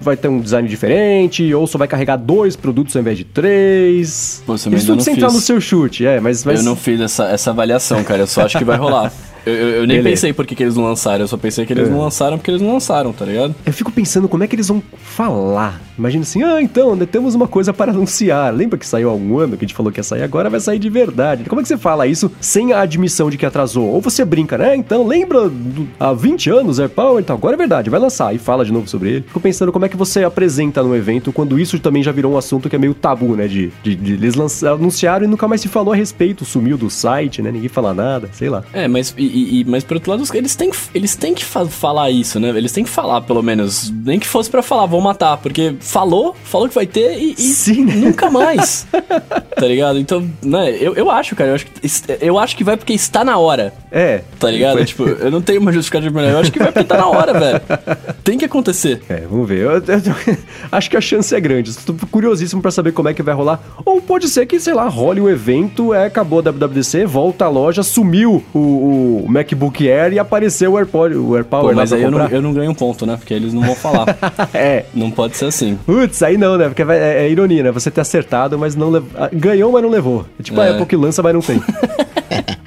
vai 0.00 0.16
ter 0.16 0.28
um 0.28 0.40
design 0.40 0.68
diferente, 0.68 1.52
ou 1.54 1.66
só 1.66 1.78
vai 1.78 1.88
carregar 1.88 2.16
dois 2.16 2.56
produtos 2.56 2.94
ao 2.96 3.00
invés 3.00 3.18
de 3.18 3.24
três? 3.24 4.42
Pô, 4.46 4.54
Isso 4.54 4.70
tudo 4.86 5.02
sem 5.02 5.14
entrar 5.14 5.32
no 5.32 5.40
seu 5.40 5.60
chute, 5.60 6.06
é, 6.06 6.20
mas... 6.20 6.44
mas... 6.44 6.60
Eu 6.60 6.64
não 6.64 6.76
fiz 6.76 7.00
essa, 7.00 7.24
essa 7.28 7.50
avaliação, 7.50 8.02
cara. 8.04 8.22
Eu 8.22 8.26
só 8.26 8.42
acho 8.42 8.58
que 8.58 8.64
vai 8.64 8.76
rolar. 8.76 9.12
Eu, 9.46 9.52
eu- 9.54 9.68
eu 9.68 9.86
nem 9.86 9.98
Beleza. 9.98 10.08
pensei 10.10 10.32
por 10.32 10.46
que, 10.46 10.54
que 10.54 10.62
eles 10.62 10.76
não 10.76 10.84
lançaram. 10.84 11.20
Eu 11.24 11.28
só 11.28 11.36
pensei 11.36 11.64
que 11.66 11.72
eles 11.72 11.88
É. 11.88 11.90
não 11.90 12.00
lançaram 12.00 12.36
porque 12.38 12.50
eles 12.50 12.60
não 12.62 12.72
lançaram, 12.74 13.12
tá 13.12 13.24
ligado? 13.24 13.54
Eu 13.64 13.72
fico 13.72 13.90
pensando 13.92 14.28
como 14.28 14.44
é 14.44 14.46
que 14.46 14.54
eles 14.56 14.68
vão 14.68 14.82
falar. 15.02 15.80
Imagina 15.98 16.22
assim, 16.22 16.42
ah, 16.42 16.62
então, 16.62 16.96
né, 16.96 17.04
temos 17.04 17.34
uma 17.34 17.46
coisa 17.46 17.72
para 17.74 17.92
anunciar. 17.92 18.54
Lembra 18.54 18.78
que 18.78 18.86
saiu 18.86 19.10
há 19.10 19.14
um 19.14 19.38
ano 19.38 19.56
que 19.56 19.64
a 19.64 19.68
gente 19.68 19.74
falou 19.76 19.92
que 19.92 19.98
ia 20.00 20.04
sair 20.04 20.22
agora, 20.22 20.48
vai 20.48 20.58
sair 20.60 20.78
de 20.78 20.88
verdade. 20.88 21.44
Como 21.44 21.60
é 21.60 21.62
que 21.62 21.68
você 21.68 21.76
fala 21.76 22.06
isso 22.06 22.30
sem 22.40 22.72
a 22.72 22.80
admissão 22.80 23.28
de 23.28 23.36
que 23.36 23.44
atrasou? 23.44 23.84
Ou 23.86 24.00
você 24.00 24.24
brinca, 24.24 24.56
né? 24.56 24.74
Então, 24.76 25.06
lembra 25.06 25.48
do- 25.48 25.86
há 25.98 26.12
20 26.12 26.48
anos, 26.50 26.78
AirPower, 26.78 27.20
então 27.20 27.36
agora 27.36 27.54
é 27.54 27.58
verdade, 27.58 27.90
vai 27.90 28.00
lançar 28.00 28.34
e 28.34 28.38
fala 28.38 28.64
de 28.64 28.72
novo 28.72 28.88
sobre 28.88 29.10
ele. 29.10 29.22
Fico 29.26 29.40
pensando 29.40 29.70
como 29.72 29.84
é 29.84 29.88
que 29.88 29.96
você 29.96 30.24
apresenta 30.24 30.82
no 30.82 30.96
evento 30.96 31.32
quando 31.32 31.58
isso 31.58 31.78
também 31.78 32.02
já 32.02 32.12
virou 32.12 32.32
um 32.32 32.38
assunto 32.38 32.68
que 32.70 32.76
é 32.76 32.78
meio 32.78 32.94
tabu, 32.94 33.36
né? 33.36 33.46
De, 33.46 33.70
de, 33.82 33.94
de 33.94 34.12
eles 34.14 34.34
anunciaram 34.64 35.24
e 35.24 35.28
nunca 35.28 35.46
mais 35.46 35.60
se 35.60 35.68
falou 35.68 35.92
a 35.92 35.96
respeito, 35.96 36.44
sumiu 36.46 36.78
do 36.78 36.88
site, 36.88 37.42
né? 37.42 37.50
Ninguém 37.52 37.68
fala 37.68 37.92
nada, 37.92 38.28
sei 38.32 38.48
lá. 38.48 38.62
É, 38.72 38.88
mas, 38.88 39.14
e, 39.18 39.29
e- 39.30 39.60
e- 39.60 39.64
mas 39.64 39.84
por 39.84 39.94
outro 39.94 40.10
lado, 40.10 40.22
eles 40.34 40.54
têm, 40.54 40.70
que- 40.70 40.78
eles 40.94 41.14
têm 41.16 41.34
que 41.34 41.44
fa- 41.44 41.66
falar 41.66 42.10
isso, 42.10 42.38
né? 42.40 42.48
Eles 42.50 42.72
têm 42.72 42.84
que 42.84 42.90
falar, 42.90 43.20
pelo 43.22 43.42
menos. 43.42 43.90
Nem 44.04 44.18
que 44.18 44.26
fosse 44.26 44.50
pra 44.50 44.62
falar, 44.62 44.86
vou 44.86 45.00
matar. 45.00 45.36
Porque 45.38 45.74
falou, 45.80 46.34
falou 46.44 46.68
que 46.68 46.74
vai 46.74 46.86
ter 46.86 47.18
e, 47.18 47.32
e 47.38 47.42
Sim, 47.42 47.84
né? 47.84 47.94
nunca 47.94 48.30
mais. 48.30 48.86
tá 49.56 49.66
ligado? 49.66 49.98
Então, 49.98 50.26
né, 50.42 50.70
eu, 50.80 50.94
eu 50.94 51.10
acho, 51.10 51.34
cara, 51.36 51.50
eu 51.50 51.54
acho, 51.54 51.66
que, 51.66 51.72
eu 52.20 52.38
acho 52.38 52.56
que 52.56 52.64
vai 52.64 52.76
porque 52.76 52.92
está 52.92 53.24
na 53.24 53.38
hora. 53.38 53.72
É. 53.90 54.22
Tá 54.38 54.50
ligado? 54.50 54.84
tipo, 54.84 55.04
eu 55.08 55.30
não 55.30 55.40
tenho 55.42 55.60
uma 55.60 55.72
justificativa 55.72 56.14
melhor. 56.20 56.32
Eu 56.34 56.38
acho 56.40 56.52
que 56.52 56.58
vai 56.58 56.72
porque 56.72 56.84
tá 56.86 56.96
na 56.96 57.06
hora, 57.06 57.38
velho. 57.38 57.60
Tem 58.22 58.38
que 58.38 58.44
acontecer. 58.44 59.02
É, 59.08 59.22
vamos 59.28 59.48
ver. 59.48 59.58
Eu- 59.58 59.72
eu- 59.72 60.36
acho 60.72 60.88
que 60.90 60.96
a 60.96 61.00
chance 61.00 61.34
é 61.34 61.40
grande. 61.40 61.70
Estou 61.70 61.94
curiosíssimo 62.10 62.62
pra 62.62 62.70
saber 62.70 62.92
como 62.92 63.08
é 63.08 63.14
que 63.14 63.22
vai 63.22 63.34
rolar. 63.34 63.60
Ou 63.84 64.00
pode 64.00 64.28
ser 64.28 64.46
que, 64.46 64.58
sei 64.60 64.74
lá, 64.74 64.88
role 64.88 65.20
o 65.20 65.28
evento, 65.28 65.92
é, 65.92 66.06
acabou 66.06 66.38
a 66.38 66.42
WWDC, 66.42 67.04
volta 67.06 67.44
à 67.44 67.48
loja, 67.48 67.82
sumiu 67.82 68.42
o, 68.54 68.58
o 68.58 69.19
MacBook 69.28 69.88
Air 69.90 70.12
e 70.12 70.18
apareceu 70.18 70.72
o 70.72 70.78
AirPod, 70.78 71.14
o 71.16 71.34
AirPower 71.36 71.70
Pô, 71.70 71.74
mas 71.74 71.92
aí 71.92 72.02
eu 72.02 72.10
não, 72.10 72.26
eu 72.28 72.42
não 72.42 72.52
ganho 72.52 72.70
um 72.70 72.74
ponto, 72.74 73.04
né? 73.06 73.16
Porque 73.16 73.34
eles 73.34 73.52
não 73.52 73.62
vão 73.62 73.74
falar. 73.74 74.06
é. 74.54 74.84
não 74.94 75.10
pode 75.10 75.36
ser 75.36 75.46
assim. 75.46 75.78
Putz, 75.86 76.22
aí 76.22 76.36
não, 76.36 76.56
né? 76.56 76.68
Porque 76.68 76.84
vai- 76.84 76.98
é, 76.98 77.24
é 77.24 77.30
ironia, 77.30 77.62
né? 77.62 77.70
Você 77.70 77.90
ter 77.90 78.00
acertado, 78.00 78.58
mas 78.58 78.74
não 78.76 78.90
lev... 78.90 79.04
ah, 79.16 79.28
ganhou, 79.32 79.72
mas 79.72 79.82
não 79.82 79.90
levou. 79.90 80.26
É 80.38 80.42
tipo 80.42 80.60
a 80.60 80.66
É. 80.66 80.70
Apple 80.70 80.86
que 80.86 80.96
lança, 80.96 81.22
mas 81.22 81.34
não 81.34 81.40
tem. 81.40 81.60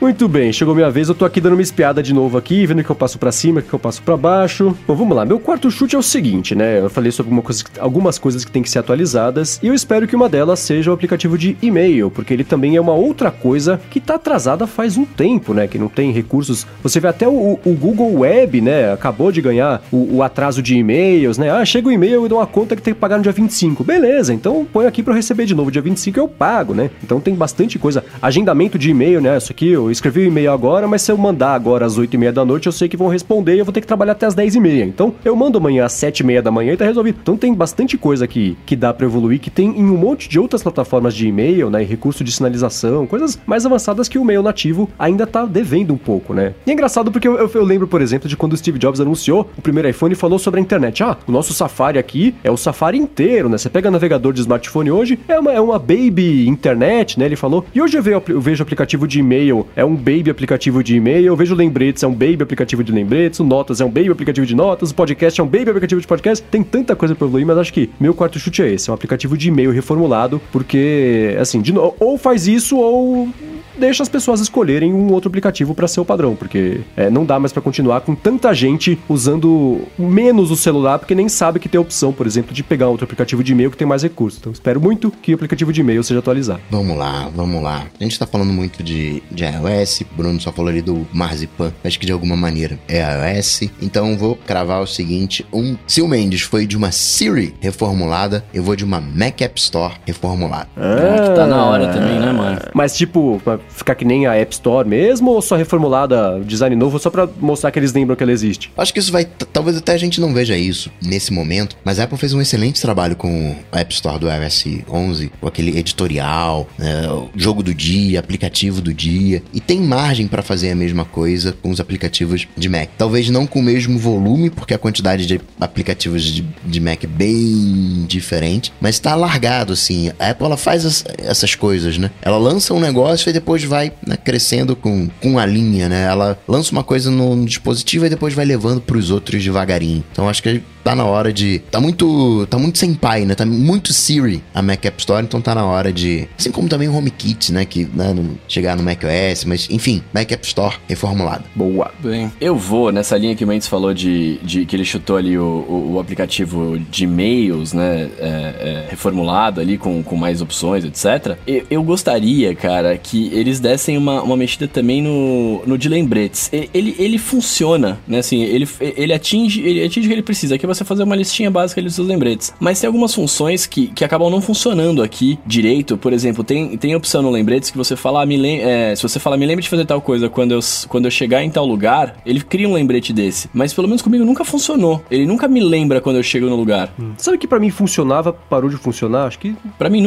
Muito 0.03 0.27
bem, 0.27 0.51
chegou 0.51 0.75
minha 0.75 0.91
vez. 0.91 1.07
Eu 1.07 1.15
tô 1.15 1.23
aqui 1.23 1.39
dando 1.39 1.53
uma 1.53 1.61
espiada 1.61 2.03
de 2.03 2.13
novo 2.13 2.37
aqui, 2.37 2.65
vendo 2.65 2.83
que 2.83 2.89
eu 2.89 2.95
passo 2.95 3.17
pra 3.17 3.31
cima, 3.31 3.61
que 3.61 3.71
eu 3.71 3.79
passo 3.79 4.03
pra 4.03 4.17
baixo. 4.17 4.75
Bom, 4.85 4.95
vamos 4.95 5.15
lá. 5.15 5.23
Meu 5.23 5.39
quarto 5.39 5.71
chute 5.71 5.95
é 5.95 5.97
o 5.97 6.03
seguinte, 6.03 6.53
né? 6.53 6.81
Eu 6.81 6.89
falei 6.89 7.09
sobre 7.09 7.33
coisa, 7.41 7.63
algumas 7.79 8.19
coisas 8.19 8.43
que 8.43 8.51
tem 8.51 8.61
que 8.61 8.69
ser 8.69 8.79
atualizadas 8.79 9.61
e 9.63 9.67
eu 9.67 9.73
espero 9.73 10.05
que 10.05 10.13
uma 10.13 10.27
delas 10.27 10.59
seja 10.59 10.91
o 10.91 10.93
aplicativo 10.93 11.37
de 11.37 11.55
e-mail, 11.61 12.11
porque 12.11 12.33
ele 12.33 12.43
também 12.43 12.75
é 12.75 12.81
uma 12.81 12.91
outra 12.91 13.31
coisa 13.31 13.79
que 13.89 14.01
tá 14.01 14.15
atrasada 14.15 14.67
faz 14.67 14.97
um 14.97 15.05
tempo, 15.05 15.53
né? 15.53 15.69
Que 15.69 15.79
não 15.79 15.87
tem 15.87 16.11
recursos. 16.11 16.67
Você 16.83 16.99
vê 16.99 17.07
até 17.07 17.25
o, 17.25 17.57
o 17.63 17.71
Google 17.71 18.13
Web, 18.19 18.59
né? 18.59 18.91
Acabou 18.91 19.31
de 19.31 19.41
ganhar 19.41 19.81
o, 19.89 20.17
o 20.17 20.21
atraso 20.21 20.61
de 20.61 20.75
e-mails, 20.75 21.37
né? 21.37 21.49
Ah, 21.49 21.63
chega 21.63 21.87
o 21.87 21.91
e-mail 21.93 22.25
e 22.25 22.27
dou 22.27 22.39
uma 22.39 22.47
conta 22.47 22.75
que 22.75 22.81
tem 22.81 22.93
que 22.93 22.99
pagar 22.99 23.15
no 23.15 23.23
dia 23.23 23.31
25. 23.31 23.85
Beleza, 23.85 24.33
então 24.33 24.67
põe 24.69 24.85
aqui 24.85 25.01
eu 25.07 25.13
receber 25.13 25.45
de 25.45 25.55
novo. 25.55 25.71
Dia 25.71 25.81
25 25.81 26.19
eu 26.19 26.27
pago, 26.27 26.73
né? 26.73 26.89
Então 27.01 27.21
tem 27.21 27.33
bastante 27.33 27.79
coisa. 27.79 28.03
Agendamento 28.21 28.77
de 28.77 28.89
e-mail, 28.89 29.21
né? 29.21 29.37
Isso 29.37 29.53
aqui, 29.53 29.69
eu 29.69 29.92
escrevi 29.93 30.21
o 30.21 30.25
e-mail 30.25 30.51
agora, 30.51 30.87
mas 30.87 31.01
se 31.01 31.11
eu 31.11 31.17
mandar 31.17 31.53
agora 31.53 31.85
às 31.85 31.97
8 31.97 32.13
e 32.13 32.17
meia 32.17 32.31
da 32.33 32.43
noite, 32.43 32.65
eu 32.67 32.71
sei 32.71 32.87
que 32.89 32.97
vão 32.97 33.07
responder 33.07 33.55
e 33.55 33.59
eu 33.59 33.65
vou 33.65 33.73
ter 33.73 33.81
que 33.81 33.87
trabalhar 33.87 34.11
até 34.13 34.25
às 34.25 34.35
10 34.35 34.55
e 34.55 34.59
meia. 34.59 34.83
Então 34.83 35.13
eu 35.23 35.35
mando 35.35 35.57
amanhã 35.57 35.85
às 35.85 35.93
7 35.93 36.19
e 36.19 36.25
meia 36.25 36.41
da 36.41 36.51
manhã 36.51 36.73
e 36.73 36.77
tá 36.77 36.85
resolvido. 36.85 37.17
Então 37.21 37.37
tem 37.37 37.53
bastante 37.53 37.97
coisa 37.97 38.27
que, 38.27 38.57
que 38.65 38.75
dá 38.75 38.93
pra 38.93 39.05
evoluir, 39.05 39.39
que 39.39 39.49
tem 39.49 39.69
em 39.69 39.83
um 39.83 39.97
monte 39.97 40.27
de 40.27 40.39
outras 40.39 40.61
plataformas 40.63 41.13
de 41.15 41.27
e-mail, 41.27 41.69
né? 41.69 41.81
E 41.81 41.85
recurso 41.85 42.23
de 42.23 42.31
sinalização, 42.31 43.05
coisas 43.07 43.39
mais 43.45 43.65
avançadas 43.65 44.07
que 44.07 44.17
o 44.17 44.21
e-mail 44.21 44.41
nativo 44.43 44.89
ainda 44.99 45.25
tá 45.25 45.45
devendo 45.45 45.93
um 45.93 45.97
pouco, 45.97 46.33
né? 46.33 46.53
E 46.65 46.69
é 46.71 46.73
engraçado 46.73 47.11
porque 47.11 47.27
eu, 47.27 47.37
eu- 47.37 47.51
eu 47.53 47.63
lembro, 47.63 47.87
por 47.87 48.01
exemplo, 48.01 48.27
de 48.27 48.35
quando 48.35 48.53
o 48.53 48.57
Steve 48.57 48.79
Jobs 48.79 48.99
anunciou 48.99 49.49
o 49.57 49.61
primeiro 49.61 49.87
iPhone 49.89 50.13
e 50.13 50.15
falou 50.15 50.39
sobre 50.39 50.59
a 50.59 50.63
internet. 50.63 51.03
Ah, 51.03 51.17
o 51.27 51.31
nosso 51.31 51.53
Safari 51.53 51.97
aqui 51.99 52.33
é 52.43 52.49
o 52.51 52.57
Safari 52.57 52.97
inteiro, 52.97 53.47
né? 53.49 53.57
Você 53.57 53.69
pega 53.69 53.89
navegador 53.91 54.33
de 54.33 54.41
smartphone 54.41 54.91
hoje, 54.91 55.19
é 55.27 55.39
uma, 55.39 55.53
é 55.53 55.61
uma 55.61 55.77
baby 55.79 56.47
internet, 56.47 57.19
né? 57.19 57.25
Ele 57.25 57.35
falou. 57.35 57.65
E 57.73 57.81
hoje 57.81 57.97
eu 57.97 58.03
vejo, 58.03 58.21
eu 58.29 58.41
vejo 58.41 58.63
aplicativo 58.63 59.07
de 59.07 59.19
e-mail, 59.19 59.65
é 59.75 59.82
um 59.85 59.95
baby 59.95 60.29
aplicativo 60.29 60.83
de 60.83 60.95
e-mail, 60.95 61.25
eu 61.25 61.35
vejo 61.35 61.53
lembretes, 61.55 62.03
é 62.03 62.07
um 62.07 62.13
baby 62.13 62.41
aplicativo 62.43 62.83
de 62.83 62.91
lembretes, 62.91 63.39
o 63.39 63.43
Notas 63.43 63.81
é 63.81 63.85
um 63.85 63.89
baby 63.89 64.09
aplicativo 64.11 64.45
de 64.45 64.55
notas, 64.55 64.91
o 64.91 64.95
podcast 64.95 65.39
é 65.39 65.43
um 65.43 65.47
baby 65.47 65.69
aplicativo 65.69 65.99
de 66.01 66.07
podcast. 66.07 66.43
Tem 66.49 66.63
tanta 66.63 66.95
coisa 66.95 67.15
pra 67.15 67.25
evoluir, 67.27 67.45
mas 67.45 67.57
acho 67.57 67.73
que 67.73 67.89
meu 67.99 68.13
quarto 68.13 68.39
chute 68.39 68.61
é 68.61 68.71
esse, 68.71 68.89
é 68.89 68.91
um 68.91 68.95
aplicativo 68.95 69.37
de 69.37 69.47
e-mail 69.49 69.71
reformulado, 69.71 70.41
porque, 70.51 71.35
assim, 71.39 71.61
de 71.61 71.73
no- 71.73 71.93
ou 71.99 72.17
faz 72.17 72.47
isso 72.47 72.77
ou 72.77 73.29
deixa 73.77 74.03
as 74.03 74.09
pessoas 74.09 74.39
escolherem 74.39 74.93
um 74.93 75.11
outro 75.11 75.29
aplicativo 75.29 75.73
para 75.73 75.87
ser 75.87 75.99
o 75.99 76.05
padrão, 76.05 76.35
porque 76.35 76.81
é, 76.95 77.09
não 77.09 77.25
dá 77.25 77.39
mais 77.39 77.51
para 77.51 77.61
continuar 77.61 78.01
com 78.01 78.15
tanta 78.15 78.53
gente 78.53 78.99
usando 79.07 79.81
menos 79.97 80.51
o 80.51 80.55
celular, 80.55 80.99
porque 80.99 81.15
nem 81.15 81.29
sabe 81.29 81.59
que 81.59 81.69
tem 81.69 81.77
a 81.77 81.81
opção, 81.81 82.11
por 82.11 82.27
exemplo, 82.27 82.53
de 82.53 82.63
pegar 82.63 82.87
outro 82.87 83.05
aplicativo 83.05 83.43
de 83.43 83.51
e-mail 83.51 83.71
que 83.71 83.77
tem 83.77 83.87
mais 83.87 84.03
recursos. 84.03 84.39
Então, 84.39 84.51
espero 84.51 84.79
muito 84.79 85.11
que 85.11 85.31
o 85.31 85.35
aplicativo 85.35 85.71
de 85.71 85.81
e-mail 85.81 86.03
seja 86.03 86.19
atualizado. 86.19 86.61
Vamos 86.69 86.97
lá, 86.97 87.29
vamos 87.35 87.61
lá. 87.61 87.85
A 87.99 88.03
gente 88.03 88.17
tá 88.17 88.25
falando 88.27 88.51
muito 88.51 88.83
de, 88.83 89.21
de 89.31 89.43
iOS, 89.43 90.03
Bruno 90.15 90.39
só 90.39 90.51
falou 90.51 90.69
ali 90.69 90.81
do 90.81 91.05
Marzipan, 91.11 91.73
acho 91.83 91.99
que 91.99 92.05
de 92.05 92.11
alguma 92.11 92.35
maneira 92.35 92.79
é 92.87 93.01
iOS. 93.37 93.63
Então 93.81 94.17
vou 94.17 94.35
cravar 94.35 94.81
o 94.81 94.87
seguinte: 94.87 95.45
um. 95.51 95.75
Se 95.87 96.01
o 96.01 96.07
Mendes 96.07 96.41
foi 96.41 96.65
de 96.65 96.77
uma 96.77 96.91
Siri 96.91 97.53
reformulada, 97.59 98.43
eu 98.53 98.63
vou 98.63 98.75
de 98.75 98.83
uma 98.83 99.01
Mac 99.01 99.41
App 99.41 99.59
Store 99.59 99.93
reformulada. 100.05 100.67
É, 100.77 101.29
que 101.29 101.35
tá 101.35 101.47
na 101.47 101.65
hora 101.65 101.87
também, 101.87 102.19
né, 102.19 102.31
mano? 102.31 102.59
Mas, 102.73 102.95
tipo, 102.95 103.41
ficar 103.69 103.95
que 103.95 104.05
nem 104.05 104.25
a 104.25 104.33
App 104.35 104.53
Store 104.53 104.87
mesmo, 104.87 105.31
ou 105.31 105.41
só 105.41 105.55
reformulada, 105.55 106.39
design 106.45 106.75
novo, 106.75 106.99
só 106.99 107.09
pra 107.09 107.27
mostrar 107.39 107.71
que 107.71 107.79
eles 107.79 107.93
lembram 107.93 108.15
que 108.15 108.23
ela 108.23 108.31
existe? 108.31 108.71
Acho 108.77 108.93
que 108.93 108.99
isso 108.99 109.11
vai. 109.11 109.25
Talvez 109.25 109.77
até 109.77 109.93
a 109.93 109.97
gente 109.97 110.19
não 110.21 110.33
veja 110.33 110.55
isso 110.57 110.91
nesse 111.01 111.31
momento, 111.33 111.75
mas 111.83 111.99
a 111.99 112.03
Apple 112.03 112.17
fez 112.17 112.33
um 112.33 112.41
excelente 112.41 112.81
trabalho 112.81 113.15
com 113.15 113.51
o 113.71 113.77
App 113.77 113.93
Store 113.93 114.19
do 114.19 114.27
iOS 114.29 114.65
11, 114.89 115.31
com 115.39 115.47
aquele 115.47 115.77
editorial, 115.77 116.67
né, 116.77 117.03
jogo 117.35 117.61
do 117.63 117.73
dia, 117.73 118.19
aplicativo 118.19 118.81
do 118.81 118.93
dia, 118.93 119.41
e 119.53 119.59
tem 119.59 119.79
margem 119.81 120.27
para 120.27 120.41
fazer 120.41 120.71
a 120.71 120.75
mesma 120.75 121.05
coisa 121.05 121.55
com 121.61 121.69
os 121.69 121.79
aplicativos 121.79 122.47
de 122.55 122.69
Mac. 122.69 122.89
Talvez 122.97 123.29
não 123.29 123.45
com 123.45 123.59
o 123.59 123.63
mesmo 123.63 123.97
volume, 123.99 124.49
porque 124.49 124.73
a 124.73 124.77
quantidade 124.77 125.25
de 125.25 125.39
aplicativos 125.59 126.23
de, 126.23 126.41
de 126.65 126.79
Mac 126.79 127.03
é 127.03 127.07
bem 127.07 128.05
diferente, 128.07 128.71
mas 128.79 128.99
tá 128.99 129.15
largado 129.15 129.73
assim. 129.73 130.11
A 130.19 130.29
Apple 130.29 130.45
ela 130.45 130.57
faz 130.57 130.85
as- 130.85 131.03
essas 131.17 131.55
coisas, 131.55 131.97
né? 131.97 132.11
Ela 132.21 132.37
lança 132.37 132.73
um 132.73 132.79
negócio 132.79 133.29
e 133.29 133.33
depois 133.33 133.52
vai 133.61 133.91
né, 134.07 134.17
crescendo 134.17 134.75
com, 134.75 135.07
com 135.21 135.37
a 135.37 135.45
linha, 135.45 135.89
né? 135.89 136.05
Ela 136.05 136.39
lança 136.47 136.71
uma 136.71 136.83
coisa 136.83 137.11
no, 137.11 137.35
no 137.35 137.45
dispositivo 137.45 138.05
e 138.05 138.09
depois 138.09 138.33
vai 138.33 138.45
levando 138.45 138.81
pros 138.81 139.11
outros 139.11 139.43
devagarinho. 139.43 140.03
Então 140.11 140.29
acho 140.29 140.41
que 140.41 140.63
tá 140.83 140.95
na 140.95 141.05
hora 141.05 141.31
de. 141.31 141.59
Tá 141.71 141.79
muito. 141.79 142.45
Tá 142.47 142.57
muito 142.57 142.77
sem 142.77 142.93
pai, 142.93 143.25
né? 143.25 143.35
Tá 143.35 143.45
muito 143.45 143.93
Siri 143.93 144.43
a 144.53 144.61
Mac 144.61 144.83
App 144.85 144.99
Store, 144.99 145.23
então 145.23 145.41
tá 145.41 145.55
na 145.55 145.65
hora 145.65 145.91
de. 145.91 146.27
Assim 146.37 146.51
como 146.51 146.67
também 146.67 146.87
o 146.87 146.95
HomeKit, 146.95 147.51
né? 147.53 147.65
Que 147.65 147.85
né, 147.93 148.13
não 148.13 148.37
chegar 148.47 148.75
no 148.75 148.83
macOS, 148.83 149.45
mas 149.45 149.69
enfim, 149.69 150.03
Mac 150.13 150.31
App 150.31 150.45
Store 150.45 150.75
reformulado. 150.87 151.45
Boa. 151.55 151.91
Bem, 151.99 152.31
eu 152.41 152.55
vou 152.55 152.91
nessa 152.91 153.17
linha 153.17 153.35
que 153.35 153.43
o 153.43 153.47
Mendes 153.47 153.67
falou 153.67 153.93
de, 153.93 154.37
de 154.43 154.65
que 154.65 154.75
ele 154.75 154.85
chutou 154.85 155.17
ali 155.17 155.37
o, 155.37 155.43
o, 155.43 155.93
o 155.93 155.99
aplicativo 155.99 156.77
de 156.77 157.05
e-mails, 157.05 157.73
né? 157.73 158.09
É, 158.19 158.27
é, 158.27 158.87
reformulado 158.89 159.61
ali 159.61 159.77
com, 159.77 160.03
com 160.03 160.15
mais 160.15 160.41
opções, 160.41 160.83
etc. 160.83 161.37
Eu, 161.47 161.65
eu, 161.69 161.83
gostaria, 161.83 162.53
cara, 162.55 162.97
que 162.97 163.27
eles 163.33 163.59
dessem 163.59 163.97
uma, 163.97 164.21
uma 164.21 164.35
mexida 164.35 164.67
também 164.67 165.01
no, 165.01 165.63
no 165.65 165.77
de 165.77 165.87
lembretes. 165.87 166.49
Ele, 166.51 166.95
ele 166.97 167.17
funciona, 167.17 167.99
né? 168.07 168.19
Assim, 168.19 168.41
ele, 168.41 168.67
ele 168.79 169.13
atinge 169.13 169.61
ele 169.61 169.83
atinge 169.83 170.07
o 170.07 170.09
que 170.09 170.13
ele 170.13 170.23
precisa, 170.23 170.57
que 170.57 170.65
é 170.65 170.72
você 170.73 170.83
fazer 170.83 171.03
uma 171.03 171.15
listinha 171.15 171.49
básica 171.49 171.81
dos 171.81 171.95
seus 171.95 172.07
lembretes. 172.07 172.53
Mas 172.59 172.79
tem 172.79 172.87
algumas 172.87 173.13
funções 173.13 173.65
que, 173.65 173.87
que 173.87 174.03
acabam 174.03 174.29
não 174.29 174.41
funcionando 174.41 175.01
aqui 175.01 175.39
direito. 175.45 175.97
Por 175.97 176.13
exemplo, 176.13 176.43
tem, 176.43 176.77
tem 176.77 176.95
opção 176.95 177.21
no 177.21 177.29
lembretes 177.29 177.69
que 177.71 177.77
você 177.77 177.95
fala, 177.95 178.23
ah, 178.23 178.25
me 178.25 178.37
lem 178.37 178.61
é, 178.61 178.95
se 178.95 179.03
você 179.03 179.19
fala, 179.19 179.37
me 179.37 179.45
lembre 179.45 179.63
de 179.63 179.69
fazer 179.69 179.85
tal 179.85 180.01
coisa 180.01 180.29
quando 180.29 180.51
eu, 180.51 180.59
quando 180.87 181.05
eu 181.05 181.11
chegar 181.11 181.43
em 181.43 181.49
tal 181.49 181.65
lugar, 181.65 182.17
ele 182.25 182.41
cria 182.41 182.67
um 182.67 182.73
lembrete 182.73 183.13
desse. 183.13 183.49
Mas 183.53 183.73
pelo 183.73 183.87
menos 183.87 184.01
comigo 184.01 184.23
nunca 184.25 184.43
funcionou. 184.43 185.01
Ele 185.09 185.25
nunca 185.25 185.47
me 185.47 185.59
lembra 185.59 186.01
quando 186.01 186.17
eu 186.17 186.23
chego 186.23 186.49
no 186.49 186.55
lugar. 186.55 186.93
Hum. 186.99 187.13
Sabe 187.17 187.37
que 187.37 187.47
para 187.47 187.59
mim 187.59 187.69
funcionava, 187.69 188.33
parou 188.33 188.69
de 188.69 188.77
funcionar? 188.77 189.27
Acho 189.27 189.39
que. 189.39 189.55
Pra 189.77 189.89
mim 189.89 190.01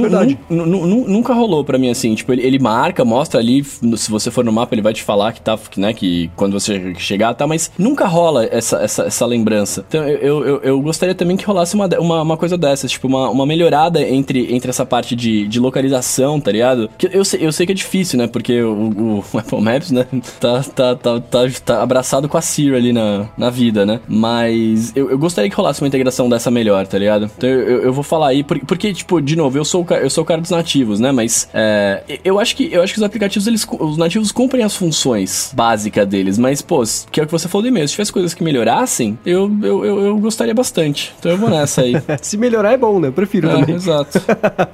nunca 0.50 1.32
rolou 1.32 1.64
para 1.64 1.78
mim 1.78 1.90
assim. 1.90 2.14
Tipo, 2.14 2.32
ele, 2.32 2.42
ele, 2.42 2.58
marca, 2.58 3.04
mostra 3.04 3.40
ali, 3.40 3.64
se 3.64 4.10
você 4.10 4.30
for 4.30 4.44
no 4.44 4.52
mapa, 4.52 4.74
ele 4.74 4.82
vai 4.82 4.92
te 4.92 5.02
falar 5.02 5.32
que 5.32 5.40
tá, 5.40 5.58
né, 5.76 5.92
que 5.92 6.30
quando 6.36 6.52
você 6.52 6.94
chegar, 6.96 7.34
tá, 7.34 7.46
mas 7.46 7.70
nunca 7.78 8.06
rola 8.06 8.46
essa, 8.50 8.78
essa, 8.78 9.04
essa 9.04 9.26
lembrança. 9.26 9.84
Então 9.88 10.06
eu, 10.06 10.44
eu, 10.44 10.55
eu 10.62 10.80
gostaria 10.80 11.14
também 11.14 11.36
que 11.36 11.44
rolasse 11.44 11.74
uma, 11.74 11.88
uma, 11.98 12.22
uma 12.22 12.36
coisa 12.36 12.56
dessas, 12.56 12.90
tipo, 12.90 13.06
uma, 13.06 13.30
uma 13.30 13.46
melhorada 13.46 14.00
entre, 14.02 14.54
entre 14.54 14.70
essa 14.70 14.84
parte 14.84 15.14
de, 15.14 15.46
de 15.46 15.60
localização, 15.60 16.40
tá 16.40 16.50
ligado? 16.52 16.90
Que 16.98 17.08
eu, 17.12 17.24
sei, 17.24 17.46
eu 17.46 17.52
sei 17.52 17.66
que 17.66 17.72
é 17.72 17.74
difícil, 17.74 18.18
né? 18.18 18.26
Porque 18.26 18.62
o, 18.62 19.22
o 19.32 19.38
Apple 19.38 19.60
Maps, 19.60 19.90
né, 19.90 20.06
tá, 20.40 20.62
tá, 20.62 20.94
tá, 20.94 21.20
tá, 21.20 21.38
tá 21.64 21.82
abraçado 21.82 22.28
com 22.28 22.36
a 22.36 22.40
Siri 22.40 22.74
ali 22.74 22.92
na, 22.92 23.28
na 23.36 23.50
vida, 23.50 23.84
né? 23.84 24.00
Mas 24.08 24.92
eu, 24.96 25.10
eu 25.10 25.18
gostaria 25.18 25.50
que 25.50 25.56
rolasse 25.56 25.80
uma 25.82 25.88
integração 25.88 26.28
dessa 26.28 26.50
melhor, 26.50 26.86
tá 26.86 26.98
ligado? 26.98 27.30
Então 27.36 27.48
eu, 27.48 27.82
eu 27.82 27.92
vou 27.92 28.04
falar 28.04 28.28
aí, 28.28 28.42
porque, 28.42 28.66
porque, 28.66 28.92
tipo, 28.92 29.20
de 29.20 29.36
novo, 29.36 29.58
eu 29.58 29.64
sou 29.64 29.86
o, 29.88 29.94
eu 29.94 30.10
sou 30.10 30.22
o 30.22 30.26
cara 30.26 30.40
dos 30.40 30.50
nativos, 30.50 31.00
né? 31.00 31.12
Mas 31.12 31.48
é, 31.52 32.02
eu, 32.24 32.38
acho 32.38 32.56
que, 32.56 32.72
eu 32.72 32.82
acho 32.82 32.92
que 32.92 32.98
os 32.98 33.04
aplicativos, 33.04 33.46
eles, 33.46 33.66
os 33.80 33.96
nativos 33.96 34.32
cumprem 34.32 34.64
as 34.64 34.76
funções 34.76 35.52
básicas 35.54 36.06
deles, 36.06 36.38
mas, 36.38 36.62
pô, 36.62 36.82
que 37.10 37.20
é 37.20 37.22
o 37.22 37.26
que 37.26 37.32
você 37.32 37.48
falou 37.48 37.62
de 37.62 37.68
e-mail, 37.68 37.88
se 37.88 37.94
tivesse 37.94 38.12
coisas 38.12 38.34
que 38.34 38.42
melhorassem, 38.42 39.18
eu, 39.24 39.50
eu, 39.62 39.84
eu, 39.84 40.00
eu 40.06 40.18
gostaria 40.18 40.45
bastante. 40.54 41.14
Então 41.18 41.32
eu 41.32 41.38
vou 41.38 41.50
nessa 41.50 41.82
aí. 41.82 41.94
se 42.22 42.36
melhorar 42.36 42.72
é 42.72 42.76
bom, 42.76 43.00
né? 43.00 43.08
Eu 43.08 43.12
prefiro 43.12 43.48
é, 43.48 43.52
também. 43.52 43.74
Exato. 43.74 44.20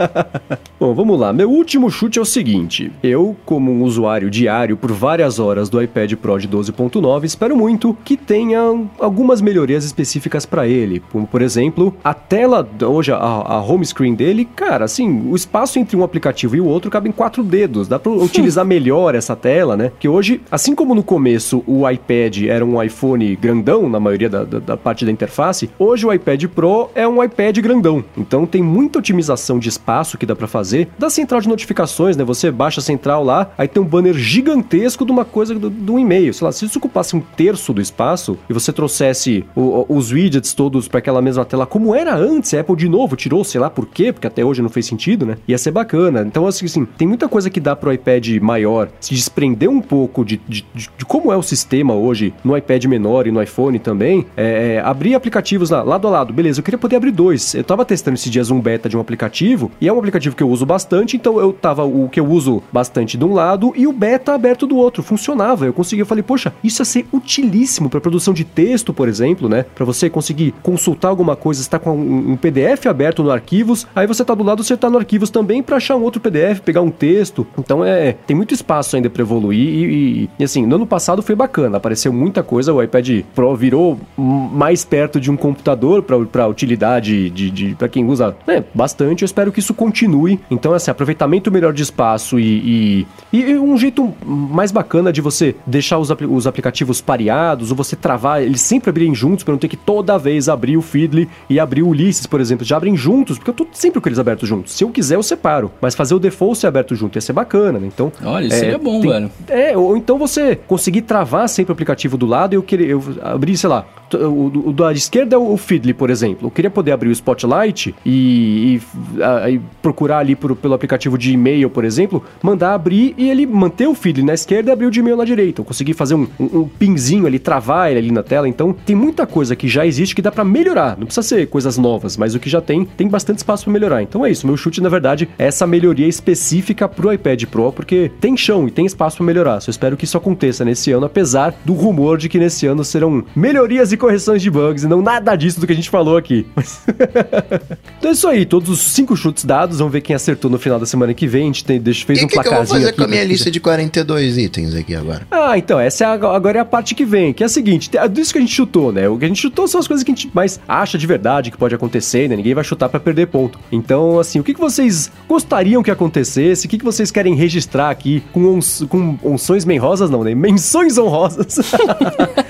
bom, 0.78 0.94
vamos 0.94 1.18
lá. 1.18 1.32
Meu 1.32 1.50
último 1.50 1.90
chute 1.90 2.18
é 2.18 2.22
o 2.22 2.24
seguinte. 2.24 2.92
Eu, 3.02 3.36
como 3.44 3.70
um 3.70 3.82
usuário 3.82 4.30
diário 4.30 4.76
por 4.76 4.92
várias 4.92 5.38
horas 5.38 5.68
do 5.68 5.82
iPad 5.82 6.14
Pro 6.14 6.38
de 6.38 6.48
12.9, 6.48 7.24
espero 7.24 7.56
muito 7.56 7.96
que 8.04 8.16
tenha 8.16 8.60
algumas 8.98 9.40
melhorias 9.40 9.84
específicas 9.84 10.46
para 10.46 10.66
ele. 10.66 11.02
Como, 11.10 11.26
por 11.26 11.42
exemplo, 11.42 11.94
a 12.02 12.14
tela, 12.14 12.68
hoje 12.82 13.12
a, 13.12 13.16
a 13.16 13.60
home 13.60 13.84
screen 13.84 14.14
dele, 14.14 14.44
cara, 14.44 14.84
assim, 14.84 15.28
o 15.28 15.36
espaço 15.36 15.78
entre 15.78 15.96
um 15.96 16.02
aplicativo 16.02 16.56
e 16.56 16.60
o 16.60 16.66
outro 16.66 16.90
cabe 16.90 17.08
em 17.08 17.12
quatro 17.12 17.42
dedos. 17.42 17.88
Dá 17.88 17.98
para 17.98 18.12
utilizar 18.22 18.64
melhor 18.64 19.14
essa 19.14 19.36
tela, 19.36 19.76
né? 19.76 19.92
Que 19.98 20.08
hoje, 20.08 20.40
assim 20.50 20.74
como 20.74 20.94
no 20.94 21.02
começo 21.02 21.62
o 21.66 21.88
iPad 21.88 22.44
era 22.44 22.64
um 22.64 22.82
iPhone 22.82 23.36
grandão, 23.36 23.88
na 23.88 24.00
maioria 24.00 24.28
da, 24.28 24.44
da, 24.44 24.58
da 24.58 24.76
parte 24.76 25.04
da 25.04 25.10
interface, 25.10 25.61
hoje 25.78 26.06
o 26.06 26.12
iPad 26.12 26.44
Pro 26.46 26.90
é 26.94 27.06
um 27.06 27.22
iPad 27.22 27.58
grandão. 27.58 28.04
Então 28.16 28.46
tem 28.46 28.62
muita 28.62 28.98
otimização 28.98 29.58
de 29.58 29.68
espaço 29.68 30.18
que 30.18 30.26
dá 30.26 30.34
para 30.34 30.46
fazer. 30.46 30.88
Da 30.98 31.10
central 31.10 31.40
de 31.40 31.48
notificações, 31.48 32.16
né? 32.16 32.24
Você 32.24 32.50
baixa 32.50 32.80
a 32.80 32.82
central 32.82 33.24
lá, 33.24 33.50
aí 33.56 33.68
tem 33.68 33.82
um 33.82 33.86
banner 33.86 34.14
gigantesco 34.14 35.04
de 35.04 35.12
uma 35.12 35.24
coisa 35.24 35.54
do, 35.54 35.70
do 35.70 35.98
e-mail. 35.98 36.32
Sei 36.32 36.44
lá, 36.44 36.52
se 36.52 36.64
isso 36.64 36.78
ocupasse 36.78 37.16
um 37.16 37.20
terço 37.20 37.72
do 37.72 37.80
espaço 37.80 38.38
e 38.48 38.52
você 38.52 38.72
trouxesse 38.72 39.44
o, 39.54 39.86
os 39.88 40.12
widgets 40.12 40.54
todos 40.54 40.88
para 40.88 40.98
aquela 40.98 41.22
mesma 41.22 41.44
tela 41.44 41.66
como 41.66 41.94
era 41.94 42.14
antes, 42.14 42.54
a 42.54 42.60
Apple 42.60 42.76
de 42.76 42.88
novo 42.88 43.16
tirou, 43.16 43.44
sei 43.44 43.60
lá 43.60 43.70
por 43.70 43.86
quê, 43.86 44.12
porque 44.12 44.26
até 44.26 44.44
hoje 44.44 44.62
não 44.62 44.68
fez 44.68 44.86
sentido, 44.86 45.26
né? 45.26 45.36
Ia 45.46 45.58
ser 45.58 45.70
bacana. 45.70 46.22
Então, 46.22 46.46
assim, 46.46 46.66
assim 46.66 46.84
tem 46.84 47.06
muita 47.06 47.28
coisa 47.28 47.50
que 47.50 47.60
dá 47.60 47.74
pro 47.74 47.92
iPad 47.92 48.38
maior 48.40 48.88
se 49.00 49.14
desprender 49.14 49.68
um 49.68 49.80
pouco 49.80 50.24
de, 50.24 50.40
de, 50.48 50.64
de, 50.74 50.90
de 50.96 51.04
como 51.04 51.32
é 51.32 51.36
o 51.36 51.42
sistema 51.42 51.94
hoje 51.94 52.32
no 52.44 52.56
iPad 52.56 52.84
menor 52.86 53.26
e 53.26 53.30
no 53.30 53.42
iPhone 53.42 53.78
também. 53.78 54.26
É, 54.36 54.76
é, 54.76 54.80
abrir 54.80 55.14
aplicativos 55.14 55.51
lá, 55.58 55.82
lado 55.82 56.06
a 56.08 56.10
lado. 56.10 56.32
Beleza, 56.32 56.60
eu 56.60 56.64
queria 56.64 56.78
poder 56.78 56.96
abrir 56.96 57.10
dois. 57.10 57.54
Eu 57.54 57.64
tava 57.64 57.84
testando 57.84 58.14
esses 58.14 58.30
dias 58.30 58.50
um 58.50 58.60
beta 58.60 58.88
de 58.88 58.96
um 58.96 59.00
aplicativo 59.00 59.70
e 59.80 59.88
é 59.88 59.92
um 59.92 59.98
aplicativo 59.98 60.36
que 60.36 60.42
eu 60.42 60.48
uso 60.48 60.66
bastante, 60.66 61.16
então 61.16 61.38
eu 61.40 61.52
tava 61.52 61.84
o 61.84 62.08
que 62.08 62.20
eu 62.20 62.26
uso 62.26 62.62
bastante 62.72 63.16
de 63.16 63.24
um 63.24 63.32
lado 63.32 63.72
e 63.76 63.86
o 63.86 63.92
beta 63.92 64.34
aberto 64.34 64.66
do 64.66 64.76
outro. 64.76 65.02
Funcionava. 65.02 65.66
Eu 65.66 65.72
consegui, 65.72 66.02
eu 66.02 66.06
falei, 66.06 66.22
poxa, 66.22 66.52
isso 66.62 66.82
ia 66.82 66.86
ser 66.86 67.06
utilíssimo 67.12 67.88
para 67.88 68.00
produção 68.00 68.34
de 68.34 68.44
texto, 68.44 68.92
por 68.92 69.08
exemplo, 69.08 69.48
né? 69.48 69.64
Para 69.74 69.84
você 69.84 70.08
conseguir 70.10 70.54
consultar 70.62 71.08
alguma 71.08 71.36
coisa, 71.36 71.60
está 71.60 71.78
com 71.78 71.96
um, 71.96 72.32
um, 72.32 72.36
PDF 72.36 72.86
aberto 72.86 73.22
no 73.22 73.30
arquivos, 73.30 73.86
aí 73.94 74.06
você 74.06 74.24
tá 74.24 74.34
do 74.34 74.42
lado, 74.42 74.62
você 74.62 74.76
tá 74.76 74.90
no 74.90 74.98
arquivos 74.98 75.30
também 75.30 75.62
para 75.62 75.76
achar 75.76 75.96
um 75.96 76.02
outro 76.02 76.20
PDF, 76.20 76.60
pegar 76.60 76.82
um 76.82 76.90
texto. 76.90 77.46
Então 77.58 77.84
é, 77.84 78.12
tem 78.26 78.36
muito 78.36 78.54
espaço 78.54 78.96
ainda 78.96 79.08
para 79.08 79.22
evoluir 79.22 79.68
e, 79.68 79.84
e, 79.84 80.30
e, 80.38 80.44
assim, 80.44 80.66
no 80.66 80.76
ano 80.76 80.86
passado 80.86 81.22
foi 81.22 81.34
bacana, 81.34 81.76
apareceu 81.76 82.12
muita 82.12 82.42
coisa, 82.42 82.72
o 82.72 82.82
iPad 82.82 83.22
Pro 83.34 83.54
virou 83.56 83.98
mais 84.16 84.84
perto 84.84 85.20
de 85.20 85.30
um 85.30 85.36
computador 85.42 86.04
para 86.04 86.46
utilidade 86.46 87.28
de, 87.28 87.50
de 87.50 87.74
para 87.74 87.88
quem 87.88 88.04
usa 88.04 88.36
né, 88.46 88.62
bastante. 88.72 89.22
Eu 89.22 89.26
espero 89.26 89.50
que 89.50 89.58
isso 89.58 89.74
continue. 89.74 90.38
Então 90.48 90.72
assim, 90.72 90.88
aproveitamento 90.88 91.50
melhor 91.50 91.72
de 91.72 91.82
espaço 91.82 92.38
e, 92.38 93.06
e, 93.32 93.40
e 93.40 93.58
um 93.58 93.76
jeito 93.76 94.14
mais 94.24 94.70
bacana 94.70 95.12
de 95.12 95.20
você 95.20 95.56
deixar 95.66 95.98
os, 95.98 96.10
os 96.10 96.46
aplicativos 96.46 97.00
pareados 97.00 97.72
ou 97.72 97.76
você 97.76 97.96
travar, 97.96 98.40
eles 98.40 98.60
sempre 98.60 98.90
abrirem 98.90 99.12
juntos 99.12 99.42
para 99.42 99.50
não 99.50 99.58
ter 99.58 99.66
que 99.66 99.76
toda 99.76 100.16
vez 100.16 100.48
abrir 100.48 100.76
o 100.76 100.82
Feedly 100.82 101.28
e 101.50 101.58
abrir 101.58 101.82
o 101.82 101.88
Ulysses, 101.88 102.26
por 102.26 102.40
exemplo, 102.40 102.64
já 102.64 102.76
abrem 102.76 102.96
juntos, 102.96 103.36
porque 103.36 103.50
eu 103.50 103.54
tô 103.54 103.66
sempre 103.72 104.00
com 104.00 104.08
eles 104.08 104.20
abertos 104.20 104.48
juntos. 104.48 104.72
Se 104.74 104.84
eu 104.84 104.90
quiser, 104.90 105.16
eu 105.16 105.22
separo. 105.24 105.72
Mas 105.80 105.96
fazer 105.96 106.14
o 106.14 106.20
default 106.20 106.58
ser 106.58 106.68
aberto 106.68 106.94
junto 106.94 107.16
ia 107.16 107.20
ser 107.20 107.32
bacana, 107.32 107.80
né? 107.80 107.88
Então. 107.88 108.12
Olha, 108.22 108.46
isso 108.46 108.56
é, 108.56 108.60
seria 108.60 108.78
bom, 108.78 109.00
tem, 109.00 109.10
velho. 109.10 109.30
É, 109.48 109.76
ou 109.76 109.96
então 109.96 110.18
você 110.18 110.54
conseguir 110.54 111.02
travar 111.02 111.48
sempre 111.48 111.72
o 111.72 111.74
aplicativo 111.74 112.16
do 112.16 112.26
lado 112.26 112.54
e 112.54 112.56
eu 112.56 112.62
querer 112.62 112.90
eu 112.90 113.02
abrir, 113.22 113.56
sei 113.56 113.68
lá, 113.68 113.84
o, 114.16 114.68
o 114.68 114.72
da 114.72 114.92
esquerda 114.92 115.36
é 115.36 115.38
o 115.38 115.56
Feedly, 115.56 115.94
por 115.94 116.10
exemplo. 116.10 116.48
Eu 116.48 116.50
queria 116.50 116.70
poder 116.70 116.92
abrir 116.92 117.08
o 117.08 117.12
Spotlight 117.12 117.94
e, 118.04 118.80
e, 119.16 119.22
a, 119.22 119.50
e 119.50 119.60
procurar 119.80 120.18
ali 120.18 120.34
por, 120.34 120.54
pelo 120.56 120.74
aplicativo 120.74 121.16
de 121.16 121.32
e-mail, 121.32 121.70
por 121.70 121.84
exemplo, 121.84 122.22
mandar 122.42 122.74
abrir 122.74 123.14
e 123.16 123.30
ele 123.30 123.46
manter 123.46 123.86
o 123.86 123.94
Feedly 123.94 124.24
na 124.24 124.34
esquerda 124.34 124.70
e 124.70 124.72
abrir 124.72 124.86
o 124.86 124.90
de 124.90 125.00
e-mail 125.00 125.16
na 125.16 125.24
direita. 125.24 125.60
Eu 125.60 125.64
consegui 125.64 125.92
fazer 125.92 126.14
um, 126.14 126.26
um, 126.38 126.60
um 126.60 126.68
pinzinho 126.68 127.26
ali, 127.26 127.38
travar 127.38 127.90
ele 127.90 127.98
ali 127.98 128.10
na 128.10 128.22
tela. 128.22 128.48
Então, 128.48 128.72
tem 128.72 128.94
muita 128.96 129.26
coisa 129.26 129.56
que 129.56 129.68
já 129.68 129.86
existe 129.86 130.14
que 130.14 130.22
dá 130.22 130.30
para 130.30 130.44
melhorar. 130.44 130.96
Não 130.98 131.06
precisa 131.06 131.26
ser 131.26 131.46
coisas 131.46 131.78
novas, 131.78 132.16
mas 132.16 132.34
o 132.34 132.40
que 132.40 132.48
já 132.48 132.60
tem, 132.60 132.84
tem 132.84 133.08
bastante 133.08 133.38
espaço 133.38 133.64
para 133.64 133.72
melhorar. 133.72 134.02
Então 134.02 134.24
é 134.24 134.30
isso. 134.30 134.46
Meu 134.46 134.56
chute, 134.56 134.80
na 134.80 134.88
verdade, 134.88 135.28
é 135.38 135.46
essa 135.46 135.66
melhoria 135.66 136.06
específica 136.06 136.88
pro 136.88 137.12
iPad 137.12 137.44
Pro, 137.44 137.72
porque 137.72 138.10
tem 138.20 138.36
chão 138.36 138.66
e 138.68 138.70
tem 138.70 138.86
espaço 138.86 139.18
para 139.18 139.26
melhorar. 139.26 139.60
Só 139.60 139.70
espero 139.70 139.96
que 139.96 140.04
isso 140.04 140.16
aconteça 140.16 140.64
nesse 140.64 140.92
ano, 140.92 141.06
apesar 141.06 141.54
do 141.64 141.72
rumor 141.72 142.18
de 142.18 142.28
que 142.28 142.38
nesse 142.38 142.66
ano 142.66 142.84
serão 142.84 143.24
melhorias 143.34 143.92
e 143.92 143.96
correções 144.02 144.42
de 144.42 144.50
bugs 144.50 144.82
e 144.82 144.88
não 144.88 145.00
nada 145.00 145.36
disso 145.36 145.60
do 145.60 145.66
que 145.66 145.72
a 145.72 145.76
gente 145.76 145.88
falou 145.88 146.16
aqui. 146.16 146.44
então 147.98 148.10
é 148.10 148.12
isso 148.12 148.26
aí. 148.26 148.44
Todos 148.44 148.68
os 148.68 148.80
cinco 148.80 149.16
chutes 149.16 149.44
dados. 149.44 149.78
Vamos 149.78 149.92
ver 149.92 150.00
quem 150.00 150.16
acertou 150.16 150.50
no 150.50 150.58
final 150.58 150.80
da 150.80 150.86
semana 150.86 151.14
que 151.14 151.26
vem. 151.28 151.44
A 151.44 151.46
gente 151.46 151.64
tem, 151.64 151.80
deixa, 151.80 152.04
fez 152.04 152.20
e 152.20 152.24
um 152.24 152.26
que 152.26 152.34
placarzinho. 152.34 152.62
O 152.62 152.66
que 152.66 152.72
eu 152.72 152.80
vou 152.80 152.86
fazer 152.86 152.96
com 152.96 153.04
a 153.04 153.06
minha 153.06 153.24
lista 153.24 153.48
de 153.48 153.60
42 153.60 154.38
itens 154.38 154.74
aqui 154.74 154.96
agora? 154.96 155.24
Ah, 155.30 155.56
então, 155.56 155.78
essa 155.78 156.02
é 156.02 156.06
a, 156.08 156.12
agora 156.12 156.58
é 156.58 156.60
a 156.60 156.64
parte 156.64 156.96
que 156.96 157.04
vem, 157.04 157.32
que 157.32 157.44
é 157.44 157.46
a 157.46 157.48
seguinte: 157.48 157.90
disso 158.10 158.32
que 158.32 158.38
a 158.38 158.40
gente 158.40 158.52
chutou, 158.52 158.90
né? 158.90 159.08
O 159.08 159.16
que 159.16 159.24
a 159.24 159.28
gente 159.28 159.40
chutou 159.40 159.68
são 159.68 159.80
as 159.80 159.86
coisas 159.86 160.02
que 160.02 160.10
a 160.10 160.14
gente 160.14 160.28
mais 160.34 160.58
acha 160.66 160.98
de 160.98 161.06
verdade 161.06 161.52
que 161.52 161.56
pode 161.56 161.74
acontecer, 161.74 162.28
né? 162.28 162.34
Ninguém 162.34 162.54
vai 162.54 162.64
chutar 162.64 162.88
para 162.88 162.98
perder 162.98 163.28
ponto. 163.28 163.58
Então, 163.70 164.18
assim, 164.18 164.40
o 164.40 164.42
que, 164.42 164.52
que 164.52 164.60
vocês 164.60 165.12
gostariam 165.28 165.82
que 165.82 165.90
acontecesse? 165.92 166.66
O 166.66 166.68
que, 166.68 166.78
que 166.78 166.84
vocês 166.84 167.12
querem 167.12 167.36
registrar 167.36 167.90
aqui 167.90 168.22
com, 168.32 168.44
ons, 168.46 168.84
com 168.88 169.16
onções 169.22 169.64
rosas 169.78 170.10
não, 170.10 170.24
né? 170.24 170.34
Menções 170.34 170.98
honrosas. 170.98 171.60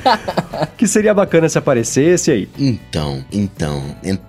que 0.76 0.86
seria 0.86 1.14
bacana 1.14 1.41
se 1.49 1.59
aparecesse 1.59 2.30
aí. 2.30 2.49
Então, 2.59 3.24
então, 3.32 3.82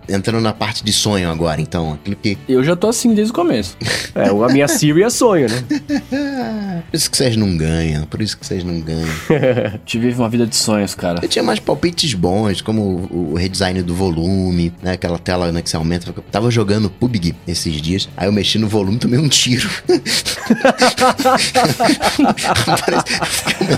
entrando 0.07 0.41
na 0.41 0.53
parte 0.53 0.83
de 0.83 0.93
sonho 0.93 1.29
agora, 1.29 1.61
então, 1.61 1.97
que... 2.21 2.37
Eu 2.47 2.63
já 2.63 2.75
tô 2.75 2.87
assim 2.87 3.13
desde 3.13 3.31
o 3.31 3.35
começo. 3.35 3.77
é, 4.15 4.29
a 4.29 4.47
minha 4.49 4.67
Siri 4.67 5.03
é 5.03 5.09
sonho, 5.09 5.47
né? 5.49 6.83
por 6.89 6.97
isso 6.97 7.09
que 7.09 7.17
vocês 7.17 7.35
não 7.35 7.57
ganham, 7.57 8.05
por 8.05 8.21
isso 8.21 8.37
que 8.37 8.45
vocês 8.45 8.63
não 8.63 8.79
ganham. 8.79 9.09
Te 9.85 9.97
vive 9.99 10.17
uma 10.19 10.29
vida 10.29 10.45
de 10.45 10.55
sonhos, 10.55 10.95
cara. 10.95 11.19
Eu 11.21 11.27
tinha 11.27 11.43
mais 11.43 11.59
palpites 11.59 12.13
bons, 12.13 12.61
como 12.61 13.07
o, 13.11 13.35
redesign 13.35 13.81
do 13.81 13.95
volume, 13.95 14.73
né? 14.81 14.93
Aquela 14.93 15.17
tela 15.17 15.51
né, 15.51 15.61
que 15.61 15.69
você 15.69 15.75
aumenta. 15.75 16.13
Eu 16.15 16.23
tava 16.31 16.49
jogando 16.51 16.89
PUBG 16.89 17.35
esses 17.47 17.81
dias, 17.81 18.09
aí 18.15 18.27
eu 18.27 18.31
mexi 18.31 18.57
no 18.57 18.67
volume 18.67 18.97
e 18.97 18.99
tomei 18.99 19.19
um 19.19 19.27
tiro. 19.27 19.69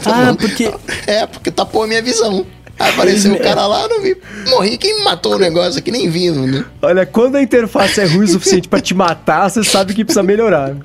ah, 0.05 0.35
porque... 0.39 0.73
É, 1.07 1.25
porque 1.25 1.51
tapou 1.51 1.83
a 1.83 1.87
minha 1.87 2.01
visão. 2.01 2.45
Apareceu 2.77 3.33
o 3.33 3.39
cara 3.39 3.65
lá, 3.67 3.87
não 3.87 4.01
vi. 4.01 4.17
Morri, 4.49 4.77
quem 4.77 5.03
matou 5.03 5.35
o 5.35 5.39
negócio 5.39 5.79
aqui 5.79 5.91
nem 5.91 6.09
vindo, 6.09 6.45
né? 6.45 6.65
Olha, 6.81 7.05
quando 7.05 7.35
a 7.35 7.41
interface 7.41 8.01
é 8.01 8.05
ruim 8.05 8.25
o 8.25 8.27
suficiente 8.27 8.67
pra 8.67 8.81
te 8.81 8.93
matar, 8.93 9.49
você 9.49 9.63
sabe 9.63 9.93
que 9.93 10.03
precisa 10.03 10.23
melhorar. 10.23 10.75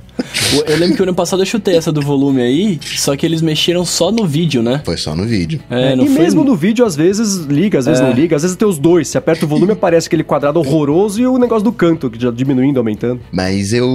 Eu 0.53 0.76
lembro 0.76 0.96
que 0.96 1.03
o 1.03 1.05
ano 1.05 1.14
passado 1.14 1.42
eu 1.42 1.46
chutei 1.46 1.76
essa 1.76 1.92
do 1.92 2.01
volume 2.03 2.42
aí, 2.42 2.80
só 2.96 3.16
que 3.16 3.24
eles 3.24 3.40
mexeram 3.40 3.84
só 3.84 4.11
no 4.11 4.26
vídeo, 4.26 4.62
né? 4.62 4.82
Foi 4.84 4.96
só 4.96 5.14
no 5.14 5.24
vídeo. 5.24 5.61
É, 5.70 5.92
É, 5.92 5.96
não 5.96 6.05
e 6.05 6.09
foi... 6.09 6.22
mesmo 6.22 6.44
no 6.44 6.57
vídeo, 6.57 6.84
às 6.84 6.96
vezes 6.96 7.44
liga, 7.46 7.78
às 7.78 7.86
vezes 7.86 8.01
É. 8.01 8.05
não 8.05 8.12
liga, 8.12 8.34
às 8.36 8.42
vezes 8.42 8.57
tem 8.57 8.66
os 8.66 8.78
dois. 8.78 9.09
Você 9.09 9.18
aperta 9.18 9.44
o 9.44 9.48
volume, 9.48 9.72
aparece 9.72 10.09
aquele 10.09 10.24
quadrado 10.24 10.59
horroroso 10.59 11.20
e 11.20 11.26
o 11.26 11.38
negócio 11.38 11.64
do 11.64 11.72
canto, 11.72 12.11
que 12.11 12.20
já 12.20 12.30
diminuindo, 12.30 12.78
aumentando. 12.78 13.20
Mas 13.32 13.72
eu 13.72 13.88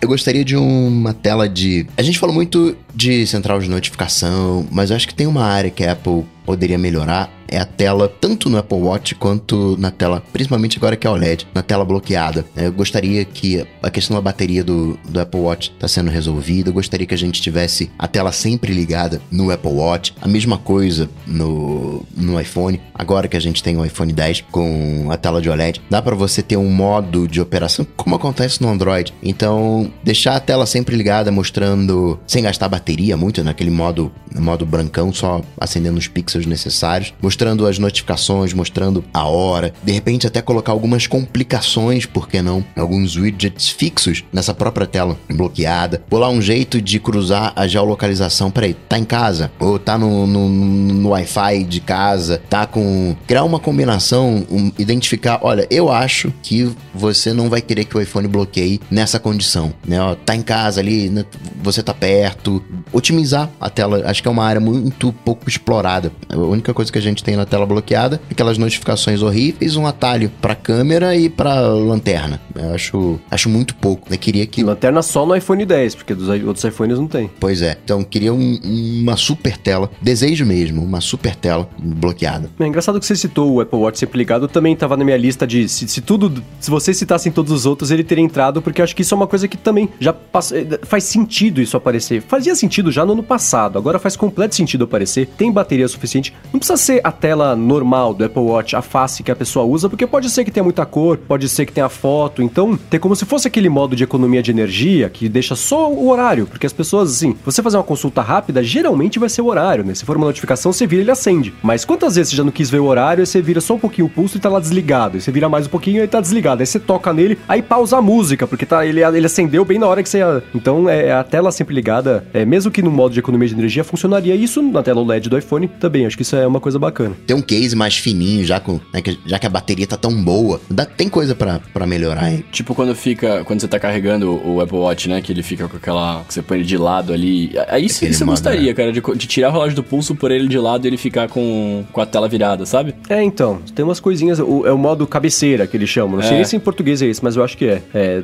eu 0.00 0.08
gostaria 0.08 0.44
de 0.44 0.56
uma 0.56 1.12
tela 1.14 1.48
de. 1.48 1.86
A 1.96 2.02
gente 2.02 2.18
falou 2.18 2.34
muito 2.34 2.76
de 2.94 3.26
central 3.26 3.60
de 3.60 3.68
notificação, 3.68 4.66
mas 4.70 4.90
eu 4.90 4.96
acho 4.96 5.06
que 5.06 5.14
tem 5.14 5.26
uma 5.26 5.44
área 5.44 5.70
que 5.70 5.84
a 5.84 5.92
Apple 5.92 6.24
poderia 6.44 6.78
melhorar. 6.78 7.30
É 7.48 7.58
a 7.58 7.64
tela, 7.64 8.08
tanto 8.08 8.48
no 8.48 8.58
Apple 8.58 8.78
Watch 8.78 9.14
quanto 9.14 9.76
na 9.78 9.90
tela, 9.90 10.22
principalmente 10.32 10.78
agora 10.78 10.96
que 10.96 11.06
é 11.06 11.10
OLED, 11.10 11.46
na 11.54 11.62
tela 11.62 11.84
bloqueada. 11.84 12.44
Eu 12.56 12.72
gostaria 12.72 13.24
que 13.24 13.66
a 13.82 13.90
questão 13.90 14.16
da 14.16 14.20
bateria 14.20 14.62
do, 14.62 14.98
do 15.08 15.20
Apple 15.20 15.40
Watch 15.40 15.72
está 15.72 15.88
sendo 15.88 16.10
resolvida. 16.10 16.70
Eu 16.70 16.74
gostaria 16.74 17.06
que 17.06 17.14
a 17.14 17.18
gente 17.18 17.40
tivesse 17.40 17.90
a 17.98 18.06
tela 18.06 18.32
sempre 18.32 18.72
ligada 18.72 19.20
no 19.30 19.50
Apple 19.50 19.70
Watch. 19.70 20.14
A 20.20 20.28
mesma 20.28 20.58
coisa 20.58 21.08
no, 21.26 22.04
no 22.16 22.40
iPhone. 22.40 22.80
Agora 22.94 23.28
que 23.28 23.36
a 23.36 23.40
gente 23.40 23.62
tem 23.62 23.76
o 23.76 23.84
iPhone 23.84 24.12
10 24.12 24.42
com 24.50 25.08
a 25.10 25.16
tela 25.16 25.40
de 25.40 25.48
OLED, 25.48 25.80
dá 25.88 26.02
para 26.02 26.14
você 26.14 26.42
ter 26.42 26.56
um 26.56 26.70
modo 26.70 27.26
de 27.28 27.40
operação 27.40 27.86
como 27.96 28.16
acontece 28.16 28.60
no 28.60 28.68
Android. 28.68 29.12
Então, 29.22 29.90
deixar 30.02 30.36
a 30.36 30.40
tela 30.40 30.66
sempre 30.66 30.96
ligada, 30.96 31.30
mostrando 31.30 32.18
sem 32.26 32.42
gastar 32.42 32.68
bateria 32.68 33.16
muito, 33.16 33.42
naquele 33.42 33.70
modo, 33.70 34.12
modo 34.34 34.66
brancão, 34.66 35.12
só 35.12 35.40
acendendo 35.58 35.98
os 35.98 36.08
pixels 36.08 36.46
necessários, 36.46 37.14
mostrando 37.20 37.35
as 37.66 37.78
notificações, 37.78 38.52
mostrando 38.52 39.04
a 39.12 39.24
hora, 39.24 39.72
de 39.82 39.92
repente 39.92 40.26
até 40.26 40.40
colocar 40.40 40.72
algumas 40.72 41.06
complicações, 41.06 42.06
por 42.06 42.28
que 42.28 42.40
não? 42.42 42.64
Alguns 42.76 43.16
widgets 43.16 43.68
fixos 43.68 44.24
nessa 44.32 44.54
própria 44.54 44.86
tela 44.86 45.16
bloqueada, 45.30 46.02
bolar 46.08 46.30
um 46.30 46.40
jeito 46.40 46.80
de 46.80 46.98
cruzar 46.98 47.52
a 47.54 47.66
geolocalização, 47.66 48.50
peraí, 48.50 48.74
tá 48.74 48.98
em 48.98 49.04
casa, 49.04 49.50
ou 49.60 49.78
tá 49.78 49.96
no, 49.98 50.26
no, 50.26 50.48
no 50.48 51.08
Wi-Fi 51.10 51.64
de 51.64 51.80
casa, 51.80 52.40
tá 52.48 52.66
com. 52.66 53.14
criar 53.26 53.44
uma 53.44 53.58
combinação, 53.58 54.46
um- 54.50 54.72
identificar, 54.78 55.40
olha, 55.42 55.66
eu 55.70 55.90
acho 55.90 56.32
que 56.42 56.70
você 56.94 57.32
não 57.32 57.48
vai 57.48 57.60
querer 57.60 57.84
que 57.84 57.96
o 57.96 58.00
iPhone 58.00 58.26
bloqueie 58.28 58.80
nessa 58.90 59.18
condição, 59.18 59.72
né? 59.86 60.00
Ó, 60.00 60.14
tá 60.14 60.34
em 60.34 60.42
casa 60.42 60.80
ali, 60.80 61.08
né? 61.10 61.24
você 61.62 61.82
tá 61.82 61.92
perto, 61.92 62.62
otimizar 62.92 63.50
a 63.60 63.68
tela, 63.68 64.02
acho 64.06 64.22
que 64.22 64.28
é 64.28 64.30
uma 64.30 64.44
área 64.44 64.60
muito 64.60 65.12
pouco 65.12 65.48
explorada. 65.48 66.12
A 66.28 66.36
única 66.36 66.72
coisa 66.72 66.90
que 66.92 66.98
a 66.98 67.02
gente 67.02 67.22
tem 67.26 67.36
na 67.36 67.44
tela 67.44 67.66
bloqueada 67.66 68.20
aquelas 68.30 68.56
notificações 68.56 69.20
horríveis, 69.20 69.74
um 69.76 69.84
atalho 69.86 70.30
pra 70.40 70.54
câmera 70.54 71.16
e 71.16 71.28
pra 71.28 71.60
lanterna. 71.60 72.40
Eu 72.54 72.72
acho, 72.74 73.18
acho 73.30 73.48
muito 73.48 73.74
pouco. 73.74 74.06
Eu 74.12 74.16
queria 74.18 74.46
que 74.46 74.62
Lanterna 74.62 75.02
só 75.02 75.26
no 75.26 75.34
iPhone 75.34 75.64
10, 75.66 75.94
porque 75.96 76.14
dos 76.14 76.28
outros 76.28 76.64
iPhones 76.64 76.98
não 76.98 77.08
tem. 77.08 77.28
Pois 77.40 77.60
é. 77.62 77.76
Então, 77.84 78.04
queria 78.04 78.32
um- 78.32 78.60
uma 79.02 79.16
super 79.16 79.56
tela. 79.56 79.90
Desejo 80.00 80.46
mesmo, 80.46 80.82
uma 80.82 81.00
super 81.00 81.34
tela 81.34 81.68
bloqueada. 81.78 82.48
É 82.60 82.66
engraçado 82.66 83.00
que 83.00 83.06
você 83.06 83.16
citou 83.16 83.52
o 83.54 83.60
Apple 83.60 83.78
Watch 83.78 83.98
sempre 83.98 84.18
ligado, 84.18 84.46
também 84.46 84.76
tava 84.76 84.96
na 84.96 85.04
minha 85.04 85.16
lista 85.16 85.46
de 85.46 85.68
se, 85.68 85.88
se 85.88 86.00
tudo, 86.00 86.42
se 86.60 86.70
vocês 86.70 86.96
citassem 86.96 87.32
todos 87.32 87.50
os 87.52 87.66
outros, 87.66 87.90
ele 87.90 88.04
teria 88.04 88.22
entrado, 88.24 88.62
porque 88.62 88.80
acho 88.80 88.94
que 88.94 89.02
isso 89.02 89.12
é 89.14 89.16
uma 89.16 89.26
coisa 89.26 89.48
que 89.48 89.56
também 89.56 89.88
já 89.98 90.12
passa- 90.12 90.56
eh, 90.56 90.80
faz 90.84 91.04
sentido 91.04 91.60
isso 91.60 91.76
aparecer. 91.76 92.22
Fazia 92.22 92.54
sentido 92.54 92.90
já 92.92 93.04
no 93.04 93.12
ano 93.12 93.22
passado, 93.22 93.78
agora 93.78 93.98
faz 93.98 94.16
completo 94.16 94.54
sentido 94.54 94.84
aparecer. 94.84 95.26
Tem 95.36 95.50
bateria 95.50 95.88
suficiente. 95.88 96.32
Não 96.52 96.60
precisa 96.60 96.76
ser 96.76 97.00
a 97.02 97.10
tela 97.16 97.56
normal 97.56 98.14
do 98.14 98.24
Apple 98.24 98.42
Watch, 98.42 98.76
a 98.76 98.82
face 98.82 99.22
que 99.22 99.30
a 99.30 99.36
pessoa 99.36 99.64
usa, 99.64 99.88
porque 99.88 100.06
pode 100.06 100.30
ser 100.30 100.44
que 100.44 100.50
tenha 100.50 100.62
muita 100.62 100.86
cor, 100.86 101.16
pode 101.16 101.48
ser 101.48 101.66
que 101.66 101.72
tenha 101.72 101.88
foto. 101.88 102.42
Então, 102.42 102.78
tem 102.88 103.00
como 103.00 103.16
se 103.16 103.24
fosse 103.24 103.48
aquele 103.48 103.68
modo 103.68 103.96
de 103.96 104.04
economia 104.04 104.42
de 104.42 104.50
energia 104.50 105.08
que 105.08 105.28
deixa 105.28 105.56
só 105.56 105.90
o 105.90 106.08
horário, 106.08 106.46
porque 106.46 106.66
as 106.66 106.72
pessoas, 106.72 107.10
assim, 107.10 107.34
você 107.44 107.62
fazer 107.62 107.76
uma 107.76 107.82
consulta 107.82 108.22
rápida, 108.22 108.62
geralmente 108.62 109.18
vai 109.18 109.28
ser 109.28 109.42
o 109.42 109.46
horário, 109.46 109.84
né? 109.84 109.94
Se 109.94 110.04
for 110.04 110.16
uma 110.16 110.26
notificação, 110.26 110.72
você 110.72 110.86
vira 110.86 111.02
e 111.02 111.04
ele 111.04 111.10
acende. 111.10 111.52
Mas 111.62 111.84
quantas 111.84 112.16
vezes 112.16 112.30
você 112.30 112.36
já 112.36 112.44
não 112.44 112.50
quis 112.52 112.70
ver 112.70 112.80
o 112.80 112.84
horário, 112.86 113.22
aí 113.22 113.26
você 113.26 113.40
vira 113.40 113.60
só 113.60 113.74
um 113.74 113.78
pouquinho 113.78 114.06
o 114.06 114.10
pulso 114.10 114.36
e 114.36 114.40
tá 114.40 114.48
lá 114.48 114.60
desligado. 114.60 115.16
Aí 115.16 115.20
você 115.20 115.30
vira 115.30 115.48
mais 115.48 115.66
um 115.66 115.70
pouquinho 115.70 116.02
e 116.02 116.08
tá 116.08 116.20
desligado. 116.20 116.62
Aí 116.62 116.66
você 116.66 116.78
toca 116.78 117.12
nele, 117.12 117.38
aí 117.48 117.62
pausa 117.62 117.96
a 117.96 118.02
música, 118.02 118.46
porque 118.46 118.66
tá, 118.66 118.84
ele, 118.84 119.02
ele 119.02 119.26
acendeu 119.26 119.64
bem 119.64 119.78
na 119.78 119.86
hora 119.86 120.02
que 120.02 120.08
você. 120.08 120.20
Então, 120.54 120.88
é 120.88 121.12
a 121.12 121.24
tela 121.24 121.50
sempre 121.50 121.74
ligada, 121.74 122.26
é, 122.32 122.44
mesmo 122.44 122.70
que 122.70 122.82
no 122.82 122.90
modo 122.90 123.12
de 123.12 123.20
economia 123.20 123.48
de 123.48 123.54
energia, 123.54 123.84
funcionaria 123.84 124.34
isso 124.34 124.62
na 124.62 124.82
tela 124.82 125.00
OLED 125.00 125.28
do 125.28 125.38
iPhone 125.38 125.68
também. 125.68 126.06
Acho 126.06 126.16
que 126.16 126.22
isso 126.22 126.36
é 126.36 126.46
uma 126.46 126.60
coisa 126.60 126.78
bacana. 126.78 127.05
Tem 127.26 127.36
um 127.36 127.42
case 127.42 127.74
mais 127.76 127.96
fininho, 127.96 128.44
já, 128.44 128.58
com, 128.60 128.80
né, 128.92 129.00
que- 129.00 129.18
já 129.26 129.38
que 129.38 129.46
a 129.46 129.50
bateria 129.50 129.86
tá 129.86 129.96
tão 129.96 130.22
boa. 130.22 130.60
Dá, 130.70 130.84
tem 130.84 131.08
coisa 131.08 131.34
pra, 131.34 131.60
pra 131.72 131.86
melhorar 131.86 132.24
aí. 132.24 132.44
Tipo 132.52 132.74
quando 132.74 132.94
fica. 132.94 133.44
Quando 133.44 133.60
você 133.60 133.68
tá 133.68 133.78
carregando 133.78 134.30
o 134.46 134.60
Apple 134.60 134.78
Watch, 134.78 135.08
né? 135.08 135.20
Que 135.20 135.32
ele 135.32 135.42
fica 135.42 135.68
com 135.68 135.76
aquela. 135.76 136.24
que 136.26 136.34
você 136.34 136.42
põe 136.42 136.58
ele 136.58 136.66
de 136.66 136.76
lado 136.76 137.12
ali. 137.12 137.52
Aí 137.68 137.86
eu 138.02 138.08
modo, 138.20 138.26
gostaria, 138.30 138.74
cara, 138.74 138.92
de, 138.92 139.00
de 139.00 139.26
tirar 139.26 139.48
o 139.50 139.52
relógio 139.52 139.76
do 139.76 139.82
pulso, 139.82 140.14
por 140.14 140.30
ele 140.30 140.48
de 140.48 140.58
lado 140.58 140.84
e 140.86 140.88
ele 140.88 140.96
ficar 140.96 141.28
com, 141.28 141.84
com 141.92 142.00
a 142.00 142.06
tela 142.06 142.28
virada, 142.28 142.64
sabe? 142.66 142.94
É, 143.08 143.22
então, 143.22 143.60
tem 143.74 143.84
umas 143.84 144.00
coisinhas. 144.00 144.38
O, 144.38 144.66
é 144.66 144.72
o 144.72 144.78
modo 144.78 145.06
cabeceira 145.06 145.66
que 145.66 145.76
eles 145.76 145.88
chamam. 145.88 146.16
Não 146.16 146.22
sei 146.22 146.32
É. 146.32 146.36
nem 146.36 146.44
se 146.44 146.56
em 146.56 146.60
português 146.60 147.02
é 147.02 147.06
isso, 147.06 147.20
mas 147.22 147.36
eu 147.36 147.44
acho 147.44 147.56
que 147.56 147.64
é. 147.66 147.82
é 147.94 148.22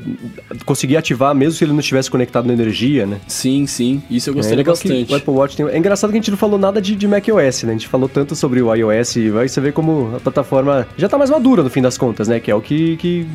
conseguir 0.64 0.96
ativar 0.96 1.34
mesmo 1.34 1.52
se 1.58 1.64
ele 1.64 1.72
não 1.72 1.80
estivesse 1.80 2.10
conectado 2.10 2.46
na 2.46 2.52
energia, 2.52 3.06
né? 3.06 3.18
Sim, 3.26 3.66
sim. 3.66 4.02
Isso 4.10 4.30
eu 4.30 4.34
É 4.34 4.36
gostaria 4.36 4.64
que 4.64 4.70
bastante. 4.70 5.12
O 5.12 5.16
Apple 5.16 5.32
Watch 5.34 5.56
tem... 5.56 5.66
É 5.68 5.78
engraçado 5.78 6.10
que 6.10 6.16
a 6.16 6.20
gente 6.20 6.30
não 6.30 6.38
falou 6.38 6.58
nada 6.58 6.80
de, 6.80 6.94
de 6.96 7.06
macOS, 7.08 7.62
né? 7.64 7.70
A 7.70 7.72
gente 7.72 7.88
falou 7.88 8.08
tanto 8.08 8.34
sobre 8.36 8.60
o 8.60 8.71
iOS 8.76 9.16
aí 9.16 9.48
você 9.48 9.60
vê 9.60 9.72
como 9.72 10.12
a 10.16 10.20
plataforma 10.20 10.86
já 10.96 11.08
tá 11.08 11.18
mais 11.18 11.30
madura 11.30 11.62
no 11.62 11.70
fim 11.70 11.82
das 11.82 11.96
contas, 11.98 12.28
né? 12.28 12.40
Que 12.40 12.50
é 12.50 12.54
o 12.54 12.60
que, 12.60 12.96
que 12.96 13.26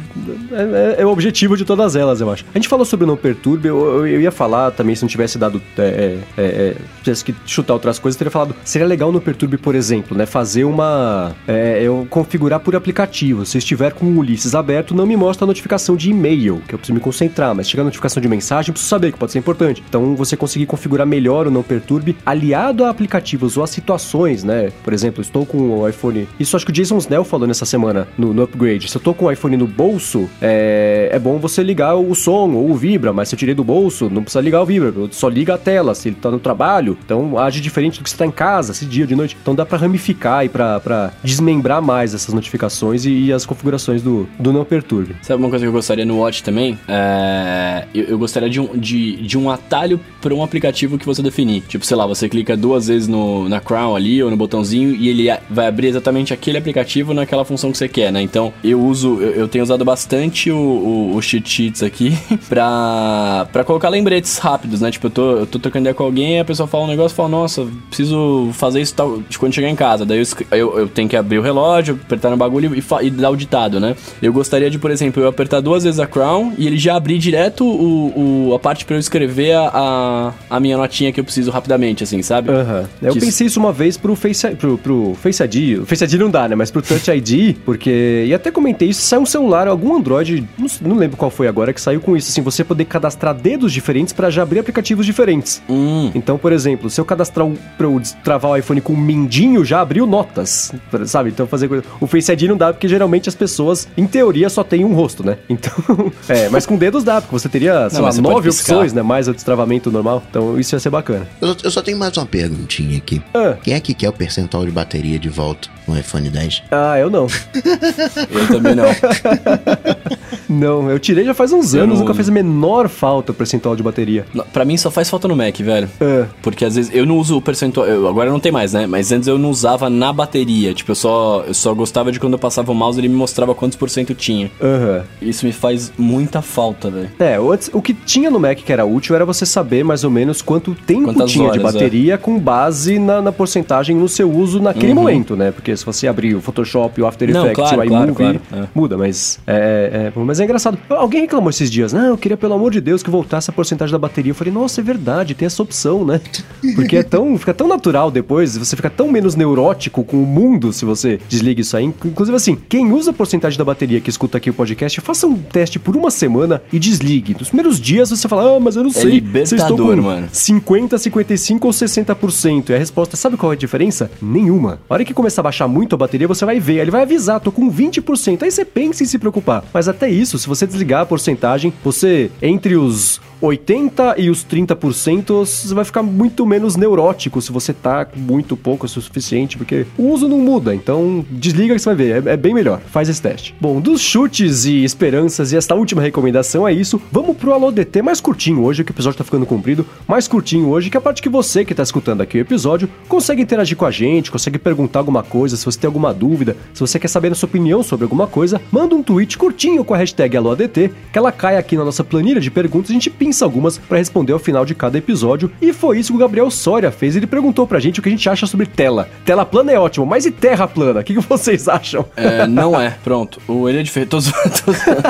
é, 0.51 0.95
é- 0.99 1.01
é 1.01 1.05
o 1.05 1.09
objetivo 1.09 1.55
de 1.57 1.65
todas 1.65 1.95
elas, 1.95 2.21
eu 2.21 2.29
acho. 2.31 2.45
A 2.53 2.57
gente 2.57 2.67
falou 2.67 2.85
sobre 2.85 3.03
o 3.03 3.07
Não 3.07 3.17
Perturbe, 3.17 3.67
eu, 3.67 3.79
eu- 3.79 4.07
eu 4.07 4.21
ia 4.21 4.31
falar 4.31 4.71
também, 4.71 4.95
se 4.95 5.01
não 5.03 5.09
tivesse 5.09 5.37
dado. 5.37 5.61
É, 5.77 5.81
é, 5.81 6.17
é, 6.37 6.43
é, 6.43 6.75
tivesse 7.03 7.23
que 7.23 7.33
chutar 7.45 7.73
outras 7.73 7.99
coisas, 7.99 8.17
teria 8.17 8.31
falado. 8.31 8.55
Seria 8.63 8.87
legal 8.87 9.11
no 9.11 9.19
Perturbe, 9.21 9.57
por 9.57 9.75
exemplo, 9.75 10.17
né? 10.17 10.25
Fazer 10.25 10.63
uma. 10.63 11.35
É, 11.47 11.81
eu 11.81 12.07
configurar 12.09 12.59
por 12.59 12.75
aplicativo. 12.75 13.45
Se 13.45 13.57
estiver 13.57 13.93
com 13.93 14.05
o 14.05 14.17
Ulisses 14.19 14.55
aberto, 14.55 14.93
não 14.95 15.05
me 15.05 15.15
mostra 15.15 15.45
a 15.45 15.47
notificação 15.47 15.95
de 15.95 16.09
e-mail, 16.09 16.61
que 16.67 16.73
eu 16.75 16.79
preciso 16.79 16.93
me 16.93 16.99
concentrar, 16.99 17.53
mas 17.55 17.69
chega 17.69 17.81
a 17.81 17.85
notificação 17.85 18.21
de 18.21 18.27
mensagem, 18.27 18.69
eu 18.69 18.73
preciso 18.73 18.89
saber 18.89 19.11
que 19.11 19.17
pode 19.17 19.31
ser 19.31 19.39
importante. 19.39 19.83
Então, 19.87 20.15
você 20.15 20.35
conseguir 20.37 20.65
configurar 20.65 21.05
melhor 21.07 21.47
o 21.47 21.51
Não 21.51 21.63
Perturbe, 21.63 22.15
aliado 22.25 22.83
a 22.83 22.89
aplicativos 22.89 23.57
ou 23.57 23.63
a 23.63 23.67
situações, 23.67 24.43
né? 24.43 24.71
Por 24.83 24.93
exemplo, 24.93 25.21
estou 25.27 25.45
com 25.45 25.57
o 25.57 25.87
iPhone. 25.87 26.27
Isso 26.39 26.55
acho 26.55 26.65
que 26.65 26.71
o 26.71 26.73
Jason 26.73 26.97
Snell 26.97 27.23
falou 27.23 27.47
nessa 27.47 27.65
semana 27.65 28.07
no, 28.17 28.33
no 28.33 28.43
upgrade. 28.43 28.89
Se 28.89 28.97
eu 28.97 29.01
tô 29.01 29.13
com 29.13 29.25
o 29.25 29.31
iPhone 29.31 29.55
no 29.57 29.67
bolso, 29.67 30.29
é, 30.41 31.09
é 31.11 31.19
bom 31.19 31.37
você 31.37 31.61
ligar 31.61 31.95
o 31.95 32.15
som 32.15 32.51
ou 32.51 32.71
o 32.71 32.75
vibra, 32.75 33.13
mas 33.13 33.29
se 33.29 33.35
eu 33.35 33.39
tirei 33.39 33.53
do 33.53 33.63
bolso, 33.63 34.09
não 34.09 34.23
precisa 34.23 34.41
ligar 34.41 34.61
o 34.61 34.65
vibra, 34.65 34.93
só 35.11 35.29
liga 35.29 35.55
a 35.55 35.57
tela. 35.57 35.93
Se 35.93 36.09
ele 36.09 36.17
tá 36.19 36.31
no 36.31 36.39
trabalho, 36.39 36.97
então 37.03 37.37
age 37.37 37.61
diferente 37.61 37.99
do 37.99 38.03
que 38.03 38.09
você 38.09 38.17
tá 38.17 38.25
em 38.25 38.31
casa, 38.31 38.73
se 38.73 38.85
dia, 38.85 39.05
de 39.05 39.15
noite. 39.15 39.37
Então 39.41 39.53
dá 39.53 39.65
pra 39.65 39.77
ramificar 39.77 40.45
e 40.45 40.49
pra 40.49 41.11
desmembrar 41.23 41.81
mais 41.81 42.13
essas 42.13 42.33
notificações 42.33 43.05
e, 43.05 43.11
e 43.25 43.33
as 43.33 43.45
configurações 43.45 44.01
do, 44.01 44.27
do 44.39 44.51
Não 44.51 44.65
Perturbe. 44.65 45.15
Sabe 45.21 45.41
uma 45.41 45.49
coisa 45.49 45.65
que 45.65 45.69
eu 45.69 45.73
gostaria 45.73 46.05
no 46.05 46.19
Watch 46.19 46.43
também? 46.43 46.77
É, 46.87 47.85
eu, 47.93 48.05
eu 48.05 48.17
gostaria 48.17 48.49
de 48.49 48.59
um, 48.59 48.77
de, 48.77 49.17
de 49.17 49.37
um 49.37 49.49
atalho 49.49 49.99
para 50.21 50.33
um 50.33 50.43
aplicativo 50.43 50.97
que 50.97 51.05
você 51.05 51.21
definir. 51.21 51.61
Tipo, 51.61 51.85
sei 51.85 51.97
lá, 51.97 52.05
você 52.05 52.29
clica 52.29 52.55
duas 52.55 52.87
vezes 52.87 53.07
no, 53.07 53.47
na 53.49 53.59
Crown 53.59 53.95
ali 53.95 54.21
ou 54.21 54.29
no 54.29 54.37
botãozinho 54.37 54.95
e 54.95 55.09
ele 55.09 55.16
a- 55.29 55.39
vai 55.49 55.67
abrir 55.67 55.87
exatamente 55.87 56.33
aquele 56.33 56.57
aplicativo 56.57 57.13
naquela 57.13 57.43
função 57.43 57.71
que 57.71 57.77
você 57.77 57.87
quer, 57.87 58.11
né? 58.11 58.21
Então, 58.21 58.53
eu 58.63 58.79
uso, 58.79 59.19
eu, 59.21 59.31
eu 59.31 59.47
tenho 59.47 59.63
usado 59.63 59.83
bastante 59.83 60.51
o, 60.51 60.57
o, 60.57 61.15
o 61.15 61.21
cheat 61.21 61.49
sheets 61.49 61.81
aqui 61.83 62.13
pra, 62.47 63.47
pra 63.51 63.63
colocar 63.63 63.89
lembretes 63.89 64.37
rápidos, 64.37 64.81
né? 64.81 64.91
Tipo, 64.91 65.07
eu 65.07 65.11
tô, 65.11 65.31
eu 65.37 65.45
tô 65.47 65.59
trocando 65.59 65.83
ideia 65.83 65.93
com 65.93 66.03
alguém, 66.03 66.39
a 66.39 66.45
pessoa 66.45 66.67
fala 66.67 66.83
um 66.83 66.87
negócio 66.87 67.15
e 67.15 67.17
fala, 67.17 67.29
nossa, 67.29 67.65
preciso 67.87 68.49
fazer 68.53 68.81
isso 68.81 68.93
tal, 68.93 69.19
de 69.27 69.37
quando 69.39 69.53
chegar 69.53 69.69
em 69.69 69.75
casa. 69.75 70.05
Daí 70.05 70.19
eu, 70.19 70.57
eu, 70.57 70.79
eu 70.79 70.87
tenho 70.87 71.07
que 71.09 71.15
abrir 71.15 71.39
o 71.39 71.41
relógio, 71.41 71.99
apertar 72.05 72.29
no 72.29 72.37
bagulho 72.37 72.75
e, 72.75 72.83
e 73.05 73.09
dar 73.09 73.29
o 73.29 73.35
ditado, 73.35 73.79
né? 73.79 73.95
Eu 74.21 74.31
gostaria 74.33 74.69
de, 74.69 74.77
por 74.77 74.91
exemplo, 74.91 75.21
eu 75.23 75.27
apertar 75.27 75.59
duas 75.61 75.83
vezes 75.83 75.99
a 75.99 76.07
Crown 76.07 76.53
e 76.57 76.67
ele 76.67 76.77
já 76.77 76.95
abrir 76.95 77.17
direto 77.17 77.65
o, 77.65 78.49
o- 78.49 78.53
a 78.55 78.59
parte 78.59 78.85
pra 78.85 78.95
eu 78.95 78.99
escrever 78.99 79.53
a, 79.55 80.33
a, 80.49 80.59
minha 80.59 80.77
notinha 80.77 81.11
que 81.11 81.19
eu 81.19 81.23
preciso 81.23 81.51
rapidamente, 81.51 82.03
assim, 82.03 82.21
sabe? 82.21 82.49
Aham. 82.51 82.85
Eu 83.01 83.13
Que 83.13 83.19
pensei 83.19 83.47
isso 83.47 83.59
uma 83.59 83.71
vez 83.71 83.97
pro 83.97 84.15
Face, 84.15 84.47
pro, 84.55 84.77
pro 84.77 85.06
Face 85.15 85.43
ID. 85.43 85.79
O 85.79 85.85
Face 85.85 86.03
ID 86.03 86.13
não 86.13 86.29
dá, 86.29 86.47
né? 86.47 86.55
Mas 86.55 86.71
pro 86.71 86.81
Touch 86.81 87.09
ID, 87.09 87.55
porque. 87.65 88.25
E 88.27 88.33
até 88.33 88.51
comentei 88.51 88.89
isso, 88.89 89.01
saiu 89.01 89.21
um 89.21 89.25
celular, 89.25 89.67
algum 89.67 89.95
Android, 89.95 90.47
não, 90.57 90.67
não 90.81 90.95
lembro 90.97 91.17
qual 91.17 91.31
foi 91.31 91.47
agora, 91.47 91.73
que 91.73 91.81
saiu 91.81 92.01
com 92.01 92.15
isso. 92.15 92.29
Assim, 92.29 92.41
você 92.41 92.63
poder 92.63 92.85
cadastrar 92.85 93.33
dedos 93.33 93.71
diferentes 93.71 94.13
pra 94.13 94.29
já 94.29 94.43
abrir 94.43 94.59
aplicativos 94.59 95.05
diferentes. 95.05 95.61
Hum. 95.69 96.11
Então, 96.13 96.37
por 96.37 96.51
exemplo, 96.51 96.89
se 96.89 96.99
eu 96.99 97.05
cadastrar 97.05 97.45
o, 97.45 97.57
pra 97.77 97.87
eu 97.87 97.99
destravar 97.99 98.51
o 98.51 98.57
iPhone 98.57 98.81
com 98.81 98.93
um 98.93 98.97
mindinho, 98.97 99.63
já 99.63 99.81
abriu 99.81 100.05
notas, 100.05 100.73
sabe? 101.05 101.29
Então 101.29 101.47
fazer 101.47 101.67
coisa. 101.67 101.83
O 101.99 102.07
Face 102.07 102.31
ID 102.31 102.43
não 102.43 102.57
dá, 102.57 102.73
porque 102.73 102.87
geralmente 102.87 103.29
as 103.29 103.35
pessoas, 103.35 103.87
em 103.97 104.05
teoria, 104.05 104.49
só 104.49 104.63
têm 104.63 104.85
um 104.85 104.93
rosto, 104.93 105.25
né? 105.25 105.37
Então. 105.57 106.11
é, 106.29 106.49
mas 106.49 106.67
com 106.67 106.77
dedos 106.77 107.03
dá, 107.03 107.19
porque 107.19 107.33
você 107.33 107.49
teria, 107.49 107.89
sei 107.89 107.99
Não, 107.99 108.07
lá, 108.07 108.13
nove 108.13 108.49
opções, 108.49 108.93
né? 108.93 109.01
Mais 109.01 109.27
o 109.27 109.33
destravamento 109.33 109.89
normal. 109.89 110.21
Então 110.29 110.59
isso 110.59 110.75
ia 110.75 110.79
ser 110.79 110.89
bacana. 110.89 111.27
Eu, 111.41 111.55
eu 111.63 111.71
só 111.71 111.81
tenho 111.81 111.97
mais 111.97 112.15
uma 112.15 112.25
perguntinha 112.25 112.97
aqui. 112.97 113.21
Ah. 113.33 113.55
Quem 113.63 113.73
é 113.73 113.79
que 113.79 113.93
quer 113.93 114.09
o 114.09 114.13
percentual 114.13 114.65
de 114.65 114.71
bateria 114.71 114.86
bateria 114.87 115.19
de 115.19 115.27
volta 115.27 115.69
no 115.85 115.99
iPhone 115.99 116.29
10? 116.29 116.63
Ah, 116.71 116.97
eu 116.97 117.09
não. 117.09 117.27
Eu 118.31 118.47
também 118.47 118.73
não. 118.73 118.85
não, 120.49 120.89
eu 120.89 120.99
tirei 120.99 121.23
já 121.25 121.33
faz 121.33 121.51
uns 121.51 121.73
Eu 121.73 121.83
anos, 121.83 121.95
não 121.95 122.01
nunca 122.05 122.13
fez 122.13 122.29
a 122.29 122.31
menor 122.31 122.87
falta 122.89 123.31
o 123.31 123.35
percentual 123.35 123.75
de 123.75 123.83
bateria. 123.83 124.25
Pra 124.53 124.63
mim 124.65 124.77
só 124.77 124.89
faz 124.91 125.09
falta 125.09 125.27
no 125.27 125.35
Mac, 125.35 125.57
velho. 125.59 125.89
É. 125.99 126.25
Porque 126.41 126.63
às 126.65 126.75
vezes 126.75 126.91
eu 126.93 127.05
não 127.05 127.17
uso 127.17 127.37
o 127.37 127.41
percentual. 127.41 127.85
eu- 127.87 128.07
agora 128.07 128.29
não 128.29 128.39
tem 128.39 128.51
mais, 128.51 128.73
né? 128.73 128.87
Mas 128.87 129.11
antes 129.11 129.27
eu 129.27 129.37
não 129.37 129.49
usava 129.49 129.89
na 129.89 130.11
bateria. 130.13 130.73
Tipo, 130.73 130.91
eu 130.91 130.95
só, 130.95 131.43
eu 131.47 131.53
só 131.53 131.73
gostava 131.73 132.11
de 132.11 132.19
quando 132.19 132.33
eu 132.33 132.39
passava 132.39 132.71
o 132.71 132.75
mouse 132.75 132.99
ele 132.99 133.07
me 133.07 133.15
mostrava 133.15 133.53
quantos 133.55 133.77
por 133.77 133.89
cento 133.89 134.13
tinha. 134.13 134.49
Aham. 134.61 135.03
Isso 135.21 135.45
me 135.45 135.51
faz 135.51 135.91
muita 135.97 136.41
falta, 136.41 136.89
velho. 136.89 137.09
É, 137.19 137.39
o 137.39 137.57
o 137.73 137.81
que 137.81 137.93
tinha 137.93 138.29
no 138.29 138.39
Mac 138.39 138.57
que 138.59 138.71
era 138.71 138.85
útil 138.85 139.15
era 139.15 139.25
você 139.25 139.45
saber 139.45 139.83
mais 139.83 140.03
ou 140.03 140.09
menos 140.11 140.41
quanto 140.41 140.73
tempo 140.75 141.05
Quantas 141.05 141.31
tinha 141.31 141.51
de 141.51 141.59
horas, 141.59 141.75
é. 141.75 141.79
bateria 141.79 142.17
com 142.17 142.37
base 142.39 142.99
na, 142.99 143.21
na 143.21 143.31
porcentagem 143.31 143.95
no 143.95 144.07
seu 144.07 144.31
uso 144.31 144.59
naquele 144.61 144.93
Uhum. 144.93 144.99
momento, 145.01 145.35
né? 145.35 145.51
Porque 145.51 145.75
se 145.75 145.85
você 145.85 146.07
abrir 146.07 146.35
o 146.35 146.41
Photoshop, 146.41 147.01
o 147.01 147.07
After 147.07 147.31
Não, 147.31 147.41
Effects, 147.45 147.55
claro, 147.55 147.81
o 147.81 147.87
claro, 147.87 148.05
iMovie, 148.11 148.39
claro, 148.49 148.63
é. 148.65 148.67
muda, 148.75 148.97
mas 148.97 149.39
é, 149.47 150.11
é- 150.15 150.19
mas 150.37 150.41
é 150.41 150.43
engraçado. 150.43 150.77
Alguém 150.89 151.21
reclamou 151.21 151.49
esses 151.49 151.69
dias, 151.69 151.91
não, 151.91 152.05
eu 152.05 152.17
queria 152.17 152.37
pelo 152.37 152.53
amor 152.53 152.71
de 152.71 152.79
Deus 152.79 153.01
que 153.01 153.09
voltasse 153.09 153.49
a 153.49 153.53
porcentagem 153.53 153.91
da 153.91 153.97
bateria. 153.97 154.31
Eu 154.31 154.35
falei, 154.35 154.53
nossa, 154.53 154.81
é 154.81 154.83
verdade, 154.83 155.33
tem 155.33 155.45
essa 155.45 155.63
opção, 155.63 156.05
né? 156.05 156.21
Porque 156.75 156.97
é 156.97 157.03
tão, 157.03 157.37
fica 157.37 157.53
tão 157.53 157.67
natural 157.67 158.11
depois, 158.11 158.55
você 158.55 158.75
fica 158.75 158.89
tão 158.89 159.11
menos 159.11 159.35
neurótico 159.35 160.03
com 160.03 160.21
o 160.21 160.25
mundo 160.25 160.71
se 160.71 160.85
você 160.85 161.19
desliga 161.27 161.61
isso 161.61 161.75
aí. 161.75 161.85
Inclusive 161.85 162.35
assim, 162.35 162.57
quem 162.69 162.91
usa 162.91 163.11
a 163.11 163.13
porcentagem 163.13 163.57
da 163.57 163.65
bateria 163.65 163.99
que 163.99 164.09
escuta 164.09 164.37
aqui 164.37 164.49
o 164.49 164.53
podcast, 164.53 165.01
faça 165.01 165.25
um 165.25 165.37
teste 165.37 165.79
por 165.79 165.95
uma 165.95 166.11
semana 166.11 166.61
e 166.71 166.77
desligue. 166.77 167.35
Nos 167.37 167.49
primeiros 167.49 167.79
dias 167.79 168.09
você 168.09 168.27
fala, 168.27 168.57
ah, 168.57 168.59
mas 168.59 168.75
eu 168.75 168.83
não 168.83 168.91
sei. 168.91 169.01
se 169.01 169.07
eu 169.07 169.13
estou 169.13 169.77
libertador, 169.77 169.95
com 169.95 170.01
mano. 170.03 170.29
50, 170.31 170.97
55 170.97 171.67
ou 171.67 171.73
60%. 171.73 172.69
E 172.69 172.73
a 172.75 172.77
resposta, 172.77 173.17
sabe 173.17 173.37
qual 173.37 173.51
é 173.51 173.55
a 173.55 173.57
diferença? 173.57 174.11
Nenhuma. 174.21 174.79
A 174.89 174.93
hora 174.93 175.05
que 175.05 175.13
começar 175.13 175.41
a 175.41 175.43
baixar 175.43 175.67
muito 175.67 175.95
a 175.95 175.97
bateria, 175.97 176.27
você 176.27 176.45
vai 176.45 176.59
ver. 176.59 176.77
Ele 176.77 176.91
vai 176.91 177.01
avisar, 177.01 177.39
tô 177.39 177.51
com 177.51 177.71
20%. 177.71 178.43
Aí 178.43 178.51
você 178.51 178.65
pensa 178.65 179.03
em 179.03 179.05
se 179.05 179.17
preocupar. 179.17 179.63
Mas 179.73 179.87
até 179.87 180.09
isso, 180.09 180.26
se 180.27 180.47
você 180.47 180.65
desligar 180.65 181.01
a 181.01 181.05
porcentagem, 181.05 181.71
você, 181.83 182.31
entre 182.41 182.75
os 182.75 183.21
80 183.41 184.15
e 184.17 184.29
os 184.29 184.43
30%, 184.43 185.27
você 185.27 185.73
vai 185.73 185.85
ficar 185.85 186.01
muito 186.01 186.45
menos 186.45 186.75
neurótico 186.75 187.41
se 187.41 187.51
você 187.51 187.73
tá 187.73 188.07
muito 188.15 188.57
pouco 188.57 188.85
é 188.85 188.87
o 188.87 188.89
suficiente, 188.89 189.57
porque 189.57 189.85
o 189.97 190.09
uso 190.09 190.27
não 190.27 190.39
muda. 190.39 190.73
Então, 190.73 191.25
desliga 191.29 191.75
que 191.75 191.79
você 191.79 191.89
vai 191.89 191.95
ver. 191.95 192.27
É, 192.27 192.33
é 192.33 192.37
bem 192.37 192.53
melhor. 192.53 192.79
Faz 192.79 193.09
esse 193.09 193.21
teste. 193.21 193.55
Bom, 193.59 193.79
dos 193.79 194.01
chutes 194.01 194.65
e 194.65 194.83
esperanças 194.83 195.51
e 195.51 195.57
esta 195.57 195.75
última 195.75 196.01
recomendação 196.01 196.67
é 196.67 196.73
isso. 196.73 197.01
Vamos 197.11 197.37
pro 197.37 197.53
Alô 197.53 197.71
DT 197.71 198.01
mais 198.01 198.19
curtinho 198.19 198.63
hoje, 198.63 198.83
que 198.83 198.91
o 198.91 198.93
episódio 198.93 199.17
tá 199.17 199.23
ficando 199.23 199.45
comprido. 199.45 199.85
Mais 200.07 200.27
curtinho 200.27 200.69
hoje, 200.69 200.89
que 200.89 200.97
é 200.97 200.99
a 200.99 201.01
parte 201.01 201.21
que 201.21 201.29
você 201.29 201.63
que 201.63 201.75
tá 201.75 201.83
escutando 201.83 202.21
aqui 202.21 202.37
o 202.37 202.41
episódio 202.41 202.89
consegue 203.07 203.41
interagir 203.41 203.77
com 203.77 203.85
a 203.85 203.91
gente, 203.91 204.31
consegue 204.31 204.57
perguntar 204.57 204.99
alguma 204.99 205.23
coisa, 205.23 205.55
se 205.55 205.65
você 205.65 205.79
tem 205.79 205.87
alguma 205.87 206.13
dúvida, 206.13 206.55
se 206.73 206.79
você 206.79 206.99
quer 206.99 207.07
saber 207.07 207.31
a 207.31 207.35
sua 207.35 207.47
opinião 207.47 207.83
sobre 207.83 208.03
alguma 208.03 208.27
coisa, 208.27 208.61
manda 208.71 208.95
um 208.95 209.03
tweet 209.03 209.37
curtinho 209.37 209.83
com 209.83 209.93
a 209.93 209.97
hashtag 209.97 210.16
AlôADT, 210.23 210.91
que 211.11 211.17
ela 211.17 211.31
cai 211.31 211.57
aqui 211.57 211.75
na 211.75 211.83
nossa 211.83 212.03
planilha 212.03 212.39
de 212.39 212.49
perguntas, 212.49 212.91
a 212.91 212.93
gente 212.93 213.09
pinça 213.09 213.45
algumas 213.45 213.77
pra 213.77 213.97
responder 213.97 214.33
ao 214.33 214.39
final 214.39 214.65
de 214.65 214.75
cada 214.75 214.97
episódio. 214.97 215.51
E 215.61 215.73
foi 215.73 215.99
isso 215.99 216.11
que 216.11 216.17
o 216.17 216.19
Gabriel 216.19 216.49
Soria 216.49 216.91
fez, 216.91 217.15
ele 217.15 217.27
perguntou 217.27 217.67
pra 217.67 217.79
gente 217.79 217.99
o 217.99 218.03
que 218.03 218.09
a 218.09 218.11
gente 218.11 218.29
acha 218.29 218.45
sobre 218.45 218.65
tela. 218.65 219.09
Tela 219.25 219.45
plana 219.45 219.71
é 219.71 219.79
ótimo, 219.79 220.05
mas 220.05 220.25
e 220.25 220.31
terra 220.31 220.67
plana? 220.67 221.01
O 221.01 221.03
que, 221.03 221.13
que 221.13 221.19
vocês 221.19 221.67
acham? 221.67 222.05
É, 222.15 222.47
não 222.47 222.79
é, 222.79 222.95
pronto. 223.03 223.39
O 223.47 223.67
ele 223.67 223.79
é 223.79 223.83
diferente. 223.83 224.09
Tô 224.09 224.19
zoando, 224.19 224.49
tô 224.65 224.71
zoando. 224.71 225.03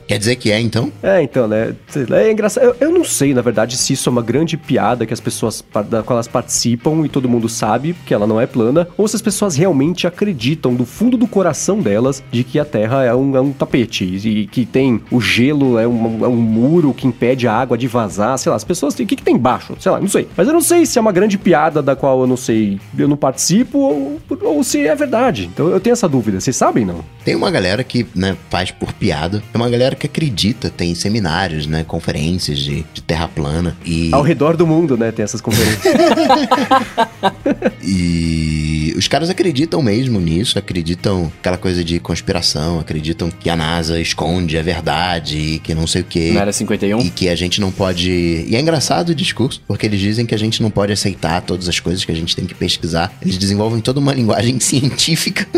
Quer 0.06 0.18
dizer 0.18 0.36
que 0.36 0.50
é, 0.50 0.60
então? 0.60 0.92
É, 1.02 1.22
então, 1.22 1.46
né? 1.46 1.74
É 2.12 2.30
engraçado. 2.30 2.64
Eu, 2.64 2.76
eu 2.80 2.90
não 2.90 3.04
sei, 3.04 3.34
na 3.34 3.42
verdade, 3.42 3.76
se 3.76 3.92
isso 3.92 4.08
é 4.08 4.12
uma 4.12 4.22
grande 4.22 4.56
piada 4.56 5.06
que 5.06 5.12
as 5.12 5.20
pessoas 5.20 5.64
da 5.88 6.02
qual 6.02 6.16
elas 6.16 6.28
participam 6.28 7.04
e 7.04 7.08
todo 7.08 7.28
mundo 7.28 7.48
sabe 7.48 7.94
que 8.06 8.14
ela 8.14 8.26
não 8.26 8.40
é 8.40 8.46
plana, 8.46 8.88
ou 8.96 9.06
se 9.06 9.16
as 9.16 9.22
pessoas 9.22 9.56
realmente 9.56 10.06
acreditam 10.06 10.74
do 10.74 10.84
fundo 10.84 11.16
do 11.16 11.26
coração 11.26 11.80
delas 11.80 12.22
de 12.30 12.44
que 12.44 12.58
a 12.58 12.64
Terra 12.64 13.04
é 13.04 13.14
um, 13.14 13.36
é 13.36 13.40
um 13.40 13.52
tapete 13.60 14.04
e 14.04 14.46
que 14.46 14.64
tem 14.64 15.00
o 15.10 15.20
gelo, 15.20 15.78
é 15.78 15.86
um, 15.86 16.24
é 16.24 16.28
um 16.28 16.36
muro 16.36 16.94
que 16.94 17.06
impede 17.06 17.46
a 17.46 17.52
água 17.52 17.76
de 17.76 17.86
vazar, 17.86 18.38
sei 18.38 18.50
lá, 18.50 18.56
as 18.56 18.64
pessoas 18.64 18.94
têm. 18.94 19.04
O 19.04 19.08
que, 19.08 19.16
que 19.16 19.22
tem 19.22 19.34
embaixo? 19.34 19.76
Sei 19.78 19.92
lá, 19.92 20.00
não 20.00 20.08
sei. 20.08 20.26
Mas 20.36 20.48
eu 20.48 20.54
não 20.54 20.60
sei 20.60 20.86
se 20.86 20.98
é 20.98 21.00
uma 21.00 21.12
grande 21.12 21.36
piada 21.36 21.82
da 21.82 21.94
qual 21.94 22.20
eu 22.20 22.26
não 22.26 22.36
sei, 22.36 22.80
eu 22.96 23.06
não 23.06 23.16
participo 23.16 23.78
ou, 23.78 24.20
ou 24.42 24.64
se 24.64 24.86
é 24.86 24.94
verdade. 24.94 25.50
Então 25.52 25.68
eu 25.68 25.80
tenho 25.80 25.92
essa 25.92 26.08
dúvida. 26.08 26.40
Vocês 26.40 26.56
sabem, 26.56 26.84
não? 26.84 27.04
Tem 27.24 27.34
uma 27.34 27.50
galera 27.50 27.84
que, 27.84 28.06
né, 28.14 28.36
faz 28.48 28.70
por 28.70 28.92
piada. 28.92 29.42
É 29.52 29.56
uma 29.56 29.68
galera 29.68 29.94
que 29.94 30.06
acredita, 30.06 30.70
tem 30.70 30.94
seminários, 30.94 31.66
né, 31.66 31.84
conferências 31.84 32.58
de, 32.58 32.84
de 32.94 33.02
terra 33.02 33.28
plana. 33.28 33.76
E, 33.84 34.10
Ao 34.12 34.22
redor 34.22 34.56
do 34.56 34.66
mundo, 34.66 34.96
né? 34.96 35.12
Tem 35.12 35.22
essas 35.22 35.40
conferências. 35.40 35.82
e 37.82 38.69
os 39.00 39.08
caras 39.08 39.30
acreditam 39.30 39.80
mesmo 39.80 40.20
nisso, 40.20 40.58
acreditam 40.58 41.32
aquela 41.38 41.56
coisa 41.56 41.82
de 41.82 41.98
conspiração, 41.98 42.78
acreditam 42.78 43.30
que 43.30 43.48
a 43.48 43.56
NASA 43.56 43.98
esconde 43.98 44.58
a 44.58 44.62
verdade 44.62 45.38
e 45.38 45.58
que 45.58 45.74
não 45.74 45.86
sei 45.86 46.02
o 46.02 46.04
quê. 46.04 46.32
Não 46.34 46.42
era 46.42 46.52
51? 46.52 47.00
E 47.00 47.08
que 47.08 47.30
a 47.30 47.34
gente 47.34 47.62
não 47.62 47.72
pode. 47.72 48.10
E 48.10 48.54
é 48.54 48.60
engraçado 48.60 49.08
o 49.08 49.14
discurso, 49.14 49.62
porque 49.66 49.86
eles 49.86 50.00
dizem 50.00 50.26
que 50.26 50.34
a 50.34 50.38
gente 50.38 50.62
não 50.62 50.70
pode 50.70 50.92
aceitar 50.92 51.40
todas 51.40 51.66
as 51.66 51.80
coisas 51.80 52.04
que 52.04 52.12
a 52.12 52.14
gente 52.14 52.36
tem 52.36 52.44
que 52.44 52.54
pesquisar. 52.54 53.10
Eles 53.22 53.38
desenvolvem 53.38 53.80
toda 53.80 53.98
uma 53.98 54.12
linguagem 54.12 54.60
científica 54.60 55.48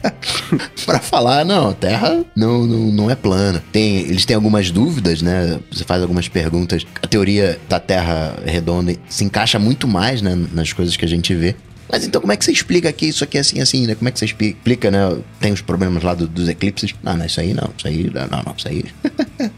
pra 0.86 0.98
falar, 0.98 1.44
não, 1.44 1.68
a 1.68 1.74
Terra 1.74 2.24
não, 2.34 2.66
não, 2.66 2.90
não 2.90 3.10
é 3.10 3.14
plana. 3.14 3.62
Tem, 3.70 3.98
eles 3.98 4.24
têm 4.24 4.34
algumas 4.34 4.70
dúvidas, 4.70 5.20
né? 5.20 5.60
Você 5.70 5.84
faz 5.84 6.00
algumas 6.00 6.26
perguntas. 6.26 6.86
A 7.02 7.06
teoria 7.06 7.60
da 7.68 7.78
Terra 7.78 8.38
redonda 8.46 8.94
se 9.10 9.24
encaixa 9.24 9.58
muito 9.58 9.86
mais 9.86 10.22
né, 10.22 10.34
nas 10.54 10.72
coisas 10.72 10.96
que 10.96 11.04
a 11.04 11.08
gente 11.08 11.34
vê. 11.34 11.54
Mas 11.90 12.04
então 12.06 12.20
como 12.20 12.32
é 12.32 12.36
que 12.36 12.44
você 12.44 12.52
explica 12.52 12.92
que 12.92 13.06
isso 13.06 13.24
aqui 13.24 13.36
é 13.38 13.40
assim, 13.40 13.60
assim, 13.60 13.86
né? 13.86 13.94
Como 13.94 14.08
é 14.08 14.12
que 14.12 14.18
você 14.18 14.24
explica, 14.26 14.90
né? 14.90 15.16
Tem 15.40 15.52
os 15.52 15.60
problemas 15.60 16.02
lá 16.02 16.14
do- 16.14 16.26
dos 16.28 16.48
eclipses. 16.48 16.94
Não, 17.02 17.16
não, 17.16 17.24
isso 17.26 17.40
aí 17.40 17.54
não, 17.54 17.70
isso 17.76 17.86
aí, 17.88 18.10
não, 18.14 18.26
não, 18.26 18.42
não, 18.46 18.54
isso 18.56 18.68
aí. 18.68 18.84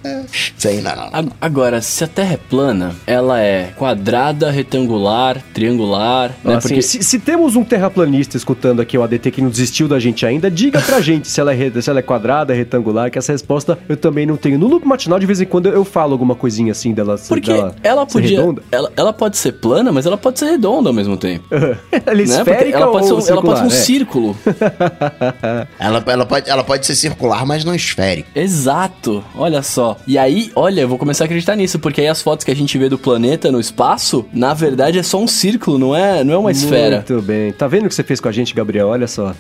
isso 0.56 0.68
aí 0.68 0.80
não, 0.80 0.94
não, 0.96 1.10
não. 1.10 1.18
Ag- 1.18 1.32
Agora, 1.40 1.80
se 1.80 2.04
a 2.04 2.06
Terra 2.06 2.34
é 2.34 2.36
plana, 2.36 2.94
ela 3.06 3.40
é 3.40 3.72
quadrada, 3.76 4.50
retangular, 4.50 5.42
triangular, 5.54 6.30
né? 6.44 6.54
Assim, 6.56 6.68
Porque 6.68 6.82
se, 6.82 7.02
se 7.02 7.18
temos 7.18 7.56
um 7.56 7.64
terraplanista 7.64 8.36
escutando 8.36 8.80
aqui 8.80 8.96
o 8.96 9.02
ADT 9.02 9.30
que 9.30 9.42
não 9.42 9.50
desistiu 9.50 9.88
da 9.88 9.98
gente 9.98 10.24
ainda, 10.26 10.50
diga 10.50 10.80
pra 10.80 11.00
gente 11.02 11.28
se 11.28 11.40
ela, 11.40 11.54
é, 11.54 11.80
se 11.80 11.90
ela 11.90 11.98
é 11.98 12.02
quadrada, 12.02 12.52
retangular, 12.54 13.10
que 13.10 13.18
essa 13.18 13.32
resposta 13.32 13.78
eu 13.88 13.96
também 13.96 14.26
não 14.26 14.36
tenho. 14.36 14.58
No 14.58 14.68
loop 14.68 14.86
matinal, 14.86 15.18
de 15.18 15.26
vez 15.26 15.40
em 15.40 15.46
quando, 15.46 15.68
eu 15.68 15.84
falo 15.84 16.12
alguma 16.12 16.34
coisinha 16.34 16.72
assim 16.72 16.92
dela. 16.92 17.16
Porque 17.28 17.52
dela 17.52 17.74
ela 17.82 18.06
ser 18.06 18.12
podia. 18.12 18.38
redonda. 18.38 18.62
Ela, 18.70 18.92
ela 18.96 19.12
pode 19.12 19.36
ser 19.36 19.52
plana, 19.52 19.90
mas 19.92 20.06
ela 20.06 20.16
pode 20.16 20.38
ser 20.38 20.46
redonda 20.46 20.88
ao 20.88 20.92
mesmo 20.94 21.16
tempo. 21.16 21.44
ela 22.22 22.34
é 22.34 22.44
né? 22.44 22.52
Esférica 22.52 22.78
ela 22.78 22.92
pode 22.92 23.06
ser 23.06 23.12
ou 23.12 23.18
um, 23.18 23.28
ela 23.28 23.42
pode 23.42 23.58
ser 23.58 23.64
um 23.64 23.70
circular? 23.70 23.80
É. 23.80 23.84
círculo. 23.84 24.36
Ela, 25.78 26.04
ela, 26.06 26.26
pode, 26.26 26.50
ela 26.50 26.64
pode 26.64 26.86
ser 26.86 26.94
circular, 26.94 27.46
mas 27.46 27.64
não 27.64 27.74
esférica. 27.74 28.28
Exato. 28.34 29.24
Olha 29.34 29.62
só. 29.62 29.96
E 30.06 30.18
aí, 30.18 30.50
olha, 30.54 30.82
eu 30.82 30.88
vou 30.88 30.98
começar 30.98 31.24
a 31.24 31.26
acreditar 31.26 31.56
nisso, 31.56 31.78
porque 31.78 32.00
aí 32.00 32.08
as 32.08 32.20
fotos 32.20 32.44
que 32.44 32.50
a 32.50 32.56
gente 32.56 32.76
vê 32.76 32.88
do 32.88 32.98
planeta 32.98 33.50
no 33.50 33.58
espaço, 33.58 34.26
na 34.32 34.52
verdade 34.52 34.98
é 34.98 35.02
só 35.02 35.18
um 35.20 35.26
círculo, 35.26 35.78
não 35.78 35.96
é, 35.96 36.22
não 36.22 36.34
é 36.34 36.38
uma 36.38 36.50
esfera. 36.50 36.96
Muito 36.96 37.22
bem. 37.22 37.52
Tá 37.52 37.66
vendo 37.66 37.86
o 37.86 37.88
que 37.88 37.94
você 37.94 38.02
fez 38.02 38.20
com 38.20 38.28
a 38.28 38.32
gente, 38.32 38.54
Gabriel? 38.54 38.88
Olha 38.88 39.06
só. 39.06 39.34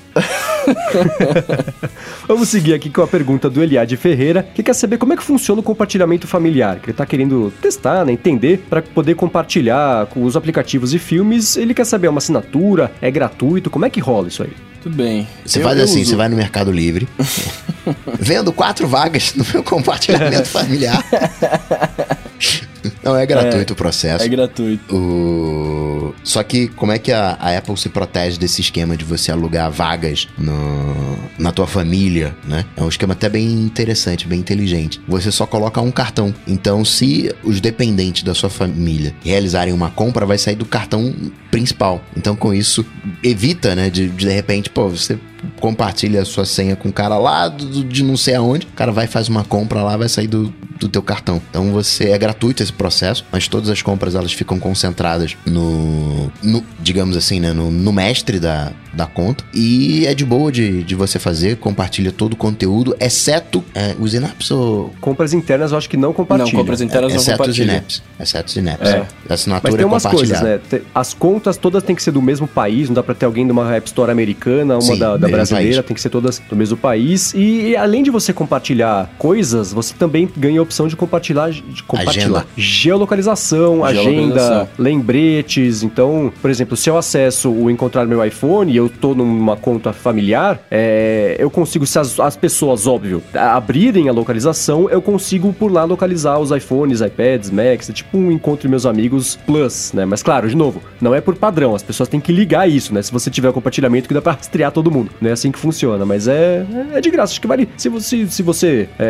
Vamos 2.26 2.48
seguir 2.48 2.74
aqui 2.74 2.90
com 2.90 3.02
a 3.02 3.06
pergunta 3.06 3.50
do 3.50 3.62
Eliade 3.62 3.96
Ferreira, 3.96 4.42
que 4.42 4.62
quer 4.62 4.74
saber 4.74 4.98
como 4.98 5.12
é 5.12 5.16
que 5.16 5.22
funciona 5.22 5.60
o 5.60 5.64
compartilhamento 5.64 6.26
familiar, 6.26 6.78
que 6.78 6.90
ele 6.90 6.96
tá 6.96 7.06
querendo 7.06 7.52
testar, 7.60 8.04
né, 8.04 8.12
entender, 8.12 8.64
para 8.68 8.82
poder 8.82 9.14
compartilhar 9.14 10.06
com 10.06 10.24
os 10.24 10.36
aplicativos 10.36 10.94
e 10.94 10.98
filmes. 10.98 11.56
Ele 11.56 11.74
quer 11.74 11.84
saber 11.84 12.06
é 12.06 12.10
uma 12.10 12.18
assinatura, 12.18 12.69
é 13.00 13.10
gratuito, 13.10 13.70
como 13.70 13.84
é 13.84 13.90
que 13.90 13.98
rola 14.00 14.28
isso 14.28 14.42
aí? 14.42 14.52
Tudo 14.82 14.96
bem. 14.96 15.26
Você 15.44 15.58
Eu- 15.58 15.62
faz 15.64 15.78
eu 15.78 15.84
assim, 15.84 16.00
uso. 16.02 16.10
você 16.10 16.16
vai 16.16 16.28
no 16.28 16.36
Mercado 16.36 16.70
Livre, 16.70 17.08
vendo 18.18 18.52
quatro 18.52 18.86
vagas 18.88 19.34
no 19.34 19.44
meu 19.52 19.62
compartilhamento 19.62 20.48
familiar. 20.48 21.04
Não, 23.02 23.16
é 23.16 23.24
gratuito 23.24 23.72
o 23.72 23.76
processo. 23.76 24.24
É 24.24 24.28
gratuito. 24.28 24.94
O... 24.94 26.14
Só 26.24 26.42
que 26.42 26.68
como 26.68 26.92
é 26.92 26.98
que 26.98 27.12
a, 27.12 27.36
a 27.38 27.56
Apple 27.56 27.76
se 27.76 27.88
protege 27.88 28.38
desse 28.38 28.60
esquema 28.60 28.96
de 28.96 29.04
você 29.04 29.30
alugar 29.30 29.70
vagas 29.70 30.28
no, 30.36 31.16
na 31.38 31.52
tua 31.52 31.66
família, 31.66 32.36
né? 32.44 32.64
É 32.76 32.82
um 32.82 32.88
esquema 32.88 33.12
até 33.12 33.28
bem 33.28 33.46
interessante, 33.46 34.26
bem 34.26 34.40
inteligente. 34.40 35.00
Você 35.06 35.30
só 35.30 35.46
coloca 35.46 35.80
um 35.80 35.90
cartão. 35.90 36.34
Então, 36.46 36.84
se 36.84 37.32
os 37.44 37.60
dependentes 37.60 38.22
da 38.22 38.34
sua 38.34 38.50
família 38.50 39.14
realizarem 39.24 39.72
uma 39.72 39.90
compra, 39.90 40.26
vai 40.26 40.38
sair 40.38 40.56
do 40.56 40.64
cartão 40.64 41.14
principal. 41.50 42.02
Então, 42.16 42.34
com 42.34 42.52
isso, 42.52 42.84
evita, 43.22 43.74
né, 43.74 43.88
de 43.90 44.00
de, 44.00 44.08
de 44.08 44.28
repente, 44.30 44.70
pô, 44.70 44.88
você 44.88 45.18
compartilha 45.60 46.22
a 46.22 46.24
sua 46.24 46.44
senha 46.44 46.76
com 46.76 46.88
o 46.88 46.92
cara 46.92 47.18
lá 47.18 47.48
do- 47.48 47.84
de 47.84 48.02
não 48.02 48.16
sei 48.16 48.34
aonde, 48.34 48.66
o 48.66 48.70
cara 48.76 48.92
vai 48.92 49.06
faz 49.06 49.28
uma 49.28 49.44
compra 49.44 49.82
lá, 49.82 49.96
vai 49.96 50.08
sair 50.08 50.26
do, 50.26 50.52
do 50.78 50.88
teu 50.88 51.02
cartão. 51.02 51.40
Então 51.50 51.72
você 51.72 52.10
é 52.10 52.18
gratuito 52.18 52.62
esse 52.62 52.72
processo, 52.72 53.24
mas 53.32 53.48
todas 53.48 53.68
as 53.68 53.82
compras 53.82 54.14
elas 54.14 54.32
ficam 54.32 54.58
concentradas 54.58 55.36
no, 55.46 56.30
no 56.42 56.64
digamos 56.80 57.16
assim, 57.16 57.40
né, 57.40 57.52
no, 57.52 57.70
no 57.70 57.92
mestre 57.92 58.38
da, 58.38 58.72
da 58.92 59.06
conta. 59.06 59.44
E 59.54 60.06
é 60.06 60.14
de 60.14 60.24
boa 60.24 60.50
de, 60.50 60.82
de 60.82 60.94
você 60.94 61.18
fazer, 61.18 61.56
compartilha 61.56 62.10
todo 62.12 62.32
o 62.32 62.36
conteúdo, 62.36 62.96
exceto 62.98 63.62
é, 63.74 63.94
os 63.98 64.14
inaps 64.14 64.50
ou... 64.50 64.92
Compras 65.00 65.32
internas 65.32 65.72
eu 65.72 65.78
acho 65.78 65.88
que 65.88 65.96
não 65.96 66.12
compartilha. 66.12 66.52
Não, 66.52 66.60
compras 66.60 66.80
internas 66.80 67.12
não 67.12 67.20
Exceto 67.20 67.32
os 67.42 67.46
compartilha. 67.48 67.72
inaps. 67.72 68.02
Exceto 68.18 68.48
os 68.48 68.56
inaps. 68.56 68.88
É. 68.88 69.06
A 69.28 69.34
assinatura 69.34 69.70
Mas 69.72 69.74
tem 69.76 69.82
é 69.82 69.86
umas 69.86 70.06
coisas, 70.06 70.38
compartilhada. 70.38 70.62
né? 70.72 70.80
As 70.94 71.14
contas 71.14 71.56
todas 71.56 71.82
têm 71.82 71.94
que 71.94 72.02
ser 72.02 72.10
do 72.10 72.20
mesmo 72.22 72.46
país, 72.48 72.88
não 72.88 72.94
dá 72.94 73.02
pra 73.02 73.14
ter 73.14 73.26
alguém 73.26 73.46
de 73.46 73.52
uma 73.52 73.74
App 73.74 73.86
Store 73.86 74.10
americana, 74.10 74.74
uma 74.74 74.80
Sim, 74.82 74.98
da, 74.98 75.16
da 75.16 75.28
brasileira, 75.28 75.74
país. 75.76 75.86
tem 75.86 75.94
que 75.94 76.00
ser 76.00 76.10
todas 76.10 76.40
do 76.48 76.56
mesmo 76.56 76.76
país. 76.76 77.32
E, 77.34 77.70
e 77.70 77.76
além 77.76 78.02
de 78.02 78.10
você 78.10 78.32
compartilhar 78.32 79.08
coisas, 79.18 79.72
você 79.72 79.94
também 79.94 80.28
ganha 80.36 80.58
a 80.60 80.62
opção 80.62 80.88
de 80.88 80.96
compartilhar, 80.96 81.50
de 81.50 81.82
compartilhar 81.84 82.24
Agenda. 82.26 82.46
geolocalização, 82.56 83.84
agenda, 83.84 84.02
Geolocalização. 84.02 84.68
lembretes. 84.78 85.82
Então, 85.82 86.32
por 86.40 86.50
exemplo, 86.50 86.76
se 86.76 86.90
eu 86.90 86.96
acesso 86.98 87.50
o 87.50 87.70
encontrar 87.70 88.06
meu 88.06 88.24
iPhone 88.24 88.72
e 88.72 88.79
eu 88.80 88.88
tô 88.88 89.14
numa 89.14 89.56
conta 89.56 89.92
familiar, 89.92 90.60
é, 90.70 91.36
eu 91.38 91.50
consigo, 91.50 91.86
se 91.86 91.98
as, 91.98 92.18
as 92.18 92.36
pessoas, 92.36 92.86
óbvio, 92.86 93.22
abrirem 93.34 94.08
a 94.08 94.12
localização, 94.12 94.88
eu 94.90 95.00
consigo 95.02 95.52
por 95.52 95.70
lá 95.70 95.84
localizar 95.84 96.38
os 96.38 96.50
iPhones, 96.50 97.00
iPads, 97.00 97.50
Macs, 97.50 97.90
é 97.90 97.92
tipo 97.92 98.16
um 98.18 98.30
encontro 98.30 98.62
de 98.62 98.68
meus 98.68 98.86
amigos 98.86 99.38
plus, 99.46 99.92
né? 99.92 100.04
Mas 100.04 100.22
claro, 100.22 100.48
de 100.48 100.56
novo, 100.56 100.82
não 101.00 101.14
é 101.14 101.20
por 101.20 101.34
padrão, 101.36 101.74
as 101.74 101.82
pessoas 101.82 102.08
têm 102.08 102.20
que 102.20 102.32
ligar 102.32 102.68
isso, 102.68 102.92
né? 102.94 103.02
Se 103.02 103.12
você 103.12 103.30
tiver 103.30 103.52
compartilhamento 103.52 104.08
que 104.08 104.14
dá 104.14 104.22
pra 104.22 104.32
rastrear 104.32 104.72
todo 104.72 104.90
mundo, 104.90 105.10
não 105.20 105.28
é 105.30 105.32
assim 105.32 105.50
que 105.52 105.58
funciona, 105.58 106.04
mas 106.04 106.26
é, 106.28 106.64
é 106.92 107.00
de 107.00 107.10
graça, 107.10 107.32
acho 107.32 107.40
que 107.40 107.46
vale, 107.46 107.68
se 107.76 107.88
você, 107.88 108.26
se 108.26 108.42
você 108.42 108.88
é, 108.98 109.04
é, 109.04 109.06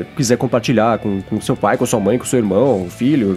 é, 0.00 0.06
quiser 0.16 0.36
compartilhar 0.36 0.98
com, 0.98 1.20
com 1.22 1.40
seu 1.40 1.56
pai, 1.56 1.76
com 1.76 1.86
sua 1.86 2.00
mãe, 2.00 2.18
com 2.18 2.24
seu 2.24 2.38
irmão, 2.38 2.86
filho, 2.88 3.36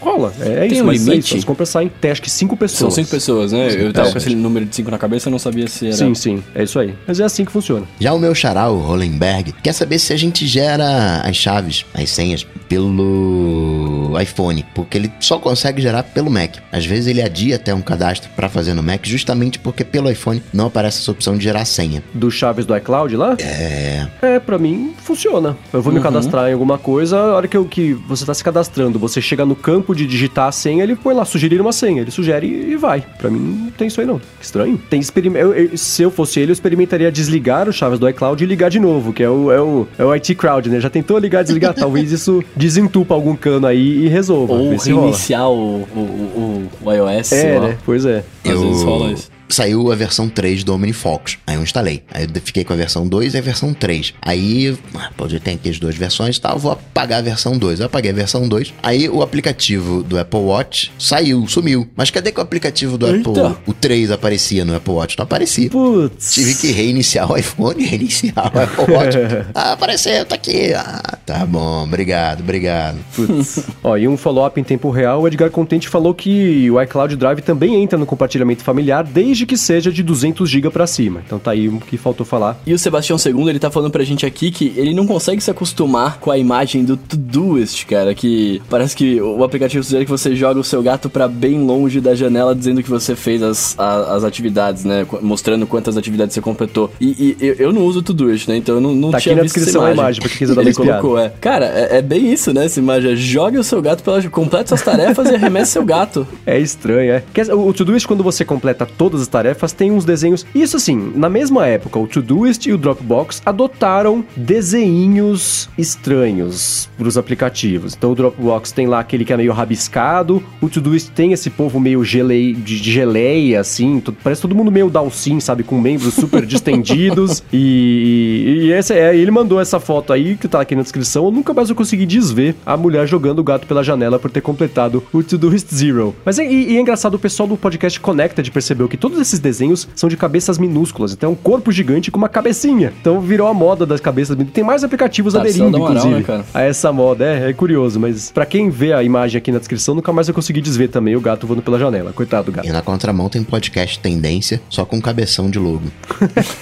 rola, 0.00 0.32
é, 0.40 0.60
Tem 0.60 0.72
isso, 0.72 0.82
um 0.82 0.86
mas 0.86 1.06
é 1.06 1.10
limite? 1.10 1.26
isso, 1.28 1.36
as 1.36 1.44
compras 1.44 1.68
saem, 1.68 1.90
tem 2.00 2.10
acho 2.10 2.22
que 2.22 2.30
cinco 2.30 2.56
pessoas. 2.56 2.78
São 2.94 3.04
cinco 3.04 3.10
pessoas, 3.10 3.52
né? 3.52 3.68
Eu 3.72 3.92
tava 3.92 4.08
É. 4.08 4.12
com 4.12 4.18
esse 4.18 4.34
número 4.34 4.66
de 4.66 4.74
cinco 4.74 4.90
na 4.90 4.98
cabeça, 4.98 5.13
eu 5.22 5.30
não 5.30 5.38
sabia 5.38 5.66
se 5.68 5.86
era. 5.86 5.96
Sim, 5.96 6.14
sim, 6.14 6.42
é 6.54 6.62
isso 6.64 6.78
aí. 6.78 6.94
Mas 7.06 7.20
é 7.20 7.24
assim 7.24 7.44
que 7.44 7.52
funciona. 7.52 7.86
Já 8.00 8.12
o 8.12 8.18
meu 8.18 8.34
xará, 8.34 8.68
o 8.70 8.78
Hollenberg, 8.80 9.52
quer 9.62 9.72
saber 9.72 9.98
se 9.98 10.12
a 10.12 10.16
gente 10.16 10.46
gera 10.46 11.20
as 11.20 11.36
chaves, 11.36 11.84
as 11.94 12.10
senhas, 12.10 12.46
pelo 12.68 14.03
iPhone, 14.20 14.64
porque 14.74 14.98
ele 14.98 15.12
só 15.20 15.38
consegue 15.38 15.80
gerar 15.82 16.02
pelo 16.02 16.30
Mac. 16.30 16.56
Às 16.72 16.84
vezes 16.86 17.06
ele 17.06 17.22
adia 17.22 17.56
até 17.56 17.74
um 17.74 17.80
cadastro 17.80 18.30
para 18.36 18.48
fazer 18.48 18.74
no 18.74 18.82
Mac, 18.82 19.04
justamente 19.06 19.58
porque 19.58 19.84
pelo 19.84 20.10
iPhone 20.10 20.42
não 20.52 20.66
aparece 20.66 21.00
essa 21.00 21.10
opção 21.10 21.36
de 21.36 21.44
gerar 21.44 21.64
senha. 21.64 22.02
Do 22.12 22.30
Chaves 22.30 22.66
do 22.66 22.76
iCloud 22.76 23.16
lá? 23.16 23.36
É. 23.38 24.06
É, 24.22 24.38
pra 24.38 24.58
mim 24.58 24.92
funciona. 25.02 25.56
Eu 25.72 25.82
vou 25.82 25.92
me 25.92 26.00
cadastrar 26.00 26.48
em 26.48 26.52
alguma 26.52 26.78
coisa, 26.78 27.18
a 27.18 27.34
hora 27.34 27.48
que, 27.48 27.56
eu, 27.56 27.64
que 27.64 27.92
você 28.08 28.24
tá 28.24 28.34
se 28.34 28.42
cadastrando, 28.44 28.98
você 28.98 29.20
chega 29.20 29.44
no 29.44 29.54
campo 29.56 29.94
de 29.94 30.06
digitar 30.06 30.48
a 30.48 30.52
senha, 30.52 30.82
ele 30.82 30.96
põe 30.96 31.14
lá, 31.14 31.24
sugerir 31.24 31.60
uma 31.60 31.72
senha. 31.72 32.00
Ele 32.02 32.10
sugere 32.10 32.46
e 32.46 32.76
vai. 32.76 33.04
Pra 33.18 33.30
mim 33.30 33.38
não 33.64 33.70
tem 33.70 33.88
isso 33.88 34.00
aí 34.00 34.06
não. 34.06 34.18
Que 34.18 34.24
estranho. 34.44 34.78
Tem 34.90 35.00
experim... 35.00 35.32
eu- 35.34 35.54
eu- 35.54 35.76
se 35.78 36.02
eu 36.02 36.10
fosse 36.10 36.40
ele, 36.40 36.50
eu 36.50 36.54
experimentaria 36.54 37.10
desligar 37.10 37.68
o 37.68 37.72
Chaves 37.72 37.98
do 37.98 38.08
iCloud 38.08 38.42
e 38.42 38.46
ligar 38.46 38.68
de 38.70 38.78
novo, 38.80 39.12
que 39.12 39.22
é 39.22 39.28
o, 39.28 39.50
é 39.52 39.60
o, 39.60 39.86
é 39.98 40.04
o 40.04 40.12
IT 40.14 40.34
Crowd, 40.34 40.68
né? 40.68 40.80
Já 40.80 40.90
tentou 40.90 41.18
ligar 41.18 41.40
e 41.40 41.44
desligar? 41.44 41.74
Talvez 41.74 42.12
isso 42.12 42.42
desentupa 42.56 43.14
algum 43.14 43.34
cano 43.36 43.66
aí 43.66 44.03
e 44.04 44.08
resolva. 44.08 44.52
Ou 44.54 44.76
reiniciar 44.76 45.48
o, 45.50 45.80
o, 45.82 45.98
o, 45.98 46.68
o 46.84 46.92
iOS, 46.92 47.26
sei 47.28 47.46
É, 47.50 47.58
lá. 47.58 47.68
né? 47.68 47.78
Pois 47.84 48.04
é. 48.04 48.22
Às 48.44 48.60
vezes 48.60 48.82
rola 48.82 49.12
isso. 49.12 49.30
Saiu 49.54 49.92
a 49.92 49.94
versão 49.94 50.28
3 50.28 50.64
do 50.64 50.74
OmniFocus. 50.74 51.38
Aí 51.46 51.54
eu 51.54 51.62
instalei. 51.62 52.02
Aí 52.10 52.24
eu 52.24 52.42
fiquei 52.42 52.64
com 52.64 52.72
a 52.72 52.76
versão 52.76 53.06
2 53.06 53.34
e 53.34 53.38
a 53.38 53.40
versão 53.40 53.72
3. 53.72 54.12
Aí, 54.20 54.76
ah, 54.96 55.12
pô, 55.16 55.28
já 55.28 55.38
tem 55.38 55.54
aqui 55.54 55.70
as 55.70 55.78
duas 55.78 55.94
versões 55.94 56.38
e 56.38 56.40
tal. 56.40 56.58
Vou 56.58 56.72
apagar 56.72 57.20
a 57.20 57.22
versão 57.22 57.56
2. 57.56 57.78
Eu 57.78 57.86
apaguei 57.86 58.10
a 58.10 58.14
versão 58.14 58.48
2. 58.48 58.74
Aí 58.82 59.08
o 59.08 59.22
aplicativo 59.22 60.02
do 60.02 60.18
Apple 60.18 60.40
Watch 60.40 60.92
saiu, 60.98 61.46
sumiu. 61.46 61.88
Mas 61.94 62.10
cadê 62.10 62.32
que 62.32 62.40
o 62.40 62.42
aplicativo 62.42 62.98
do 62.98 63.06
Eita. 63.06 63.30
Apple, 63.30 63.62
o 63.64 63.72
3 63.72 64.10
aparecia 64.10 64.64
no 64.64 64.74
Apple 64.74 64.92
Watch? 64.92 65.16
Não 65.16 65.22
aparecia. 65.22 65.70
Putz. 65.70 66.34
Tive 66.34 66.56
que 66.56 66.72
reiniciar 66.72 67.30
o 67.30 67.36
iPhone, 67.36 67.78
reiniciar 67.86 68.52
o 68.52 68.58
Apple 68.58 68.92
Watch. 68.92 69.18
ah, 69.54 69.72
apareceu, 69.74 70.24
tá 70.24 70.34
aqui. 70.34 70.74
Ah, 70.74 71.16
tá 71.24 71.46
bom, 71.46 71.84
obrigado, 71.84 72.40
obrigado. 72.40 72.98
Putz. 73.14 73.64
Ó, 73.84 73.96
e 73.96 74.08
um 74.08 74.16
follow-up 74.16 74.60
em 74.60 74.64
tempo 74.64 74.90
real, 74.90 75.22
o 75.22 75.28
Edgar 75.28 75.50
Contente 75.50 75.88
falou 75.88 76.12
que 76.12 76.68
o 76.72 76.82
iCloud 76.82 77.14
Drive 77.14 77.40
também 77.42 77.80
entra 77.80 77.96
no 77.96 78.04
compartilhamento 78.04 78.64
familiar, 78.64 79.04
desde 79.04 79.43
que 79.46 79.56
seja 79.56 79.90
de 79.92 80.02
200 80.02 80.48
GB 80.48 80.70
pra 80.70 80.86
cima. 80.86 81.22
Então 81.24 81.38
tá 81.38 81.50
aí 81.52 81.68
o 81.68 81.78
que 81.80 81.96
faltou 81.96 82.24
falar. 82.26 82.60
E 82.66 82.72
o 82.72 82.78
Sebastião 82.78 83.18
II, 83.18 83.48
ele 83.48 83.58
tá 83.58 83.70
falando 83.70 83.90
pra 83.90 84.04
gente 84.04 84.24
aqui 84.26 84.50
que 84.50 84.72
ele 84.76 84.94
não 84.94 85.06
consegue 85.06 85.40
se 85.40 85.50
acostumar 85.50 86.18
com 86.18 86.30
a 86.30 86.38
imagem 86.38 86.84
do 86.84 86.96
Todoist, 86.96 87.84
cara, 87.86 88.14
que 88.14 88.60
parece 88.70 88.94
que 88.96 89.20
o 89.20 89.42
aplicativo 89.44 89.82
sugere 89.82 90.04
que 90.04 90.10
você 90.10 90.34
joga 90.36 90.60
o 90.60 90.64
seu 90.64 90.82
gato 90.82 91.08
pra 91.10 91.26
bem 91.28 91.58
longe 91.64 92.00
da 92.00 92.14
janela, 92.14 92.54
dizendo 92.54 92.82
que 92.82 92.90
você 92.90 93.14
fez 93.16 93.42
as, 93.42 93.78
a- 93.78 94.14
as 94.16 94.24
atividades, 94.24 94.84
né, 94.84 95.06
mostrando 95.22 95.66
quantas 95.66 95.96
atividades 95.96 96.34
você 96.34 96.40
completou. 96.40 96.90
E, 97.00 97.36
e 97.40 97.46
eu, 97.46 97.54
eu 97.54 97.72
não 97.72 97.82
uso 97.82 98.00
o 98.00 98.02
Todoist, 98.02 98.48
né, 98.48 98.56
então 98.56 98.76
eu 98.76 98.80
não, 98.80 98.94
não 98.94 99.10
Tá 99.10 99.18
aqui 99.18 99.24
tinha 99.24 99.36
na 99.36 99.42
visto 99.42 99.54
descrição 99.56 99.82
essa 99.82 99.90
a 99.90 99.94
imagem. 99.94 100.02
imagem, 100.04 100.20
pra 100.20 100.28
quem 100.30 100.38
quiser 100.38 100.54
dar 100.54 100.62
Ele 100.64 100.74
colocou, 100.74 101.18
é. 101.18 101.28
Cara, 101.40 101.66
é, 101.66 101.98
é 101.98 102.02
bem 102.02 102.32
isso, 102.32 102.52
né, 102.52 102.64
essa 102.66 102.78
imagem, 102.80 103.12
é 103.12 103.16
jogue 103.16 103.58
o 103.58 103.64
seu 103.64 103.80
gato 103.82 104.02
pela... 104.02 104.22
complete 104.28 104.68
suas 104.68 104.82
tarefas 104.82 105.28
e 105.30 105.34
arremesse 105.34 105.72
seu 105.72 105.84
gato. 105.84 106.26
É 106.46 106.58
estranho, 106.58 107.12
é. 107.12 107.22
O 107.54 107.72
Todoist, 107.72 108.06
quando 108.06 108.22
você 108.22 108.44
completa 108.44 108.86
todas 108.86 109.20
as 109.24 109.28
tarefas, 109.28 109.72
tem 109.72 109.90
uns 109.90 110.04
desenhos. 110.04 110.46
Isso 110.54 110.76
assim, 110.76 111.12
na 111.14 111.28
mesma 111.28 111.66
época, 111.66 111.98
o 111.98 112.06
Todoist 112.06 112.66
e 112.66 112.72
o 112.72 112.78
Dropbox 112.78 113.42
adotaram 113.44 114.24
desenhinhos 114.36 115.68
estranhos 115.76 116.88
pros 116.96 117.18
aplicativos. 117.18 117.94
Então 117.94 118.12
o 118.12 118.14
Dropbox 118.14 118.72
tem 118.72 118.86
lá 118.86 119.00
aquele 119.00 119.24
que 119.24 119.32
é 119.32 119.36
meio 119.36 119.52
rabiscado, 119.52 120.42
o 120.60 120.68
Todoist 120.68 121.10
tem 121.10 121.32
esse 121.32 121.50
povo 121.50 121.80
meio 121.80 122.04
gelei, 122.04 122.54
de, 122.54 122.76
geleia, 122.76 123.60
assim, 123.60 124.02
parece 124.22 124.42
todo 124.42 124.54
mundo 124.54 124.70
meio 124.70 124.90
Down 124.90 125.10
sim, 125.10 125.40
sabe, 125.40 125.62
com 125.62 125.80
membros 125.80 126.14
super 126.14 126.44
distendidos. 126.46 127.42
E, 127.52 128.64
e 128.64 128.72
essa, 128.72 128.94
é, 128.94 129.16
ele 129.16 129.30
mandou 129.30 129.60
essa 129.60 129.80
foto 129.80 130.12
aí, 130.12 130.36
que 130.36 130.46
tá 130.46 130.60
aqui 130.60 130.76
na 130.76 130.82
descrição. 130.82 131.24
Eu 131.24 131.30
nunca 131.30 131.52
mais 131.52 131.70
eu 131.70 131.76
consegui 131.76 132.06
desver 132.06 132.54
a 132.64 132.76
mulher 132.76 133.06
jogando 133.06 133.38
o 133.38 133.44
gato 133.44 133.66
pela 133.66 133.82
janela 133.82 134.18
por 134.18 134.30
ter 134.30 134.40
completado 134.40 135.02
o 135.12 135.22
Todoist 135.22 135.74
Zero. 135.74 136.14
Mas 136.24 136.38
é, 136.38 136.46
e, 136.46 136.72
e 136.72 136.76
é 136.76 136.80
engraçado, 136.80 137.14
o 137.14 137.18
pessoal 137.18 137.48
do 137.48 137.56
podcast 137.56 137.98
Connected 137.98 138.50
percebeu 138.50 138.88
que 138.88 138.96
todos 139.14 139.28
esses 139.28 139.38
desenhos 139.38 139.88
são 139.94 140.08
de 140.08 140.16
cabeças 140.16 140.58
minúsculas. 140.58 141.12
Então 141.12 141.30
é 141.30 141.32
um 141.32 141.36
corpo 141.36 141.70
gigante 141.70 142.10
com 142.10 142.18
uma 142.18 142.28
cabecinha. 142.28 142.92
Então 143.00 143.20
virou 143.20 143.46
a 143.46 143.54
moda 143.54 143.86
das 143.86 144.00
cabeças. 144.00 144.36
Tem 144.52 144.64
mais 144.64 144.82
aplicativos 144.82 145.34
Tarcísio 145.34 145.66
aderindo, 145.66 145.78
dá 145.78 145.78
moral, 145.78 145.96
inclusive, 145.96 146.20
né, 146.20 146.26
cara? 146.26 146.44
a 146.52 146.62
essa 146.62 146.92
moda. 146.92 147.24
É, 147.24 147.50
é 147.50 147.52
curioso, 147.52 148.00
mas 148.00 148.30
pra 148.32 148.44
quem 148.44 148.68
vê 148.70 148.92
a 148.92 149.02
imagem 149.02 149.38
aqui 149.38 149.52
na 149.52 149.58
descrição, 149.58 149.94
nunca 149.94 150.12
mais 150.12 150.28
eu 150.28 150.34
consegui 150.34 150.60
desver 150.60 150.88
também 150.88 151.14
o 151.14 151.20
gato 151.20 151.46
voando 151.46 151.62
pela 151.62 151.78
janela. 151.78 152.12
Coitado 152.12 152.46
do 152.46 152.52
gato. 152.52 152.66
E 152.66 152.72
na 152.72 152.82
contramão 152.82 153.28
tem 153.28 153.42
podcast 153.44 153.98
Tendência, 154.00 154.60
só 154.68 154.84
com 154.84 155.00
cabeção 155.00 155.48
de 155.48 155.58
logo. 155.58 155.84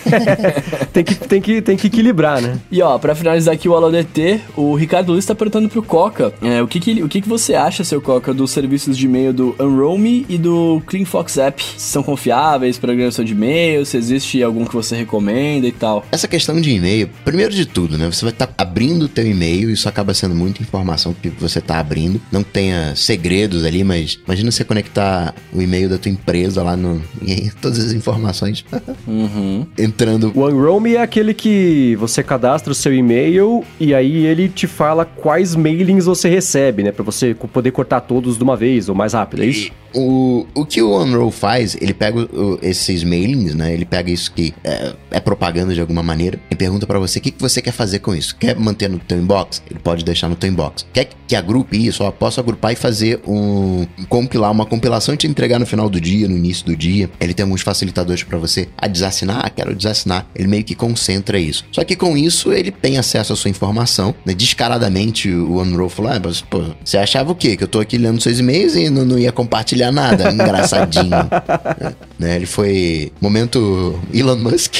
tem, 0.93 1.05
que, 1.05 1.15
tem, 1.15 1.41
que, 1.41 1.62
tem 1.62 1.77
que 1.77 1.87
equilibrar, 1.87 2.41
né? 2.41 2.59
E 2.70 2.83
ó, 2.83 2.99
pra 2.99 3.15
finalizar 3.15 3.55
aqui 3.55 3.69
o 3.69 3.74
AloDT, 3.74 4.41
o 4.57 4.74
Ricardo 4.74 5.12
Luiz 5.12 5.24
tá 5.24 5.35
perguntando 5.35 5.69
pro 5.69 5.83
Coca, 5.83 6.33
é, 6.43 6.62
o, 6.62 6.69
que 6.69 6.79
que, 6.79 7.03
o 7.03 7.09
que 7.09 7.23
que 7.23 7.29
você 7.29 7.55
acha, 7.55 7.83
seu 7.83 8.01
Coca, 8.01 8.35
dos 8.35 8.51
serviços 8.51 8.97
de 8.97 9.07
e-mail 9.07 9.33
do 9.33 9.57
Unroll.me 9.59 10.27
e 10.29 10.37
do 10.37 10.83
CleanFox 10.87 11.39
App? 11.39 11.62
Se 11.62 11.93
são 11.93 12.03
confiáveis 12.03 12.41
para 12.81 12.94
gravação 12.94 13.24
de 13.24 13.32
e-mail, 13.32 13.85
se 13.86 13.97
existe 13.97 14.43
algum 14.43 14.64
que 14.64 14.74
você 14.74 14.97
recomenda 14.97 15.66
e 15.66 15.73
tal. 15.73 16.05
Essa 16.10 16.27
questão 16.28 16.60
de 16.60 16.70
e-mail, 16.70 17.09
primeiro 17.24 17.52
de 17.52 17.64
tudo, 17.66 17.97
né? 17.97 18.10
Você 18.10 18.24
vai 18.24 18.32
estar 18.32 18.52
abrindo 18.59 19.05
o 19.05 19.09
teu 19.09 19.27
e-mail, 19.27 19.70
isso 19.70 19.89
acaba 19.89 20.12
sendo 20.14 20.35
muita 20.35 20.62
informação 20.62 21.14
que 21.14 21.28
você 21.28 21.59
está 21.60 21.78
abrindo. 21.78 22.20
Não 22.31 22.43
tenha 22.43 22.94
segredos 22.97 23.64
ali, 23.64 23.85
mas 23.85 24.19
imagina 24.24 24.51
você 24.51 24.64
conectar 24.64 25.35
o 25.52 25.60
e-mail 25.62 25.89
da 25.89 25.98
tua 25.98 26.10
empresa 26.10 26.62
lá 26.62 26.77
no. 26.77 27.01
E 27.24 27.32
aí, 27.32 27.51
todas 27.60 27.78
as 27.78 27.93
informações 27.93 28.64
Uhum. 29.06 29.64
entrando. 29.78 30.32
O 30.35 30.47
Unroll.me 30.48 30.97
é 30.97 31.02
aquele 31.02 31.32
que 31.32 31.97
você 31.97 32.23
cadastra 32.23 32.73
o 32.73 32.74
seu 32.74 32.93
e-mail 32.93 33.64
e 33.78 33.94
aí 33.94 34.27
ele 34.27 34.48
te 34.48 34.66
fala 34.66 35.05
quais 35.05 35.55
mailings 35.55 36.05
você 36.06 36.28
recebe, 36.28 36.82
né? 36.82 36.90
Pra 36.90 37.05
você 37.05 37.35
poder 37.35 37.70
cortar 37.70 38.01
todos 38.01 38.36
de 38.36 38.43
uma 38.43 38.56
vez 38.56 38.89
ou 38.89 38.94
mais 38.94 39.12
rápido, 39.12 39.43
é 39.43 39.47
isso? 39.47 39.70
O, 39.94 40.47
o 40.55 40.64
que 40.64 40.81
o 40.82 40.97
Unroll 41.02 41.31
faz, 41.31 41.77
ele 41.81 41.93
pega 41.94 42.20
o- 42.20 42.59
esses 42.62 43.02
mailings, 43.05 43.55
né? 43.55 43.73
Ele 43.73 43.85
pega 43.85 44.10
isso 44.10 44.32
que 44.32 44.55
é, 44.64 44.94
é 45.10 45.20
propaganda 45.20 45.74
de 45.74 45.81
alguma 45.81 46.02
maneira 46.02 46.39
e 46.51 46.55
pergunta 46.55 46.86
pra 46.86 46.98
você 46.98 47.19
o 47.19 47.23
que, 47.23 47.31
que 47.31 47.40
você 47.40 47.60
quer 47.60 47.73
fazer 47.73 47.98
com 48.01 48.14
isso. 48.14 48.35
Quer 48.36 48.56
manter 48.59 48.89
no 48.89 48.98
teu 48.98 49.19
inbox? 49.19 49.62
Ele 49.70 49.78
pode 49.81 50.05
deixar 50.05 50.28
no 50.28 50.36
teu 50.36 50.48
inbox. 50.51 50.86
Quer 50.93 51.09
que 51.27 51.36
agrupe 51.36 51.86
isso? 51.86 52.02
Ó, 52.05 52.10
posso 52.10 52.40
agrupar 52.40 52.73
e 52.73 52.77
fazer 52.77 53.20
um 53.27 53.86
compilar 54.09 54.51
uma 54.51 54.66
compilação 54.66 55.14
e 55.14 55.16
te 55.19 55.27
entregar 55.27 55.59
no 55.59 55.66
final 55.66 55.89
do 55.89 56.01
dia, 56.01 56.28
no 56.28 56.36
início 56.36 56.64
do 56.66 56.77
dia. 56.77 57.10
Ele 57.20 57.35
tem 57.35 57.44
alguns 57.44 57.62
facilitadores 57.62 58.23
pra 58.23 58.39
você. 58.39 58.69
Ah, 58.77 58.86
desassinar? 58.89 59.43
Ah, 59.44 59.51
quero 59.51 59.74
desassinar. 59.74 60.27
Ele 60.35 60.48
meio 60.48 60.64
que 60.64 60.74
concentra 60.74 61.39
isso. 61.39 61.64
Só 61.73 61.85
que 61.85 61.97
com 61.97 62.16
isso 62.16 62.52
ele 62.52 62.70
tem 62.70 62.98
acesso 62.98 63.32
à 63.32 63.36
sua 63.36 63.51
informação. 63.51 64.14
Né? 64.24 64.35
Descaradamente 64.35 65.28
o 65.31 65.60
Unroll 65.60 65.89
falou: 65.89 66.12
ah, 66.12 66.20
mas, 66.24 66.40
pô, 66.40 66.62
você 66.85 66.97
achava 66.98 67.32
o 67.32 67.35
quê? 67.35 67.56
Que 67.56 67.64
eu 67.64 67.69
tô 67.69 67.81
aqui 67.81 67.98
lendo 67.98 68.20
seus 68.20 68.39
e-mails 68.39 68.74
e 68.77 68.89
não, 68.89 69.05
não 69.05 69.19
ia 69.19 69.32
compartilhar 69.32 69.82
nada? 69.91 70.31
Engraçadinho. 70.31 71.11
né? 72.19 72.37
Ele 72.37 72.47
foi. 72.47 73.13
Momento 73.21 73.99
Elon 74.13 74.37
Musk. 74.37 74.75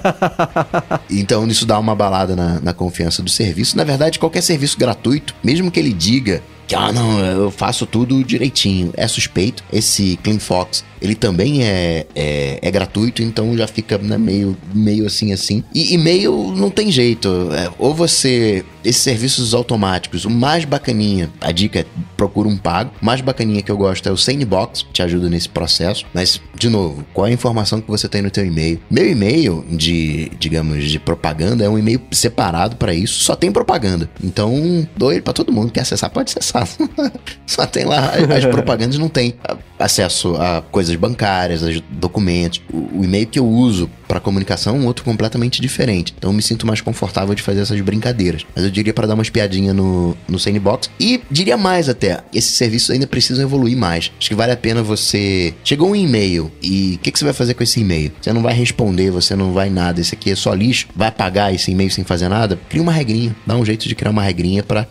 então 1.10 1.46
isso 1.48 1.66
dá 1.66 1.78
uma 1.78 1.94
balada 1.94 2.34
na, 2.34 2.60
na 2.60 2.72
confiança 2.72 3.22
do 3.22 3.30
serviço. 3.30 3.76
Na 3.76 3.84
verdade, 3.84 4.18
qualquer 4.18 4.42
serviço 4.42 4.78
gratuito, 4.78 5.34
mesmo 5.42 5.70
que 5.70 5.78
ele 5.78 5.92
diga 5.92 6.42
que, 6.66 6.74
ah, 6.74 6.92
não, 6.92 7.20
eu 7.20 7.50
faço 7.50 7.86
tudo 7.86 8.22
direitinho, 8.24 8.92
é 8.96 9.06
suspeito. 9.06 9.62
Esse 9.72 10.18
CleanFox, 10.22 10.84
ele 11.00 11.14
também 11.14 11.64
é, 11.64 12.06
é, 12.14 12.58
é 12.62 12.70
gratuito, 12.70 13.22
então 13.22 13.56
já 13.56 13.66
fica 13.66 13.98
né, 13.98 14.16
meio, 14.16 14.56
meio 14.74 15.06
assim 15.06 15.32
assim. 15.32 15.62
E 15.74 15.94
e-mail 15.94 16.52
não 16.56 16.70
tem 16.70 16.90
jeito. 16.90 17.28
É, 17.52 17.70
ou 17.78 17.94
você. 17.94 18.64
Esses 18.84 19.02
serviços 19.02 19.54
automáticos, 19.54 20.26
o 20.26 20.30
mais 20.30 20.66
bacaninha, 20.66 21.30
a 21.40 21.50
dica 21.50 21.80
é 21.80 21.86
procura 22.18 22.48
um 22.48 22.56
pago. 22.56 22.90
O 23.00 23.04
mais 23.04 23.20
bacaninha 23.20 23.62
que 23.62 23.70
eu 23.70 23.78
gosto 23.78 24.06
é 24.08 24.12
o 24.12 24.16
Sandbox, 24.16 24.84
te 24.92 25.02
ajuda 25.02 25.30
nesse 25.30 25.48
processo. 25.48 26.04
Mas, 26.12 26.40
de 26.54 26.68
novo, 26.68 27.04
qual 27.14 27.26
é 27.26 27.30
a 27.30 27.32
informação 27.32 27.80
que 27.80 27.88
você 27.88 28.08
tem 28.08 28.20
no 28.20 28.30
teu 28.30 28.44
e-mail? 28.44 28.80
Meu 28.90 29.08
e-mail 29.08 29.64
de, 29.70 30.30
digamos, 30.38 30.84
de 30.84 30.98
propaganda 30.98 31.64
é 31.64 31.68
um 31.68 31.78
e-mail 31.78 32.00
separado 32.12 32.76
para 32.76 32.94
isso, 32.94 33.24
só 33.24 33.34
tem 33.34 33.50
propaganda. 33.50 34.08
Então, 34.22 34.86
dou 34.96 35.12
ele 35.12 35.22
para 35.22 35.32
todo 35.32 35.52
mundo. 35.52 35.72
Quer 35.72 35.80
acessar, 35.80 36.10
pode 36.10 36.30
acessar. 36.30 36.63
só 37.46 37.66
tem 37.66 37.84
lá 37.84 38.12
as 38.36 38.44
propagandas, 38.44 38.98
não 38.98 39.08
tem 39.08 39.34
acesso 39.78 40.36
a 40.36 40.62
coisas 40.62 40.94
bancárias, 40.96 41.62
a 41.62 41.70
documentos. 41.90 42.62
O, 42.72 43.00
o 43.00 43.04
e-mail 43.04 43.26
que 43.26 43.38
eu 43.38 43.46
uso 43.46 43.90
para 44.14 44.20
comunicação 44.20 44.78
um 44.78 44.86
outro 44.86 45.04
completamente 45.04 45.60
diferente. 45.60 46.14
Então 46.16 46.30
eu 46.30 46.34
me 46.34 46.42
sinto 46.42 46.64
mais 46.64 46.80
confortável 46.80 47.34
de 47.34 47.42
fazer 47.42 47.62
essas 47.62 47.80
brincadeiras. 47.80 48.46
Mas 48.54 48.64
eu 48.64 48.70
diria 48.70 48.94
para 48.94 49.08
dar 49.08 49.14
uma 49.14 49.24
espiadinha 49.24 49.74
no, 49.74 50.16
no 50.28 50.38
Sandbox. 50.38 50.88
E 51.00 51.20
diria 51.28 51.56
mais 51.56 51.88
até, 51.88 52.22
esses 52.32 52.54
serviços 52.54 52.90
ainda 52.90 53.08
precisam 53.08 53.44
evoluir 53.44 53.76
mais. 53.76 54.12
Acho 54.16 54.28
que 54.28 54.34
vale 54.36 54.52
a 54.52 54.56
pena 54.56 54.84
você. 54.84 55.52
Chegou 55.64 55.90
um 55.90 55.96
e-mail 55.96 56.52
e 56.62 56.94
o 56.94 56.98
que, 56.98 57.10
que, 57.10 57.18
você 57.18 57.24
vai 57.24 57.34
fazer 57.34 57.54
com 57.54 57.64
esse 57.64 57.80
e-mail? 57.80 58.12
Você 58.20 58.32
não 58.32 58.42
vai 58.42 58.54
responder, 58.54 59.10
você 59.10 59.34
não 59.34 59.52
vai 59.52 59.68
nada. 59.68 60.00
Esse 60.00 60.14
aqui 60.14 60.30
é 60.30 60.36
só 60.36 60.54
lixo. 60.54 60.86
Vai 60.94 61.08
apagar 61.08 61.52
esse 61.52 61.72
e-mail 61.72 61.90
sem 61.90 62.04
fazer 62.04 62.28
nada? 62.28 62.58
Cria 62.68 62.82
uma 62.82 62.92
regrinha. 62.92 63.34
Dá 63.44 63.56
um 63.56 63.64
jeito 63.64 63.88
de 63.88 63.96
criar 63.96 64.12
uma 64.12 64.22
regrinha 64.22 64.62
para 64.62 64.86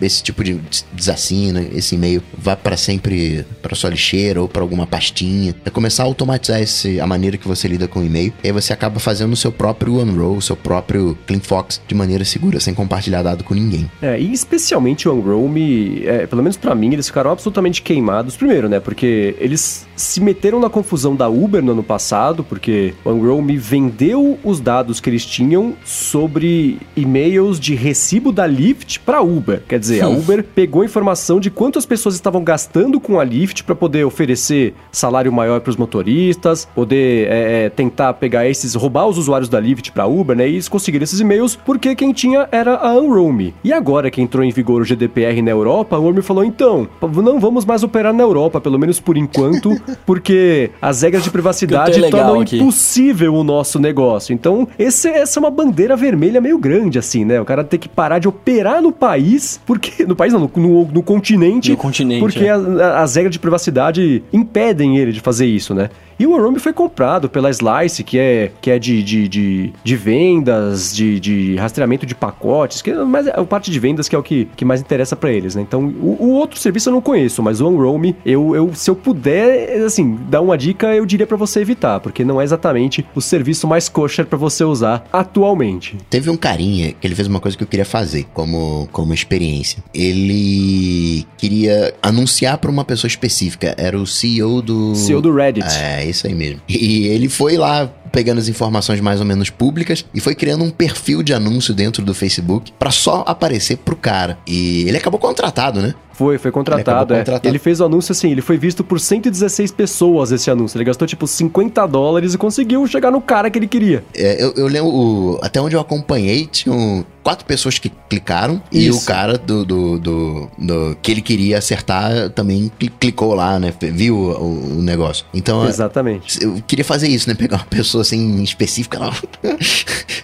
esse 0.00 0.22
tipo 0.22 0.42
de 0.42 0.58
desassina, 0.92 1.66
esse 1.74 1.96
e-mail 1.96 2.22
vá 2.36 2.56
para 2.56 2.76
sempre 2.76 3.44
para 3.60 3.76
sua 3.76 3.90
lixeira 3.90 4.40
ou 4.40 4.48
para 4.48 4.62
alguma 4.62 4.86
pastinha. 4.86 5.54
É 5.66 5.70
começar 5.70 6.04
a 6.04 6.06
automatizar 6.06 6.62
esse, 6.62 6.98
a 6.98 7.06
maneira 7.06 7.36
que 7.36 7.46
você 7.46 7.68
lida 7.68 7.86
com 7.86 8.00
o 8.00 8.04
e-mail. 8.04 8.32
E 8.42 8.48
aí 8.48 8.52
você 8.52 8.72
acaba 8.72 9.00
fazendo 9.00 9.32
o 9.32 9.36
seu 9.36 9.50
próprio 9.50 9.94
Unroll, 9.94 10.36
o 10.36 10.42
seu 10.42 10.56
próprio 10.56 11.16
CleanFox 11.26 11.80
de 11.86 11.94
maneira 11.94 12.24
segura, 12.24 12.60
sem 12.60 12.74
compartilhar 12.74 13.22
dado 13.22 13.44
com 13.44 13.54
ninguém. 13.54 13.90
É, 14.00 14.18
e 14.18 14.32
especialmente 14.32 15.08
o 15.08 15.14
Unroll 15.14 15.48
me, 15.48 16.02
é, 16.04 16.26
pelo 16.26 16.42
menos 16.42 16.56
para 16.56 16.74
mim, 16.74 16.92
eles 16.92 17.06
ficaram 17.06 17.30
absolutamente 17.30 17.82
queimados. 17.82 18.36
Primeiro, 18.36 18.68
né, 18.68 18.80
porque 18.80 19.34
eles 19.38 19.86
se 19.96 20.20
meteram 20.20 20.60
na 20.60 20.70
confusão 20.70 21.16
da 21.16 21.28
Uber 21.28 21.62
no 21.62 21.72
ano 21.72 21.82
passado, 21.82 22.44
porque 22.44 22.94
o 23.04 23.10
Unroll 23.10 23.42
me 23.42 23.56
vendeu 23.56 24.38
os 24.44 24.60
dados 24.60 25.00
que 25.00 25.10
eles 25.10 25.24
tinham 25.24 25.74
sobre 25.84 26.78
e-mails 26.96 27.58
de 27.58 27.74
recibo 27.74 28.32
da 28.32 28.46
Lyft 28.46 29.00
para 29.00 29.20
Uber. 29.20 29.62
Quer 29.66 29.78
dizer, 29.78 30.02
a 30.02 30.08
Uber 30.08 30.44
pegou 30.44 30.84
informação 30.84 31.40
de 31.40 31.50
quantas 31.50 31.84
pessoas 31.84 32.14
estavam 32.14 32.42
gastando 32.44 33.00
com 33.00 33.18
a 33.18 33.24
Lyft 33.24 33.64
para 33.64 33.74
poder 33.74 34.04
oferecer 34.04 34.74
salário 34.92 35.32
maior 35.32 35.60
para 35.60 35.70
os 35.70 35.76
motoristas, 35.76 36.68
poder 36.74 37.28
é, 37.28 37.64
é, 37.64 37.70
tentar 37.70 38.14
pegar 38.18 38.48
esses, 38.48 38.74
roubar 38.74 39.06
os 39.06 39.18
usuários 39.18 39.48
da 39.48 39.58
Lyft 39.60 39.92
para 39.92 40.06
Uber, 40.06 40.36
né? 40.36 40.48
E 40.48 40.52
eles 40.52 40.68
conseguiram 40.68 41.04
esses 41.04 41.20
e-mails 41.20 41.56
porque 41.56 41.94
quem 41.94 42.12
tinha 42.12 42.48
era 42.50 42.76
a 42.76 42.94
Unroam. 42.98 43.52
E 43.62 43.72
agora 43.72 44.10
que 44.10 44.20
entrou 44.20 44.44
em 44.44 44.50
vigor 44.50 44.82
o 44.82 44.84
GDPR 44.84 45.40
na 45.42 45.50
Europa, 45.50 45.96
a 45.96 45.98
Unroam 45.98 46.22
falou: 46.22 46.44
então, 46.44 46.88
não 47.22 47.38
vamos 47.38 47.64
mais 47.64 47.82
operar 47.82 48.12
na 48.12 48.22
Europa, 48.22 48.60
pelo 48.60 48.78
menos 48.78 49.00
por 49.00 49.16
enquanto, 49.16 49.76
porque 50.06 50.70
as 50.80 51.02
regras 51.02 51.24
de 51.24 51.30
privacidade 51.30 52.00
tornam 52.10 52.40
aqui. 52.40 52.56
impossível 52.56 53.34
o 53.34 53.44
nosso 53.44 53.78
negócio. 53.78 54.32
Então, 54.32 54.66
esse, 54.78 55.08
essa 55.08 55.38
é 55.38 55.40
uma 55.40 55.50
bandeira 55.50 55.96
vermelha 55.96 56.40
meio 56.40 56.58
grande, 56.58 56.98
assim, 56.98 57.24
né? 57.24 57.40
O 57.40 57.44
cara 57.44 57.62
tem 57.62 57.78
que 57.78 57.88
parar 57.88 58.18
de 58.18 58.28
operar 58.28 58.82
no 58.82 58.92
país, 58.92 59.60
porque. 59.66 60.04
No 60.04 60.16
país 60.16 60.32
não, 60.32 60.40
no, 60.40 60.50
no, 60.54 60.84
no 60.84 61.02
continente. 61.02 61.70
No 61.70 61.76
continente. 61.76 62.20
Porque 62.20 62.44
é. 62.44 62.50
a, 62.50 63.02
as 63.02 63.14
regras 63.14 63.32
de 63.32 63.38
privacidade 63.38 64.22
impedem 64.32 64.96
ele 64.96 65.12
de 65.12 65.20
fazer 65.20 65.46
isso, 65.46 65.74
né? 65.74 65.90
E 66.18 66.26
o 66.26 66.34
Arome 66.34 66.58
foi 66.58 66.72
comprado 66.72 67.28
pela 67.28 67.48
Slice, 67.48 68.02
que 68.08 68.18
é, 68.18 68.50
que 68.62 68.70
é 68.70 68.78
de, 68.78 69.02
de, 69.02 69.28
de, 69.28 69.72
de 69.84 69.96
vendas, 69.96 70.96
de, 70.96 71.20
de 71.20 71.56
rastreamento 71.56 72.06
de 72.06 72.14
pacotes, 72.14 72.80
que 72.80 72.90
é 72.90 73.04
mais 73.04 73.28
a 73.28 73.44
parte 73.44 73.70
de 73.70 73.78
vendas 73.78 74.08
que 74.08 74.16
é 74.16 74.18
o 74.18 74.22
que, 74.22 74.48
que 74.56 74.64
mais 74.64 74.80
interessa 74.80 75.14
para 75.14 75.30
eles, 75.30 75.54
né? 75.54 75.60
Então, 75.60 75.84
o, 75.84 76.16
o, 76.18 76.30
outro 76.30 76.58
serviço 76.58 76.88
eu 76.88 76.94
não 76.94 77.02
conheço, 77.02 77.42
mas 77.42 77.60
o 77.60 77.68
Unroam, 77.68 78.14
eu, 78.24 78.56
eu, 78.56 78.74
se 78.74 78.88
eu 78.88 78.96
puder, 78.96 79.82
assim, 79.82 80.18
dar 80.30 80.40
uma 80.40 80.56
dica, 80.56 80.94
eu 80.94 81.04
diria 81.04 81.26
para 81.26 81.36
você 81.36 81.60
evitar, 81.60 82.00
porque 82.00 82.24
não 82.24 82.40
é 82.40 82.44
exatamente 82.44 83.04
o 83.14 83.20
serviço 83.20 83.68
mais 83.68 83.90
kosher 83.90 84.24
para 84.24 84.38
você 84.38 84.64
usar 84.64 85.06
atualmente. 85.12 85.98
Teve 86.08 86.30
um 86.30 86.36
carinha 86.36 86.94
que 86.98 87.06
ele 87.06 87.14
fez 87.14 87.28
uma 87.28 87.40
coisa 87.40 87.58
que 87.58 87.62
eu 87.62 87.68
queria 87.68 87.84
fazer 87.84 88.24
como, 88.32 88.88
como 88.90 89.12
experiência. 89.12 89.84
Ele 89.92 91.26
queria 91.36 91.92
anunciar 92.02 92.56
para 92.56 92.70
uma 92.70 92.86
pessoa 92.86 93.08
específica, 93.08 93.74
era 93.76 93.98
o 93.98 94.06
CEO 94.06 94.62
do... 94.62 94.94
CEO 94.94 95.20
do 95.20 95.34
Reddit. 95.34 95.66
É, 95.68 96.06
isso 96.06 96.26
aí 96.26 96.34
mesmo. 96.34 96.62
E 96.66 97.06
ele 97.08 97.28
foi 97.28 97.58
lá 97.58 97.90
pegando 98.10 98.38
as 98.38 98.48
informações 98.48 99.00
mais 99.00 99.20
ou 99.20 99.26
menos 99.26 99.50
públicas 99.50 100.04
e 100.14 100.20
foi 100.20 100.34
criando 100.34 100.64
um 100.64 100.70
perfil 100.70 101.22
de 101.22 101.32
anúncio 101.32 101.74
dentro 101.74 102.04
do 102.04 102.14
Facebook 102.14 102.72
para 102.78 102.90
só 102.90 103.24
aparecer 103.26 103.76
pro 103.78 103.96
cara. 103.96 104.38
E 104.46 104.84
ele 104.88 104.96
acabou 104.96 105.20
contratado, 105.20 105.80
né? 105.80 105.94
Foi, 106.18 106.36
foi 106.36 106.50
contratado, 106.50 107.14
ele, 107.14 107.22
é. 107.30 107.40
ele 107.44 107.60
fez 107.60 107.78
o 107.78 107.84
anúncio 107.84 108.10
assim, 108.10 108.32
ele 108.32 108.42
foi 108.42 108.58
visto 108.58 108.82
por 108.82 108.98
116 108.98 109.70
pessoas 109.70 110.32
esse 110.32 110.50
anúncio. 110.50 110.76
Ele 110.76 110.82
gastou 110.82 111.06
tipo 111.06 111.28
50 111.28 111.86
dólares 111.86 112.34
e 112.34 112.38
conseguiu 112.38 112.84
chegar 112.88 113.12
no 113.12 113.20
cara 113.20 113.48
que 113.48 113.56
ele 113.56 113.68
queria. 113.68 114.02
É, 114.12 114.42
eu, 114.42 114.52
eu 114.56 114.66
lembro, 114.66 114.90
o, 114.90 115.38
até 115.40 115.60
onde 115.60 115.76
eu 115.76 115.80
acompanhei, 115.80 116.46
tinham 116.46 117.06
quatro 117.28 117.44
pessoas 117.44 117.78
que 117.78 117.90
clicaram 118.08 118.62
Isso. 118.72 118.86
e 118.86 118.90
o 118.90 119.04
cara 119.04 119.36
do, 119.36 119.62
do, 119.62 119.98
do, 119.98 120.50
do, 120.56 120.96
que 121.02 121.12
ele 121.12 121.20
queria 121.20 121.58
acertar 121.58 122.30
também 122.30 122.72
clicou 122.98 123.34
lá, 123.34 123.60
né? 123.60 123.70
Viu 123.78 124.16
o, 124.16 124.78
o 124.78 124.82
negócio. 124.82 125.26
Então, 125.34 125.68
Exatamente. 125.68 126.42
Eu 126.42 126.62
queria 126.66 126.86
fazer 126.86 127.06
isso, 127.06 127.28
né? 127.28 127.34
Pegar 127.34 127.58
uma 127.58 127.66
pessoa 127.66 128.00
assim 128.00 128.42
específica. 128.42 128.98
Não. 128.98 129.12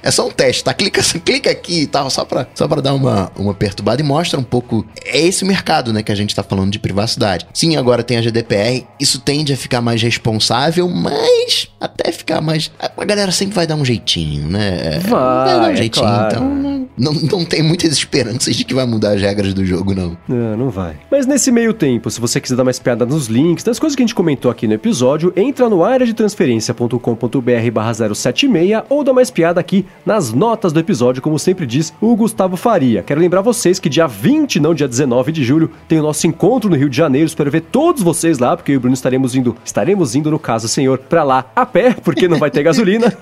é 0.03 0.11
só 0.11 0.27
um 0.27 0.31
teste, 0.31 0.65
tá? 0.65 0.73
Clica, 0.73 1.03
clica 1.23 1.51
aqui 1.51 1.83
e 1.83 1.87
tal, 1.87 2.09
só 2.09 2.25
pra, 2.25 2.47
só 2.55 2.67
pra 2.67 2.81
dar 2.81 2.95
uma, 2.95 3.31
uma 3.37 3.53
perturbada 3.53 4.01
e 4.01 4.05
mostra 4.05 4.41
um 4.41 4.45
pouco. 4.45 4.87
É 5.05 5.21
esse 5.21 5.45
mercado 5.45 5.84
né, 5.93 6.03
que 6.03 6.13
a 6.13 6.15
gente 6.15 6.35
tá 6.35 6.43
falando 6.43 6.71
de 6.71 6.79
privacidade. 6.79 7.47
Sim, 7.53 7.77
agora 7.77 8.03
tem 8.03 8.17
a 8.17 8.23
GDPR, 8.23 8.87
isso 9.01 9.21
tende 9.21 9.53
a 9.53 9.57
ficar 9.57 9.81
mais 9.81 10.03
responsável, 10.03 10.89
mas 10.89 11.69
até 11.81 12.13
ficar 12.13 12.41
mais. 12.41 12.71
A 12.97 13.05
galera 13.05 13.33
sempre 13.33 13.55
vai 13.55 13.67
dar 13.67 13.77
um 13.77 13.85
jeitinho, 13.85 14.49
né? 14.49 15.01
Vai, 15.01 15.11
vai 15.11 15.61
dar 15.61 15.69
um 15.69 15.71
é 15.71 15.77
jeitinho, 15.77 16.07
claro. 16.07 16.35
então. 16.35 16.75
Não, 16.97 17.13
não 17.13 17.45
tem 17.45 17.63
muitas 17.63 17.93
esperanças 17.93 18.55
de 18.55 18.65
que 18.65 18.73
vai 18.73 18.87
mudar 18.87 19.15
as 19.15 19.21
regras 19.21 19.53
do 19.53 19.65
jogo, 19.65 19.95
não. 19.95 20.17
Não, 20.29 20.57
não 20.57 20.71
vai. 20.71 20.97
Mas 21.11 21.27
nesse 21.27 21.51
meio 21.51 21.75
tempo, 21.75 22.09
se 22.11 22.21
você 22.21 22.41
quiser 22.41 22.55
dar 22.55 22.63
mais 22.63 22.79
piada 22.79 23.05
nos 23.05 23.27
links, 23.27 23.65
das 23.65 23.79
coisas 23.79 23.97
que 23.97 24.03
a 24.03 24.07
gente 24.07 24.15
comentou 24.15 24.51
aqui 24.51 24.69
no 24.69 24.75
episódio, 24.75 25.33
entra 25.37 25.69
no 25.69 25.83
área 25.85 26.07
de 26.07 26.15
transferência.com.br 26.15 27.71
barra 27.73 27.95
076 27.95 28.85
ou 28.89 29.03
dá 29.03 29.13
mais 29.13 29.31
piada 29.31 29.61
aqui 29.61 29.85
nas 30.07 30.33
notas 30.33 30.73
do 30.73 30.79
episódio, 30.79 31.21
como 31.21 31.39
sempre 31.39 31.67
diz 31.67 31.93
o 32.01 32.15
Gustavo 32.15 32.57
Faria. 32.57 33.03
Quero 33.03 33.21
lembrar 33.21 33.41
vocês 33.41 33.79
que 33.81 33.89
dia 33.89 34.07
20, 34.07 34.61
não 34.61 34.75
dia 34.75 34.87
19 34.87 35.33
de 35.33 35.43
julho, 35.43 35.71
tem 35.89 35.99
o 35.99 36.03
nosso 36.03 36.27
encontro 36.27 36.71
no 36.71 36.77
Rio 36.77 36.89
de 36.89 36.97
Janeiro. 36.97 37.27
Espero 37.27 37.51
ver 37.51 37.63
todos 37.63 38.03
vocês 38.03 38.39
lá, 38.39 38.57
porque 38.57 38.73
eu 38.73 38.75
e 38.75 38.77
o 38.77 38.81
Bruno 38.81 38.95
estaremos 38.95 39.35
indo, 39.35 39.57
estaremos 39.65 40.15
indo, 40.15 40.31
no 40.31 40.39
caso, 40.39 40.69
senhor, 40.69 40.99
pra 40.99 41.23
lá 41.23 41.47
a 41.55 41.67
pé, 41.67 41.95
porque 42.03 42.29
não 42.29 42.39
vai 42.39 42.51
ter 42.51 42.63
gasolina. 42.63 43.13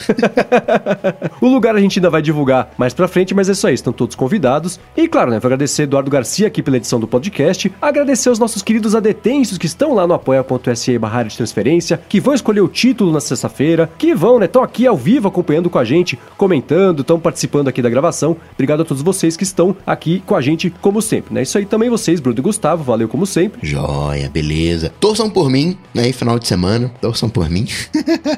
o 1.41 1.49
lugar 1.49 1.75
a 1.77 1.81
gente 1.81 1.99
ainda 1.99 2.11
vai 2.11 2.23
divulgar 2.23 2.73
mais 2.77 2.95
pra 2.95 3.09
frente, 3.09 3.35
mas 3.35 3.49
é 3.49 3.53
isso 3.53 3.67
aí, 3.67 3.75
estão 3.75 3.93
todos 3.93 4.17
convidados. 4.17 4.79
E 4.97 5.09
claro, 5.09 5.31
né, 5.31 5.39
vou 5.39 5.49
agradecer 5.49 5.83
Eduardo 5.83 6.11
Garcia 6.11 6.47
aqui 6.47 6.63
pela 6.63 6.77
edição 6.77 6.99
do 6.99 7.07
podcast, 7.07 7.73
agradecer 7.81 8.29
aos 8.29 8.39
nossos 8.39 8.63
queridos 8.63 8.95
adetensos 8.95 9.59
que 9.59 9.67
estão 9.67 9.95
lá 9.95 10.07
no 10.07 10.15
apoia.se 10.15 10.99
barra 10.99 11.23
de 11.25 11.37
transferência, 11.37 12.01
que 12.09 12.21
vão 12.21 12.35
escolher 12.35 12.61
o 12.61 12.69
título 12.69 13.13
na 13.13 13.21
sexta-feira, 13.21 13.91
que 13.99 14.15
vão, 14.15 14.39
né, 14.39 14.47
estão 14.47 14.63
aqui 14.63 14.87
ao 14.87 14.97
vivo 14.97 15.29
acompanhando 15.29 15.71
com 15.71 15.79
a 15.79 15.85
gente, 15.85 16.19
comentando, 16.37 17.01
estão 17.01 17.19
participando 17.19 17.69
aqui 17.69 17.83
da 17.83 17.91
gravação. 17.91 18.37
Obrigado 18.55 18.83
a 18.83 18.85
todos 18.85 19.03
vocês 19.03 19.37
que 19.37 19.45
estão 19.45 19.77
aqui 19.87 20.23
com 20.27 20.35
a 20.35 20.41
gente, 20.41 20.71
como 20.81 21.01
sempre, 21.01 21.35
né? 21.35 21.43
Isso 21.43 21.59
aí 21.59 21.67
também 21.67 21.89
vocês, 21.89 22.21
Bruno 22.21 22.32
e 22.41 22.43
Gustavo, 22.43 22.83
valeu 22.85 23.09
como 23.09 23.27
sempre. 23.27 23.67
Joia, 23.67 24.29
beleza. 24.31 24.93
Torçam 25.01 25.29
por 25.29 25.51
mim, 25.51 25.77
né? 25.95 26.13
Final 26.13 26.39
de 26.39 26.47
semana, 26.47 26.93
torçam 27.01 27.29
por 27.29 27.49
mim. 27.49 27.67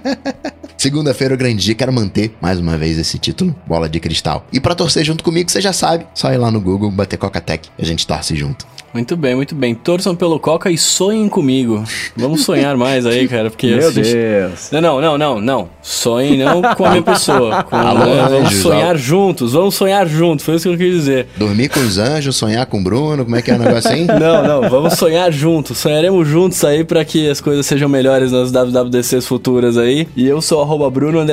Segunda-feira, 0.76 1.34
o 1.34 1.38
grande 1.38 1.64
dia, 1.64 1.74
quero 1.74 1.92
manter 1.92 2.36
mais 2.40 2.58
uma 2.58 2.76
vez 2.76 2.98
esse 2.98 3.18
título, 3.18 3.54
bola 3.66 3.88
de 3.88 3.98
cristal. 4.00 4.46
E 4.52 4.60
para 4.60 4.74
torcer 4.74 5.04
junto 5.04 5.24
comigo, 5.24 5.50
você 5.50 5.60
já 5.60 5.72
sabe, 5.72 6.06
só 6.14 6.32
ir 6.32 6.36
lá 6.36 6.50
no 6.50 6.60
Google, 6.60 6.90
bater 6.90 7.16
Coca-Tech, 7.16 7.70
a 7.78 7.84
gente 7.84 8.06
torce 8.06 8.36
junto. 8.36 8.66
Muito 8.94 9.16
bem, 9.16 9.34
muito 9.34 9.56
bem. 9.56 9.74
Torçam 9.74 10.14
pelo 10.14 10.38
Coca 10.38 10.70
e 10.70 10.78
sonhem 10.78 11.28
comigo. 11.28 11.82
Vamos 12.16 12.44
sonhar 12.44 12.76
mais 12.76 13.04
aí, 13.04 13.26
cara, 13.28 13.50
porque... 13.50 13.66
Meu 13.66 13.90
Deus. 13.90 14.70
Não, 14.70 14.80
não, 14.80 15.00
não, 15.00 15.18
não, 15.18 15.40
não. 15.40 15.68
Sonhem 15.82 16.38
não 16.38 16.62
com 16.62 16.84
a 16.86 16.90
minha 16.90 17.02
pessoa. 17.02 17.64
Com... 17.68 17.74
Alô, 17.74 18.04
vamos 18.04 18.46
anjos, 18.46 18.62
sonhar 18.62 18.96
juntos, 18.96 19.52
vamos 19.52 19.74
sonhar 19.74 20.06
juntos, 20.06 20.44
foi 20.44 20.54
isso 20.54 20.68
que 20.68 20.74
eu 20.74 20.78
quis 20.78 20.94
dizer. 20.94 21.26
Dormir 21.36 21.68
com 21.68 21.80
os 21.80 21.98
anjos, 21.98 22.36
sonhar 22.36 22.66
com 22.66 22.78
o 22.78 22.84
Bruno, 22.84 23.24
como 23.24 23.34
é 23.34 23.42
que 23.42 23.50
é 23.50 23.54
o 23.54 23.58
negócio 23.58 23.90
aí? 23.90 24.04
Não, 24.14 24.46
não, 24.46 24.70
vamos 24.70 24.94
sonhar 24.94 25.32
juntos. 25.32 25.78
Sonharemos 25.78 26.28
juntos 26.28 26.62
aí 26.64 26.84
para 26.84 27.04
que 27.04 27.28
as 27.28 27.40
coisas 27.40 27.66
sejam 27.66 27.88
melhores 27.88 28.30
nas 28.30 28.52
WWDCs 28.52 29.26
futuras 29.26 29.76
aí. 29.76 30.06
E 30.14 30.26
eu 30.26 30.40
sou 30.40 30.62
arroba 30.62 30.88
Bruno 30.88 31.24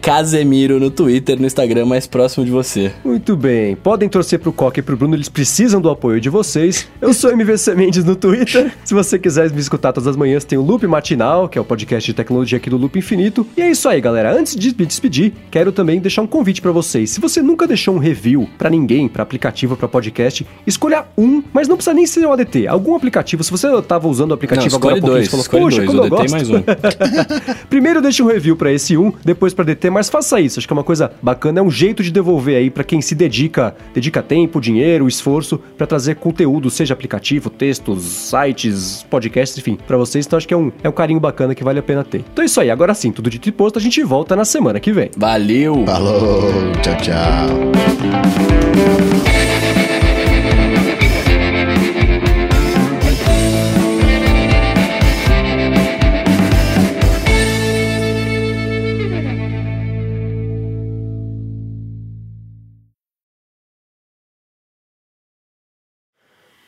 Casemiro 0.00 0.80
no 0.80 0.90
Twitter, 0.90 1.38
no 1.38 1.46
Instagram 1.46 1.84
mais 1.84 2.06
próximo 2.06 2.44
de 2.44 2.50
você. 2.50 2.92
Muito 3.04 3.36
bem. 3.36 3.76
Podem 3.76 4.08
torcer 4.08 4.38
pro 4.38 4.52
Coca 4.52 4.80
e 4.80 4.82
pro 4.82 4.96
Bruno, 4.96 5.14
eles 5.14 5.28
precisam 5.28 5.80
do 5.80 5.90
apoio 5.90 6.20
de 6.20 6.30
vocês. 6.30 6.88
Eu 7.00 7.09
Eu 7.10 7.14
sou 7.14 7.32
MVC 7.32 7.74
Mendes 7.74 8.04
no 8.04 8.14
Twitter. 8.14 8.72
Se 8.84 8.94
você 8.94 9.18
quiser 9.18 9.50
me 9.50 9.58
escutar 9.58 9.92
todas 9.92 10.06
as 10.06 10.14
manhãs, 10.14 10.44
tem 10.44 10.56
o 10.56 10.62
Loop 10.62 10.86
Matinal, 10.86 11.48
que 11.48 11.58
é 11.58 11.60
o 11.60 11.64
podcast 11.64 12.08
de 12.08 12.14
tecnologia 12.14 12.56
aqui 12.56 12.70
do 12.70 12.76
Loop 12.76 12.96
Infinito. 12.96 13.44
E 13.56 13.62
é 13.62 13.68
isso 13.68 13.88
aí, 13.88 14.00
galera. 14.00 14.32
Antes 14.32 14.54
de 14.54 14.68
me 14.68 14.86
despedir, 14.86 15.32
quero 15.50 15.72
também 15.72 15.98
deixar 15.98 16.22
um 16.22 16.26
convite 16.28 16.62
para 16.62 16.70
vocês. 16.70 17.10
Se 17.10 17.20
você 17.20 17.42
nunca 17.42 17.66
deixou 17.66 17.96
um 17.96 17.98
review 17.98 18.48
para 18.56 18.70
ninguém, 18.70 19.08
para 19.08 19.24
aplicativo, 19.24 19.76
para 19.76 19.88
podcast, 19.88 20.46
escolha 20.64 21.04
um, 21.18 21.42
mas 21.52 21.66
não 21.66 21.74
precisa 21.74 21.92
nem 21.92 22.06
ser 22.06 22.24
o 22.24 22.32
ADT. 22.32 22.68
Algum 22.68 22.94
aplicativo, 22.94 23.42
se 23.42 23.50
você 23.50 23.66
tava 23.82 24.06
usando 24.06 24.30
o 24.30 24.34
aplicativo 24.34 24.70
Não, 24.70 24.76
agora 24.78 24.94
há 24.94 25.00
pouquinho, 25.00 25.14
dois, 25.14 25.28
falou, 25.28 25.64
poxa, 25.64 25.82
dois, 25.84 25.98
eu 25.98 26.08
gosto. 26.08 26.30
mais 26.30 26.48
um. 26.48 26.62
Primeiro 27.68 28.00
deixa 28.00 28.22
um 28.22 28.28
review 28.28 28.54
pra 28.54 28.72
esse 28.72 28.96
um, 28.96 29.12
depois 29.24 29.52
pra 29.52 29.64
DT, 29.64 29.90
mas 29.90 30.08
faça 30.08 30.40
isso. 30.40 30.60
Acho 30.60 30.68
que 30.68 30.72
é 30.72 30.76
uma 30.76 30.84
coisa 30.84 31.10
bacana, 31.20 31.58
é 31.58 31.62
um 31.62 31.72
jeito 31.72 32.04
de 32.04 32.12
devolver 32.12 32.56
aí 32.56 32.70
pra 32.70 32.84
quem 32.84 33.02
se 33.02 33.16
dedica, 33.16 33.74
dedica 33.92 34.22
tempo, 34.22 34.60
dinheiro, 34.60 35.08
esforço 35.08 35.60
pra 35.76 35.88
trazer 35.88 36.14
conteúdo, 36.14 36.70
seja 36.70 36.99
aplicativo, 37.00 37.48
textos, 37.48 38.02
sites, 38.04 39.04
podcasts, 39.08 39.58
enfim, 39.58 39.78
pra 39.86 39.96
vocês. 39.96 40.26
Então 40.26 40.36
acho 40.36 40.46
que 40.46 40.54
é 40.54 40.56
um, 40.56 40.70
é 40.82 40.88
um 40.88 40.92
carinho 40.92 41.18
bacana 41.18 41.54
que 41.54 41.64
vale 41.64 41.78
a 41.78 41.82
pena 41.82 42.04
ter. 42.04 42.24
Então 42.32 42.42
é 42.42 42.46
isso 42.46 42.60
aí, 42.60 42.70
agora 42.70 42.92
sim, 42.94 43.10
tudo 43.10 43.30
dito 43.30 43.48
e 43.48 43.52
posto, 43.52 43.78
a 43.78 43.82
gente 43.82 44.02
volta 44.02 44.36
na 44.36 44.44
semana 44.44 44.78
que 44.78 44.92
vem. 44.92 45.10
Valeu! 45.16 45.84
Falou, 45.86 46.52
tchau, 46.82 46.96
tchau. 46.96 47.48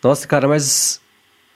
Nossa, 0.02 0.26
cara, 0.26 0.48
mas 0.48 1.00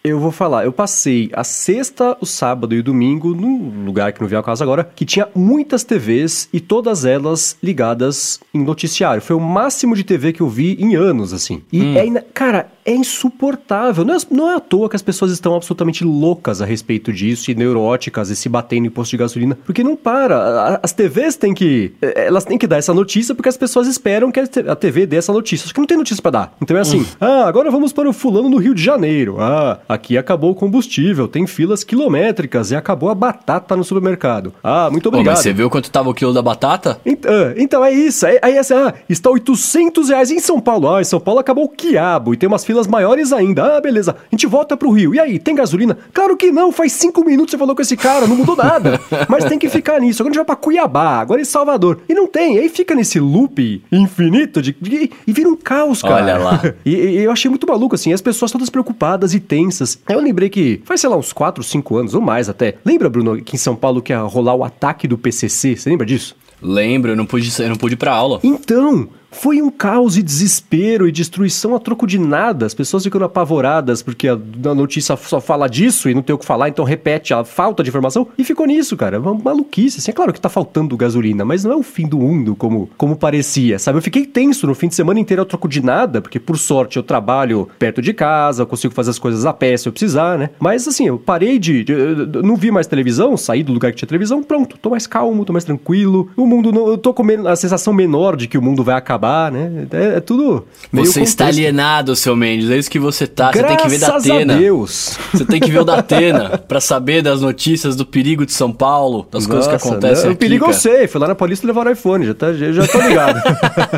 eu 0.05 0.21
vou 0.21 0.31
falar, 0.31 0.65
eu 0.65 0.73
passei 0.73 1.29
a 1.33 1.43
sexta, 1.43 2.17
o 2.21 2.27
sábado 2.27 2.75
e 2.75 2.79
o 2.79 2.83
domingo 2.83 3.35
num 3.35 3.85
lugar 3.85 4.13
que 4.13 4.21
não 4.21 4.29
vi 4.29 4.37
ao 4.37 4.43
caso 4.43 4.63
agora, 4.63 4.85
que 4.85 5.05
tinha 5.05 5.29
muitas 5.35 5.83
TVs 5.83 6.49
e 6.53 6.61
todas 6.61 7.05
elas 7.05 7.57
ligadas 7.61 8.39
em 8.55 8.63
noticiário. 8.63 9.21
Foi 9.21 9.35
o 9.35 9.41
máximo 9.41 9.97
de 9.97 10.05
TV 10.05 10.33
que 10.33 10.41
eu 10.43 10.49
vi 10.49 10.77
em 10.81 10.95
anos, 10.95 11.33
assim. 11.33 11.61
E 11.73 11.99
é, 11.99 12.07
ina- 12.07 12.25
cara, 12.33 12.71
é 12.87 12.95
insuportável. 12.95 14.05
Não 14.05 14.15
é, 14.15 14.19
não 14.31 14.51
é 14.51 14.55
à 14.57 14.61
toa 14.61 14.89
que 14.89 14.97
as 14.97 15.03
pessoas 15.03 15.31
estão 15.33 15.55
absolutamente 15.55 16.05
loucas 16.05 16.63
a 16.63 16.65
respeito 16.65 17.13
disso 17.13 17.51
e 17.51 17.55
neuróticas 17.55 18.31
e 18.31 18.37
se 18.37 18.49
batendo 18.49 18.87
em 18.87 18.91
posto 18.91 19.11
de 19.11 19.17
gasolina, 19.19 19.59
porque 19.67 19.83
não 19.83 19.97
para. 19.97 20.81
As 20.83 20.93
TVs 20.93 21.37
têm 21.37 21.53
que, 21.55 21.93
eh, 22.01 22.27
elas 22.27 22.45
têm 22.45 22.57
que 22.59 22.67
dar 22.67 22.77
essa 22.77 22.95
notícia 22.95 23.35
porque 23.35 23.49
as 23.49 23.57
pessoas 23.57 23.87
esperam 23.87 24.31
que 24.31 24.41
a 24.41 24.77
TV 24.77 25.07
dê 25.07 25.17
essa 25.17 25.33
notícia. 25.33 25.67
Só 25.67 25.73
que 25.75 25.81
não 25.81 25.87
tem 25.87 25.97
notícia 25.99 26.23
pra 26.23 26.31
dar. 26.31 26.53
Então 26.63 26.77
é 26.77 26.81
assim, 26.81 27.05
ah, 27.21 27.45
agora 27.47 27.71
vamos 27.71 27.93
para 27.93 28.09
o 28.09 28.13
fulano 28.13 28.49
no 28.49 28.57
Rio 28.57 28.75
de 28.75 28.83
Janeiro. 28.83 29.37
Ah, 29.41 29.79
aqui 29.89 30.17
acabou 30.17 30.51
o 30.51 30.55
combustível, 30.55 31.27
tem 31.29 31.47
filas 31.47 31.83
quilométricas 31.83 32.71
e 32.71 32.77
acabou 32.77 33.11
a 33.11 33.15
batata 33.15 33.75
no 33.77 33.85
supermercado. 33.85 34.53
Ah, 34.63 34.89
muito 34.91 35.05
Pô, 35.05 35.09
obrigado. 35.17 35.35
mas 35.35 35.43
você 35.43 35.53
viu 35.53 35.69
quanto 35.71 35.91
tava 35.91 36.09
o 36.11 36.15
quilo 36.15 36.33
da 36.33 36.43
batata? 36.43 37.01
Ent- 37.05 37.27
ah, 37.27 37.55
Então 37.57 37.85
é 37.85 37.93
isso. 37.93 38.27
Aí, 38.27 38.39
aí 38.43 38.59
assim, 38.59 38.75
ah, 38.75 38.95
está 39.09 39.31
800 39.31 40.09
reais 40.09 40.31
em 40.31 40.39
São 40.39 40.61
Paulo. 40.61 40.95
Ah, 40.95 41.01
em 41.01 41.05
São 41.05 41.19
Paulo 41.21 41.41
acabou 41.41 41.65
o 41.65 41.69
quiabo 41.69 42.33
e 42.33 42.37
tem 42.37 42.47
umas 42.47 42.65
filas 42.65 42.76
maiores 42.89 43.33
ainda. 43.33 43.77
Ah, 43.77 43.81
beleza. 43.81 44.11
A 44.11 44.35
gente 44.35 44.45
volta 44.49 44.77
pro 44.77 44.91
Rio. 44.91 45.15
E 45.15 45.21
aí, 45.21 45.39
tem 45.39 45.55
gasolina? 45.55 45.97
Claro 46.13 46.37
que 46.37 46.51
não. 46.51 46.73
Faz 46.73 46.91
cinco 46.95 47.25
minutos 47.25 47.53
você 47.53 47.59
falou 47.59 47.77
com 47.77 47.83
esse 47.83 47.97
cara, 47.97 48.27
não 48.27 48.35
mudou 48.35 48.57
nada. 48.57 49.01
Mas 49.29 49.45
tem 49.45 49.57
que 49.57 49.69
ficar 49.69 50.01
nisso. 50.01 50.21
Agora 50.23 50.31
a 50.31 50.33
gente 50.33 50.39
vai 50.39 50.45
pra 50.45 50.57
Cuiabá, 50.57 51.21
agora 51.21 51.41
em 51.41 51.45
Salvador. 51.45 52.01
E 52.09 52.15
não 52.15 52.27
tem. 52.27 52.59
Aí 52.59 52.69
fica 52.69 52.93
nesse 52.93 53.21
loop 53.21 53.81
infinito 53.93 54.61
de, 54.61 54.77
de- 54.81 55.11
e 55.27 55.33
vira 55.33 55.49
um 55.49 55.55
caos, 55.55 56.03
cara. 56.03 56.15
Olha 56.17 56.39
lá. 56.39 56.63
E, 56.85 56.91
e 56.95 57.19
eu 57.23 57.31
achei 57.31 57.49
muito 57.49 57.67
maluco, 57.67 57.95
assim, 57.95 58.13
as 58.13 58.21
pessoas 58.21 58.51
todas 58.51 58.69
preocupadas 58.71 59.35
e 59.35 59.41
tensas. 59.41 59.99
Aí 60.07 60.17
eu 60.17 60.21
lembrei 60.21 60.49
que 60.49 60.81
faz, 60.85 61.01
sei 61.01 61.11
lá, 61.11 61.17
uns 61.17 61.33
4, 61.33 61.63
5 61.63 61.97
anos 61.97 62.15
ou 62.15 62.21
mais 62.21 62.49
até. 62.49 62.75
Lembra, 62.85 63.09
Bruno, 63.11 63.37
que 63.43 63.55
em 63.55 63.59
São 63.59 63.77
Paulo 63.77 64.01
que 64.03 64.13
ia 64.13 64.21
rolar 64.23 64.55
o 64.55 64.65
ataque 64.65 65.07
do 65.07 65.19
PCC? 65.19 65.77
Você 65.77 65.89
lembra 65.91 66.07
disso? 66.07 66.35
Lembro, 66.63 67.13
eu 67.13 67.17
não 67.17 67.27
pude, 67.27 67.51
eu 67.63 67.69
não 67.69 67.77
pude 67.77 67.95
ir 67.95 67.97
pra 67.99 68.13
aula. 68.15 68.41
Então, 68.43 69.09
foi 69.41 69.61
um 69.61 69.71
caos 69.71 70.17
e 70.17 70.23
desespero 70.23 71.07
e 71.07 71.13
destruição 71.13 71.75
a 71.75 71.79
troco 71.79 72.07
de 72.07 72.19
nada. 72.19 72.67
As 72.67 72.75
pessoas 72.75 73.05
ficam 73.05 73.23
apavoradas 73.23 74.03
porque 74.03 74.29
a, 74.29 74.37
notícia 74.75 75.17
só 75.17 75.41
fala 75.41 75.69
disso 75.69 76.09
e 76.09 76.15
não 76.15 76.23
tem 76.23 76.35
o 76.35 76.39
que 76.39 76.45
falar, 76.45 76.69
então 76.69 76.85
repete 76.85 77.33
a 77.35 77.45
falta 77.45 77.83
de 77.83 77.89
informação. 77.91 78.27
E 78.39 78.45
ficou 78.45 78.67
nisso, 78.67 78.97
cara. 78.97 79.21
Uma 79.21 79.35
maluquice. 79.35 79.99
Assim, 79.99 80.11
é 80.11 80.15
claro 80.15 80.33
que 80.33 80.41
tá 80.41 80.49
faltando 80.49 80.97
gasolina, 80.97 81.45
mas 81.45 81.65
não 81.65 81.73
é 81.73 81.77
o 81.77 81.83
fim 81.83 82.07
do 82.09 82.19
mundo 82.19 82.57
como, 82.57 82.89
como 82.97 83.17
parecia, 83.17 83.79
sabe? 83.79 83.99
Eu 83.99 84.03
fiquei 84.03 84.25
tenso 84.27 84.67
no 84.67 84.75
fim 84.75 84.89
de 84.89 84.95
semana 84.95 85.21
inteiro 85.21 85.43
a 85.43 85.45
troco 85.45 85.69
de 85.69 85.83
nada, 85.85 86.21
porque 86.21 86.41
por 86.41 86.57
sorte 86.59 86.97
eu 86.97 87.03
trabalho 87.03 87.69
perto 87.79 88.01
de 88.01 88.13
casa, 88.15 88.63
eu 88.63 88.67
consigo 88.67 88.95
fazer 88.95 89.11
as 89.11 89.19
coisas 89.19 89.45
a 89.45 89.53
pé 89.53 89.77
se 89.77 89.89
eu 89.89 89.93
precisar, 89.93 90.39
né? 90.39 90.51
Mas 90.59 90.89
assim, 90.89 91.07
eu 91.07 91.19
parei 91.19 91.59
de. 91.59 91.85
de- 91.85 91.93
eu 91.93 92.43
não 92.43 92.57
vi 92.57 92.71
mais 92.71 92.87
televisão, 92.87 93.37
saí 93.37 93.63
do 93.63 93.73
lugar 93.73 93.91
que 93.93 93.99
tinha 93.99 94.09
televisão, 94.09 94.43
pronto. 94.43 94.79
Tô 94.79 94.91
mais 94.91 95.07
calmo, 95.07 95.45
tô 95.45 95.53
mais 95.53 95.65
tranquilo. 95.65 96.31
O 96.37 96.47
mundo 96.47 96.73
não. 96.73 96.89
Eu 96.89 96.99
tô 96.99 97.13
com 97.13 97.23
a 97.49 97.57
sensação 97.57 97.93
menor 97.93 98.37
de 98.37 98.47
que 98.49 98.57
o 98.59 98.63
mundo 98.63 98.83
vai 98.83 98.95
acabar, 98.97 99.26
né? 99.53 99.87
É, 99.93 100.17
é 100.17 100.21
tudo. 100.21 100.67
Você 100.93 101.21
está 101.23 101.45
contexto. 101.45 101.59
alienado, 101.59 102.15
seu 102.17 102.35
Mendes. 102.37 102.71
É 102.71 102.77
isso 102.79 102.91
que 102.91 102.99
você 102.99 103.27
tá. 103.27 103.53
Você 103.53 103.63
tem 103.63 103.77
que 103.77 103.89
ver 103.89 103.99
da 103.99 104.07
Graças 104.09 104.31
a 104.31 104.35
Atena. 104.35 104.57
Deus. 104.57 105.19
Você 105.33 105.45
tem 105.45 105.61
que 105.61 105.71
ver 105.71 105.81
o 105.81 105.85
da 105.85 105.99
Atena 106.01 106.59
pra 106.59 106.81
saber 106.81 107.23
das 107.23 107.41
notícias 107.41 107.97
do 107.97 108.05
perigo 108.07 108.45
de 108.47 108.53
São 108.53 108.73
Paulo, 108.73 109.27
das 109.31 109.47
coisas 109.47 109.67
que 109.67 109.73
Nossa, 109.73 109.89
acontecem 109.89 110.25
não, 110.25 110.33
aqui. 110.33 110.37
O 110.37 110.39
perigo 110.39 110.65
eu 110.65 110.69
cara. 110.71 110.81
sei. 110.81 111.07
Fui 111.09 111.21
lá 111.21 111.29
na 111.29 111.35
Paulista 111.35 111.65
e 111.65 111.69
levaram 111.69 111.91
o 111.91 111.95
iPhone. 111.95 112.27
Já, 112.27 112.35
tá, 112.35 112.53
já, 112.53 112.87
tô 112.87 113.01
ligado. 113.01 113.41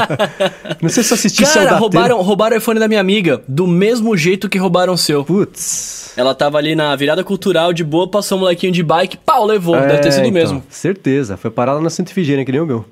não 0.82 0.88
sei 0.88 1.02
se 1.02 1.14
assistisse 1.14 1.50
ao 1.58 1.64
Cara, 1.64 1.70
da 1.70 1.78
roubaram, 1.78 2.22
roubaram 2.22 2.56
o 2.56 2.58
iPhone 2.58 2.78
da 2.80 2.88
minha 2.88 3.00
amiga, 3.00 3.42
do 3.48 3.66
mesmo 3.66 4.16
jeito 4.16 4.48
que 4.48 4.58
roubaram 4.58 4.92
o 4.92 4.98
seu. 4.98 5.24
Putz. 5.24 6.12
Ela 6.16 6.34
tava 6.34 6.58
ali 6.58 6.74
na 6.74 6.94
virada 6.96 7.22
cultural, 7.22 7.72
de 7.72 7.84
boa, 7.84 8.08
passou 8.08 8.38
um 8.38 8.40
molequinho 8.40 8.72
de 8.72 8.82
bike, 8.82 9.16
pau, 9.18 9.44
levou. 9.46 9.76
Deve 9.76 9.98
ter 9.98 10.08
É, 10.08 10.10
sido 10.10 10.24
o 10.24 10.26
então, 10.26 10.32
mesmo. 10.40 10.62
Certeza. 10.68 11.36
Foi 11.36 11.50
parar 11.50 11.74
lá 11.74 11.80
na 11.80 11.90
Santa 11.90 12.10
Ifigênia, 12.10 12.44
que 12.44 12.50
nem 12.52 12.60
o 12.60 12.66
meu. 12.66 12.84